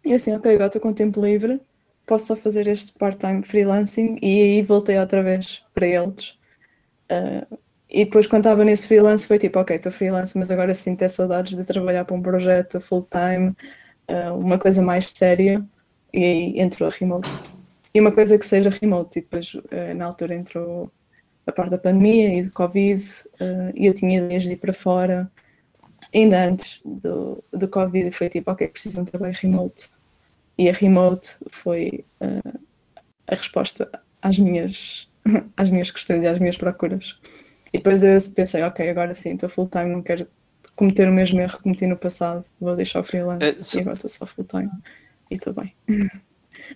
E 0.05 0.12
assim, 0.14 0.33
ok, 0.35 0.53
agora 0.53 0.69
estou 0.69 0.81
com 0.81 0.93
tempo 0.93 1.21
livre, 1.21 1.61
posso 2.07 2.27
só 2.27 2.37
fazer 2.37 2.69
este 2.69 2.93
part-time 2.93 3.43
freelancing 3.43 4.19
e 4.23 4.43
aí 4.43 4.62
voltei 4.62 4.97
outra 4.99 5.23
vez 5.23 5.62
para 5.75 5.87
eles 5.87 6.37
Uh, 7.11 7.59
e 7.89 8.05
depois, 8.05 8.27
quando 8.27 8.45
estava 8.45 8.65
nesse 8.65 8.87
freelance, 8.87 9.27
foi 9.27 9.39
tipo: 9.39 9.59
ok, 9.59 9.77
estou 9.77 9.93
freelance, 9.93 10.37
mas 10.37 10.51
agora 10.51 10.75
sinto 10.75 10.99
ter 10.99 11.09
saudades 11.09 11.57
de 11.57 11.65
trabalhar 11.65 12.05
para 12.05 12.17
um 12.17 12.23
projeto 12.23 12.81
full-time, 12.81 13.55
uh, 14.11 14.35
uma 14.37 14.59
coisa 14.59 14.83
mais 14.83 15.11
séria. 15.15 15.65
E 16.13 16.25
aí 16.25 16.61
entrou 16.61 16.89
a 16.89 16.93
remote. 16.93 17.29
E 17.95 18.01
uma 18.01 18.13
coisa 18.13 18.39
que 18.39 18.47
seja 18.47 18.71
remote. 18.71 19.19
E 19.19 19.23
depois, 19.23 19.55
uh, 19.55 19.95
na 19.97 20.07
altura, 20.07 20.35
entrou 20.35 20.91
a 21.47 21.53
parte 21.53 21.71
da 21.71 21.79
pandemia 21.79 22.35
e 22.35 22.43
do 22.43 22.51
Covid, 22.51 23.05
e 23.77 23.87
eu 23.87 23.95
tinha 23.95 24.19
ideias 24.19 24.43
de 24.43 24.51
ir 24.51 24.57
para 24.57 24.75
fora. 24.75 25.31
Ainda 26.13 26.45
antes 26.45 26.81
do, 26.85 27.43
do 27.53 27.69
Covid, 27.69 28.11
foi 28.11 28.29
tipo: 28.29 28.51
ok, 28.51 28.67
preciso 28.67 28.97
de 28.97 29.03
um 29.03 29.05
trabalho 29.05 29.35
remote. 29.41 29.89
E 30.59 30.69
a 30.69 30.73
remote 30.73 31.37
foi 31.53 32.05
a 33.29 33.35
resposta 33.35 33.89
às 34.21 34.39
minhas 34.39 35.09
às 35.57 35.70
minhas 35.70 35.91
questões 35.91 36.22
e 36.22 36.27
às 36.27 36.39
minhas 36.39 36.57
procuras. 36.57 37.18
E 37.72 37.79
depois 37.79 38.03
eu 38.03 38.16
pensei, 38.35 38.62
ok, 38.62 38.89
agora 38.89 39.12
sim, 39.14 39.35
estou 39.35 39.49
full 39.49 39.68
time, 39.68 39.87
não 39.87 40.03
quero 40.03 40.27
cometer 40.74 41.09
o 41.09 41.12
mesmo 41.12 41.41
erro 41.41 41.57
que 41.57 41.62
cometi 41.62 41.87
no 41.87 41.97
passado, 41.97 42.45
vou 42.61 42.77
deixar 42.77 43.01
o 43.01 43.05
freelance 43.05 43.77
é, 43.77 43.79
e 43.79 43.81
agora 43.81 43.97
estou 43.97 44.11
só 44.11 44.27
full 44.27 44.45
time 44.45 44.70
e 45.31 45.35
estou 45.35 45.53
bem. 45.53 45.74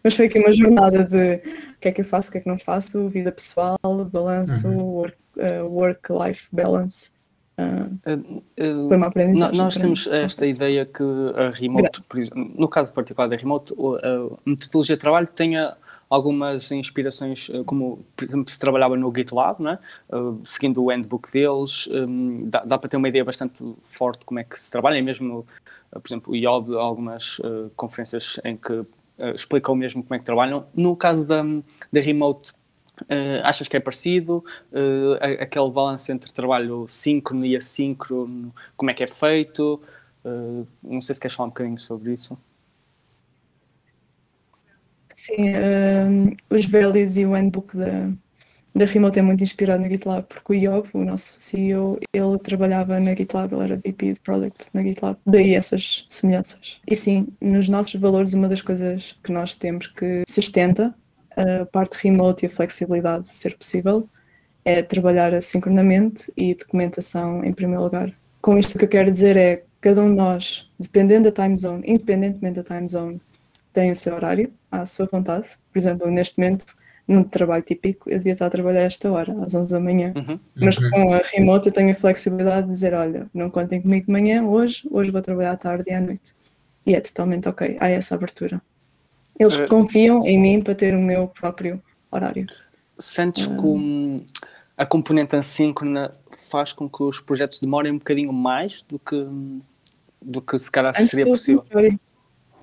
Mas 0.05 0.15
foi 0.15 0.27
aqui 0.27 0.39
uma 0.39 0.53
jornada 0.53 1.05
de 1.05 1.37
o 1.37 1.81
que 1.81 1.89
é 1.89 1.93
que 1.93 2.01
eu 2.01 2.05
faço, 2.05 2.29
o 2.29 2.33
que 2.33 2.39
é 2.39 2.41
que 2.41 2.49
não 2.49 2.59
faço, 2.59 3.09
vida 3.09 3.33
pessoal, 3.33 3.79
balanço, 4.11 4.69
uhum. 4.69 4.83
work, 4.83 5.17
uh, 5.37 5.67
work-life 5.67 6.49
balance. 6.53 7.11
Uh, 7.59 8.33
uh, 8.57 8.89
foi 8.89 8.97
uma 8.97 9.09
aprendizagem. 9.09 9.59
Nós 9.59 9.77
temos 9.77 10.07
esta 10.07 10.47
ideia 10.47 10.87
que 10.87 11.03
a 11.35 11.51
remote, 11.51 12.01
no 12.37 12.69
caso 12.69 12.93
particular 12.93 13.29
da 13.29 13.37
remote, 13.37 13.75
a 13.75 14.39
metodologia 14.47 14.97
de 14.97 15.01
trabalho 15.01 15.27
tenha 15.27 15.77
algumas 16.11 16.73
inspirações, 16.73 17.49
eh, 17.55 17.63
como 17.65 18.05
se 18.49 18.59
trabalhava 18.59 18.97
no 18.97 19.15
GitLab, 19.15 19.63
né? 19.63 19.79
Uh, 20.13 20.41
seguindo 20.45 20.83
o 20.83 20.91
handbook 20.91 21.31
deles, 21.33 21.87
um, 21.87 22.49
dá, 22.49 22.65
dá, 22.65 22.77
para 22.77 22.89
ter 22.89 22.97
uma 22.97 23.09
ideia 23.09 23.25
bastante 23.25 23.63
forte 23.85 24.19
de 24.19 24.25
como 24.27 24.41
é 24.41 24.45
que 24.45 24.61
se 24.61 24.69
trabalha, 24.69 24.99
e 24.99 25.03
mesmo, 25.03 25.47
uh, 25.93 26.01
por 26.01 26.09
exemplo, 26.09 26.33
o 26.33 26.37
IOB, 26.37 26.75
algumas 26.77 27.39
uh, 27.39 27.71
conferências 27.77 28.41
em 28.45 28.57
que 28.57 28.85
explicam 29.35 29.75
mesmo 29.75 30.03
como 30.03 30.15
é 30.15 30.19
que 30.19 30.25
trabalham. 30.25 30.67
No 30.75 30.97
caso 30.97 31.29
da, 31.29 31.43
da 31.93 32.01
Remote, 32.01 32.55
achas 33.45 33.69
que 33.69 33.77
é 33.77 33.81
parecido? 33.81 34.43
aquele 35.39 35.71
balanço 35.71 36.11
entre 36.11 36.33
trabalho 36.33 36.87
síncrono 36.89 37.45
e 37.45 37.55
assíncrono, 37.55 38.51
como 38.79 38.91
é 38.91 38.95
que 38.95 39.05
é 39.05 39.07
feito? 39.07 39.79
não 40.83 41.03
sei 41.03 41.15
se 41.15 41.21
queres 41.21 41.37
falar 41.37 41.49
um 41.49 41.51
bocadinho 41.51 41.79
sobre 41.79 42.15
isso. 42.15 42.39
Sim, 45.21 45.53
um, 45.55 46.37
os 46.49 46.65
values 46.65 47.19
e 47.19 47.27
o 47.27 47.33
handbook 47.35 47.77
da, 47.77 48.11
da 48.75 48.87
Remote 48.87 49.19
é 49.19 49.23
muito 49.23 49.43
inspirado 49.43 49.83
na 49.83 49.89
GitLab, 49.91 50.27
porque 50.27 50.55
o 50.55 50.57
Yob, 50.57 50.89
o 50.95 51.05
nosso 51.05 51.39
CEO, 51.39 52.01
ele 52.11 52.39
trabalhava 52.43 52.99
na 52.99 53.15
GitLab, 53.15 53.53
ele 53.53 53.65
era 53.65 53.77
VP 53.77 54.15
de 54.15 54.21
Product 54.21 54.71
na 54.73 54.83
GitLab, 54.83 55.19
daí 55.27 55.55
essas 55.55 56.07
semelhanças. 56.09 56.81
E 56.89 56.97
sim, 56.97 57.29
nos 57.39 57.69
nossos 57.69 58.01
valores, 58.01 58.33
uma 58.33 58.49
das 58.49 58.63
coisas 58.63 59.15
que 59.23 59.31
nós 59.31 59.55
temos 59.55 59.89
que 59.89 60.23
sustenta 60.27 60.95
a 61.37 61.67
parte 61.67 61.99
remote 62.03 62.45
e 62.45 62.47
a 62.47 62.51
flexibilidade 62.51 63.27
de 63.27 63.35
ser 63.35 63.55
possível 63.59 64.09
é 64.65 64.81
trabalhar 64.83 65.35
assincronamente 65.35 66.33
e 66.35 66.55
documentação 66.55 67.45
em 67.45 67.53
primeiro 67.53 67.83
lugar. 67.83 68.11
Com 68.41 68.57
isto 68.57 68.77
o 68.77 68.79
que 68.79 68.87
eu 68.87 68.89
quero 68.89 69.11
dizer 69.11 69.37
é 69.37 69.65
cada 69.83 70.01
um 70.01 70.09
de 70.09 70.17
nós, 70.17 70.71
dependendo 70.79 71.31
da 71.31 71.45
time 71.45 71.59
zone, 71.59 71.83
independentemente 71.87 72.63
da 72.63 72.65
time 72.65 72.89
zone, 72.89 73.21
tem 73.73 73.91
o 73.91 73.97
seu 73.97 74.15
horário, 74.15 74.53
à 74.71 74.87
sua 74.87 75.07
vontade. 75.07 75.49
Por 75.73 75.79
exemplo, 75.79 76.11
neste 76.11 76.39
momento, 76.39 76.67
num 77.07 77.25
trabalho 77.25 77.63
típico, 77.63 78.09
eu 78.09 78.19
devia 78.19 78.33
estar 78.33 78.47
a 78.47 78.51
trabalhar 78.51 78.83
esta 78.83 79.11
hora, 79.11 79.33
às 79.45 79.55
11 79.55 79.71
da 79.71 79.81
manhã. 79.81 80.13
Uhum. 80.17 80.39
Mas 80.55 80.77
uhum. 80.79 80.91
com 80.91 81.15
a 81.15 81.19
remote 81.19 81.67
eu 81.67 81.73
tenho 81.73 81.91
a 81.93 81.95
flexibilidade 81.95 82.67
de 82.67 82.73
dizer, 82.73 82.95
olha, 82.95 83.29
não 83.35 83.51
contem 83.51 83.81
comigo 83.81 84.07
de 84.07 84.13
manhã, 84.13 84.45
hoje, 84.45 84.87
hoje 84.91 85.11
vou 85.11 85.23
trabalhar 85.23 85.53
à 85.53 85.57
tarde 85.57 85.85
e 85.89 85.93
à 85.93 86.01
noite. 86.01 86.35
E 86.87 86.95
é 86.95 87.01
totalmente 87.01 87.49
ok, 87.49 87.77
há 87.81 87.89
essa 87.89 88.15
abertura. 88.15 88.61
Eles 89.39 89.57
uh, 89.57 89.67
confiam 89.69 90.27
em 90.27 90.39
mim 90.39 90.63
para 90.63 90.75
ter 90.75 90.95
o 90.95 91.01
meu 91.01 91.29
próprio 91.29 91.83
horário. 92.11 92.47
Sentes 92.99 93.47
uh, 93.47 93.57
que 93.57 94.27
a 94.77 94.87
componente 94.87 95.37
assíncrona 95.37 96.15
faz 96.31 96.73
com 96.73 96.89
que 96.89 97.03
os 97.03 97.21
projetos 97.21 97.61
demorem 97.61 97.93
um 97.93 97.99
bocadinho 97.99 98.33
mais 98.33 98.83
do 98.83 98.99
que, 98.99 99.27
do 100.23 100.41
que 100.41 100.59
se 100.59 100.71
calhar 100.71 100.95
seria 100.95 101.27
possível? 101.27 101.65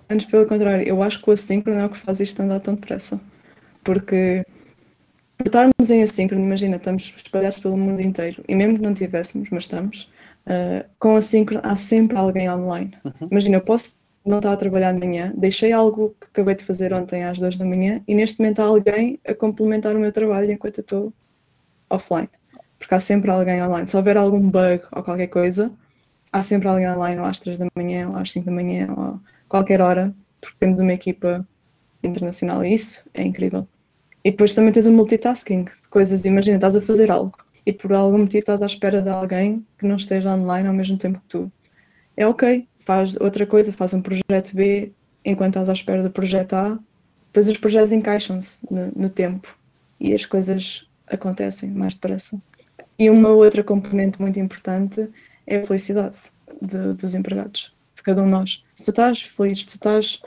Antes, 0.09 0.25
pelo 0.25 0.45
contrário, 0.45 0.87
eu 0.87 1.01
acho 1.03 1.21
que 1.21 1.29
o 1.29 1.33
assíncrono 1.33 1.79
é 1.79 1.85
o 1.85 1.89
que 1.89 1.97
faz 1.97 2.19
isto 2.19 2.39
andar 2.41 2.59
tão 2.59 2.75
depressa. 2.75 3.19
Porque 3.83 4.45
por 5.37 5.45
estarmos 5.47 5.89
em 5.89 6.01
assíncrono, 6.01 6.43
imagina, 6.43 6.77
estamos 6.77 7.13
espalhados 7.15 7.59
pelo 7.59 7.77
mundo 7.77 8.01
inteiro, 8.01 8.43
e 8.47 8.55
mesmo 8.55 8.75
que 8.75 8.81
não 8.81 8.93
tivéssemos, 8.93 9.49
mas 9.51 9.63
estamos, 9.63 10.09
uh, 10.47 10.83
com 10.97 11.15
assíncrono 11.15 11.61
há 11.63 11.75
sempre 11.75 12.17
alguém 12.17 12.49
online. 12.49 12.97
Uhum. 13.05 13.27
Imagina, 13.29 13.57
eu 13.57 13.61
posso 13.61 13.97
não 14.25 14.37
estar 14.37 14.51
a 14.51 14.57
trabalhar 14.57 14.93
de 14.93 14.99
manhã, 14.99 15.31
deixei 15.37 15.71
algo 15.71 16.15
que 16.19 16.27
acabei 16.27 16.55
de 16.55 16.63
fazer 16.63 16.91
ontem 16.91 17.23
às 17.23 17.37
duas 17.37 17.55
da 17.55 17.63
manhã, 17.63 18.01
e 18.07 18.15
neste 18.15 18.39
momento 18.39 18.59
há 18.61 18.65
alguém 18.65 19.19
a 19.25 19.33
complementar 19.33 19.95
o 19.95 19.99
meu 19.99 20.11
trabalho 20.11 20.51
enquanto 20.51 20.79
eu 20.79 20.81
estou 20.81 21.13
offline. 21.89 22.29
Porque 22.79 22.93
há 22.93 22.99
sempre 22.99 23.29
alguém 23.29 23.63
online. 23.63 23.87
Se 23.87 23.95
houver 23.95 24.17
algum 24.17 24.39
bug 24.49 24.81
ou 24.91 25.03
qualquer 25.03 25.27
coisa, 25.27 25.71
há 26.31 26.41
sempre 26.41 26.67
alguém 26.67 26.89
online 26.89 27.19
ou 27.19 27.25
às 27.25 27.39
três 27.39 27.57
da 27.57 27.67
manhã, 27.75 28.09
ou 28.09 28.17
às 28.17 28.31
cinco 28.31 28.47
da 28.47 28.51
manhã, 28.51 28.87
ou 28.95 29.19
qualquer 29.47 29.81
hora, 29.81 30.13
porque 30.41 30.57
temos 30.59 30.79
uma 30.79 30.93
equipa 30.93 31.47
internacional 32.03 32.63
e 32.63 32.73
isso 32.73 33.07
é 33.13 33.23
incrível. 33.23 33.67
E 34.23 34.31
depois 34.31 34.53
também 34.53 34.71
tens 34.71 34.85
o 34.85 34.91
multitasking, 34.91 35.65
coisas, 35.89 36.25
imagina, 36.25 36.57
estás 36.57 36.75
a 36.75 36.81
fazer 36.81 37.09
algo 37.09 37.37
e 37.65 37.73
por 37.73 37.91
algum 37.93 38.19
motivo 38.19 38.39
estás 38.39 38.61
à 38.61 38.65
espera 38.65 39.01
de 39.01 39.09
alguém 39.09 39.65
que 39.77 39.85
não 39.85 39.97
esteja 39.97 40.33
online 40.33 40.67
ao 40.67 40.73
mesmo 40.73 40.97
tempo 40.97 41.19
que 41.19 41.27
tu. 41.27 41.51
É 42.15 42.25
ok, 42.25 42.67
faz 42.79 43.15
outra 43.17 43.45
coisa, 43.45 43.73
faz 43.73 43.93
um 43.93 44.01
projeto 44.01 44.55
B 44.55 44.91
enquanto 45.23 45.51
estás 45.51 45.69
à 45.69 45.73
espera 45.73 46.01
do 46.01 46.09
projeto 46.09 46.53
A, 46.53 46.79
depois 47.27 47.47
os 47.49 47.57
projetos 47.57 47.91
encaixam-se 47.91 48.61
no, 48.71 48.91
no 48.95 49.09
tempo 49.09 49.57
e 49.99 50.13
as 50.13 50.25
coisas 50.25 50.87
acontecem 51.05 51.69
mais 51.69 51.93
depressa. 51.93 52.41
E 52.97 53.09
uma 53.09 53.29
outra 53.29 53.63
componente 53.63 54.19
muito 54.19 54.39
importante 54.39 55.09
é 55.45 55.57
a 55.57 55.65
felicidade 55.65 56.17
de, 56.61 56.93
dos 56.93 57.13
empregados, 57.13 57.73
cada 58.07 58.21
um 58.21 58.25
de 58.25 58.31
nós. 58.31 58.63
Se 58.73 58.83
tu 58.83 58.91
estás 58.91 59.21
feliz, 59.21 59.59
se 59.59 59.65
tu 59.65 59.71
estás 59.71 60.19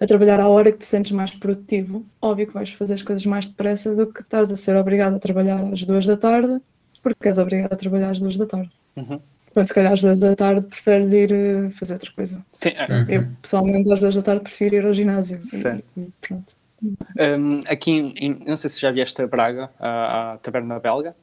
a 0.00 0.06
trabalhar 0.06 0.40
à 0.40 0.48
hora 0.48 0.72
que 0.72 0.78
te 0.78 0.84
sentes 0.84 1.12
mais 1.12 1.30
produtivo, 1.30 2.04
óbvio 2.20 2.48
que 2.48 2.54
vais 2.54 2.70
fazer 2.72 2.94
as 2.94 3.02
coisas 3.02 3.24
mais 3.24 3.46
depressa 3.46 3.94
do 3.94 4.06
que 4.12 4.20
estás 4.20 4.50
a 4.50 4.56
ser 4.56 4.76
obrigado 4.76 5.14
a 5.14 5.18
trabalhar 5.18 5.60
às 5.72 5.84
duas 5.84 6.04
da 6.04 6.16
tarde, 6.16 6.60
porque 7.02 7.28
és 7.28 7.38
obrigado 7.38 7.72
a 7.72 7.76
trabalhar 7.76 8.10
às 8.10 8.18
duas 8.18 8.36
da 8.36 8.46
tarde. 8.46 8.70
Uhum. 8.96 9.20
Quando 9.52 9.66
se 9.66 9.74
calhar 9.74 9.92
às 9.92 10.02
duas 10.02 10.18
da 10.18 10.34
tarde 10.34 10.66
preferes 10.66 11.12
ir 11.12 11.30
uh, 11.30 11.70
fazer 11.70 11.94
outra 11.94 12.10
coisa. 12.12 12.44
Sim, 12.52 12.70
é. 12.70 13.16
Eu 13.16 13.28
pessoalmente 13.40 13.92
às 13.92 14.00
duas 14.00 14.14
da 14.14 14.22
tarde 14.22 14.42
prefiro 14.42 14.74
ir 14.76 14.86
ao 14.86 14.92
ginásio. 14.92 15.38
Sim. 15.42 15.82
E, 15.96 16.08
pronto. 16.20 16.56
Um, 16.82 17.60
aqui, 17.68 17.92
em, 17.92 18.14
em- 18.18 18.44
não 18.44 18.56
sei 18.56 18.70
se 18.70 18.80
já 18.80 18.90
vieste 18.90 19.22
a 19.22 19.26
Braga, 19.26 19.70
à, 19.78 20.32
à 20.32 20.38
Taberna 20.38 20.80
Belga. 20.80 21.14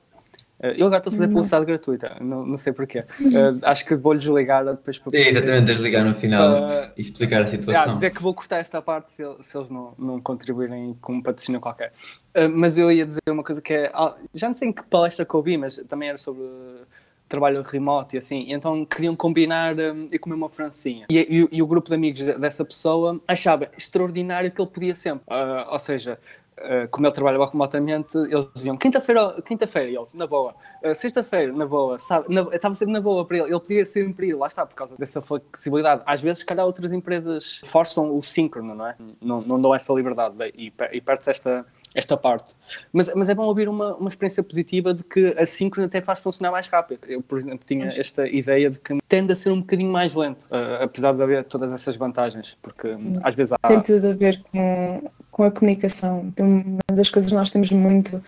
Uh, 0.61 0.67
eu 0.75 0.87
agora 0.87 0.97
estou 0.97 1.09
a 1.11 1.13
fazer 1.13 1.27
Não. 1.27 1.33
publicidade 1.33 1.65
gratuita, 1.65 2.17
não, 2.19 2.45
não 2.45 2.57
sei 2.57 2.73
porquê. 2.73 2.99
Uh, 3.21 3.59
acho 3.63 3.85
que 3.85 3.95
vou-lhe 3.95 4.19
desligar 4.19 4.65
depois 4.65 4.99
para. 4.99 5.17
É 5.17 5.29
exatamente, 5.29 5.65
desligar 5.65 6.03
no 6.05 6.13
final 6.13 6.65
Ah, 6.65 6.91
e 6.97 7.01
explicar 7.01 7.43
a 7.43 7.47
situação. 7.47 7.91
dizer 7.93 8.11
que 8.11 8.21
vou 8.21 8.33
cortar 8.33 8.57
esta 8.57 8.81
parte 8.81 9.09
se, 9.11 9.23
se 9.41 9.57
eles 9.57 9.69
não, 9.69 9.93
não 9.97 10.19
contribuírem 10.19 10.97
com 11.01 11.13
um 11.13 11.21
patrocínio 11.21 11.61
qualquer. 11.61 11.93
Uh, 12.35 12.49
mas 12.49 12.77
eu 12.77 12.91
ia 12.91 13.05
dizer 13.05 13.21
uma 13.29 13.43
coisa 13.43 13.61
que 13.61 13.73
é. 13.73 13.91
ah, 13.93 14.15
Já 14.33 14.47
não 14.47 14.53
sei 14.53 14.67
em 14.67 14.73
que 14.73 14.83
palestra 14.83 15.25
que 15.25 15.33
eu 15.33 15.37
ouvi, 15.37 15.57
mas 15.57 15.77
também 15.87 16.09
era 16.09 16.17
sobre 16.17 16.43
uh, 16.43 16.81
trabalho 17.29 17.61
remoto 17.63 18.15
e 18.15 18.17
assim. 18.17 18.41
E 18.47 18.51
então 18.53 18.83
queriam 18.85 19.15
combinar 19.15 19.75
um, 19.79 20.07
e 20.11 20.19
comer 20.19 20.35
uma 20.35 20.49
francinha. 20.49 21.05
E, 21.09 21.25
e 21.29 21.43
o- 21.43 21.49
e 21.53 21.61
o 21.61 21.67
grupo 21.67 21.87
de 21.87 21.95
amigos 21.95 22.19
de- 22.21 22.33
dessa 22.37 22.65
pessoa 22.65 23.21
achava 23.27 23.69
extraordinário 23.77 24.51
que 24.51 24.59
ele 24.61 24.69
podia 24.69 24.93
sempre. 24.95 25.23
Ah, 25.29 25.69
ou 25.71 25.79
seja. 25.79 26.19
Ah, 26.61 26.87
como 26.89 27.05
ele 27.05 27.13
trabalhava 27.13 27.45
remotamente, 27.47 28.17
eles 28.17 28.49
diziam 28.53 28.77
quinta-feira, 28.77 29.41
quinta-feira, 29.45 29.89
ele, 29.89 30.07
na 30.13 30.27
boa, 30.27 30.55
Ah, 30.83 30.95
sexta-feira, 30.95 31.51
na 31.51 31.65
boa, 31.65 31.99
sabe, 31.99 32.27
estava 32.53 32.73
sempre 32.73 32.93
na 32.93 33.01
boa 33.01 33.25
para 33.25 33.37
ele, 33.37 33.47
ele 33.47 33.59
podia 33.59 33.85
sempre 33.85 34.27
ir, 34.27 34.33
lá 34.33 34.47
está, 34.47 34.65
por 34.65 34.75
causa 34.75 34.95
dessa 34.97 35.21
flexibilidade. 35.21 36.01
Às 36.05 36.21
vezes, 36.21 36.39
se 36.39 36.45
calhar, 36.45 36.65
outras 36.65 36.91
empresas 36.91 37.61
forçam 37.65 38.15
o 38.15 38.21
síncrono, 38.21 38.73
não 38.73 38.87
é? 38.87 38.95
Não, 39.21 39.41
não 39.41 39.61
dão 39.61 39.75
essa 39.75 39.91
liberdade 39.93 40.35
e, 40.55 40.71
e 40.91 41.01
perde-se 41.01 41.31
esta, 41.31 41.65
esta 41.93 42.15
parte. 42.15 42.55
Mas, 42.93 43.13
mas 43.13 43.27
é 43.29 43.35
bom 43.35 43.43
ouvir 43.43 43.67
uma, 43.67 43.95
uma 43.95 44.07
experiência 44.07 44.41
positiva 44.41 44.93
de 44.93 45.03
que 45.03 45.35
a 45.37 45.45
síncrono 45.45 45.87
até 45.87 46.01
faz 46.01 46.19
funcionar 46.19 46.51
mais 46.51 46.67
rápido. 46.67 47.01
Eu, 47.07 47.21
por 47.21 47.37
exemplo, 47.37 47.65
tinha 47.65 47.87
esta 47.87 48.27
ideia 48.27 48.69
de 48.69 48.79
que 48.79 48.97
tende 49.07 49.33
a 49.33 49.35
ser 49.35 49.51
um 49.51 49.59
bocadinho 49.59 49.91
mais 49.91 50.13
lento, 50.15 50.45
ah, 50.49 50.83
apesar 50.83 51.13
de 51.13 51.21
haver 51.21 51.43
todas 51.43 51.73
essas 51.73 51.95
vantagens, 51.97 52.57
porque 52.61 52.95
às 53.23 53.35
vezes 53.35 53.53
há. 53.61 53.67
Tem 53.67 53.81
tudo 53.81 54.07
a 54.07 54.13
ver 54.13 54.41
com, 54.51 55.11
com 55.39 55.45
a 55.45 55.51
comunicação. 55.51 56.25
Então, 56.27 56.45
uma 56.45 56.97
das 56.97 57.09
coisas 57.09 57.31
que 57.31 57.37
nós 57.37 57.49
temos 57.49 57.71
muito 57.71 58.21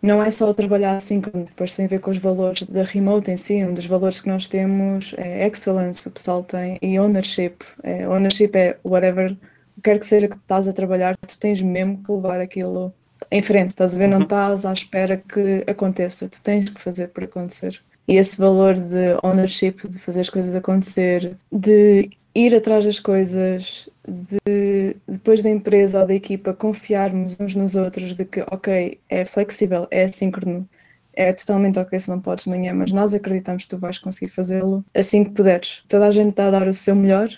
não 0.00 0.22
é 0.22 0.30
só 0.30 0.48
o 0.48 0.54
trabalhar 0.54 0.94
assíncrono, 0.94 1.46
depois 1.46 1.74
tem 1.74 1.86
a 1.86 1.88
ver 1.88 1.98
com 1.98 2.12
os 2.12 2.18
valores 2.18 2.62
da 2.62 2.84
remote 2.84 3.28
em 3.28 3.36
si. 3.36 3.54
Um 3.64 3.74
dos 3.74 3.86
valores 3.86 4.20
que 4.20 4.28
nós 4.28 4.46
temos 4.46 5.16
é 5.18 5.48
excellence, 5.48 6.06
o 6.06 6.12
pessoal 6.12 6.44
tem, 6.44 6.78
e 6.80 6.96
ownership. 6.96 7.56
É, 7.82 8.08
ownership 8.08 8.52
é 8.54 8.78
whatever, 8.84 9.36
quer 9.82 9.98
que 9.98 10.06
seja 10.06 10.28
que 10.28 10.36
estás 10.36 10.68
a 10.68 10.72
trabalhar, 10.72 11.16
tu 11.26 11.36
tens 11.36 11.60
mesmo 11.60 12.00
que 12.04 12.12
levar 12.12 12.38
aquilo 12.38 12.94
em 13.32 13.42
frente, 13.42 13.70
estás 13.70 13.96
a 13.96 13.98
ver? 13.98 14.06
Não 14.06 14.22
estás 14.22 14.64
à 14.64 14.72
espera 14.72 15.16
que 15.16 15.64
aconteça, 15.66 16.28
tu 16.28 16.40
tens 16.40 16.70
que 16.70 16.80
fazer 16.80 17.08
por 17.08 17.24
acontecer. 17.24 17.82
E 18.06 18.14
esse 18.14 18.38
valor 18.38 18.74
de 18.74 19.18
ownership, 19.24 19.88
de 19.88 19.98
fazer 19.98 20.20
as 20.20 20.30
coisas 20.30 20.54
acontecer, 20.54 21.36
de 21.50 22.10
ir 22.34 22.54
atrás 22.54 22.84
das 22.84 22.98
coisas, 22.98 23.88
de 24.06 24.96
depois 25.06 25.40
da 25.42 25.50
empresa 25.50 26.00
ou 26.00 26.06
da 26.06 26.14
equipa 26.14 26.52
confiarmos 26.52 27.38
uns 27.38 27.54
nos 27.54 27.74
outros 27.74 28.14
de 28.14 28.24
que, 28.24 28.40
ok, 28.50 28.98
é 29.08 29.24
flexível, 29.24 29.86
é 29.90 30.04
assíncrono, 30.04 30.68
é 31.12 31.32
totalmente 31.32 31.78
ok 31.78 31.98
se 31.98 32.08
não 32.08 32.20
podes 32.20 32.44
de 32.44 32.50
manhã, 32.50 32.74
mas 32.74 32.92
nós 32.92 33.14
acreditamos 33.14 33.64
que 33.64 33.70
tu 33.70 33.78
vais 33.78 33.98
conseguir 33.98 34.30
fazê-lo 34.30 34.84
assim 34.94 35.24
que 35.24 35.30
puderes. 35.30 35.84
Toda 35.88 36.06
a 36.06 36.10
gente 36.10 36.30
está 36.30 36.48
a 36.48 36.50
dar 36.50 36.66
o 36.66 36.74
seu 36.74 36.94
melhor 36.94 37.30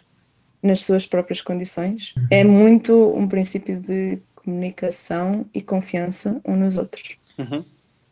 nas 0.63 0.83
suas 0.83 1.07
próprias 1.07 1.41
condições. 1.41 2.15
É 2.31 2.43
muito 2.43 3.15
um 3.15 3.29
princípio 3.29 3.81
de 3.81 4.19
comunicação 4.35 5.45
e 5.53 5.61
confiança 5.61 6.41
uns 6.45 6.57
nos 6.57 6.79
outros. 6.79 7.17
Uhum. 7.39 7.65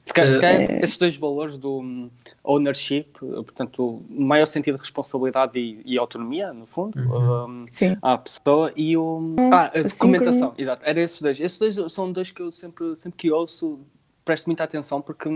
Se 0.05 0.13
calhar, 0.13 0.33
se 0.33 0.41
calhar 0.41 0.61
É. 0.71 0.81
esses 0.85 0.99
dois 0.99 1.17
valores 1.17 1.57
do 1.57 1.79
hum, 1.79 2.11
ownership, 2.43 3.07
portanto, 3.19 4.05
o 4.09 4.23
maior 4.23 4.45
sentido 4.47 4.75
de 4.75 4.81
responsabilidade 4.83 5.59
e, 5.59 5.81
e 5.85 5.99
autonomia, 5.99 6.53
no 6.53 6.67
fundo, 6.67 6.99
hum, 6.99 7.65
Sim. 7.71 7.97
à 8.03 8.19
pessoa, 8.19 8.71
e 8.77 8.97
o. 8.97 9.35
Ah, 9.53 9.71
a 9.75 9.83
documentação, 9.83 10.53
exato. 10.59 10.85
Era 10.85 11.01
esses 11.01 11.23
dois. 11.23 11.41
Esses 11.41 11.59
dois 11.59 11.93
são 11.93 12.13
dois 12.13 12.31
que 12.31 12.43
eu 12.43 12.53
sempre, 12.53 12.95
sempre 12.97 13.17
que 13.17 13.31
ouço 13.33 13.81
presto 14.25 14.47
muita 14.47 14.65
atenção, 14.65 15.03
porque, 15.03 15.29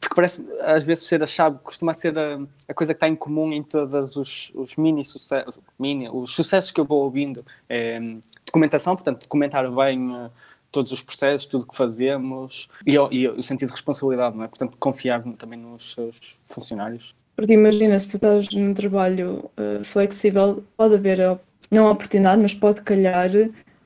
porque 0.00 0.14
parece 0.14 0.44
às 0.62 0.82
vezes 0.84 1.04
ser 1.06 1.22
a 1.22 1.26
chave, 1.26 1.58
costuma 1.62 1.94
ser 1.94 2.18
a, 2.18 2.40
a 2.68 2.74
coisa 2.74 2.92
que 2.92 2.96
está 2.96 3.08
em 3.08 3.14
comum 3.14 3.52
em 3.52 3.62
todos 3.62 4.16
os, 4.16 4.50
os 4.54 4.74
mini 4.76 5.04
sucessos, 5.04 5.60
mini, 5.78 6.08
os 6.08 6.34
sucessos 6.34 6.70
que 6.72 6.80
eu 6.80 6.84
vou 6.84 7.04
ouvindo. 7.04 7.44
É, 7.68 7.98
hum, 8.00 8.20
documentação, 8.46 8.94
portanto, 8.94 9.22
documentar 9.22 9.70
bem. 9.72 10.30
Uh, 10.74 10.84
todos 10.84 10.90
os 10.90 11.00
processos, 11.00 11.46
tudo 11.46 11.62
o 11.62 11.66
que 11.66 11.76
fazemos 11.76 12.68
e, 12.84 12.94
e 12.94 13.28
o 13.28 13.42
sentido 13.42 13.68
de 13.68 13.74
responsabilidade, 13.74 14.36
não 14.36 14.44
é? 14.44 14.48
Portanto, 14.48 14.76
confiar 14.76 15.22
também 15.38 15.58
nos 15.58 15.92
seus 15.92 16.36
funcionários. 16.44 17.14
Porque 17.36 17.52
imagina, 17.52 17.98
se 17.98 18.10
tu 18.10 18.16
estás 18.16 18.50
num 18.50 18.74
trabalho 18.74 19.50
eh, 19.56 19.82
flexível, 19.82 20.64
pode 20.76 20.94
haver, 20.94 21.38
não 21.70 21.90
oportunidade, 21.90 22.40
mas 22.40 22.54
pode 22.54 22.82
calhar 22.82 23.30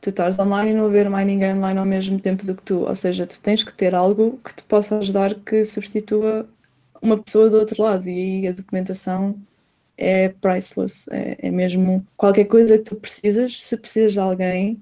tu 0.01 0.11
estás 0.11 0.39
online 0.39 0.71
e 0.71 0.75
não 0.75 0.87
haver 0.87 1.09
mais 1.09 1.27
ninguém 1.27 1.55
online 1.55 1.79
ao 1.79 1.87
mesmo 1.87 2.21
tempo 2.21 2.45
do 2.45 2.55
que 2.55 2.63
tu. 2.63 2.81
Ou 2.81 2.95
seja, 2.95 3.27
tu 3.27 3.41
tens 3.41 3.65
que 3.65 3.73
ter 3.73 3.95
algo 3.95 4.39
que 4.45 4.55
te 4.55 4.63
possa 4.65 4.99
ajudar 4.99 5.35
que 5.35 5.65
substitua 5.65 6.49
uma 7.03 7.17
pessoa 7.23 7.51
do 7.51 7.59
outro 7.59 7.83
lado. 7.83 8.09
E 8.09 8.43
aí 8.43 8.49
a 8.49 8.53
documentação 8.53 9.37
é 9.97 10.29
priceless. 10.29 11.09
É, 11.11 11.49
é 11.49 11.51
mesmo 11.51 12.07
qualquer 12.17 12.45
coisa 12.45 12.79
que 12.79 12.85
tu 12.85 12.97
precisas, 12.97 13.63
se 13.63 13.77
precisas 13.77 14.13
de 14.13 14.21
alguém, 14.21 14.81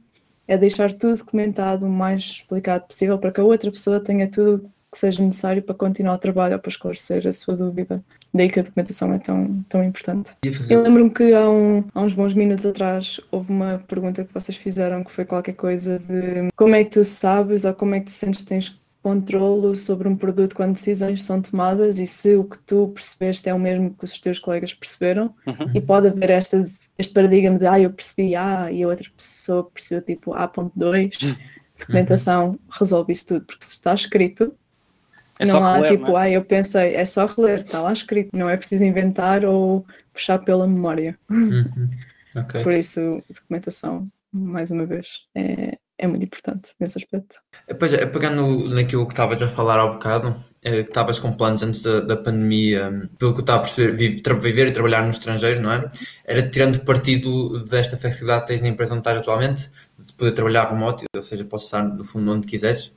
é 0.49 0.57
deixar 0.57 0.92
tudo 0.92 1.16
documentado 1.16 1.86
o 1.86 1.88
mais 1.88 2.22
explicado 2.22 2.84
possível 2.86 3.18
para 3.18 3.32
que 3.32 3.40
a 3.40 3.44
outra 3.44 3.70
pessoa 3.70 4.01
tenha 4.01 4.28
tudo 4.28 4.68
que 4.92 4.99
seja 4.99 5.22
necessário 5.22 5.62
para 5.62 5.74
continuar 5.74 6.14
o 6.14 6.18
trabalho 6.18 6.55
ou 6.55 6.61
para 6.61 6.68
esclarecer 6.70 7.26
a 7.26 7.32
sua 7.32 7.57
dúvida. 7.57 8.03
Daí 8.32 8.49
que 8.51 8.61
a 8.61 8.62
documentação 8.62 9.12
é 9.12 9.18
tão, 9.18 9.64
tão 9.68 9.82
importante. 9.82 10.32
Eu 10.70 10.82
lembro-me 10.82 11.11
que 11.11 11.32
há, 11.32 11.49
um- 11.51 11.84
há 11.94 12.01
uns 12.03 12.12
bons 12.12 12.34
minutos 12.34 12.64
atrás 12.66 13.20
houve 13.30 13.51
uma 13.51 13.82
pergunta 13.88 14.24
que 14.24 14.32
vocês 14.32 14.57
fizeram 14.57 15.03
que 15.03 15.11
foi 15.11 15.24
qualquer 15.24 15.55
coisa 15.55 15.99
de 15.99 16.49
como 16.55 16.74
é 16.74 16.84
que 16.84 16.90
tu 16.90 17.05
sabes 17.05 17.64
ou 17.64 17.74
como 17.74 17.94
é 17.94 18.01
que 18.01 18.07
tu 18.07 18.11
sentes 18.12 18.40
que 18.42 18.47
tens 18.47 18.78
controlo 19.07 19.76
sobre 19.76 20.09
um 20.09 20.16
produto 20.16 20.57
quando 20.57 20.72
decisões 20.72 21.22
são 21.22 21.40
tomadas 21.40 22.00
e 22.00 22.09
se 22.09 22.34
o 22.34 22.42
que 22.42 22.59
tu 22.59 22.88
percebeste 22.88 23.48
é 23.48 23.54
o 23.54 23.59
mesmo 23.59 23.94
que 23.94 24.04
os 24.04 24.20
teus 24.20 24.40
colegas 24.40 24.74
perceberam 24.74 25.32
Uhum. 25.46 25.70
e 25.76 25.80
pode 25.80 26.09
haver 26.09 26.30
esta, 26.30 26.61
este 26.98 27.14
paradigma 27.14 27.57
de 27.57 27.66
ah, 27.68 27.78
eu 27.78 27.92
percebi 27.92 28.34
A 28.34 28.72
e 28.72 28.82
a 28.82 28.88
outra 28.88 29.09
pessoa 29.16 29.62
percebeu 29.70 30.02
tipo 30.02 30.34
A.2 30.34 31.36
documentação 31.78 32.59
resolve 32.68 33.12
isso 33.12 33.26
tudo, 33.28 33.44
porque 33.46 33.64
se 33.64 33.74
está 33.74 33.94
escrito 33.94 34.52
É 35.38 35.46
não 35.46 35.62
há 35.62 35.76
reler, 35.76 35.92
tipo, 35.92 36.07
não 36.07 36.18
é? 36.18 36.22
ah, 36.22 36.30
eu 36.30 36.45
pensei, 36.45 36.96
é 36.96 37.04
só 37.04 37.26
reler, 37.26 37.61
está 37.61 37.80
lá 37.83 37.92
escrito, 37.92 38.37
não 38.37 38.50
é 38.50 38.57
preciso 38.57 38.83
inventar 38.83 39.45
ou 39.45 39.87
puxar 40.12 40.41
pela 40.41 40.66
memória. 40.66 41.16
Uhum. 41.30 41.91
Ok. 42.34 42.61
Por 42.64 42.72
isso, 42.72 43.22
documentação, 43.33 44.08
mais 44.33 44.72
uma 44.72 44.84
vez, 44.84 45.26
é, 45.33 45.78
é 45.99 46.07
muito 46.07 46.25
importante 46.25 46.73
nesse 46.79 46.99
aspecto. 46.99 47.37
Pois 47.79 47.93
é, 47.93 48.05
pegando 48.07 48.68
naquilo 48.68 49.07
que 49.07 49.13
estavas 49.13 49.41
a 49.41 49.49
falar 49.49 49.79
há 49.79 49.87
bocado, 49.87 50.37
eh, 50.63 50.83
que 50.83 50.91
estavas 50.91 51.18
com 51.18 51.33
planos 51.33 51.63
antes 51.63 51.83
da, 51.83 52.01
da 52.01 52.17
pandemia, 52.17 52.91
hum, 52.91 53.09
pelo 53.18 53.33
que 53.33 53.41
eu 53.41 53.43
estava 53.43 53.61
a 53.61 53.63
perceber, 53.63 53.95
viver 54.41 54.68
e 54.68 54.73
trabalhar 54.73 55.03
no 55.03 55.11
estrangeiro, 55.11 55.61
não 55.61 55.73
é? 55.73 55.91
Era 56.25 56.43
tirando 56.49 56.81
partido 56.81 57.64
desta 57.67 57.97
flexibilidade 57.97 58.43
que 58.43 58.49
tens 58.49 58.63
na 58.63 58.68
empresa 58.68 58.93
onde 58.93 59.01
estás 59.01 59.18
atualmente, 59.18 59.71
de 59.99 60.13
poder 60.13 60.33
trabalhar 60.33 60.68
remoto, 60.68 61.05
ou 61.14 61.23
seja, 61.23 61.45
podes 61.45 61.67
estar 61.67 61.83
no 61.83 62.05
fundo 62.05 62.31
onde 62.33 62.47
quiseres. 62.47 62.93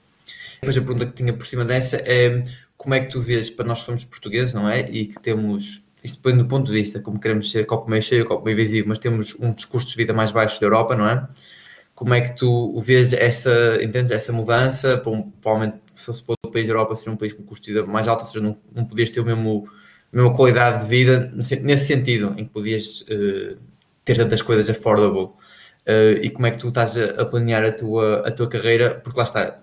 Depois 0.62 0.78
a 0.78 0.82
pergunta 0.82 1.06
que 1.06 1.14
tinha 1.14 1.34
por 1.34 1.48
cima 1.48 1.64
dessa 1.64 1.98
é 1.98 2.44
como 2.78 2.94
é 2.94 3.00
que 3.00 3.10
tu 3.10 3.22
vês, 3.22 3.50
para 3.50 3.66
nós 3.66 3.80
que 3.80 3.86
somos 3.86 4.04
portugueses, 4.06 4.54
não 4.54 4.70
é? 4.70 4.82
E 4.90 5.06
que 5.08 5.20
temos, 5.22 5.82
isto 6.04 6.22
depende 6.22 6.44
do 6.44 6.50
ponto 6.50 6.72
de 6.72 6.78
vista, 6.78 7.00
como 7.00 7.20
queremos 7.20 7.50
ser 7.50 7.66
copo 7.66 7.90
meio 7.90 8.04
cheio, 8.04 8.26
copo 8.26 8.46
meio 8.46 8.58
vazio, 8.58 8.86
mas 8.88 9.00
temos 9.00 9.36
um 9.40 9.52
dos 9.52 9.66
custos 9.66 9.92
de 9.92 9.98
vida 9.98 10.14
mais 10.14 10.32
baixos 10.32 10.60
da 10.60 10.66
Europa, 10.66 10.96
não 10.96 11.08
é? 11.08 11.28
Como 12.00 12.14
é 12.14 12.22
que 12.22 12.34
tu 12.34 12.80
vês 12.80 13.12
essa, 13.12 13.78
entendes, 13.84 14.14
essa 14.14 14.32
mudança? 14.32 14.98
Para 14.98 15.22
Provavelmente, 15.42 15.82
se 15.94 16.06
fosse 16.06 16.24
para 16.24 16.32
outro 16.32 16.54
país 16.54 16.66
da 16.66 16.72
Europa, 16.72 16.96
seria 16.96 17.14
um 17.14 17.18
país 17.18 17.34
com 17.34 17.44
custo 17.44 17.70
de 17.70 17.82
mais 17.82 18.08
alto, 18.08 18.22
ou 18.22 18.26
seja, 18.26 18.40
não, 18.40 18.58
não 18.74 18.86
podias 18.86 19.12
ter 19.12 19.20
o 19.20 19.26
mesmo, 19.26 19.66
a 20.14 20.16
mesma 20.16 20.34
qualidade 20.34 20.84
de 20.84 20.90
vida, 20.90 21.30
nesse 21.36 21.86
sentido, 21.88 22.34
em 22.38 22.46
que 22.46 22.52
podias 22.52 23.04
eh, 23.10 23.58
ter 24.06 24.16
tantas 24.16 24.42
coisas 24.42 24.70
affordable. 24.70 25.26
uh, 25.26 26.24
e 26.24 26.30
como 26.30 26.48
é 26.48 26.52
que 26.52 26.58
tu 26.58 26.70
estás 26.70 26.96
a, 26.98 27.22
a, 27.22 27.26
planear 27.26 27.66
a 27.66 27.72
tua, 27.74 28.26
a 28.26 28.32
tua 28.32 28.48
carreira, 28.48 28.96
porque 29.04 29.20
lá 29.20 29.26
está, 29.26 29.60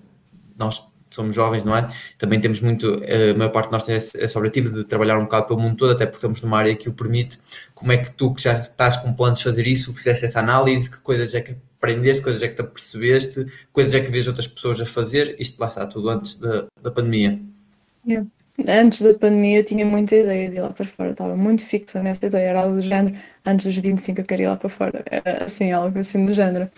nós 0.58 0.86
somos 1.16 1.34
jovens, 1.34 1.64
não 1.64 1.76
é? 1.76 1.88
Também 2.18 2.38
temos 2.38 2.60
muito, 2.60 3.02
a 3.04 3.36
maior 3.36 3.50
parte 3.50 3.66
de 3.66 3.72
nós 3.72 3.84
tem 3.84 3.96
esse, 3.96 4.38
objetivo 4.38 4.72
de 4.72 4.84
trabalhar 4.84 5.18
um 5.18 5.24
bocado 5.24 5.46
pelo 5.46 5.60
mundo 5.60 5.76
todo, 5.76 5.92
até 5.92 6.06
porque 6.06 6.18
estamos 6.18 6.40
numa 6.42 6.58
área 6.58 6.76
que 6.76 6.88
o 6.88 6.92
permite. 6.92 7.38
Como 7.74 7.90
é 7.90 7.96
que 7.96 8.10
tu, 8.10 8.32
que 8.34 8.42
já 8.42 8.60
estás 8.60 8.96
com 8.96 9.12
planos 9.12 9.38
de 9.38 9.44
fazer 9.44 9.66
isso, 9.66 9.92
fizeste 9.94 10.26
essa 10.26 10.40
análise, 10.40 10.90
que 10.90 10.98
coisas 10.98 11.34
é 11.34 11.40
que 11.40 11.56
aprendeste, 11.78 12.22
coisas 12.22 12.42
é 12.42 12.48
que 12.48 12.54
te 12.54 12.60
apercebeste, 12.60 13.46
coisas 13.72 13.94
é 13.94 14.00
que 14.00 14.10
vês 14.10 14.26
outras 14.26 14.46
pessoas 14.46 14.80
a 14.80 14.86
fazer, 14.86 15.36
isto 15.38 15.58
lá 15.60 15.68
está 15.68 15.86
tudo 15.86 16.08
antes 16.10 16.36
da, 16.36 16.66
da 16.82 16.90
pandemia. 16.90 17.40
Yeah. 18.06 18.26
Antes 18.66 19.02
da 19.02 19.12
pandemia 19.12 19.58
eu 19.58 19.64
tinha 19.64 19.84
muita 19.84 20.16
ideia 20.16 20.48
de 20.48 20.56
ir 20.56 20.60
lá 20.60 20.70
para 20.70 20.86
fora, 20.86 21.10
estava 21.10 21.36
muito 21.36 21.64
fixa 21.64 22.02
nessa 22.02 22.26
ideia, 22.26 22.48
era 22.48 22.60
algo 22.62 22.76
do 22.76 22.82
género, 22.82 23.16
antes 23.44 23.66
dos 23.66 23.76
25 23.76 24.20
eu 24.20 24.24
queria 24.24 24.46
ir 24.46 24.48
lá 24.48 24.56
para 24.56 24.68
fora, 24.68 25.04
era 25.10 25.44
assim, 25.44 25.72
algo 25.72 25.98
assim 25.98 26.24
do 26.24 26.32
género. 26.32 26.70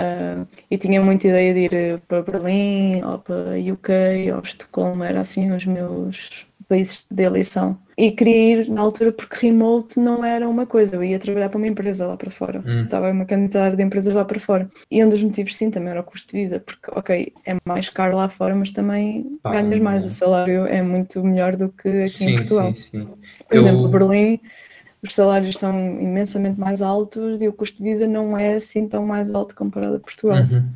Uh, 0.00 0.48
e 0.70 0.78
tinha 0.78 1.00
muita 1.02 1.28
ideia 1.28 1.52
de 1.52 1.60
ir 1.60 2.00
para 2.08 2.22
Berlim, 2.22 3.02
ou 3.02 3.18
para 3.18 3.50
UK, 3.72 4.32
ou 4.34 4.40
Estocolmo, 4.40 5.04
era 5.04 5.20
assim 5.20 5.52
os 5.52 5.66
meus 5.66 6.46
países 6.66 7.06
de 7.10 7.22
eleição. 7.22 7.76
E 7.98 8.12
queria 8.12 8.62
ir 8.62 8.70
na 8.70 8.80
altura 8.80 9.12
porque 9.12 9.46
remote 9.46 10.00
não 10.00 10.24
era 10.24 10.48
uma 10.48 10.64
coisa, 10.64 10.96
eu 10.96 11.04
ia 11.04 11.18
trabalhar 11.18 11.50
para 11.50 11.58
uma 11.58 11.66
empresa 11.66 12.06
lá 12.06 12.16
para 12.16 12.30
fora, 12.30 12.64
hum. 12.66 12.84
estava 12.84 13.10
uma 13.10 13.26
candidata 13.26 13.76
de 13.76 13.82
empresas 13.82 14.14
lá 14.14 14.24
para 14.24 14.40
fora. 14.40 14.70
E 14.90 15.04
um 15.04 15.08
dos 15.08 15.22
motivos, 15.22 15.54
sim, 15.54 15.70
também 15.70 15.90
era 15.90 16.00
o 16.00 16.04
custo 16.04 16.34
de 16.34 16.44
vida, 16.44 16.60
porque, 16.60 16.90
ok, 16.92 17.32
é 17.44 17.56
mais 17.66 17.90
caro 17.90 18.16
lá 18.16 18.28
fora, 18.30 18.54
mas 18.54 18.70
também 18.70 19.38
Pá, 19.42 19.50
ganhas 19.52 19.80
mais, 19.80 20.04
o 20.04 20.08
salário 20.08 20.64
é 20.66 20.80
muito 20.80 21.22
melhor 21.22 21.56
do 21.56 21.68
que 21.68 21.88
aqui 21.88 22.08
sim, 22.08 22.30
em 22.30 22.36
Portugal. 22.36 22.74
Sim, 22.74 22.82
sim. 22.82 23.08
Por 23.46 23.56
eu... 23.56 23.60
exemplo, 23.60 23.88
Berlim 23.88 24.40
os 25.02 25.14
salários 25.14 25.56
são 25.56 25.72
imensamente 26.00 26.58
mais 26.60 26.82
altos 26.82 27.40
e 27.40 27.48
o 27.48 27.52
custo 27.52 27.78
de 27.78 27.92
vida 27.92 28.06
não 28.06 28.36
é 28.36 28.54
assim 28.54 28.86
tão 28.86 29.06
mais 29.06 29.34
alto 29.34 29.54
comparado 29.54 29.96
a 29.96 30.00
Portugal. 30.00 30.38
Uhum. 30.38 30.68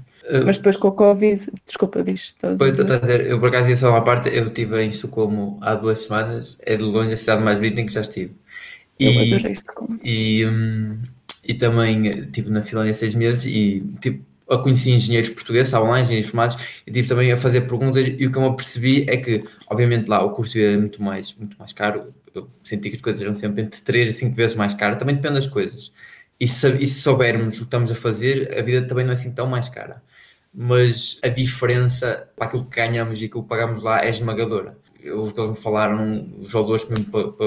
Mas 0.46 0.56
depois 0.56 0.76
com 0.76 0.88
o 0.88 0.92
Covid, 0.92 1.46
desculpa, 1.66 2.02
diz. 2.02 2.34
Pois, 2.40 2.60
a 2.60 2.70
dizer. 2.70 2.92
a 2.92 2.98
dizer, 2.98 3.26
eu 3.26 3.38
por 3.38 3.48
acaso 3.48 3.68
ia 3.68 3.76
só 3.76 3.90
uma 3.90 4.02
parte, 4.02 4.30
eu 4.30 4.46
estive 4.46 4.82
em 4.82 4.88
Estocolmo 4.88 5.58
há 5.60 5.74
duas 5.74 6.00
semanas, 6.00 6.58
é 6.62 6.76
de 6.76 6.82
longe 6.82 7.12
a 7.12 7.16
cidade 7.16 7.42
mais 7.42 7.58
bonita 7.58 7.82
em 7.82 7.86
que 7.86 7.92
já 7.92 8.00
estive. 8.00 8.34
E. 8.98 9.34
E, 10.02 10.46
um, 10.46 10.98
e 11.46 11.54
também 11.54 12.06
estive 12.20 12.50
na 12.50 12.62
Finlândia 12.62 12.94
seis 12.94 13.14
meses 13.14 13.44
e 13.44 13.86
tipo, 14.00 14.24
eu 14.48 14.62
conheci 14.62 14.90
engenheiros 14.92 15.30
portugueses, 15.30 15.68
estavam 15.68 15.90
lá, 15.90 16.00
engenheiros 16.00 16.30
formados, 16.30 16.56
e 16.86 16.90
tive 16.90 17.08
também 17.08 17.32
a 17.32 17.36
fazer 17.36 17.62
perguntas, 17.62 18.06
e 18.06 18.26
o 18.26 18.30
que 18.30 18.38
eu 18.38 18.42
me 18.42 18.48
apercebi 18.48 19.06
é 19.08 19.16
que, 19.16 19.44
obviamente, 19.68 20.08
lá 20.08 20.22
o 20.22 20.30
curso 20.30 20.58
é 20.58 20.76
muito 20.76 21.02
mais, 21.02 21.34
muito 21.34 21.56
mais 21.58 21.72
caro, 21.72 22.14
eu 22.34 22.48
senti 22.64 22.90
que 22.90 22.96
as 22.96 23.02
coisas 23.02 23.22
eram 23.22 23.34
sempre 23.34 23.62
entre 23.62 23.80
3 23.80 24.08
a 24.08 24.12
5 24.12 24.34
vezes 24.34 24.56
mais 24.56 24.74
caras, 24.74 24.98
também 24.98 25.14
depende 25.14 25.34
das 25.34 25.46
coisas. 25.46 25.92
E 26.38 26.48
se, 26.48 26.68
e 26.76 26.86
se 26.86 27.00
soubermos 27.00 27.56
o 27.56 27.58
que 27.58 27.64
estamos 27.64 27.90
a 27.90 27.94
fazer, 27.94 28.58
a 28.58 28.62
vida 28.62 28.86
também 28.86 29.04
não 29.04 29.12
é 29.12 29.14
assim 29.14 29.32
tão 29.32 29.46
mais 29.46 29.68
cara. 29.68 30.02
Mas 30.52 31.18
a 31.22 31.28
diferença 31.28 32.28
para 32.36 32.46
aquilo 32.46 32.64
que 32.66 32.76
ganhamos 32.76 33.20
e 33.20 33.26
aquilo 33.26 33.42
que 33.42 33.48
pagamos 33.48 33.82
lá 33.82 34.04
é 34.04 34.10
esmagadora. 34.10 34.76
Que 34.94 35.08
eles 35.08 35.50
me 35.50 35.56
falaram, 35.56 36.30
os 36.40 36.48
jogadores 36.50 36.88
mesmo 36.88 37.06
para, 37.06 37.28
para, 37.32 37.46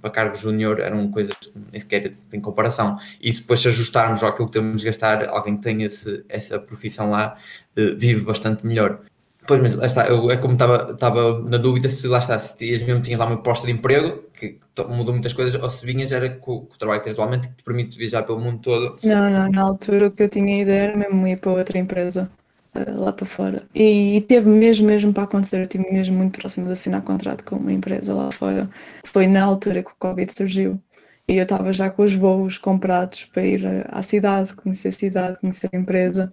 para 0.00 0.10
cargo 0.10 0.36
júnior 0.36 0.80
eram 0.80 1.10
coisas 1.10 1.34
que 1.34 1.52
nem 1.72 1.80
sequer 1.80 2.14
têm 2.30 2.40
comparação. 2.40 2.98
E 3.20 3.32
depois 3.32 3.60
se 3.60 3.68
ajustarmos 3.68 4.22
àquilo 4.22 4.48
que 4.48 4.54
temos 4.54 4.80
de 4.80 4.86
gastar, 4.86 5.28
alguém 5.28 5.56
que 5.56 5.62
tem 5.62 5.82
esse, 5.82 6.24
essa 6.28 6.58
profissão 6.58 7.10
lá 7.10 7.36
eh, 7.76 7.94
vive 7.96 8.22
bastante 8.22 8.66
melhor. 8.66 9.00
Pois, 9.46 9.60
mas 9.60 9.74
lá 9.74 9.86
está, 9.86 10.06
eu, 10.06 10.30
é 10.30 10.36
como 10.36 10.54
estava 10.54 11.40
na 11.42 11.58
dúvida 11.58 11.88
se 11.88 12.06
lá 12.06 12.18
está, 12.18 12.38
se 12.38 12.56
tinhas 12.56 12.82
mesmo 12.82 13.02
tinhas 13.02 13.20
lá 13.20 13.26
uma 13.26 13.36
proposta 13.36 13.66
de 13.66 13.72
emprego, 13.72 14.24
que 14.32 14.58
mudou 14.88 15.12
muitas 15.12 15.34
coisas, 15.34 15.60
ou 15.62 15.68
se 15.68 15.84
vinhas 15.84 16.12
era 16.12 16.30
com, 16.30 16.60
com 16.60 16.74
o 16.74 16.78
trabalho 16.78 17.00
que 17.00 17.04
tens 17.04 17.14
atualmente, 17.14 17.48
que 17.48 17.54
te 17.56 17.62
permite 17.62 17.98
viajar 17.98 18.22
pelo 18.22 18.40
mundo 18.40 18.60
todo. 18.60 18.98
Não, 19.02 19.30
não, 19.30 19.50
na 19.50 19.62
altura 19.62 20.06
o 20.06 20.10
que 20.10 20.22
eu 20.22 20.28
tinha 20.28 20.62
ideia 20.62 20.84
era 20.84 20.96
mesmo 20.96 21.26
ir 21.26 21.38
para 21.38 21.52
outra 21.52 21.78
empresa, 21.78 22.30
eh, 22.74 22.90
lá 22.90 23.12
para 23.12 23.26
fora. 23.26 23.62
E, 23.74 24.16
e, 24.16 24.20
teve 24.22 24.48
mesmo, 24.48 24.86
mesmo 24.86 25.12
para 25.12 25.24
acontecer, 25.24 25.58
eu 25.58 25.64
estive 25.64 25.92
mesmo 25.92 26.16
muito 26.16 26.38
próximo 26.38 26.66
de 26.66 26.72
assinar 26.72 27.02
contrato 27.02 27.44
com 27.44 27.56
uma 27.56 27.72
empresa 27.72 28.14
lá 28.14 28.30
fora. 28.32 28.70
Foi 29.04 29.26
na 29.26 29.44
altura 29.44 29.82
que 29.82 29.90
o 29.90 29.96
Covid 29.98 30.32
surgiu. 30.32 30.80
E 31.26 31.36
eu 31.36 31.42
estava 31.44 31.72
já 31.72 31.88
com 31.88 32.02
os 32.02 32.14
voos 32.14 32.58
comprados 32.58 33.24
para 33.24 33.44
ir 33.44 33.64
eh, 33.64 33.86
à 33.90 34.00
cidade, 34.00 34.54
conhecer 34.54 34.88
a 34.88 34.92
cidade, 34.92 35.38
conhecer 35.38 35.68
a 35.72 35.76
empresa. 35.76 36.32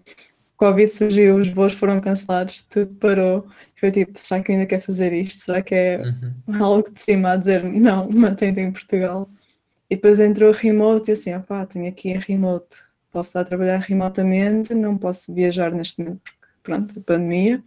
Covid 0.61 0.87
surgiu, 0.89 1.37
os 1.37 1.47
voos 1.47 1.73
foram 1.73 1.99
cancelados, 1.99 2.61
tudo 2.69 2.93
parou. 2.97 3.47
Foi 3.75 3.89
tipo, 3.89 4.11
será 4.19 4.43
que 4.43 4.51
eu 4.51 4.53
ainda 4.53 4.67
quero 4.67 4.83
fazer 4.83 5.11
isto? 5.11 5.45
Será 5.45 5.59
que 5.63 5.73
é 5.73 6.03
uhum. 6.47 6.63
algo 6.63 6.93
de 6.93 7.01
cima 7.01 7.31
a 7.31 7.35
dizer 7.35 7.63
não, 7.63 8.07
mantém-te 8.11 8.59
em 8.59 8.71
Portugal? 8.71 9.27
E 9.89 9.95
depois 9.95 10.19
entrou 10.19 10.51
remote 10.51 11.09
e 11.09 11.13
assim, 11.13 11.33
opá, 11.33 11.65
tenho 11.65 11.89
aqui 11.89 12.11
em 12.11 12.19
remote, 12.19 12.77
posso 13.11 13.29
estar 13.29 13.39
a 13.39 13.43
trabalhar 13.43 13.79
remotamente, 13.79 14.75
não 14.75 14.99
posso 14.99 15.33
viajar 15.33 15.71
neste 15.71 15.99
momento 15.99 16.21
porque, 16.23 16.37
pronto, 16.61 16.99
a 16.99 17.01
pandemia, 17.01 17.63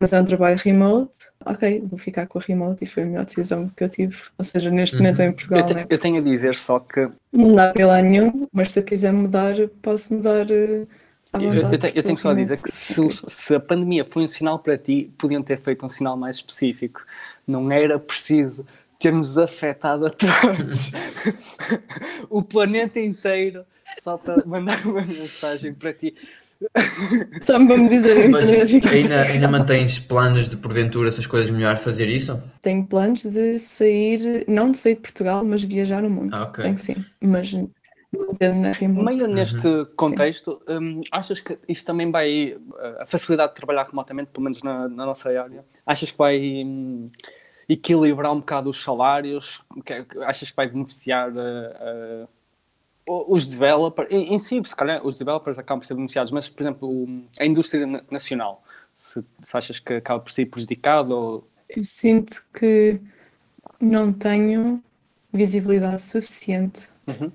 mas 0.00 0.12
é 0.12 0.20
um 0.20 0.24
trabalho 0.24 0.58
remote, 0.58 1.16
ok, 1.46 1.84
vou 1.88 2.00
ficar 2.00 2.26
com 2.26 2.40
a 2.40 2.42
remote 2.42 2.82
e 2.82 2.86
foi 2.88 3.04
a 3.04 3.06
melhor 3.06 3.24
decisão 3.26 3.68
que 3.68 3.84
eu 3.84 3.88
tive. 3.88 4.16
Ou 4.36 4.44
seja, 4.44 4.72
neste 4.72 4.96
momento 4.96 5.20
uhum. 5.20 5.26
em 5.26 5.32
Portugal. 5.32 5.60
Eu, 5.60 5.66
te, 5.66 5.74
né? 5.74 5.86
eu 5.88 5.98
tenho 6.00 6.18
a 6.18 6.24
dizer 6.24 6.56
só 6.56 6.80
que. 6.80 7.08
Não 7.32 7.54
dá 7.54 7.72
pela 7.72 8.02
nenhum, 8.02 8.48
mas 8.52 8.72
se 8.72 8.80
eu 8.80 8.82
quiser 8.82 9.12
mudar, 9.12 9.54
posso 9.80 10.12
mudar 10.12 10.50
eh, 10.50 10.84
eu, 11.40 11.54
eu, 11.54 11.78
tenho, 11.78 11.92
eu, 11.96 12.02
tenho, 12.02 12.16
só 12.16 12.30
a 12.30 12.34
dizer 12.34 12.58
que 12.58 12.70
se, 12.70 13.00
se, 13.26 13.54
a 13.54 13.60
pandemia 13.60 14.04
foi 14.04 14.24
um 14.24 14.28
sinal 14.28 14.58
para 14.58 14.76
ti, 14.78 15.10
podiam 15.18 15.42
ter 15.42 15.58
feito 15.58 15.84
um 15.84 15.88
sinal 15.88 16.16
mais 16.16 16.36
específico. 16.36 17.00
Não 17.46 17.70
era 17.70 17.98
preciso 17.98 18.66
termos 18.98 19.36
afetado 19.36 20.06
a 20.06 20.10
todos, 20.10 20.90
o 22.30 22.42
planeta 22.42 22.98
inteiro, 22.98 23.64
só 24.00 24.16
para 24.16 24.42
mandar 24.46 24.84
uma 24.86 25.02
mensagem 25.02 25.74
para 25.74 25.92
ti. 25.92 26.14
Só 27.42 27.64
para 27.66 27.76
me 27.76 27.88
dizer 27.88 28.30
isso. 28.30 28.88
Ainda, 28.88 29.22
ainda 29.22 29.48
mantens 29.48 29.98
planos 29.98 30.48
de 30.48 30.56
porventura 30.56 31.08
essas 31.08 31.26
coisas 31.26 31.50
melhor 31.50 31.76
fazer 31.76 32.08
isso? 32.08 32.42
Tenho 32.62 32.86
planos 32.86 33.24
de 33.24 33.58
sair, 33.58 34.44
não 34.48 34.70
de 34.70 34.78
sair 34.78 34.94
de 34.94 35.02
Portugal, 35.02 35.44
mas 35.44 35.62
viajar 35.62 36.02
o 36.04 36.08
mundo. 36.08 36.34
Ah, 36.34 36.44
okay. 36.44 36.64
Tenho 36.64 36.78
sim, 36.78 36.96
mas 37.20 37.54
Meio 38.88 39.26
neste 39.28 39.66
uhum. 39.66 39.86
contexto, 39.96 40.60
um, 40.68 41.00
achas 41.10 41.40
que 41.40 41.58
isto 41.68 41.84
também 41.84 42.10
vai, 42.10 42.54
uh, 42.54 43.02
a 43.02 43.06
facilidade 43.06 43.50
de 43.50 43.56
trabalhar 43.56 43.84
remotamente, 43.84 44.30
pelo 44.30 44.44
menos 44.44 44.62
na, 44.62 44.88
na 44.88 45.06
nossa 45.06 45.28
área, 45.28 45.64
achas 45.86 46.10
que 46.10 46.18
vai 46.18 46.38
um, 46.64 47.06
equilibrar 47.68 48.32
um 48.32 48.40
bocado 48.40 48.70
os 48.70 48.82
salários? 48.82 49.62
Que, 49.84 50.06
achas 50.22 50.50
que 50.50 50.56
vai 50.56 50.68
beneficiar 50.68 51.30
uh, 51.30 52.28
uh, 53.06 53.32
os 53.32 53.46
developers? 53.46 54.08
Em, 54.10 54.34
em, 54.34 54.38
si, 54.38 54.60
se 54.64 54.76
calhar, 54.76 55.04
os 55.06 55.18
developers 55.18 55.58
acabam 55.58 55.80
por 55.80 55.86
ser 55.86 55.94
beneficiados, 55.94 56.32
mas, 56.32 56.48
por 56.48 56.62
exemplo, 56.62 57.06
a 57.38 57.46
indústria 57.46 57.86
nacional, 58.10 58.62
se, 58.94 59.24
se 59.42 59.56
achas 59.56 59.78
que 59.78 59.94
acaba 59.94 60.20
por 60.20 60.30
ser 60.30 60.46
prejudicado? 60.46 61.14
Ou... 61.14 61.48
Eu 61.68 61.84
sinto 61.84 62.44
que 62.52 63.00
não 63.80 64.12
tenho 64.12 64.82
visibilidade 65.32 66.02
suficiente. 66.02 66.88
Uhum 67.06 67.30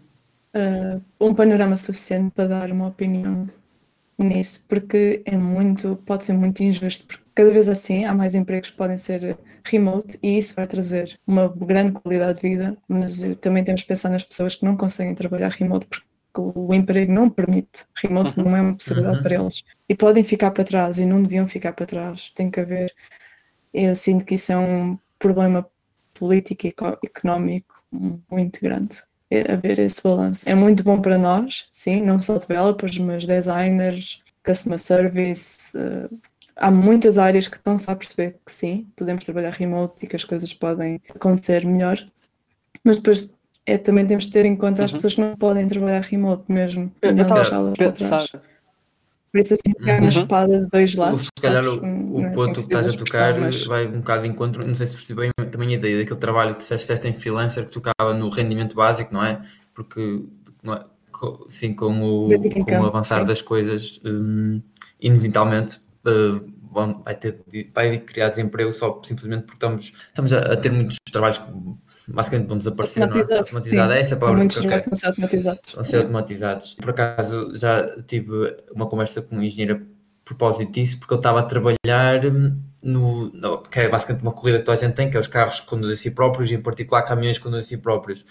uh, 0.56 1.02
um 1.20 1.34
panorama 1.34 1.78
suficiente 1.78 2.32
para 2.32 2.48
dar 2.48 2.72
uma 2.72 2.88
opinião 2.88 3.50
nisso, 4.18 4.66
porque 4.68 5.22
é 5.26 5.38
muito, 5.38 5.96
pode 6.06 6.26
ser 6.26 6.34
muito 6.34 6.62
injusto, 6.62 7.06
porque 7.06 7.24
cada 7.34 7.52
vez 7.52 7.70
assim 7.70 8.06
há 8.06 8.14
mais 8.14 8.36
empregos 8.36 8.70
que 8.70 8.78
podem 8.78 8.98
ser 8.98 9.38
remote 9.64 10.20
e 10.22 10.38
isso 10.38 10.56
vai 10.56 10.68
trazer 10.68 11.18
uma 11.26 11.48
grande 11.48 11.94
qualidade 11.94 12.42
de 12.42 12.50
vida, 12.50 12.78
mas 12.88 13.22
também 13.40 13.64
temos 13.64 13.82
que 13.82 13.88
pensar 13.88 14.10
nas 14.10 14.24
pessoas 14.24 14.56
que 14.56 14.66
não 14.66 14.76
conseguem 14.76 15.16
trabalhar 15.16 15.50
remote 15.52 15.86
porque 15.88 16.06
o 16.36 16.74
emprego 16.74 17.12
não 17.12 17.30
permite, 17.30 17.86
remote 17.96 18.38
uhum. 18.38 18.46
não 18.46 18.56
é 18.56 18.62
uma 18.62 18.76
possibilidade 18.76 19.18
uhum. 19.18 19.24
para 19.24 19.36
eles 19.36 19.64
e 19.88 19.96
podem 19.96 20.24
ficar 20.24 20.52
para 20.52 20.64
trás 20.64 20.98
e 20.98 21.06
não 21.06 21.22
deviam 21.22 21.48
ficar 21.48 21.74
para 21.74 21.86
trás, 21.86 22.32
tem 22.32 22.52
que 22.52 22.60
haver 22.60 22.94
eu 23.74 23.96
sinto 23.96 24.26
que 24.26 24.36
isso 24.36 24.52
é 24.52 24.58
um 24.58 24.98
problema 25.18 25.66
político 26.14 26.68
e 26.68 26.74
económico 27.06 27.84
muito 28.30 28.60
grande 28.62 29.02
haver 29.32 29.80
esse 29.80 30.02
balanço. 30.02 30.50
É 30.50 30.56
muito 30.56 30.84
bom 30.84 31.00
para 31.00 31.18
nós, 31.18 31.66
sim, 31.70 32.02
não 32.02 32.18
só 32.20 32.38
developers, 32.38 32.98
mas 32.98 33.26
designers, 33.26 34.22
customer 34.44 34.80
service. 34.80 35.78
Uh, 35.78 36.18
há 36.56 36.72
muitas 36.72 37.18
áreas 37.18 37.48
que 37.48 37.58
estão-se 37.58 37.90
a 37.90 37.96
perceber 37.96 38.38
que 38.46 38.52
sim, 38.52 38.88
podemos 38.96 39.24
trabalhar 39.24 39.52
remote 39.52 40.04
e 40.04 40.08
que 40.08 40.16
as 40.16 40.24
coisas 40.24 40.54
podem 40.54 41.00
acontecer 41.16 41.66
melhor, 41.66 42.04
mas 42.84 42.98
depois 42.98 43.32
é, 43.66 43.78
também 43.78 44.06
temos 44.06 44.26
de 44.26 44.32
ter 44.32 44.46
em 44.46 44.56
conta 44.56 44.84
as 44.84 44.92
uhum. 44.92 44.98
pessoas 44.98 45.16
que 45.16 45.22
não 45.22 45.36
podem 45.36 45.68
trabalhar 45.68 46.02
remote 46.02 46.44
mesmo. 46.52 46.92
Eu 47.02 47.16
estava 47.16 47.72
a 47.72 47.74
pensar, 47.74 48.28
por 49.32 49.40
isso 49.40 49.54
assim 49.54 49.74
que 49.74 49.90
é 49.90 49.96
uma 49.96 50.04
uhum. 50.04 50.10
espada 50.10 50.60
de 50.60 50.70
dois 50.70 50.96
lados. 50.96 51.24
Se 51.24 51.42
calhar 51.42 51.66
o, 51.66 52.16
o 52.16 52.26
é 52.26 52.30
ponto 52.30 52.52
assim 52.52 52.68
que 52.68 52.76
estás 52.76 52.88
a 52.88 52.98
tocar 52.98 53.40
mas... 53.40 53.64
vai 53.66 53.88
um 53.88 54.00
bocado 54.00 54.24
de 54.24 54.30
encontro, 54.30 54.66
não 54.66 54.76
sei 54.76 54.88
se 54.88 54.96
percebi 54.96 55.22
bem 55.22 55.32
também 55.50 55.70
a 55.70 55.74
ideia 55.74 55.98
daquele 56.00 56.20
trabalho 56.20 56.56
que 56.56 56.64
fizeste 56.64 57.08
em 57.08 57.14
freelancer 57.14 57.66
que 57.66 57.72
tocava 57.72 58.14
no 58.14 58.30
rendimento 58.30 58.76
básico, 58.76 59.14
não 59.14 59.24
é? 59.24 59.42
Porque 59.74 60.26
não 60.64 60.74
é? 60.74 60.86
sim, 61.48 61.74
com 61.74 62.28
o, 62.28 62.30
com 62.66 62.80
o 62.80 62.86
avançar 62.86 63.20
sim. 63.20 63.26
das 63.26 63.42
coisas, 63.42 64.00
um, 64.06 64.62
inevitavelmente 65.00 65.80
uh, 66.06 66.60
vão, 66.72 67.02
vai, 67.04 67.16
ter, 67.16 67.42
vai 67.74 67.98
criar 68.00 68.30
desemprego 68.30 68.72
só 68.72 69.02
simplesmente 69.04 69.44
porque 69.44 69.56
estamos, 69.56 69.94
estamos 70.08 70.34
a, 70.34 70.54
a 70.54 70.58
ter 70.58 70.72
muitos 70.72 70.98
trabalhos 71.12 71.38
que 71.38 71.52
basicamente 72.14 72.48
vão 72.48 72.58
desaparecer, 72.58 73.08
não 73.08 73.18
é? 73.18 73.38
Automatizado, 73.38 73.94
é 73.94 74.00
essa 74.02 74.16
palavra 74.18 74.40
Muitos 74.40 74.58
que 74.58 74.66
eu 74.66 74.70
quero. 74.70 74.84
vão 74.86 74.96
ser 75.00 75.06
automatizados. 75.08 75.74
Vão 75.74 75.84
ser 75.84 75.98
automatizados. 75.98 76.74
Por 76.76 76.90
acaso 76.90 77.56
já 77.58 78.02
tive 78.04 78.32
uma 78.74 78.88
conversa 78.88 79.22
com 79.22 79.36
um 79.36 79.42
engenheiro 79.44 79.86
a 79.86 80.26
propósito 80.26 80.72
disso, 80.72 81.00
porque 81.00 81.14
ele 81.14 81.20
estava 81.20 81.40
a 81.40 81.44
trabalhar 81.44 82.22
no, 82.84 83.30
no- 83.34 83.62
que 83.64 83.80
é 83.80 83.90
basicamente 83.90 84.22
uma 84.24 84.32
corrida 84.32 84.60
que 84.60 84.66
toda 84.66 84.78
a 84.78 84.82
gente 84.82 84.96
tem, 84.96 85.10
que 85.10 85.18
é 85.18 85.20
os 85.20 85.28
carros 85.28 85.60
que 85.60 85.68
conduzem 85.68 85.94
a 85.94 85.98
si 85.98 86.12
próprios 86.12 86.50
e 86.52 86.54
em 86.54 86.62
particular 86.62 87.02
caminhões 87.04 87.38
que 87.38 87.44
conduzem 87.44 87.62
a 87.64 87.68
si 87.68 87.78
próprios. 87.78 88.26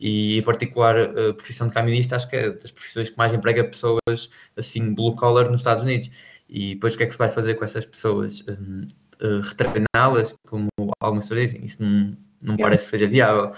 E 0.00 0.38
em 0.38 0.42
particular 0.42 0.96
a 0.96 1.32
profissão 1.34 1.68
de 1.68 1.74
camionista 1.74 2.16
acho 2.16 2.28
que 2.28 2.36
é 2.36 2.50
das 2.50 2.72
profissões 2.72 3.10
que 3.10 3.16
mais 3.16 3.32
emprega 3.32 3.62
pessoas 3.62 4.28
assim 4.56 4.92
blue 4.94 5.14
collar 5.14 5.48
nos 5.50 5.60
Estados 5.60 5.84
Unidos. 5.84 6.10
E 6.48 6.74
depois 6.74 6.94
o 6.94 6.96
que 6.96 7.04
é 7.04 7.06
que 7.06 7.12
se 7.12 7.18
vai 7.18 7.28
fazer 7.30 7.54
com 7.54 7.64
essas 7.64 7.86
pessoas? 7.86 8.42
Hum, 8.48 8.86
eh, 9.20 9.40
retreiná-las, 9.42 10.34
como 10.48 10.68
algumas 11.00 11.24
pessoas 11.24 11.40
dizem, 11.52 11.64
isso 11.64 11.82
não, 11.82 12.16
não 12.44 12.56
parece 12.56 12.84
que 12.84 12.90
seja 12.90 13.08
viável. 13.08 13.52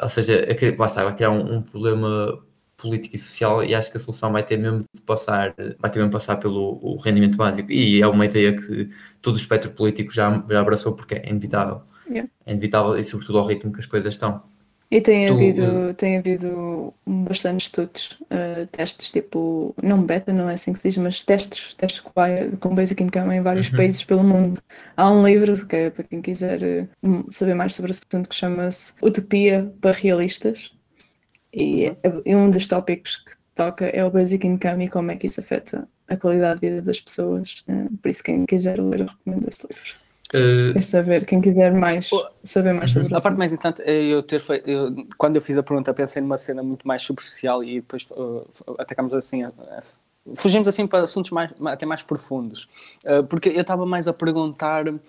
Ou 0.00 0.08
seja, 0.08 0.46
lá 0.78 0.86
está, 0.86 1.04
vai 1.04 1.14
criar 1.14 1.30
um, 1.30 1.56
um 1.56 1.62
problema 1.62 2.40
político 2.76 3.14
e 3.14 3.18
social 3.18 3.62
e 3.62 3.74
acho 3.74 3.90
que 3.90 3.98
a 3.98 4.00
solução 4.00 4.32
vai 4.32 4.42
ter 4.42 4.56
mesmo 4.56 4.80
de 4.80 5.02
passar, 5.02 5.54
vai 5.78 5.90
ter 5.90 5.98
mesmo 5.98 6.10
de 6.10 6.12
passar 6.12 6.36
pelo 6.36 6.78
o 6.82 6.96
rendimento 6.96 7.36
básico. 7.36 7.70
E 7.70 8.00
é 8.00 8.06
uma 8.06 8.24
ideia 8.24 8.54
que 8.56 8.88
todo 9.20 9.34
o 9.34 9.38
espectro 9.38 9.70
político 9.72 10.12
já, 10.12 10.42
já 10.48 10.60
abraçou 10.60 10.94
porque 10.94 11.14
é 11.16 11.28
inevitável. 11.28 11.82
É 12.46 12.52
inevitável 12.52 12.96
e 12.98 13.04
sobretudo 13.04 13.38
ao 13.38 13.46
ritmo 13.46 13.72
que 13.72 13.80
as 13.80 13.86
coisas 13.86 14.14
estão. 14.14 14.42
E 14.90 15.00
tem 15.00 15.26
Tu, 15.26 15.34
havido, 15.34 15.94
tem 15.94 16.18
havido 16.18 16.92
bastantes 17.06 17.66
estudos, 17.68 18.18
eh, 18.28 18.66
testes 18.72 19.12
tipo, 19.12 19.72
não 19.80 20.04
beta, 20.04 20.32
não 20.32 20.50
é 20.50 20.54
assim 20.54 20.72
que 20.72 20.80
se 20.80 20.88
diz, 20.88 20.96
mas 20.98 21.22
testes, 21.22 21.76
testes 21.76 22.00
com, 22.00 22.10
ba- 22.12 22.56
com 22.58 22.74
Basic 22.74 23.00
Income 23.00 23.36
em 23.36 23.40
vários 23.40 23.70
Uhum. 23.70 23.76
países 23.76 24.02
pelo 24.04 24.24
mundo. 24.24 24.60
Há 24.96 25.08
um 25.12 25.24
livro 25.24 25.54
que 25.68 25.76
é 25.76 25.90
para 25.90 26.02
quem 26.04 26.20
quiser 26.20 26.60
eh, 26.64 26.88
hum, 27.04 27.24
saber 27.30 27.54
mais 27.54 27.74
sobre 27.74 27.92
o 27.92 27.94
assunto 27.94 28.28
que 28.28 28.34
chama-se 28.34 28.94
Utopia 29.00 29.72
para 29.80 29.92
Realistas. 29.96 30.72
E, 31.54 31.88
Uhum. 31.88 31.96
é- 32.04 32.22
e 32.26 32.36
um 32.36 32.50
dos 32.50 32.66
tópicos 32.66 33.16
que 33.18 33.32
toca 33.54 33.86
é 33.86 34.04
o 34.04 34.10
Basic 34.10 34.46
Income 34.46 34.86
e 34.86 34.90
como 34.90 35.10
é 35.12 35.16
que 35.16 35.26
isso 35.28 35.40
afeta 35.40 35.88
a 36.08 36.16
qualidade 36.16 36.60
de 36.60 36.68
vida 36.70 36.82
das 36.82 37.00
pessoas. 37.00 37.64
Eh, 37.68 37.88
por 38.02 38.10
isso, 38.10 38.22
quem 38.24 38.46
quiser 38.46 38.80
ler, 38.80 39.00
eu 39.00 39.06
recomendo 39.06 39.48
esse 39.48 39.66
livro. 39.68 39.99
Uh, 40.34 40.76
É 40.76 40.80
saber, 40.80 41.24
quem 41.26 41.40
quiser 41.40 41.72
mais, 41.74 42.12
Oh, 42.12 42.24
saber 42.44 42.72
mais 42.72 42.90
sobre 42.92 43.12
o 43.12 43.16
A 43.16 43.20
parte 43.20 43.36
mais 43.36 43.52
importante 43.52 43.82
é 43.82 43.94
eu 44.04 44.22
ter 44.22 44.40
feito. 44.40 44.68
eu- 44.68 44.94
quando 45.18 45.36
eu 45.36 45.42
fiz 45.42 45.56
a 45.56 45.62
pergunta, 45.62 45.92
pensei 45.92 46.22
numa 46.22 46.38
cena 46.38 46.62
muito 46.62 46.86
mais 46.86 47.02
superficial 47.02 47.64
e 47.64 47.80
depois 47.80 48.08
uh, 48.12 48.46
atacámos 48.78 49.12
assim. 49.12 49.42
essa. 49.76 49.94
Fugimos 50.36 50.68
assim 50.68 50.86
para 50.86 51.02
assuntos 51.02 51.30
mais, 51.30 51.50
até 51.66 51.84
mais 51.86 52.02
profundos. 52.02 52.68
Uh, 53.04 53.24
porque 53.24 53.48
eu 53.48 53.60
estava 53.62 53.84
mais 53.86 54.06
a 54.06 54.12
perguntar, 54.12 54.86
uh, 54.88 55.00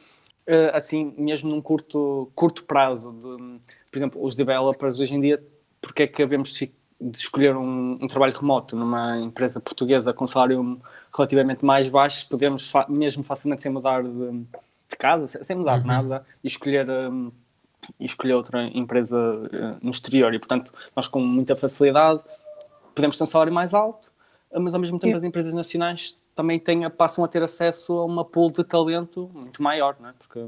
assim, 0.74 1.14
mesmo 1.18 1.50
num 1.52 1.62
curto, 1.62 2.32
curto 2.34 2.64
prazo, 2.64 3.12
de, 3.12 3.60
por 3.92 3.98
exemplo, 3.98 4.24
os 4.24 4.34
developers 4.34 5.00
hoje 5.00 5.14
em 5.16 5.22
dia, 5.22 5.44
porque 5.82 6.04
é 6.04 6.08
que 6.08 6.24
havemos 6.24 6.52
de 6.54 6.72
escolher 7.18 7.56
um, 7.56 7.98
um 8.02 8.08
trabalho 8.08 8.34
remoto 8.36 8.76
numa 8.76 9.18
empresa 9.20 9.60
portuguesa 9.60 10.14
com 10.14 10.26
salário 10.28 10.80
relativamente 11.16 11.66
mais 11.66 11.90
baixo, 11.90 12.28
podemos 12.30 12.70
fa- 12.70 12.86
mesmo 12.88 13.24
facilmente 13.24 13.62
sem 13.64 13.72
mudar 13.72 14.04
de, 14.04 14.44
de 14.92 14.98
casa, 14.98 15.44
sem- 15.44 15.56
mudar 15.56 15.80
de 15.80 15.88
nada, 15.88 16.24
e 16.44 16.48
escolher. 16.48 16.88
um, 16.90 17.32
e 18.00 18.06
escolher 18.06 18.36
outra 18.36 18.62
empresa 18.78 19.18
eh, 19.52 19.76
no 19.82 19.90
exterior. 19.90 20.32
E, 20.36 20.38
portanto, 20.40 20.72
nós 20.96 21.08
com 21.08 21.20
muita 21.20 21.56
facilidade 21.56 22.22
podemos 22.94 23.18
ter 23.18 23.24
um 23.24 23.28
salário 23.28 23.52
mais 23.52 23.74
alto, 23.74 24.12
mas 24.56 24.76
ao 24.76 24.80
mesmo 24.80 25.00
tempo 25.00 25.08
Yeah. 25.08 25.18
as 25.18 25.24
empresas 25.24 25.52
nacionais 25.54 26.16
também 26.36 26.60
têm, 26.60 26.88
passam 26.92 27.24
a 27.24 27.28
ter 27.28 27.42
acesso 27.42 27.94
a 27.94 28.06
uma 28.06 28.24
pool 28.24 28.52
de 28.52 28.64
talento 28.64 29.32
muito 29.34 29.64
maior, 29.64 29.96
não 30.00 30.10
é? 30.10 30.14
porque 30.14 30.46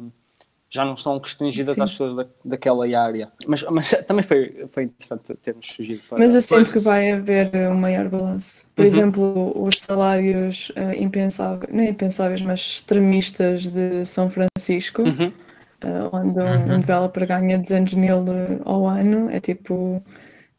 já 0.73 0.83
não 0.83 0.95
estão 0.95 1.17
restringidas 1.19 1.75
Sim. 1.75 1.83
às 1.83 1.91
pessoas 1.91 2.15
da, 2.15 2.25
daquela 2.43 2.85
área. 2.99 3.31
Mas, 3.45 3.61
mas 3.69 3.91
também 4.07 4.23
foi, 4.23 4.65
foi 4.67 4.83
interessante 4.83 5.35
termos 5.35 5.69
fugido 5.69 6.01
para... 6.09 6.17
Mas 6.17 6.33
eu 6.33 6.41
sinto 6.41 6.71
que 6.71 6.79
vai 6.79 7.11
haver 7.11 7.51
um 7.71 7.75
maior 7.75 8.09
balanço. 8.09 8.69
Por 8.75 8.81
Uhum. 8.81 8.87
exemplo, 8.87 9.63
os 9.63 9.75
salários 9.79 10.71
eh, 10.75 11.01
impensáveis, 11.01 11.71
não 11.71 11.83
é 11.83 11.89
impensáveis, 11.89 12.41
mas 12.41 12.59
extremistas 12.59 13.67
de 13.67 14.03
São 14.05 14.29
Francisco, 14.31 15.03
Uhum. 15.03 15.31
eh, 15.81 16.09
onde 16.11 16.39
um, 16.39 16.43
Uhum. 16.43 16.75
um 16.75 16.79
developer 16.81 17.27
ganha 17.27 17.59
200 17.59 17.93
mil 17.93 18.25
ao 18.65 18.87
ano, 18.87 19.29
é 19.29 19.39
tipo. 19.39 20.03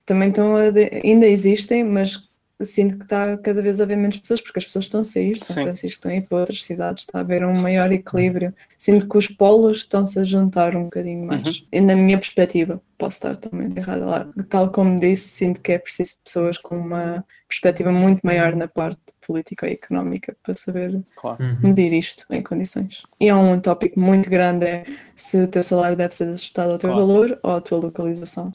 Também 0.06 0.28
estão 0.28 0.54
ainda 0.56 1.26
existem, 1.26 1.82
mas 1.82 2.28
sinto 2.64 2.96
que 2.96 3.04
está 3.04 3.36
cada 3.38 3.62
vez 3.62 3.80
a 3.80 3.84
haver 3.84 3.96
menos 3.96 4.18
pessoas, 4.18 4.40
porque 4.40 4.58
as 4.58 4.64
pessoas 4.64 4.84
estão 4.86 5.00
a 5.00 5.04
sair 5.04 5.34
de 5.34 5.44
São 5.44 5.56
Sim. 5.56 5.62
Francisco, 5.64 5.96
estão 5.98 6.10
a 6.12 6.14
ir 6.16 6.22
para 6.22 6.38
outras 6.38 6.62
cidades, 6.64 7.02
está 7.04 7.18
a 7.18 7.20
haver 7.22 7.44
um 7.44 7.54
maior 7.54 7.90
equilíbrio. 7.92 8.54
Sinto 8.78 9.08
que 9.08 9.16
os 9.18 9.26
polos 9.28 9.78
estão-se 9.78 10.18
a 10.18 10.24
juntar 10.24 10.74
um 10.76 10.84
bocadinho 10.84 11.26
mais. 11.26 11.46
Uhum. 11.46 11.66
E 11.72 11.80
na 11.80 11.94
minha 11.96 12.18
perspectiva, 12.18 12.80
posso 12.98 13.16
estar 13.16 13.36
totalmente 13.36 13.76
errada 13.78 14.04
lá. 14.06 14.28
Tal 14.48 14.70
como 14.70 14.98
disse, 14.98 15.28
sinto 15.28 15.60
que 15.60 15.72
é 15.72 15.78
preciso 15.78 16.14
pessoas 16.24 16.58
com 16.58 16.76
uma 16.78 17.24
perspectiva 17.48 17.92
muito 17.92 18.20
maior 18.22 18.54
na 18.56 18.66
parte 18.68 19.00
política 19.26 19.68
e 19.68 19.72
económica 19.72 20.36
para 20.42 20.54
saber 20.54 21.02
Claro. 21.16 21.42
uhum. 21.42 21.58
medir 21.62 21.92
isto 21.92 22.24
em 22.30 22.42
condições. 22.42 23.02
E 23.20 23.28
é 23.28 23.34
um 23.34 23.58
tópico 23.60 23.98
muito 23.98 24.28
grande, 24.28 24.66
é 24.66 24.84
se 25.14 25.38
o 25.38 25.48
teu 25.48 25.62
salário 25.62 25.96
deve 25.96 26.12
ser 26.14 26.24
ajustado 26.28 26.72
ao 26.72 26.78
teu 26.78 26.90
Claro. 26.90 27.06
valor 27.06 27.38
ou 27.42 27.52
à 27.52 27.60
tua 27.60 27.78
localização 27.78 28.52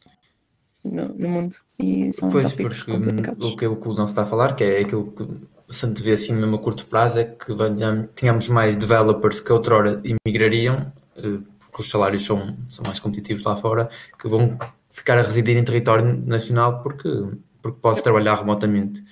no, 0.84 1.10
no 1.10 1.30
mundo. 1.30 1.56
E 1.80 2.12
são 2.14 2.30
Pois, 2.30 2.46
tópicos 2.52 2.78
porque 2.84 2.92
complicados. 2.92 3.46
aquilo 3.46 3.76
que 3.78 3.88
o 3.88 3.94
não 3.94 4.06
se 4.08 4.12
está 4.14 4.24
a 4.24 4.26
falar, 4.26 4.56
que 4.56 4.64
é 4.64 4.82
aquilo 4.82 5.12
que 5.12 5.28
se 5.70 5.86
antevê 5.86 6.14
assim 6.14 6.34
mesmo 6.34 6.56
a 6.56 6.60
curto 6.60 6.86
prazo, 6.88 7.20
é 7.20 7.24
que 7.24 7.54
tenhamos 8.16 8.48
mais 8.50 8.76
developers 8.78 9.40
que 9.40 9.52
outrora 9.52 10.02
imigrariam, 10.04 10.92
eh, 11.16 11.40
porque 11.60 11.82
os 11.82 11.90
salários 11.90 12.26
são, 12.26 12.58
são 12.68 12.84
mais 12.86 13.00
competitivos 13.00 13.44
lá 13.44 13.56
fora, 13.56 13.90
que 14.18 14.28
vão 14.28 14.58
ficar 14.90 15.18
a 15.18 15.22
residir 15.22 15.56
em 15.56 15.64
território 15.64 16.06
nacional 16.26 16.82
porque, 16.82 17.08
porque 17.62 17.78
pode 17.82 18.02
trabalhar 18.02 18.36
remotamente. 18.36 19.04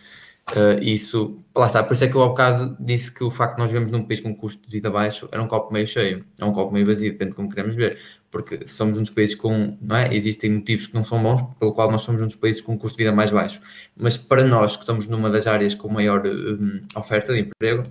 Eh, 0.56 0.80
isso, 0.82 1.44
lá 1.54 1.66
está, 1.68 1.84
por 1.84 1.94
isso 1.94 2.06
é 2.06 2.08
que 2.08 2.16
eu 2.16 2.24
há 2.24 2.30
bocado 2.30 2.78
disse 2.80 3.14
que 3.14 3.22
o 3.22 3.30
facto 3.30 3.56
de 3.56 3.62
nós 3.62 3.70
vivemos 3.70 3.92
num 3.92 4.04
país 4.06 4.22
com 4.22 4.34
custo 4.34 4.66
de 4.66 4.72
vida 4.72 4.90
baixo 4.90 5.28
era 5.30 5.44
um 5.44 5.48
copo 5.48 5.74
meio 5.74 5.86
cheio, 5.86 6.26
é 6.40 6.46
um 6.46 6.54
copo 6.54 6.74
meio 6.74 6.86
vazio, 6.86 7.12
depende 7.12 7.32
de 7.32 7.36
como 7.36 7.50
queremos 7.50 7.76
ver, 7.76 8.00
porque 8.32 8.66
somos 8.66 8.98
um 8.98 9.02
dos 9.02 9.10
países 9.12 9.36
com, 9.36 9.78
não 9.82 9.98
é? 9.98 10.16
Existem 10.16 10.50
motivos 10.52 10.88
que 10.88 10.96
não 10.96 11.04
são 11.04 11.22
bons, 11.22 11.44
pelo 11.60 11.74
qual 11.74 11.92
nós 11.92 12.02
somos 12.02 12.22
um 12.22 12.26
dos 12.28 12.36
países 12.36 12.62
com 12.62 12.78
custo 12.78 12.98
de 12.98 13.04
vida 13.04 13.14
mais 13.14 13.30
baixo, 13.30 13.60
mas 13.98 14.16
para 14.16 14.46
nós 14.46 14.78
que 14.78 14.84
estamos 14.84 15.06
numa 15.08 15.30
das 15.30 15.48
áreas 15.48 15.76
com 15.76 15.90
maior 15.92 16.26
hum, 16.26 16.82
oferta 16.96 17.34
de 17.34 17.42
emprego, 17.42 17.84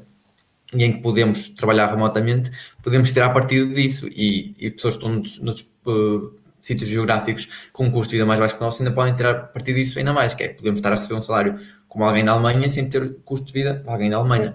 e 0.73 0.83
em 0.83 0.95
que 0.95 1.03
podemos 1.03 1.51
trabalhar 1.51 1.91
remotamente, 1.91 2.51
podemos 2.83 3.13
tirar 3.13 3.31
partido 3.31 3.73
disso 3.73 4.09
e, 4.09 4.55
e 4.59 4.71
pessoas 4.71 4.97
que 4.97 5.05
estão 5.05 5.19
nos, 5.19 5.39
nos, 5.41 5.61
uh, 5.87 6.33
sítios 6.67 6.91
geográficos 6.91 7.69
com 7.73 7.85
um 7.85 7.91
custo 7.91 8.11
de 8.11 8.17
vida 8.17 8.27
mais 8.27 8.41
baixo 8.41 8.57
que 8.57 8.61
o 8.61 8.65
nosso 8.65 8.83
ainda 8.83 8.93
podem 8.93 9.15
tirar 9.15 9.35
partido 9.53 9.77
disso 9.77 9.99
ainda 9.99 10.13
mais, 10.13 10.35
que 10.35 10.43
é 10.43 10.49
podemos 10.49 10.79
estar 10.79 10.93
a 10.93 10.97
receber 10.97 11.15
um 11.15 11.23
salário 11.23 11.59
como 11.97 12.05
alguém 12.05 12.23
na 12.23 12.33
Alemanha 12.33 12.69
sem 12.69 12.87
ter 12.91 13.17
custo 13.25 13.47
de 13.47 13.55
vida 13.55 13.73
de 13.83 13.89
alguém 13.89 14.11
na 14.11 14.19
Alemanha. 14.19 14.55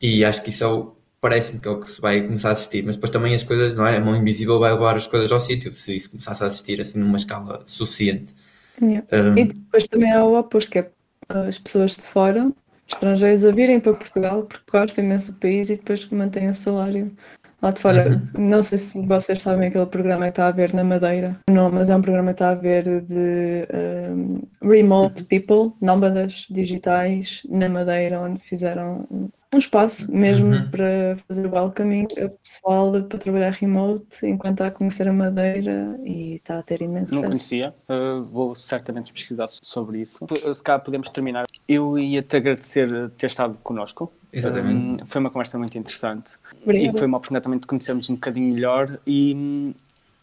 E 0.00 0.24
acho 0.24 0.42
que 0.42 0.48
isso 0.48 0.64
é 0.64 0.66
o, 0.66 0.96
parece-me 1.20 1.60
que 1.60 1.68
é 1.68 1.70
o 1.70 1.78
que 1.78 1.90
se 1.90 2.00
vai 2.00 2.22
começar 2.22 2.48
a 2.48 2.52
assistir, 2.52 2.82
mas 2.82 2.94
depois 2.96 3.10
também 3.10 3.34
as 3.34 3.42
coisas, 3.42 3.74
não 3.74 3.86
é? 3.86 3.98
A 3.98 4.00
mão 4.00 4.16
invisível 4.16 4.58
vai 4.58 4.72
levar 4.72 4.96
as 4.96 5.06
coisas 5.06 5.30
ao 5.30 5.38
sítio, 5.38 5.74
se 5.74 5.94
isso 5.94 6.08
começasse 6.10 6.42
a 6.42 6.46
assistir 6.46 6.80
assim 6.80 6.98
numa 6.98 7.18
escala 7.18 7.62
suficiente. 7.66 8.34
Yeah. 8.80 9.06
Um, 9.12 9.36
E 9.36 9.44
depois 9.44 9.86
também 9.86 10.10
há 10.10 10.24
o 10.24 10.38
oposto, 10.38 10.70
que 10.70 10.78
é 10.78 10.90
as 11.28 11.58
pessoas 11.58 11.94
de 11.94 12.00
fora, 12.00 12.50
estrangeiros, 12.88 13.44
a 13.44 13.52
virem 13.52 13.80
para 13.80 13.92
Portugal 13.92 14.44
porque 14.44 14.64
gostam 14.72 15.04
imenso 15.04 15.32
do 15.32 15.40
país 15.40 15.68
e 15.68 15.76
depois 15.76 16.08
mantêm 16.08 16.48
o 16.48 16.56
salário 16.56 17.12
lá 17.60 17.70
de 17.70 17.80
fora. 17.80 18.22
Não 18.36 18.62
sei 18.62 18.78
se 18.78 19.06
vocês 19.06 19.42
sabem 19.42 19.68
aquele 19.68 19.86
programa 19.86 20.24
que 20.24 20.30
está 20.30 20.48
a 20.48 20.52
ver 20.52 20.72
na 20.72 20.84
Madeira. 20.84 21.38
Não, 21.50 21.70
mas 21.70 21.90
é 21.90 21.96
um 21.96 22.02
programa 22.02 22.28
que 22.28 22.34
está 22.34 22.50
a 22.50 22.54
ver 22.54 22.84
de 23.02 23.68
um, 23.74 24.40
remote 24.62 25.24
people, 25.24 25.72
nómadas 25.80 26.46
digitais 26.50 27.42
na 27.48 27.68
Madeira, 27.68 28.20
onde 28.20 28.40
fizeram 28.40 29.06
um 29.54 29.58
espaço 29.58 30.10
mesmo 30.12 30.46
Uhum. 30.54 30.70
para 30.70 31.16
fazer 31.26 31.46
o 31.46 31.50
welcoming 31.54 32.06
a 32.22 32.28
pessoal 32.28 32.92
para 33.04 33.18
trabalhar 33.18 33.50
remote 33.52 34.04
enquanto 34.24 34.52
está 34.54 34.66
a 34.66 34.70
conhecer 34.70 35.08
a 35.08 35.12
Madeira 35.12 35.98
e 36.04 36.34
está 36.34 36.58
a 36.58 36.62
ter 36.62 36.82
imenso 36.82 37.14
Não 37.14 37.22
conhecia, 37.22 37.72
uh, 37.88 38.22
vou 38.24 38.54
certamente 38.54 39.10
pesquisar 39.12 39.46
sobre 39.48 40.00
isso. 40.02 40.26
Se 40.54 40.62
calhar 40.62 40.80
podemos 40.82 41.08
terminar. 41.08 41.46
Eu 41.66 41.98
ia-te 41.98 42.36
agradecer 42.36 43.10
ter 43.16 43.26
estado 43.28 43.56
connosco. 43.62 44.12
Exatamente. 44.30 45.02
Um, 45.02 45.06
foi 45.06 45.20
uma 45.20 45.30
conversa 45.30 45.58
muito 45.58 45.78
interessante 45.78 46.32
Obrigada. 46.62 46.96
e 46.96 46.98
foi 46.98 47.06
uma 47.06 47.16
oportunidade 47.16 47.44
também 47.44 47.58
de 47.58 47.66
conhecermos 47.66 48.10
um 48.10 48.14
bocadinho 48.14 48.52
melhor 48.54 48.98
e, 49.06 49.72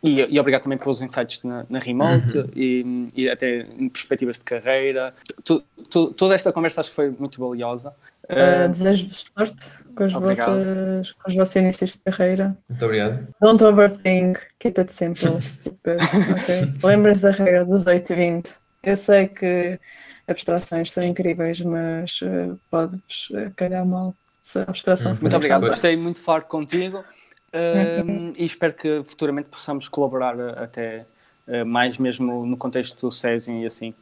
e, 0.03 0.21
e 0.35 0.39
obrigado 0.39 0.61
também 0.61 0.77
pelos 0.77 1.01
insights 1.01 1.41
na, 1.43 1.65
na 1.67 1.79
remote 1.79 2.37
Uhum. 2.37 2.49
e, 2.55 3.07
e 3.15 3.27
até 3.29 3.61
em 3.79 3.89
perspectivas 3.89 4.37
de 4.37 4.43
carreira. 4.43 5.15
Tu- 5.43 5.63
tu- 5.89 6.11
toda 6.13 6.35
esta 6.35 6.53
conversa 6.53 6.81
acho 6.81 6.91
que 6.91 6.95
foi 6.95 7.09
muito 7.09 7.39
valiosa. 7.39 7.91
Uh, 8.29 8.65
Uh, 8.65 8.69
Desejo-vos 8.69 9.25
sorte 9.37 9.65
com, 9.95 10.03
as 10.03 10.13
Obrigado. 10.15 10.47
vossas, 10.57 11.11
com 11.11 11.29
os 11.29 11.35
vossos 11.35 11.55
inícios 11.55 11.93
de 11.93 11.99
carreira. 11.99 12.57
Muito 12.67 12.83
obrigado. 12.85 13.27
Don't 13.39 13.63
overthink, 13.63 14.39
keep 14.59 14.79
it 14.79 14.91
simple, 14.91 15.39
stupid. 15.41 15.99
ok? 16.01 16.73
Lembrem-se 16.83 17.21
da 17.21 17.31
regra 17.31 17.65
dos 17.65 17.85
8 17.85 18.11
e 18.13 18.15
20. 18.15 18.51
Eu 18.83 18.95
sei 18.97 19.27
que 19.27 19.79
abstrações 20.27 20.91
são 20.91 21.03
incríveis, 21.03 21.61
mas 21.61 22.19
uh, 22.21 22.59
pode-vos 22.71 23.29
uh, 23.31 23.51
calhar 23.55 23.85
mal 23.85 24.13
Se 24.41 24.59
a 24.59 24.63
abstração 24.63 25.11
Hum, 25.11 25.15
for 25.15 25.21
Muito 25.21 25.35
obrigado, 25.35 25.67
gostei 25.67 25.95
muito 25.95 26.17
de 26.17 26.23
falar 26.23 26.41
contigo 26.41 27.03
um, 27.53 28.33
e 28.35 28.43
espero 28.43 28.73
que 28.73 29.03
futuramente 29.05 29.49
possamos 29.49 29.87
colaborar 29.87 30.35
uh, 30.35 30.63
até 30.63 31.05
uh, 31.47 31.65
mais 31.65 31.97
mesmo 31.97 32.45
no 32.45 32.57
contexto 32.57 32.99
do 33.07 33.11
Césio 33.11 33.55
e 33.61 33.65
assim, 33.65 33.93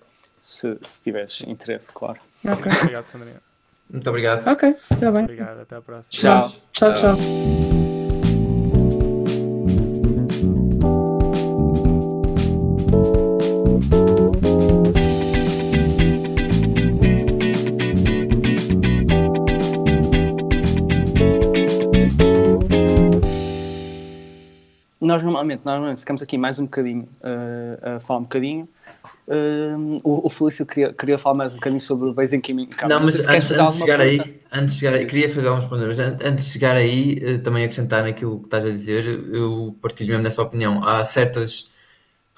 se, 0.41 0.77
se 0.81 1.01
tiveres 1.01 1.41
interesse, 1.45 1.91
claro. 1.93 2.19
Ok, 2.45 2.71
Obrigado, 2.81 3.07
Sandrinha. 3.07 3.52
Muito 3.93 4.09
obrigado. 4.09 4.47
ok, 4.47 4.75
está 4.91 5.11
bem. 5.11 5.23
Obrigado, 5.23 5.61
até 5.61 5.75
a 5.75 5.81
próxima. 5.81 6.09
Tchau. 6.09 6.51
Tchau, 6.71 6.93
tchau. 6.95 7.17
Nós 24.99 25.21
normalmente, 25.21 25.61
normalmente 25.65 25.99
ficamos 25.99 26.23
aqui 26.23 26.35
mais 26.35 26.57
um 26.57 26.63
bocadinho 26.63 27.07
uh, 27.21 27.97
a 27.97 27.99
falar 27.99 28.21
um 28.21 28.23
bocadinho. 28.23 28.67
Um, 29.25 29.97
o, 30.03 30.27
o 30.27 30.29
Felício 30.29 30.65
queria, 30.65 30.93
queria 30.93 31.17
falar 31.17 31.35
mais 31.35 31.53
um 31.53 31.55
bocadinho 31.55 31.79
sobre 31.81 32.09
o 32.09 32.13
Basic 32.13 32.51
Income. 32.51 32.89
Não, 32.89 32.99
mas 32.99 33.25
antes, 33.25 33.51
antes 33.51 33.73
de 33.75 33.79
chegar 33.79 34.01
aí, 34.01 34.17
pergunta. 34.17 34.39
antes 34.51 34.73
de 34.73 34.79
chegar 34.81 34.93
aí, 34.95 35.05
queria 35.05 35.33
fazer 35.33 35.47
alguns 35.47 35.65
pontos, 35.65 35.87
mas 35.87 35.99
an- 35.99 36.17
antes 36.21 36.45
de 36.45 36.51
chegar 36.51 36.75
aí, 36.75 37.17
eh, 37.21 37.37
também 37.37 37.63
acrescentar 37.63 38.03
naquilo 38.03 38.39
que 38.39 38.45
estás 38.47 38.65
a 38.65 38.69
dizer, 38.69 39.05
eu 39.33 39.75
partilho 39.81 40.09
mesmo 40.09 40.23
nessa 40.23 40.41
opinião. 40.41 40.83
Há 40.83 41.05
certos 41.05 41.71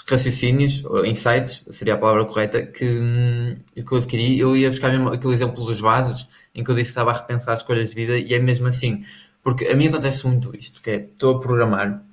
raciocínios, 0.08 0.86
ou 0.86 1.06
insights, 1.06 1.64
seria 1.72 1.96
a 1.96 1.98
palavra 1.98 2.26
correta, 2.26 2.66
que, 2.66 2.86
hum, 2.86 3.58
que 3.76 3.92
eu 3.92 3.98
adquiri. 3.98 4.40
Eu 4.40 4.56
ia 4.56 4.70
buscar 4.70 4.92
mesmo 4.92 5.10
aquele 5.10 5.34
exemplo 5.34 5.66
dos 5.66 5.80
vasos, 5.80 6.28
em 6.54 6.64
que 6.64 6.70
eu 6.72 6.76
disse 6.76 6.88
que 6.88 6.92
estava 6.92 7.12
a 7.12 7.14
repensar 7.20 7.54
as 7.54 7.62
escolhas 7.62 7.90
de 7.90 7.96
vida, 7.96 8.18
e 8.18 8.34
é 8.34 8.40
mesmo 8.40 8.68
assim. 8.68 9.04
Porque 9.44 9.66
a 9.68 9.76
mim 9.76 9.88
acontece 9.88 10.28
muito 10.28 10.56
isto, 10.56 10.82
que 10.82 10.90
é, 10.92 10.96
estou 10.98 11.38
a 11.38 11.40
programar, 11.40 12.04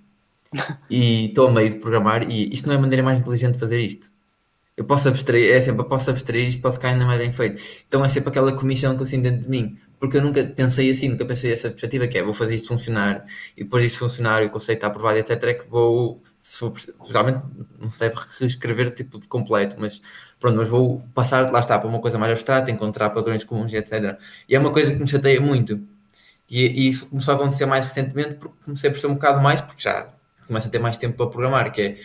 e 0.91 1.27
estou 1.29 1.49
a 1.49 1.53
meio 1.53 1.71
de 1.71 1.77
programar, 1.77 2.31
e 2.31 2.53
isto 2.53 2.67
não 2.69 2.75
é 2.75 2.79
a 2.79 2.81
maneira 2.81 3.03
mais 3.03 3.21
inteligente 3.21 3.55
de 3.55 3.61
fazer 3.61 3.81
isto. 3.81 4.12
Eu 4.83 4.87
posso 4.87 5.09
abstrair, 5.09 5.55
é 5.55 5.61
sempre, 5.61 5.83
eu 5.83 5.85
posso 5.85 6.11
abstrair 6.11 6.49
isto, 6.49 6.61
posso 6.61 6.81
cair 6.81 6.97
na 6.97 7.07
mais 7.07 7.17
bem 7.17 7.31
feito. 7.31 7.63
Então 7.87 8.05
é 8.05 8.09
sempre 8.09 8.31
aquela 8.31 8.53
comissão 8.53 8.97
que 8.97 9.03
eu 9.03 9.07
sinto 9.07 9.23
dentro 9.23 9.43
de 9.43 9.49
mim. 9.49 9.79
Porque 10.01 10.17
eu 10.17 10.21
nunca 10.21 10.43
pensei 10.45 10.91
assim, 10.91 11.09
nunca 11.09 11.25
pensei 11.25 11.53
essa 11.53 11.71
perspectiva 11.71 12.09
que 12.09 12.19
é, 12.19 12.23
vou 12.25 12.35
fazer 12.35 12.57
isto 12.57 12.67
funcionar, 12.67 13.25
e 13.57 13.63
depois 13.63 13.85
disto 13.85 14.01
funcionar, 14.01 14.43
e 14.43 14.47
o 14.47 14.51
conceito 14.51 14.79
está 14.79 14.89
aprovado, 14.89 15.19
etc, 15.19 15.41
é 15.45 15.55
que 15.55 15.69
vou, 15.71 16.21
se 16.41 16.59
for, 16.59 16.73
realmente 17.09 17.41
não 17.79 17.93
sei 17.93 18.11
reescrever 18.41 18.91
tipo 18.91 19.21
de 19.21 19.29
completo, 19.29 19.77
mas 19.79 20.03
pronto, 20.41 20.57
mas 20.57 20.67
vou 20.67 20.99
passar, 21.15 21.49
lá 21.53 21.61
está, 21.61 21.79
para 21.79 21.89
uma 21.89 22.01
coisa 22.01 22.19
mais 22.19 22.33
abstrata, 22.33 22.69
encontrar 22.69 23.11
padrões 23.11 23.45
comuns, 23.45 23.73
etc. 23.73 24.19
E 24.49 24.57
é 24.57 24.59
uma 24.59 24.73
coisa 24.73 24.93
que 24.93 24.99
me 24.99 25.07
chateia 25.07 25.41
muito. 25.41 25.81
E, 26.51 26.67
e 26.67 26.89
isso 26.89 27.07
começou 27.07 27.35
a 27.35 27.37
acontecer 27.37 27.67
mais 27.67 27.85
recentemente 27.85 28.35
porque 28.35 28.57
comecei 28.65 28.89
a 28.89 28.91
perceber 28.91 29.13
um 29.13 29.15
bocado 29.15 29.41
mais, 29.41 29.61
porque 29.61 29.81
já 29.81 30.09
começo 30.49 30.67
a 30.67 30.71
ter 30.71 30.81
mais 30.81 30.97
tempo 30.97 31.17
para 31.17 31.29
programar, 31.29 31.71
que 31.71 31.81
é 31.81 31.97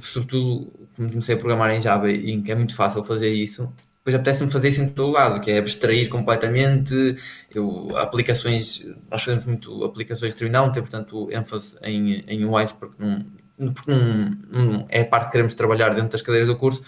sobretudo 0.00 0.88
como 0.96 1.08
comecei 1.08 1.34
a 1.34 1.38
programar 1.38 1.70
em 1.72 1.80
Java 1.80 2.10
e 2.10 2.30
em 2.32 2.42
que 2.42 2.52
é 2.52 2.54
muito 2.54 2.74
fácil 2.74 3.02
fazer 3.02 3.30
isso, 3.30 3.72
depois 3.98 4.16
apetece-me 4.16 4.50
fazer 4.50 4.68
isso 4.68 4.82
em 4.82 4.88
todo 4.88 5.12
lado, 5.12 5.40
que 5.40 5.50
é 5.50 5.58
abstrair 5.58 6.08
completamente, 6.08 7.14
eu, 7.54 7.96
aplicações, 7.96 8.84
nós 9.10 9.22
fazemos 9.22 9.46
muito 9.46 9.84
aplicações 9.84 10.34
terminal, 10.34 10.66
não 10.66 10.72
tem 10.72 10.82
portanto 10.82 11.28
ênfase 11.30 11.76
em, 11.82 12.24
em 12.26 12.44
UIs 12.44 12.72
porque, 12.72 12.96
não, 12.98 13.72
porque 13.72 13.92
não, 13.92 14.30
não 14.52 14.86
é 14.88 15.02
a 15.02 15.04
parte 15.04 15.26
que 15.26 15.32
queremos 15.32 15.54
trabalhar 15.54 15.90
dentro 15.90 16.10
das 16.10 16.22
cadeiras 16.22 16.48
do 16.48 16.56
curso, 16.56 16.82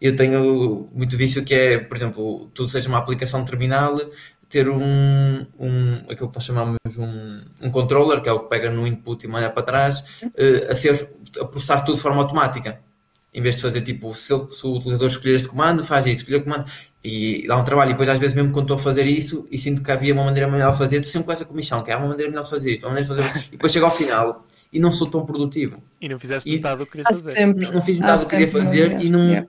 eu 0.00 0.16
tenho 0.16 0.88
muito 0.92 1.16
vício 1.16 1.44
que 1.44 1.54
é, 1.54 1.78
por 1.78 1.96
exemplo, 1.96 2.50
tudo 2.54 2.68
seja 2.68 2.88
uma 2.88 2.98
aplicação 2.98 3.44
terminal, 3.44 4.00
ter 4.52 4.68
um, 4.68 5.46
um 5.58 5.94
aquilo 6.10 6.28
que 6.28 6.34
nós 6.36 6.44
chamamos 6.44 6.76
um, 6.98 7.40
um 7.62 7.70
controller, 7.70 8.20
que 8.20 8.28
é 8.28 8.32
o 8.32 8.40
que 8.40 8.48
pega 8.50 8.70
no 8.70 8.86
input 8.86 9.24
e 9.24 9.28
manda 9.28 9.48
para 9.50 9.62
trás, 9.62 10.04
eh, 10.36 10.68
a 10.70 10.74
ser 10.74 11.08
a 11.40 11.44
processar 11.46 11.80
tudo 11.80 11.96
de 11.96 12.02
forma 12.02 12.20
automática. 12.22 12.78
Em 13.34 13.40
vez 13.40 13.56
de 13.56 13.62
fazer 13.62 13.80
tipo, 13.80 14.14
se, 14.14 14.30
ele- 14.34 14.50
se 14.50 14.66
o 14.66 14.74
utilizador 14.76 15.08
escolher 15.08 15.36
este 15.36 15.48
comando, 15.48 15.82
faz 15.82 16.04
isso, 16.04 16.16
escolher 16.20 16.36
o 16.36 16.44
comando 16.44 16.66
e 17.02 17.46
dá 17.48 17.56
um 17.56 17.64
trabalho. 17.64 17.88
E 17.88 17.92
depois, 17.94 18.06
às 18.10 18.18
vezes, 18.18 18.34
mesmo 18.34 18.52
quando 18.52 18.64
estou 18.66 18.76
a 18.76 18.78
fazer 18.78 19.06
isso 19.06 19.48
e 19.50 19.56
sinto 19.58 19.82
que 19.82 19.90
havia 19.90 20.12
uma 20.12 20.24
maneira 20.24 20.50
melhor 20.50 20.70
de 20.72 20.76
fazer, 20.78 20.96
estou 20.96 21.10
sempre 21.10 21.26
com 21.26 21.32
essa 21.32 21.46
comissão, 21.46 21.82
que 21.82 21.90
há 21.90 21.96
uma 21.96 22.08
maneira 22.08 22.30
melhor 22.30 22.42
de 22.44 22.50
fazer 22.50 22.74
isto, 22.74 22.84
uma 22.84 22.90
maneira 22.92 23.08
de 23.14 23.22
fazer. 23.22 23.44
E 23.48 23.52
depois 23.52 23.72
chego 23.72 23.86
ao 23.86 23.90
final 23.90 24.46
e 24.70 24.78
não 24.78 24.92
sou 24.92 25.08
tão 25.10 25.24
produtivo. 25.24 25.82
E 25.98 26.10
não 26.10 26.18
fizeste 26.18 26.46
E- 26.46 26.56
metade 26.56 26.76
do 26.80 26.84
que 26.84 26.92
querias 26.92 27.08
fazer. 27.08 27.28
sempre. 27.30 27.64
Não, 27.64 27.72
não 27.72 27.80
fiz 27.82 27.96
metade 27.96 28.22
do 28.22 28.28
que 28.28 28.36
queria 28.36 28.48
fazer 28.48 29.00
e 29.00 29.08
não, 29.08 29.20
Yeah. 29.28 29.48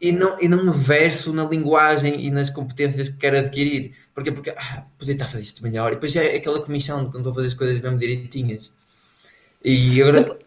E 0.00 0.12
não, 0.12 0.40
e 0.40 0.46
não 0.48 0.64
me 0.64 0.70
verso 0.72 1.32
na 1.32 1.44
linguagem 1.44 2.24
e 2.24 2.30
nas 2.30 2.50
competências 2.50 3.08
que 3.08 3.16
quero 3.16 3.38
adquirir. 3.38 3.96
Porquê? 4.14 4.30
Porque 4.30 4.50
ah, 4.50 4.84
podia 4.96 5.12
estar 5.14 5.24
a 5.24 5.28
fazer 5.28 5.42
isto 5.42 5.62
melhor. 5.62 5.90
E 5.92 5.94
depois 5.96 6.14
é 6.14 6.36
aquela 6.36 6.60
comissão 6.62 7.04
de 7.04 7.10
quando 7.10 7.24
vou 7.24 7.34
fazer 7.34 7.48
as 7.48 7.54
coisas 7.54 7.78
mesmo 7.80 7.98
direitinhas. 7.98 8.72
E 9.64 10.00
agora 10.00 10.38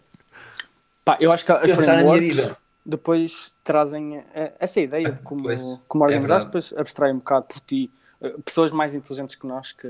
Pá, 1.03 1.17
eu 1.19 1.31
acho 1.31 1.43
que 1.45 1.51
as 1.51 1.61
pensar 1.61 1.97
na 1.97 2.03
minha 2.03 2.15
frameworks 2.15 2.35
vida. 2.37 2.57
depois 2.85 3.53
trazem 3.63 4.23
eh, 4.33 4.53
essa 4.59 4.79
ideia 4.79 5.11
de 5.11 5.21
como, 5.21 5.43
Pois, 5.43 5.61
como 5.87 6.03
é 6.03 6.07
organizar, 6.07 6.27
verdade. 6.27 6.45
depois 6.45 6.73
abstrai 6.77 7.11
um 7.11 7.17
bocado 7.17 7.45
por 7.47 7.59
ti. 7.61 7.91
Eh, 8.21 8.35
Pessoas 8.45 8.71
mais 8.71 8.93
inteligentes 8.95 9.35
que 9.35 9.45
nós 9.47 9.73
que 9.73 9.87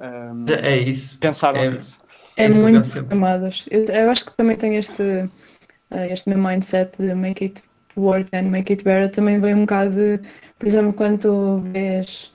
ehm, 0.00 0.44
É 0.62 0.78
isso. 0.78 1.18
pensaram 1.18 1.60
É- 1.60 1.70
nisso. 1.70 1.98
É, 2.36 2.44
É 2.44 2.48
muito 2.48 3.06
camadas. 3.06 3.66
Eu, 3.70 3.84
eu 3.84 4.10
acho 4.10 4.24
que 4.24 4.32
também 4.34 4.56
tenho 4.56 4.74
este, 4.74 5.02
eh, 5.90 6.12
este 6.12 6.28
meu 6.28 6.38
mindset 6.38 6.96
de 6.98 7.14
make 7.14 7.44
it 7.44 7.62
work 8.00 8.28
and 8.34 8.44
make 8.44 8.72
it 8.72 8.82
better. 8.84 9.10
Também 9.10 9.40
vem 9.40 9.54
um 9.54 9.60
bocado 9.60 9.90
de, 9.92 10.20
por 10.58 10.66
exemplo, 10.66 10.92
quando 10.92 11.18
tu 11.20 11.60
vês 11.72 12.32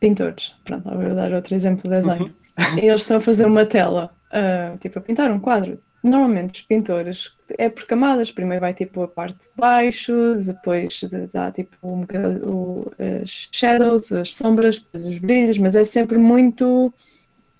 pintores, 0.00 0.54
pronto, 0.64 0.84
vou 0.88 1.14
dar 1.14 1.32
outro 1.32 1.54
exemplo 1.54 1.82
de 1.82 1.96
design, 1.96 2.34
e 2.76 2.86
eles 2.86 3.00
estão 3.00 3.16
a 3.16 3.20
fazer 3.20 3.46
uma 3.46 3.64
tela, 3.64 4.10
ah, 4.30 4.76
tipo 4.80 4.98
a 4.98 5.02
pintar 5.02 5.30
um 5.30 5.40
quadro. 5.40 5.78
Normalmente 6.02 6.60
os 6.60 6.62
pintores 6.62 7.32
é 7.58 7.68
por 7.68 7.84
camadas, 7.86 8.30
primeiro 8.30 8.60
vai 8.60 8.72
tipo 8.72 9.02
a 9.02 9.08
parte 9.08 9.40
de 9.40 9.50
baixo, 9.56 10.12
depois 10.44 11.00
de- 11.00 11.26
dá 11.32 11.50
tipo 11.50 11.76
um 11.82 12.00
bocado 12.02 12.48
o- 12.48 12.92
as 13.22 13.48
shadows, 13.50 14.12
as 14.12 14.34
sombras, 14.34 14.86
os 14.94 15.18
brilhos, 15.18 15.58
mas 15.58 15.74
é 15.74 15.82
sempre 15.82 16.16
muito 16.18 16.92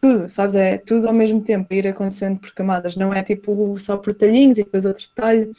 tudo, 0.00 0.28
sabes? 0.30 0.54
É 0.54 0.78
tudo 0.78 1.08
ao 1.08 1.14
mesmo 1.14 1.40
tempo, 1.40 1.72
ir 1.74 1.88
acontecendo 1.88 2.38
por 2.38 2.52
camadas, 2.54 2.94
não 2.96 3.12
é 3.12 3.22
tipo 3.22 3.76
só 3.80 3.96
por 3.96 4.12
detalhinhos 4.12 4.58
e 4.58 4.64
depois 4.64 4.84
outro 4.84 5.04
detalhe. 5.08 5.50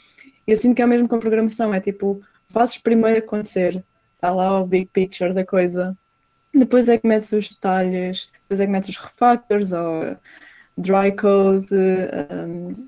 E 0.48 0.52
eu 0.52 0.57
sinto 0.57 0.76
que 0.76 0.82
é 0.82 0.86
o 0.86 0.88
mesmo 0.88 1.07
com 1.07 1.19
programação, 1.19 1.74
é 1.74 1.82
tipo, 1.82 2.22
fazes 2.48 2.78
primeiro 2.78 3.19
acontecer, 3.19 3.84
está 4.15 4.32
lá 4.32 4.60
o 4.60 4.65
big 4.65 4.88
picture 4.94 5.34
da 5.34 5.45
coisa, 5.45 5.95
depois 6.53 6.88
é 6.90 6.98
que 6.98 7.07
metes 7.07 7.32
os 7.32 7.49
detalhes, 7.49 8.30
depois 8.44 8.60
é 8.60 8.65
que 8.65 8.72
metes 8.72 8.90
os 8.90 8.98
refactors 8.98 9.72
ou 9.72 10.15
dry 10.78 11.11
code, 11.15 11.68
um, 12.32 12.88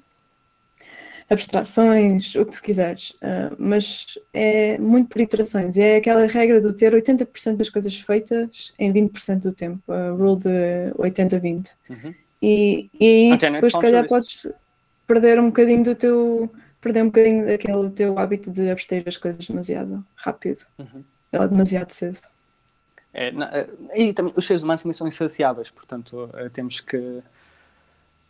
abstrações, 1.30 2.34
o 2.36 2.46
que 2.46 2.52
tu 2.54 2.62
quiseres, 2.62 3.12
uh, 3.22 3.56
mas 3.58 4.18
é 4.34 4.78
muito 4.80 5.10
por 5.10 5.22
iterações. 5.22 5.78
E 5.78 5.82
é 5.82 5.98
aquela 5.98 6.26
regra 6.26 6.60
do 6.60 6.74
ter 6.74 6.94
80% 6.94 7.56
das 7.56 7.70
coisas 7.70 7.96
feitas 8.00 8.74
em 8.80 8.92
20% 8.92 9.40
do 9.40 9.54
tempo, 9.54 9.92
a 9.92 10.10
rule 10.12 10.40
de 10.40 10.94
80-20. 10.98 11.74
Uhum. 11.90 12.16
E, 12.42 12.90
e 13.00 13.06
aí 13.06 13.32
Até 13.34 13.52
depois 13.52 13.74
se 13.74 13.82
calhar 13.82 14.08
podes 14.08 14.48
perder 15.06 15.40
um 15.40 15.48
bocadinho 15.48 15.84
do 15.84 15.96
teu 15.96 16.52
perder 16.82 17.04
um 17.04 17.08
bocadinho 17.08 17.46
daquele 17.46 17.90
teu 17.92 18.18
hábito 18.18 18.52
de 18.52 18.70
abstrair 18.70 19.04
as 19.08 19.18
coisas 19.18 19.46
demasiado 19.48 20.06
rápido 20.16 20.66
Uhum. 20.78 21.04
ou 21.34 21.48
demasiado 21.48 21.92
cedo. 21.92 22.20
É, 23.14 23.30
eh, 23.30 23.70
e 23.96 24.14
também 24.14 24.34
os 24.36 24.46
seres 24.46 24.62
humanos 24.64 24.82
também 24.84 24.94
são 24.94 25.08
insaciáveis, 25.08 25.70
portanto 25.72 26.30
eh, 26.36 26.50
temos 26.50 26.80
que 26.80 27.22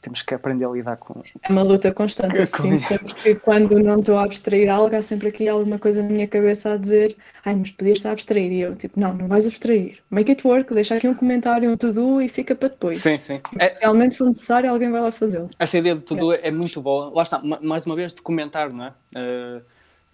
temos 0.01 0.21
que 0.21 0.34
aprender 0.34 0.65
a 0.65 0.69
lidar 0.69 0.95
com 0.97 1.21
É 1.43 1.51
uma 1.51 1.61
luta 1.61 1.91
constante. 1.93 2.39
Eu 2.39 2.47
Com 2.47 2.63
sinto 2.63 2.76
isso. 2.76 2.88
sempre 2.88 3.13
que 3.15 3.35
quando 3.35 3.77
não 3.80 3.99
estou 3.99 4.17
a 4.17 4.23
abstrair 4.23 4.69
algo, 4.69 4.95
há 4.95 5.01
sempre 5.01 5.27
aqui 5.27 5.47
alguma 5.47 5.77
coisa 5.77 6.01
na 6.01 6.09
minha 6.09 6.27
cabeça 6.27 6.73
a 6.73 6.77
dizer 6.77 7.17
ai, 7.45 7.55
mas 7.55 7.71
podias 7.71 7.97
estar 7.97 8.09
a 8.09 8.11
abstrair. 8.13 8.51
E 8.51 8.61
eu, 8.61 8.76
tipo, 8.76 8.99
não, 8.99 9.13
não 9.13 9.27
vais 9.27 9.45
abstrair. 9.45 9.97
Make 10.09 10.31
it 10.31 10.47
work, 10.47 10.73
deixa 10.73 10.95
aqui 10.95 11.07
um 11.07 11.13
comentário, 11.13 11.69
um 11.69 11.76
to-do 11.76 12.21
e 12.21 12.30
fica 12.30 12.55
para 12.55 12.69
depois. 12.69 12.97
Sim, 12.97 13.17
sim. 13.17 13.39
Porque 13.39 13.61
É, 13.61 13.65
se 13.65 13.80
realmente 13.81 14.15
for 14.17 14.26
necessário, 14.27 14.69
alguém 14.69 14.89
vai 14.89 15.01
lá 15.01 15.11
fazê-lo. 15.11 15.49
essa 15.59 15.77
ideia 15.77 15.95
de 15.95 16.01
tudo 16.01 16.34
é 16.34 16.49
muito 16.51 16.81
boa. 16.81 17.11
Lá 17.13 17.23
está, 17.23 17.39
ma- 17.43 17.59
mais 17.61 17.85
uma 17.85 17.95
vez, 17.95 18.13
documentar, 18.13 18.71
não 18.71 18.85
é? 18.85 18.93
Eh, 19.15 19.61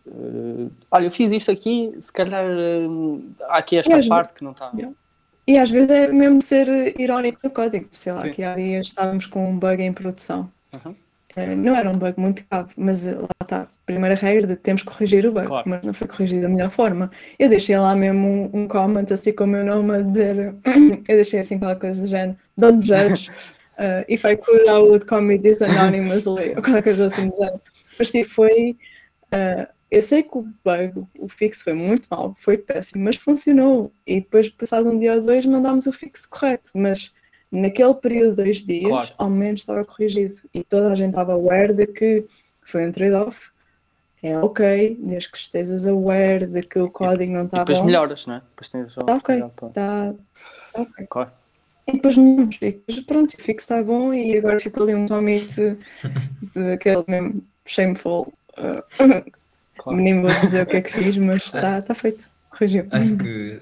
eh, 0.07 0.67
olha, 0.91 1.05
eu 1.05 1.11
fiz 1.11 1.31
isto 1.31 1.51
aqui, 1.51 1.93
se 1.99 2.11
calhar 2.11 2.43
eh, 2.43 2.87
há 3.49 3.57
aqui 3.57 3.77
esta 3.77 3.97
às 3.97 4.07
parte 4.07 4.33
que 4.33 4.43
não 4.43 4.51
está. 4.51 4.71
Yeah. 4.75 4.95
E 5.47 5.57
às 5.57 5.69
vezes 5.69 5.91
é 5.91 6.07
mesmo 6.07 6.41
ser 6.41 6.67
eh, 6.67 6.93
irónico 6.97 7.39
no 7.43 7.49
código. 7.49 7.88
Sei 7.91 8.11
lá, 8.11 8.23
Sim. 8.23 8.31
que 8.31 8.43
há 8.43 8.55
dias 8.55 8.88
estávamos 8.88 9.26
com 9.27 9.47
um 9.49 9.57
bug 9.59 9.81
em 9.81 9.93
produção. 9.93 10.49
Uhum. 10.73 10.95
Eh, 11.35 11.55
Não 11.55 11.76
era 11.76 11.89
um 11.89 11.97
bug 11.97 12.19
muito 12.19 12.43
grave, 12.49 12.69
mas 12.77 13.05
eh, 13.05 13.15
lá 13.15 13.27
está. 13.41 13.67
Primeira 13.85 14.15
regra 14.15 14.47
de 14.47 14.55
temos 14.55 14.81
que 14.81 14.88
corrigir 14.89 15.23
o 15.27 15.31
bug, 15.31 15.45
Claro. 15.45 15.69
mas 15.69 15.84
não 15.84 15.93
foi 15.93 16.07
corrigido 16.07 16.41
da 16.41 16.49
melhor 16.49 16.72
forma. 16.72 17.11
Eu 17.38 17.47
deixei 17.47 17.77
lá 17.77 17.95
mesmo 17.95 18.49
um, 18.53 18.61
um 18.63 18.67
comment 18.67 19.05
assim 19.11 19.31
com 19.34 19.43
o 19.43 19.47
meu 19.47 19.63
nome 19.63 19.95
a 19.97 20.01
dizer. 20.01 20.55
Eu 21.07 21.15
deixei 21.15 21.39
assim 21.39 21.55
aquela 21.55 21.76
coisa 21.76 22.01
do 22.01 22.07
género: 22.07 22.35
Don't 22.57 22.84
judge. 22.85 23.30
uh, 23.77 24.03
if 24.09 24.23
I 24.26 24.35
could, 24.38 24.67
I 24.67 24.80
would 24.80 25.05
commit 25.05 25.43
this 25.43 25.61
anonymously. 25.61 26.55
Ou 26.55 26.63
qualquer 26.63 26.81
coisa 26.84 27.05
assim 27.05 27.30
do 27.30 27.35
género. 27.38 27.61
Mas 27.99 28.09
tipo, 28.09 28.30
foi. 28.31 28.76
uh, 29.31 29.74
Eu 29.95 30.01
sei 30.01 30.23
que 30.23 30.38
o 30.38 30.41
bug, 30.41 31.07
o 31.17 31.30
fixo 31.30 31.63
foi 31.63 31.73
muito 31.73 32.05
mal, 32.11 32.35
foi 32.38 32.57
péssimo, 32.57 33.05
mas 33.05 33.15
funcionou. 33.15 33.93
E 34.05 34.19
depois, 34.19 34.49
passado 34.49 34.89
um 34.89 34.99
dia 34.99 35.13
ou 35.13 35.22
dois, 35.22 35.45
mandámos 35.45 35.85
o 35.88 35.93
fixo 35.93 36.30
correto. 36.30 36.69
Mas 36.76 37.13
naquele 37.49 37.93
período 37.93 38.31
de 38.35 38.43
dois 38.43 38.57
dias, 38.57 38.89
Claro. 38.89 39.07
ao 39.17 39.30
menos 39.30 39.61
estava 39.61 39.85
corrigido. 39.85 40.35
E 40.53 40.63
toda 40.65 40.91
a 40.91 40.95
gente 40.95 41.11
estava 41.11 41.31
aware 41.34 41.73
de 41.73 41.88
que 41.88 42.26
foi 42.61 42.85
um 42.85 42.91
trade-off. 42.91 43.49
É 44.22 44.38
ok, 44.39 44.97
desde 45.01 45.31
que 45.31 45.38
estejas 45.38 45.85
aware 45.88 46.45
de 46.47 46.61
que 46.63 46.80
o 46.80 46.89
código 46.89 47.31
não 47.31 47.45
está 47.45 47.59
depois 47.59 47.77
bom. 47.80 47.85
melhoras, 47.85 48.26
não 48.26 48.35
é? 48.35 48.39
Depois 48.49 48.69
tens 48.69 48.97
a 48.97 49.01
Tá 49.01 49.13
ok. 49.15 49.38
para- 49.38 49.67
Está 49.67 50.13
tá 50.73 50.81
ok. 50.81 51.07
Claro. 51.09 51.31
E 51.88 51.91
depois 51.93 52.17
melhoramos. 52.17 52.55
E 52.61 52.72
depois, 52.72 52.99
pronto, 53.01 53.30
o 53.34 53.41
fixo 53.41 53.63
está 53.63 53.81
bom 53.84 54.13
e 54.13 54.38
agora 54.38 54.59
ficou 54.59 54.84
ali 54.84 54.95
um 54.95 55.07
commit 55.07 55.47
daquele 56.53 57.03
mesmo 57.07 57.43
shameful. 57.65 58.34
uh, 58.57 59.31
Claro. 59.77 59.99
nem 59.99 60.22
vou 60.22 60.31
dizer 60.41 60.64
o 60.64 60.65
que 60.65 60.77
é 60.77 60.81
que 60.81 60.91
fiz, 60.91 61.18
mas 61.18 61.43
está 61.45 61.81
tá 61.81 61.93
feito. 61.95 62.30
Corrigiu. 62.49 62.88
Acho 62.89 63.18
que 63.18 63.60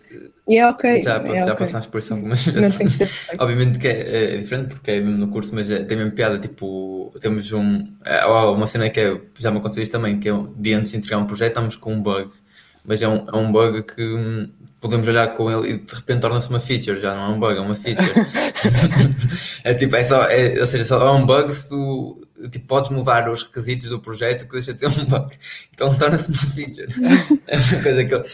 E 0.48 0.58
é 0.58 0.68
ok. 0.68 1.00
já, 1.00 1.18
é 1.18 1.36
já 1.36 1.44
ok. 1.46 1.56
passámos 1.56 1.88
por 1.88 1.98
isso 1.98 2.14
algumas 2.14 2.46
vezes. 2.46 2.98
que. 3.00 3.36
Obviamente 3.40 3.80
que 3.80 3.88
é, 3.88 4.36
é 4.36 4.38
diferente 4.38 4.68
porque 4.68 4.92
é 4.92 5.00
mesmo 5.00 5.18
no 5.18 5.28
curso, 5.30 5.54
mas 5.56 5.70
é- 5.72 5.84
tem 5.84 5.98
mesmo 5.98 6.12
piada. 6.12 6.38
Tipo, 6.38 7.12
temos 7.20 7.52
um. 7.52 7.88
é, 8.06 8.24
uma 8.26 8.68
cena 8.68 8.90
que 8.92 9.00
é, 9.00 9.20
já 9.40 9.50
me 9.50 9.58
aconteceu 9.58 9.82
isto 9.82 9.92
também, 9.92 10.20
que 10.20 10.30
é 10.30 10.34
um 10.34 10.54
dia 10.56 10.78
antes 10.78 10.92
de 10.92 10.98
entregar 10.98 11.18
um 11.18 11.26
projeto, 11.26 11.50
estamos 11.54 11.76
com 11.76 11.94
um 11.94 12.02
bug. 12.04 12.30
Mas 12.86 13.02
é 13.02 13.08
um, 13.08 13.26
é 13.34 13.36
um 13.38 13.52
bug 13.52 13.82
que 13.84 14.04
hum, 14.04 14.50
podemos 14.80 15.08
olhar 15.08 15.28
com 15.36 15.50
ele 15.50 15.76
e 15.76 15.80
de 15.80 15.96
repente 15.96 16.20
torna-se 16.20 16.50
uma 16.50 16.60
feature, 16.60 17.00
já 17.00 17.16
não 17.16 17.24
é 17.32 17.36
um 17.36 17.40
bug, 17.40 17.58
é 17.58 17.62
uma 17.62 17.76
feature. 17.76 18.12
é 19.64 19.74
tipo, 19.74 19.96
é 19.96 20.04
só, 20.04 20.24
é, 20.26 20.60
ou 20.60 20.68
seja, 20.68 20.86
só 20.86 21.08
é 21.08 21.12
um 21.12 21.26
bug 21.26 21.54
se 21.54 21.70
tu 21.70 22.22
tipo, 22.50 22.66
podes 22.68 22.90
mudar 22.92 23.30
os 23.30 23.44
requisitos 23.44 23.90
do 23.90 24.00
projeto 24.00 24.46
que 24.46 24.54
deixa 24.54 24.74
de 24.74 24.80
ser 24.80 24.88
um 24.88 25.06
bug. 25.06 25.36
Então 25.74 25.94
torna-se 25.98 26.32
uma 26.32 26.52
feature. 26.52 26.88
É 27.48 27.58
uma 27.58 27.84
coisa 27.84 28.06
que 28.06 28.14
eu- 28.14 28.26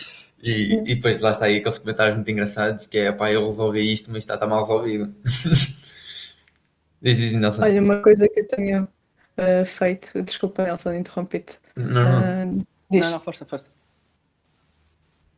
e, 0.41 0.73
e 0.91 0.95
depois 0.95 1.19
lá 1.19 1.31
está 1.31 1.45
aí 1.45 1.57
aqueles 1.57 1.77
comentários 1.77 2.15
muito 2.15 2.31
engraçados 2.31 2.87
que 2.87 2.97
é 2.97 3.11
pá, 3.11 3.29
eu 3.31 3.43
resolvi 3.43 3.91
isto, 3.91 4.09
mas 4.09 4.19
está, 4.19 4.35
está 4.35 4.47
mal 4.47 4.61
resolvido. 4.61 5.13
diz, 7.01 7.17
diz, 7.17 7.33
Nelson. 7.33 7.61
Olha, 7.61 7.81
uma 7.81 8.01
coisa 8.01 8.27
que 8.29 8.39
eu 8.39 8.47
tenho 8.47 8.83
uh, 8.83 9.65
feito, 9.65 10.21
desculpa, 10.23 10.63
Nelson, 10.63 10.93
interrompi-te. 10.93 11.57
Não, 11.75 11.85
não. 12.45 12.59
Uh. 12.59 12.67
Não, 12.91 13.11
não, 13.11 13.19
força, 13.19 13.45
força. 13.45 13.69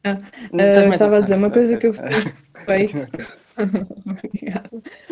Ah, 0.03 0.17
Uh, 0.51 0.91
Estava 0.93 1.17
a 1.17 1.21
dizer, 1.21 1.35
uma 1.35 1.51
coisa 1.51 1.77
que 1.77 1.87
eu 1.87 1.93
tenho 2.65 2.87
feito. 2.87 3.07
Obrigada. 3.57 4.69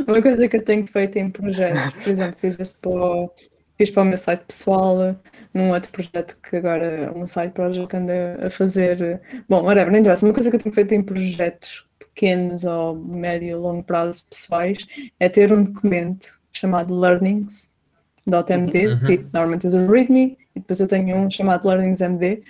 Uma 0.08 0.22
coisa 0.22 0.48
que 0.48 0.58
eu 0.58 0.64
tenho 0.64 0.88
feito 0.88 1.18
em 1.18 1.30
projetos, 1.30 1.92
por 2.04 2.10
exemplo, 2.10 2.38
fiz 2.40 2.60
este 2.60 2.78
para 2.80 2.90
o, 2.92 3.32
fiz 3.78 3.90
para 3.92 4.04
o 4.04 4.06
meu 4.06 4.18
site 4.18 4.42
pessoal, 4.46 5.16
num 5.54 5.72
outro 5.72 5.92
projeto 5.92 6.38
que 6.42 6.56
agora 6.56 6.86
é 6.86 7.12
um 7.12 7.26
site 7.28 7.54
project 7.54 7.88
que 7.88 7.96
anda 7.98 8.40
a 8.46 8.50
fazer. 8.50 9.22
Bom, 9.48 9.64
whatever, 9.64 9.92
não 9.92 10.00
interessa. 10.00 10.26
Uma 10.26 10.34
coisa 10.34 10.50
que 10.50 10.56
eu 10.56 10.60
tenho 10.62 10.74
feito 10.76 10.94
em 10.94 11.02
projetos 11.04 11.86
pequenos 11.98 12.64
ou 12.64 12.96
médio 12.96 13.50
e 13.50 13.56
longo 13.56 13.84
prazo 13.84 14.26
pessoais 14.30 14.86
é 15.20 15.30
ter 15.30 15.52
um 15.54 15.64
documento 15.64 16.38
chamado 16.52 16.98
learnings.md, 16.98 18.88
Uhum. 18.88 19.06
tipo, 19.06 19.30
normalmente 19.34 19.62
tens 19.62 19.74
o 19.74 19.88
README, 19.90 20.38
e 20.56 20.60
depois 20.60 20.80
eu 20.80 20.88
tenho 20.88 21.16
um 21.18 21.30
chamado 21.30 21.68
learningsmd, 21.68 22.44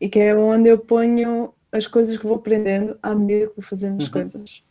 e 0.00 0.08
que 0.08 0.18
é 0.20 0.34
onde 0.36 0.68
eu 0.68 0.78
ponho 0.78 1.52
as 1.72 1.86
coisas 1.86 2.16
que 2.16 2.26
vou 2.26 2.36
aprendendo 2.36 2.96
à 3.02 3.14
medida 3.14 3.48
que 3.48 3.56
vou 3.56 3.64
fazendo 3.64 3.98
as 4.00 4.06
Uhum. 4.06 4.12
coisas. 4.12 4.62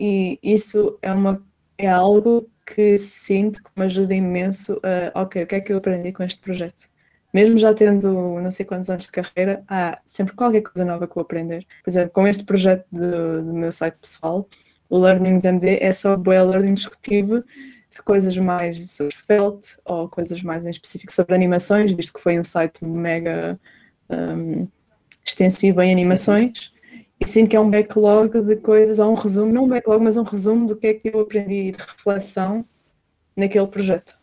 E 0.00 0.38
isso 0.42 0.98
é, 1.02 1.12
uma, 1.12 1.44
é 1.76 1.86
algo 1.86 2.48
que 2.64 2.96
sinto 2.96 3.62
que 3.62 3.70
me 3.76 3.84
ajuda 3.84 4.14
imenso 4.14 4.80
a, 5.14 5.20
ok, 5.22 5.42
o 5.42 5.46
que 5.46 5.54
é 5.56 5.60
que 5.60 5.72
eu 5.72 5.76
aprendi 5.76 6.10
com 6.10 6.22
este 6.22 6.40
projeto? 6.40 6.88
Mesmo 7.34 7.58
já 7.58 7.74
tendo 7.74 8.40
não 8.40 8.50
sei 8.50 8.64
quantos 8.64 8.88
anos 8.88 9.04
de 9.04 9.12
carreira, 9.12 9.62
há 9.68 10.00
sempre 10.06 10.34
qualquer 10.34 10.62
coisa 10.62 10.86
nova 10.86 11.06
que 11.06 11.14
vou 11.14 11.22
aprender. 11.22 11.66
Por 11.84 11.90
exemplo, 11.90 12.10
com 12.12 12.26
este 12.26 12.44
projeto 12.44 12.86
do, 12.90 13.44
do 13.44 13.54
meu 13.54 13.70
site 13.70 13.96
pessoal, 14.00 14.48
o 14.88 14.98
LearningsMD 14.98 15.78
é 15.80 15.92
só 15.92 16.16
boa 16.16 16.42
learnings 16.42 16.88
que 16.88 17.00
tive 17.02 17.44
de 17.90 18.02
coisas 18.02 18.36
mais 18.38 18.90
sobre 18.90 19.14
Svelte 19.14 19.76
ou 19.84 20.08
coisas 20.08 20.42
mais 20.42 20.64
em 20.64 20.70
específico 20.70 21.12
sobre 21.12 21.34
animações, 21.34 21.92
visto 21.92 22.14
que 22.14 22.20
foi 22.20 22.40
um 22.40 22.44
site 22.44 22.84
mega 22.84 23.60
um, 24.08 24.66
extensivo 25.24 25.82
em 25.82 25.92
animações. 25.92 26.72
E 27.20 27.28
sinto 27.28 27.50
que 27.50 27.56
é 27.56 27.60
um 27.60 27.70
backlog 27.70 28.40
de 28.40 28.56
coisas, 28.56 28.98
ou 28.98 29.10
um 29.10 29.14
resumo, 29.14 29.52
não 29.52 29.64
um 29.64 29.68
backlog, 29.68 30.02
mas 30.02 30.16
um 30.16 30.22
resumo 30.22 30.66
do 30.66 30.74
que 30.74 30.86
é 30.86 30.94
que 30.94 31.10
eu 31.12 31.20
aprendi 31.20 31.72
de 31.72 31.78
reflexão 31.78 32.64
naquele 33.36 33.66
projeto. 33.66 34.18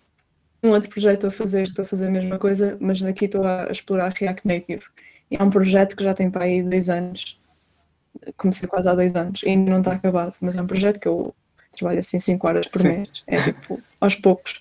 Num 0.64 0.72
outro 0.72 0.90
projeto 0.90 1.15
estou 1.15 1.28
a 1.28 1.32
fazer, 1.32 1.64
estou 1.64 1.86
a 1.86 1.88
fazer 1.88 2.07
a 2.07 2.11
mesma 2.11 2.40
coisa, 2.40 2.76
mas 2.82 3.02
aqui 3.03 3.26
estou 3.26 3.44
a 3.44 3.68
explorar 3.69 4.11
React 4.11 4.48
Native. 4.48 4.84
E 5.30 5.36
é 5.36 5.44
um 5.44 5.49
projeto 5.49 5.95
que 5.95 6.03
já 6.03 6.14
tem 6.14 6.32
para 6.32 6.45
aí 6.45 6.64
dois 6.64 6.90
anos, 6.90 7.40
comecei 8.36 8.68
quase 8.68 8.90
há 8.90 8.95
dois 8.95 9.15
anos, 9.15 9.44
e 9.44 9.49
ainda 9.49 9.69
não 9.69 9.80
está 9.80 9.94
acabado, 9.94 10.36
mas 10.41 10.56
é 10.56 10.61
um 10.61 10.68
projeto 10.68 10.99
que 10.99 11.07
eu 11.07 11.36
trabalho 11.78 11.99
assim 11.99 12.19
5 12.19 12.48
horas 12.48 12.68
por 12.68 12.82
Sim. 12.82 12.88
mês, 12.88 13.24
é 13.28 13.41
tipo 13.44 13.80
aos 14.02 14.15
poucos. 14.15 14.60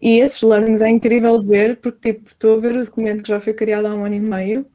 E 0.00 0.18
esses 0.18 0.42
learnings 0.42 0.82
é 0.82 0.88
incrível 0.88 1.40
de 1.40 1.48
ver, 1.48 1.76
porque 1.76 2.12
tipo, 2.12 2.28
estou 2.28 2.56
a 2.56 2.60
ver 2.60 2.76
o 2.76 2.84
documento 2.84 3.22
que 3.22 3.28
já 3.28 3.40
foi 3.40 3.54
criado 3.54 3.86
há 3.86 3.94
um 3.94 4.04
ano 4.04 4.16
e 4.16 4.20
meio, 4.20 4.66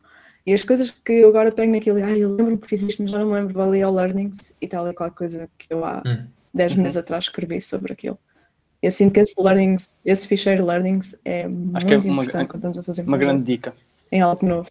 e 0.47 0.53
as 0.53 0.63
coisas 0.63 0.89
que 0.91 1.11
eu 1.13 1.29
agora 1.29 1.51
pego 1.51 1.71
naquilo, 1.73 2.03
ah, 2.03 2.17
eu 2.17 2.33
lembro 2.35 2.57
que 2.57 2.67
fiz 2.67 2.81
isto, 2.81 3.03
mas 3.03 3.11
já 3.11 3.19
não 3.19 3.27
me 3.27 3.33
lembro, 3.33 3.53
vou 3.53 3.63
ali 3.63 3.81
ao 3.83 3.93
learnings 3.93 4.53
e 4.61 4.67
tal, 4.67 4.87
é 4.87 4.93
qualquer 4.93 5.15
coisa 5.15 5.49
que 5.57 5.67
eu 5.69 5.83
há 5.85 6.01
Hum. 6.07 6.25
10 6.53 6.75
Uhum. 6.75 6.83
meses 6.83 6.97
atrás 6.97 7.25
escrevi 7.25 7.61
sobre 7.61 7.93
aquilo. 7.93 8.17
Eu 8.81 8.89
sinto 8.91 9.13
que 9.13 9.19
esse 9.19 9.33
learnings, 9.39 9.93
esse 10.05 10.27
ficheiro 10.27 10.65
learnings 10.65 11.15
é 11.25 11.47
muito 11.47 11.85
que 11.85 11.93
é 11.93 11.97
uma- 11.97 12.23
importante 12.23 12.47
quando 12.47 12.55
estamos 12.57 12.77
a 12.79 12.83
fazer 12.83 13.01
um 13.03 13.07
Uma 13.07 13.17
grande 13.17 13.43
dica. 13.43 13.75
em 14.11 14.21
algo 14.21 14.45
novo. 14.47 14.69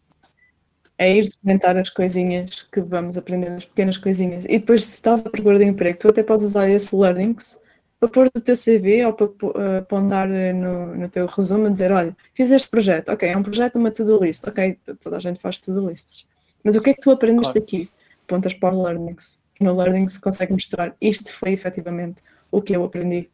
É 0.98 1.14
ir 1.14 1.28
documentar 1.28 1.76
as 1.76 1.90
coisinhas 1.90 2.62
que 2.72 2.80
vamos 2.80 3.18
aprendendo, 3.18 3.56
as 3.56 3.64
pequenas 3.66 3.98
coisinhas. 3.98 4.46
E 4.46 4.58
depois, 4.58 4.82
se 4.84 4.92
estás 4.92 5.26
a 5.26 5.28
procurar 5.30 5.58
de 5.58 5.64
emprego, 5.66 5.98
tu 5.98 6.08
até 6.08 6.22
podes 6.22 6.46
usar 6.46 6.68
esse 6.70 6.96
learnings 6.96 7.60
para 7.98 8.08
pôr 8.08 8.30
no 8.34 8.40
teu 8.40 8.54
CV 8.54 9.04
ou 9.06 9.12
para 9.12 9.26
pô- 9.28 9.54
eh, 9.56 9.86
eh, 10.30 10.52
no, 10.52 10.94
no 10.94 11.08
teu 11.08 11.26
resumo, 11.26 11.66
a 11.66 11.70
dizer, 11.70 11.90
olha, 11.90 12.16
fiz 12.34 12.50
este 12.50 12.68
projeto, 12.68 13.10
ok, 13.10 13.28
é 13.28 13.36
um 13.36 13.42
projeto, 13.42 13.76
uma 13.76 13.90
to-do 13.90 14.22
list, 14.22 14.46
ok, 14.46 14.78
toda 15.00 15.16
a 15.16 15.20
gente 15.20 15.40
faz 15.40 15.58
to-do 15.58 15.88
lists. 15.88 16.28
Mas 16.62 16.76
o 16.76 16.82
que 16.82 16.90
é 16.90 16.94
que 16.94 17.00
tu 17.00 17.10
aprendeste 17.10 17.52
Claro. 17.52 17.64
aqui? 17.64 17.90
Pontas 18.26 18.52
para 18.54 18.74
o 18.74 18.82
learnings. 18.82 19.42
No 19.60 19.74
learnings 19.74 20.18
consegue 20.18 20.52
mostrar, 20.52 20.94
isto 21.00 21.32
foi 21.32 21.52
efetivamente 21.52 22.22
o 22.50 22.60
que 22.60 22.76
eu 22.76 22.84
aprendi 22.84 23.30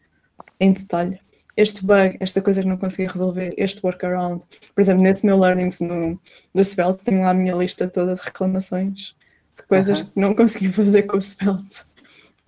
em 0.61 0.73
detalhe. 0.73 1.19
Este 1.57 1.85
bug, 1.85 2.17
esta 2.21 2.41
coisa 2.41 2.63
que 2.63 2.69
não 2.69 2.77
consegui 2.77 3.11
resolver, 3.11 3.53
este 3.59 3.81
workaround. 3.85 4.45
Por 4.75 4.81
exemplo, 4.81 5.03
nesse 5.03 5.27
meu 5.27 5.39
learnings 5.39 5.81
no, 5.81 6.19
do 6.55 6.65
Svelte, 6.65 7.03
tenho 7.05 7.21
lá 7.23 7.31
a 7.31 7.35
minha 7.35 7.55
lista 7.55 7.89
toda 7.89 8.15
de 8.15 8.21
reclamações 8.23 9.15
de 9.57 9.63
coisas 9.69 10.01
Aham. 10.01 10.11
que 10.11 10.21
não 10.21 10.35
consegui 10.37 10.71
fazer 10.73 11.03
com 11.03 11.17
o 11.17 11.21
Svelte. 11.21 11.85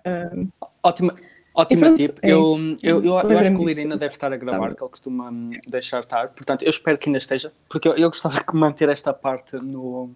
Um, 0.05 0.49
Ótima, 0.83 1.15
ótima 1.55 1.95
tip. 1.95 2.17
é 2.21 2.31
eu, 2.31 2.41
eu, 2.83 3.03
eu, 3.03 3.03
eu 3.05 3.39
acho 3.39 3.51
que 3.55 3.57
o 3.63 3.67
ainda 3.67 3.97
deve 3.97 4.13
estar 4.13 4.27
a 4.27 4.31
Tá 4.31 4.37
gravar, 4.37 4.67
bem. 4.67 4.75
que 4.75 4.83
ele 4.83 4.89
costuma 4.89 5.31
deixar 5.67 6.01
estar. 6.01 6.27
Portanto, 6.29 6.63
eu 6.63 6.69
espero 6.69 6.97
que 6.97 7.09
ainda 7.09 7.17
esteja, 7.17 7.51
porque 7.69 7.87
eu, 7.87 7.93
eu 7.95 8.09
gostava 8.09 8.35
de 8.39 8.53
manter 8.53 8.89
esta 8.89 9.13
parte 9.13 9.55
no, 9.57 10.09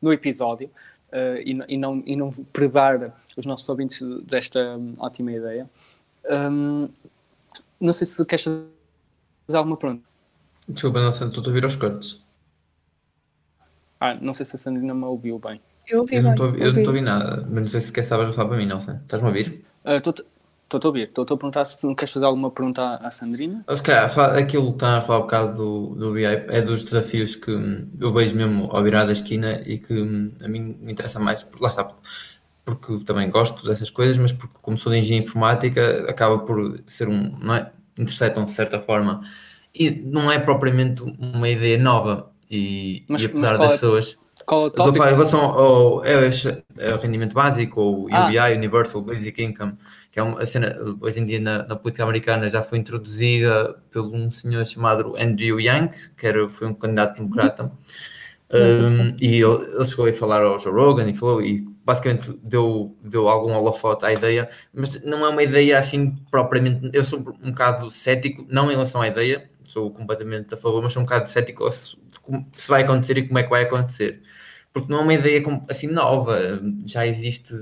no 0.00 0.12
episódio 0.12 0.70
eh, 1.12 1.42
e, 1.44 1.54
não- 1.54 1.66
e, 1.68 1.76
não, 1.78 2.02
e 2.06 2.16
não 2.16 2.30
privar 2.52 3.12
os 3.36 3.44
nossos 3.46 3.68
ouvintes 3.68 4.00
desta 4.26 4.78
ótima 4.98 5.32
ideia. 5.32 5.68
Hum, 6.30 6.88
não 7.80 7.92
sei 7.92 8.06
se 8.06 8.24
queres 8.24 8.44
fazer 8.44 9.56
alguma 9.58 9.76
pergunta. 9.76 10.02
Desculpa, 10.68 11.00
Nelson, 11.00 11.26
estou 11.28 11.42
a 11.44 11.46
ouvir 11.48 11.64
aos 11.64 11.76
cortes. 11.76 12.22
Ah, 14.00 14.14
não 14.14 14.32
sei 14.34 14.44
se 14.46 14.56
a 14.56 14.58
Sandrina 14.58 14.94
me 14.94 15.04
ouviu 15.04 15.38
bem. 15.38 15.60
eu 15.88 16.00
ouvi 16.00 16.16
Eu 16.16 16.22
não 16.22 16.34
bem, 16.34 16.46
estou 16.46 16.46
a- 16.46 16.52
eu 16.52 16.58
não 16.58 16.66
ouvi. 16.66 16.78
estou 16.80 16.84
a 16.84 16.88
ouvir 16.88 17.00
nada, 17.02 17.36
mas 17.50 17.60
não 17.62 17.66
sei 17.68 17.80
se 17.80 17.92
quer 17.92 18.02
saber 18.02 18.32
falar 18.32 18.48
para 18.48 18.56
mim, 18.58 18.66
Nelson. 18.66 18.92
Estás-me 19.02 19.26
a 19.26 19.30
ouvir? 19.30 19.64
Estou-te 19.84 20.24
a 20.82 20.88
ouvir. 20.88 21.08
Estou-te 21.08 21.32
a 21.32 21.36
perguntar 21.36 21.64
se 21.66 21.78
tu 21.80 21.86
não 21.86 21.94
queres 21.94 22.12
fazer 22.12 22.24
alguma 22.26 22.50
pergunta 22.50 22.80
à, 22.82 23.06
à 23.06 23.10
Sandrina. 23.10 23.62
Ou 23.68 23.76
se 23.76 23.82
calhar, 23.82 24.10
aquilo 24.36 24.68
que 24.68 24.72
está 24.76 24.96
a 24.98 25.00
falar 25.00 25.18
um 25.18 25.22
bocado 25.22 25.56
do, 25.56 25.94
do 25.94 26.12
BI 26.14 26.24
é 26.24 26.62
dos 26.62 26.84
desafios 26.84 27.36
que 27.36 27.50
hum, 27.50 27.88
eu 28.00 28.12
vejo 28.12 28.34
mesmo 28.34 28.68
ao 28.72 28.82
virar 28.82 29.04
da 29.04 29.12
esquina 29.12 29.62
e 29.66 29.78
que 29.78 29.94
hum, 30.00 30.32
a 30.42 30.48
mim 30.48 30.76
me 30.80 30.92
interessa 30.92 31.20
mais, 31.20 31.42
porque 31.42 31.62
lá 31.62 31.70
está, 31.70 31.88
porque 32.64 32.98
também 33.04 33.28
gosto 33.30 33.64
dessas 33.66 33.90
coisas, 33.90 34.16
mas 34.16 34.32
porque 34.32 34.54
como 34.62 34.76
sou 34.76 34.92
de 34.92 34.98
engenharia 34.98 35.24
informática, 35.26 36.06
acaba 36.08 36.38
por 36.40 36.78
ser 36.86 37.08
um, 37.08 37.36
não 37.40 37.54
é? 37.54 37.70
Intersetam 37.98 38.44
de 38.44 38.50
certa 38.50 38.80
forma 38.80 39.20
e 39.74 39.90
não 39.90 40.30
é 40.32 40.38
propriamente 40.38 41.02
uma 41.02 41.48
ideia 41.48 41.78
nova 41.78 42.30
e, 42.50 43.04
Mas- 43.08 43.22
e 43.22 43.26
apesar 43.26 43.56
qual 43.56 43.58
das 43.68 43.72
é- 43.72 43.74
pessoas 43.74 44.16
Qual 44.46 44.64
é 44.64 44.68
Estou 44.68 44.88
a 44.90 44.94
falar 44.94 45.10
em 45.10 45.14
relação 45.14 45.40
ao 45.40 46.04
é, 46.04 46.26
esse- 46.26 46.62
é 46.76 46.94
rendimento 46.96 47.32
básico, 47.34 47.80
ou 47.80 48.08
Ah. 48.10 48.26
UBI, 48.26 48.54
Universal 48.56 49.00
Basic 49.02 49.42
Income, 49.42 49.74
que 50.14 50.20
é 50.20 50.22
uma 50.22 50.46
cena, 50.46 50.76
hoje 51.00 51.18
em 51.18 51.26
dia 51.26 51.40
na, 51.40 51.66
na 51.66 51.74
política 51.74 52.04
americana 52.04 52.48
já 52.48 52.62
foi 52.62 52.78
introduzida 52.78 53.74
por 53.90 54.02
um 54.02 54.30
senhor 54.30 54.64
chamado 54.64 55.16
Andrew 55.18 55.60
Yang, 55.60 55.92
que 56.16 56.24
era, 56.24 56.48
foi 56.48 56.68
um 56.68 56.74
candidato 56.74 57.16
democrata, 57.16 57.72
Um, 58.52 59.16
e 59.20 59.42
ele, 59.42 59.64
ele 59.74 59.84
chegou 59.84 60.06
a 60.06 60.12
falar 60.12 60.42
ao 60.42 60.60
Joe 60.60 60.72
Rogan 60.72 61.08
e 61.10 61.14
falou, 61.14 61.42
e 61.42 61.66
basicamente 61.84 62.38
deu, 62.44 62.96
deu 63.02 63.28
algum 63.28 63.52
holofote 63.54 64.04
à 64.04 64.12
ideia, 64.12 64.48
mas 64.72 65.02
não 65.02 65.26
é 65.26 65.28
uma 65.28 65.42
ideia 65.42 65.78
assim 65.78 66.14
propriamente. 66.30 66.88
Eu 66.92 67.02
sou 67.02 67.18
um 67.42 67.50
bocado 67.50 67.90
cético, 67.90 68.46
não 68.48 68.70
em 68.70 68.74
relação 68.74 69.00
à 69.00 69.08
ideia, 69.08 69.50
sou 69.64 69.90
completamente 69.90 70.54
a 70.54 70.56
favor, 70.56 70.80
mas 70.82 70.92
sou 70.92 71.02
um 71.02 71.04
bocado 71.04 71.28
cético 71.28 71.68
se, 71.72 71.96
se 72.52 72.68
vai 72.68 72.82
acontecer 72.82 73.18
e 73.18 73.26
como 73.26 73.38
é 73.38 73.42
que 73.42 73.50
vai 73.50 73.62
acontecer. 73.62 74.22
Porque 74.72 74.92
não 74.92 75.00
é 75.00 75.02
uma 75.02 75.14
ideia 75.14 75.42
assim 75.68 75.88
nova, 75.88 76.60
já 76.86 77.04
existe 77.06 77.54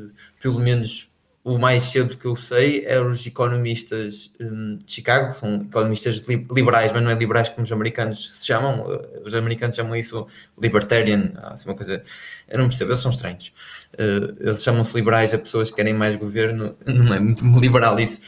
pelo 0.42 0.58
menos 0.58 1.11
o 1.44 1.58
mais 1.58 1.82
cedo 1.84 2.16
que 2.16 2.24
eu 2.24 2.36
sei 2.36 2.84
é 2.86 3.00
os 3.00 3.26
economistas 3.26 4.30
um, 4.40 4.76
de 4.76 4.92
Chicago, 4.92 5.32
são 5.32 5.56
economistas 5.62 6.22
liberais, 6.28 6.92
mas 6.92 7.02
não 7.02 7.10
é 7.10 7.14
liberais 7.14 7.48
como 7.48 7.64
os 7.64 7.72
americanos 7.72 8.38
se 8.38 8.46
chamam, 8.46 8.86
os 9.24 9.34
americanos 9.34 9.74
chamam 9.74 9.96
isso 9.96 10.26
libertarian, 10.60 11.32
assim 11.42 11.68
uma 11.68 11.74
coisa, 11.74 12.02
eu 12.48 12.58
não 12.58 12.68
percebo, 12.68 12.90
eles 12.90 13.00
são 13.00 13.10
estranhos. 13.10 13.52
Uh, 13.94 14.36
eles 14.38 14.62
chamam-se 14.62 14.94
liberais 14.94 15.34
a 15.34 15.38
pessoas 15.38 15.70
que 15.70 15.76
querem 15.76 15.94
mais 15.94 16.14
governo, 16.14 16.76
não 16.86 17.12
é 17.12 17.18
muito 17.18 17.44
liberal 17.58 17.98
isso, 17.98 18.20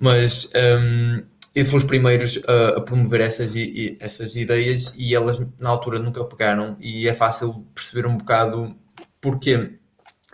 mas 0.00 0.50
um, 0.54 1.22
eles 1.54 1.68
foram 1.68 1.84
os 1.84 1.88
primeiros 1.88 2.40
a, 2.48 2.78
a 2.78 2.80
promover 2.80 3.20
essas, 3.20 3.54
e, 3.54 3.98
essas 4.00 4.34
ideias 4.34 4.94
e 4.96 5.14
elas 5.14 5.38
na 5.60 5.68
altura 5.68 5.98
nunca 5.98 6.24
pegaram 6.24 6.78
e 6.80 7.06
é 7.06 7.12
fácil 7.12 7.66
perceber 7.74 8.06
um 8.06 8.16
bocado 8.16 8.74
porquê 9.20 9.78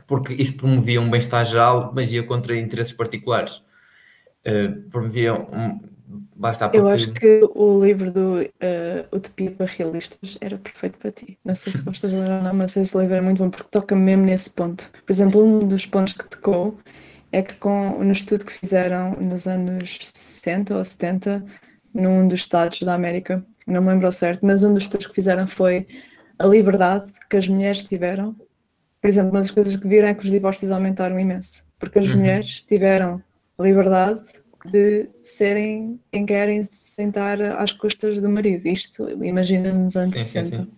porque 0.09 0.33
isso 0.33 0.57
promovia 0.57 1.01
um 1.01 1.09
bem-estar 1.09 1.45
geral, 1.45 1.93
mas 1.95 2.11
ia 2.11 2.23
contra 2.25 2.59
interesses 2.59 2.95
particulares. 2.95 3.63
Uh, 4.45 4.89
promovia 4.91 5.35
um. 5.35 5.79
Basta 6.35 6.67
porque... 6.67 6.79
Eu 6.79 6.89
acho 6.89 7.13
que 7.13 7.41
o 7.55 7.85
livro 7.85 8.11
do 8.11 8.41
uh, 8.41 9.15
Utopia 9.17 9.51
para 9.51 9.67
Realistas 9.67 10.39
era 10.41 10.57
perfeito 10.57 10.97
para 10.99 11.11
ti. 11.11 11.39
Não 11.45 11.55
sei 11.55 11.73
se 11.73 11.83
gostas 11.83 12.11
de 12.11 12.17
ler 12.17 12.31
ou 12.31 12.43
não, 12.43 12.55
mas 12.55 12.75
esse 12.77 12.97
livro 12.97 13.15
é 13.15 13.21
muito 13.21 13.43
bom 13.43 13.51
porque 13.51 13.69
toca 13.71 13.95
mesmo 13.95 14.25
nesse 14.25 14.49
ponto. 14.49 14.91
Por 15.05 15.13
exemplo, 15.13 15.45
um 15.45 15.69
dos 15.69 15.85
pontos 15.85 16.15
que 16.15 16.25
tocou 16.25 16.79
é 17.31 17.43
que 17.43 17.55
com, 17.57 18.03
no 18.03 18.13
estudo 18.13 18.47
que 18.47 18.53
fizeram 18.53 19.15
nos 19.21 19.47
anos 19.47 19.99
60 20.15 20.77
ou 20.77 20.83
70, 20.83 21.45
num 21.93 22.27
dos 22.27 22.41
estados 22.41 22.81
da 22.81 22.95
América, 22.95 23.45
não 23.67 23.83
me 23.83 23.89
lembro 23.89 24.07
ao 24.07 24.13
certo, 24.13 24.47
mas 24.47 24.63
um 24.63 24.73
dos 24.73 24.85
estudos 24.85 25.09
que 25.09 25.15
fizeram 25.15 25.47
foi 25.47 25.87
a 26.39 26.47
liberdade 26.47 27.13
que 27.29 27.37
as 27.37 27.47
mulheres 27.47 27.83
tiveram 27.83 28.35
por 29.01 29.09
exemplo, 29.09 29.31
uma 29.31 29.41
das 29.41 29.51
coisas 29.51 29.77
que 29.77 29.89
viram 29.89 30.09
é 30.09 30.15
que 30.15 30.25
os 30.25 30.31
divórcios 30.31 30.71
aumentaram 30.71 31.19
imenso, 31.19 31.65
porque 31.79 31.99
as 31.99 32.07
uhum. 32.07 32.17
mulheres 32.17 32.61
tiveram 32.61 33.23
a 33.59 33.63
liberdade 33.63 34.23
de 34.65 35.09
serem 35.23 36.01
quem 36.11 36.27
querem 36.27 36.63
se 36.63 36.73
sentar 36.73 37.41
às 37.41 37.73
custas 37.73 38.21
do 38.21 38.29
marido. 38.29 38.67
Isto, 38.67 39.09
imagina 39.25 39.73
nos 39.73 39.97
anos 39.97 40.13
sim, 40.13 40.19
60. 40.19 40.57
Sim, 40.57 40.63
sim. 40.65 40.71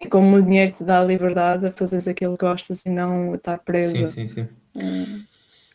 E 0.00 0.08
como 0.08 0.36
o 0.36 0.42
dinheiro 0.42 0.72
te 0.72 0.84
dá 0.84 1.00
a 1.00 1.04
liberdade 1.04 1.66
a 1.66 1.72
fazeres 1.72 2.06
aquilo 2.06 2.36
que 2.38 2.46
gostas 2.46 2.86
e 2.86 2.90
não 2.90 3.34
estar 3.34 3.58
presa. 3.58 4.08
Sim, 4.08 4.28
sim, 4.28 4.34
sim. 4.34 4.48
Hum. 4.76 5.24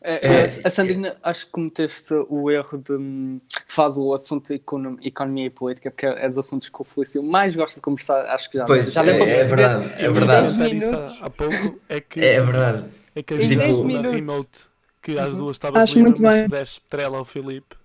É, 0.06 0.42
é, 0.42 0.44
a 0.44 0.70
Sandrina, 0.70 1.16
acho 1.24 1.46
que 1.46 1.52
cometeste 1.54 2.14
o 2.28 2.52
erro 2.52 2.78
de 2.78 2.92
um, 2.92 3.40
falar 3.66 3.90
do 3.90 4.14
assunto 4.14 4.52
economia 4.52 5.46
e 5.46 5.50
política, 5.50 5.90
porque 5.90 6.06
é 6.06 6.28
dos 6.28 6.38
assuntos 6.38 6.68
que 6.68 6.82
o 6.82 6.84
Felício 6.84 7.24
mais 7.24 7.56
gosta 7.56 7.76
de 7.76 7.82
conversar. 7.82 8.26
Acho 8.26 8.52
que 8.52 8.58
já, 8.58 8.66
pois, 8.66 8.92
já 8.92 9.02
deu 9.02 9.14
é, 9.14 9.18
para 9.18 9.26
perceber. 9.28 9.62
É 9.62 9.68
verdade, 9.68 10.04
é 10.04 10.12
verdade. 10.12 10.58
10 10.58 10.74
minutos. 10.74 11.20
Há 11.22 11.30
pouco 11.30 11.80
é 11.88 12.02
que, 12.02 12.20
é 12.20 12.42
verdade. 12.42 12.84
É 13.16 13.24
que 13.24 13.34
a 13.34 13.38
tipo, 13.38 13.84
na 13.88 14.12
remote 14.12 14.74
que 15.02 15.18
às 15.18 15.38
duas 15.38 15.56
estavas 15.56 15.82
acho 15.82 15.96
livre, 15.96 16.10
muito 16.10 16.22
mas 16.22 16.34
bem. 16.34 16.44
se 16.44 16.50
deres 16.50 16.82
trela 16.90 17.18
ao 17.18 17.26
Filipe, 17.26 17.76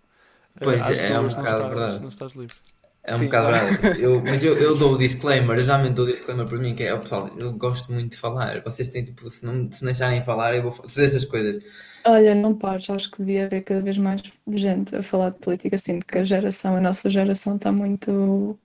pois 0.60 0.88
é, 0.88 1.12
é 1.12 1.20
um 1.20 1.28
bocado 1.28 1.68
verdade. 1.68 2.02
Não 2.02 2.08
estás 2.08 2.32
livre. 2.34 2.56
É 3.04 3.14
um 3.14 3.18
Sim. 3.18 3.24
bocado 3.26 3.52
verdade. 3.52 4.00
Eu, 4.02 4.22
mas 4.22 4.44
eu, 4.44 4.56
eu 4.58 4.76
dou 4.76 4.94
o 4.94 4.98
disclaimer, 4.98 5.56
eu 5.56 5.64
já 5.64 5.78
me 5.78 5.88
dou 5.88 6.04
o 6.04 6.10
disclaimer 6.10 6.46
para 6.46 6.58
mim, 6.58 6.74
que 6.74 6.82
é, 6.82 6.92
oh, 6.92 6.98
pessoal, 6.98 7.30
eu 7.38 7.52
gosto 7.52 7.90
muito 7.90 8.12
de 8.12 8.18
falar. 8.18 8.60
Vocês 8.62 8.88
têm, 8.88 9.02
tipo, 9.02 9.30
se 9.30 9.46
não 9.46 9.70
se 9.72 9.82
me 9.82 9.86
deixarem 9.86 10.22
falar, 10.22 10.54
eu 10.54 10.62
vou 10.62 10.72
fazer 10.72 11.06
essas 11.06 11.24
coisas. 11.24 11.62
Olha, 12.08 12.34
não 12.34 12.54
pares, 12.54 12.88
acho 12.88 13.10
que 13.10 13.18
devia 13.18 13.44
haver 13.44 13.62
cada 13.62 13.82
vez 13.82 13.98
mais 13.98 14.22
gente 14.54 14.96
a 14.96 15.02
falar 15.02 15.30
de 15.30 15.38
política, 15.38 15.76
sinto 15.76 16.06
que 16.06 16.16
a 16.16 16.24
geração, 16.24 16.74
a 16.74 16.80
nossa 16.80 17.10
geração 17.10 17.56
está 17.56 17.70
muito 17.70 18.58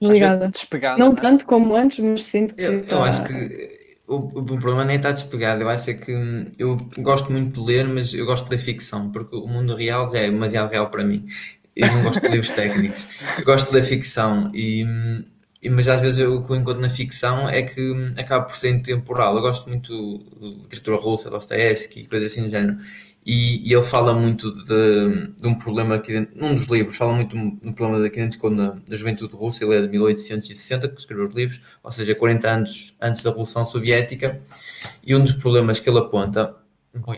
desligada. 0.00 0.48
Despegada, 0.48 0.98
não, 0.98 1.08
não 1.08 1.12
é? 1.12 1.20
tanto 1.20 1.44
como 1.44 1.76
antes, 1.76 1.98
mas 1.98 2.24
sinto 2.24 2.54
que. 2.54 2.62
Eu, 2.62 2.80
está... 2.80 2.96
eu 2.96 3.02
acho 3.02 3.24
que 3.24 3.76
o, 4.06 4.16
o 4.16 4.44
problema 4.44 4.84
nem 4.84 4.96
está 4.96 5.12
despegado, 5.12 5.60
eu 5.60 5.68
acho 5.68 5.90
é 5.90 5.94
que 5.94 6.14
hum, 6.14 6.46
eu 6.58 6.76
gosto 6.98 7.30
muito 7.30 7.60
de 7.60 7.66
ler, 7.66 7.86
mas 7.86 8.14
eu 8.14 8.24
gosto 8.24 8.44
de 8.44 8.52
ler 8.52 8.62
ficção, 8.62 9.10
porque 9.10 9.36
o 9.36 9.46
mundo 9.46 9.74
real 9.74 10.08
já 10.08 10.20
é 10.20 10.30
demasiado 10.30 10.70
real 10.70 10.88
para 10.88 11.04
mim. 11.04 11.26
Eu 11.74 11.88
não 11.88 12.04
gosto 12.04 12.22
de 12.22 12.28
livros 12.28 12.50
técnicos, 12.50 13.06
gosto 13.44 13.68
de 13.68 13.74
ler 13.74 13.82
ficção 13.82 14.50
e 14.54 14.84
hum, 14.84 15.22
mas 15.70 15.88
às 15.88 16.00
vezes 16.00 16.26
o 16.26 16.42
que 16.42 16.52
eu 16.52 16.56
encontro 16.56 16.80
na 16.80 16.90
ficção 16.90 17.48
é 17.48 17.62
que 17.62 17.80
hum, 17.80 18.12
acaba 18.16 18.44
por 18.44 18.56
ser 18.56 18.70
intemporal. 18.70 19.36
Eu 19.36 19.42
gosto 19.42 19.68
muito 19.68 19.92
de 20.40 20.62
literatura 20.62 20.96
russa, 20.96 21.30
Dostoevsky, 21.30 22.06
coisas 22.06 22.32
assim 22.32 22.42
do 22.42 22.50
género. 22.50 22.78
E, 23.24 23.68
e, 23.68 23.74
ele 23.74 23.82
fala 23.82 24.14
muito 24.14 24.54
de, 24.54 25.32
de, 25.36 25.48
um 25.48 25.54
problema 25.56 25.96
aqui 25.96 26.12
dentro, 26.12 26.38
num 26.40 26.54
dos 26.54 26.66
livros, 26.68 26.96
fala 26.96 27.12
muito 27.12 27.36
de 27.36 27.68
um 27.68 27.72
problema 27.72 28.00
daqui 28.00 28.20
dentro 28.20 28.50
na, 28.50 28.76
na 28.88 28.96
juventude 28.96 29.34
russa, 29.34 29.64
ele 29.64 29.74
é 29.74 29.82
de 29.82 29.88
1860 29.88 30.88
que 30.90 31.00
escreveu 31.00 31.24
os 31.24 31.34
livros, 31.34 31.60
ou 31.82 31.90
seja, 31.90 32.14
40 32.14 32.48
anos 32.48 32.94
antes 33.00 33.24
da 33.24 33.30
Revolução 33.30 33.64
Soviética, 33.64 34.40
e 35.04 35.12
um 35.12 35.20
dos 35.20 35.32
problemas 35.32 35.80
que 35.80 35.90
ele 35.90 35.98
aponta 35.98 36.54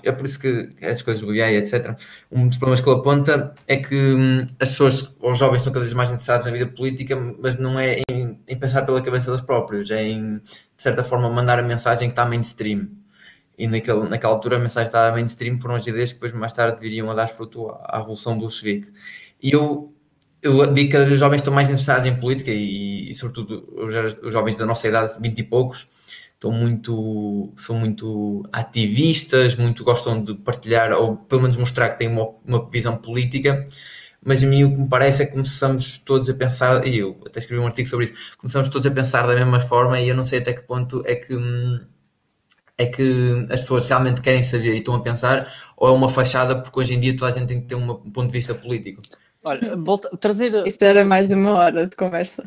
é 0.02 0.12
por 0.12 0.26
isso 0.26 0.38
que 0.38 0.70
as 0.82 1.02
coisas 1.02 1.22
do 1.22 1.34
etc. 1.34 1.96
Um 2.30 2.48
dos 2.48 2.58
problemas 2.58 2.80
que 2.80 2.88
ele 2.88 2.98
aponta 2.98 3.54
é 3.66 3.76
que 3.76 3.94
hum, 3.94 4.46
as 4.60 4.70
pessoas, 4.70 5.14
os 5.20 5.38
jovens, 5.38 5.58
estão 5.58 5.72
cada 5.72 5.84
vez 5.84 5.94
mais 5.94 6.10
interessados 6.10 6.46
na 6.46 6.52
vida 6.52 6.66
política, 6.66 7.16
mas 7.40 7.56
não 7.56 7.78
é 7.78 8.02
em, 8.10 8.38
em 8.46 8.58
pensar 8.58 8.82
pela 8.82 9.00
cabeça 9.02 9.26
deles 9.30 9.40
próprios, 9.40 9.90
é 9.90 10.02
em, 10.02 10.38
de 10.38 10.42
certa 10.76 11.04
forma, 11.04 11.28
mandar 11.30 11.58
a 11.58 11.62
mensagem 11.62 12.08
que 12.08 12.12
está 12.12 12.24
mainstream. 12.24 12.88
E 13.58 13.66
naquele, 13.66 14.08
naquela 14.08 14.32
altura 14.34 14.56
a 14.56 14.60
mensagem 14.60 14.86
estava 14.86 15.14
mainstream 15.16 15.58
foram 15.58 15.74
as 15.74 15.86
ideias 15.86 16.12
que 16.12 16.20
depois 16.20 16.32
mais 16.32 16.52
tarde 16.52 16.80
viriam 16.80 17.10
a 17.10 17.14
dar 17.14 17.26
fruto 17.26 17.68
à, 17.68 17.96
à 17.96 17.98
Revolução 17.98 18.38
Bolchevique. 18.38 18.92
E 19.42 19.52
eu, 19.52 19.92
eu 20.42 20.72
digo 20.72 20.90
que 20.90 20.96
os 20.96 21.18
jovens 21.18 21.38
estão 21.38 21.52
mais 21.52 21.68
interessados 21.68 22.06
em 22.06 22.14
política 22.18 22.50
e, 22.52 23.10
e 23.10 23.14
sobretudo, 23.14 23.68
os, 23.76 23.94
os 24.22 24.32
jovens 24.32 24.56
da 24.56 24.64
nossa 24.64 24.86
idade, 24.86 25.16
20 25.20 25.38
e 25.38 25.42
poucos, 25.42 25.88
estão 26.38 26.52
muito, 26.52 27.52
são 27.56 27.74
muito 27.76 28.44
ativistas, 28.52 29.56
muito 29.56 29.82
gostam 29.82 30.22
de 30.22 30.34
partilhar 30.34 30.92
ou 30.92 31.16
pelo 31.16 31.42
menos 31.42 31.56
mostrar 31.56 31.88
que 31.90 31.98
têm 31.98 32.08
uma, 32.08 32.28
uma 32.46 32.70
visão 32.70 32.96
política, 32.96 33.66
mas 34.24 34.44
a 34.44 34.46
mim 34.46 34.62
o 34.64 34.70
que 34.70 34.82
me 34.82 34.88
parece 34.88 35.24
é 35.24 35.26
que 35.26 35.32
começamos 35.32 35.98
todos 35.98 36.30
a 36.30 36.34
pensar, 36.34 36.86
e 36.86 36.98
eu 36.98 37.20
até 37.26 37.40
escrevi 37.40 37.60
um 37.60 37.66
artigo 37.66 37.88
sobre 37.88 38.04
isso, 38.06 38.36
começamos 38.38 38.68
todos 38.68 38.86
a 38.86 38.90
pensar 38.90 39.26
da 39.26 39.34
mesma 39.34 39.60
forma 39.60 40.00
e 40.00 40.08
eu 40.08 40.14
não 40.14 40.24
sei 40.24 40.38
até 40.38 40.52
que 40.52 40.62
ponto 40.62 41.02
é 41.04 41.16
que 41.16 41.34
é 42.80 42.86
que 42.86 43.46
as 43.50 43.62
pessoas 43.62 43.88
realmente 43.88 44.20
querem 44.20 44.44
saber 44.44 44.74
e 44.74 44.78
estão 44.78 44.94
a 44.94 45.00
pensar, 45.00 45.52
ou 45.76 45.88
é 45.88 45.90
uma 45.90 46.08
fachada 46.08 46.54
porque 46.62 46.78
hoje 46.78 46.94
em 46.94 47.00
dia 47.00 47.16
toda 47.16 47.32
a 47.32 47.36
gente 47.36 47.48
tem 47.48 47.60
que 47.60 47.66
ter 47.66 47.74
um 47.74 47.94
ponto 47.96 48.28
de 48.28 48.32
vista 48.32 48.54
político. 48.54 49.02
Olha, 49.42 49.76
volta, 49.76 50.08
trazer. 50.16 50.64
Isso 50.64 50.84
era 50.84 51.04
mais 51.04 51.32
uma 51.32 51.54
hora 51.54 51.88
de 51.88 51.96
conversa. 51.96 52.44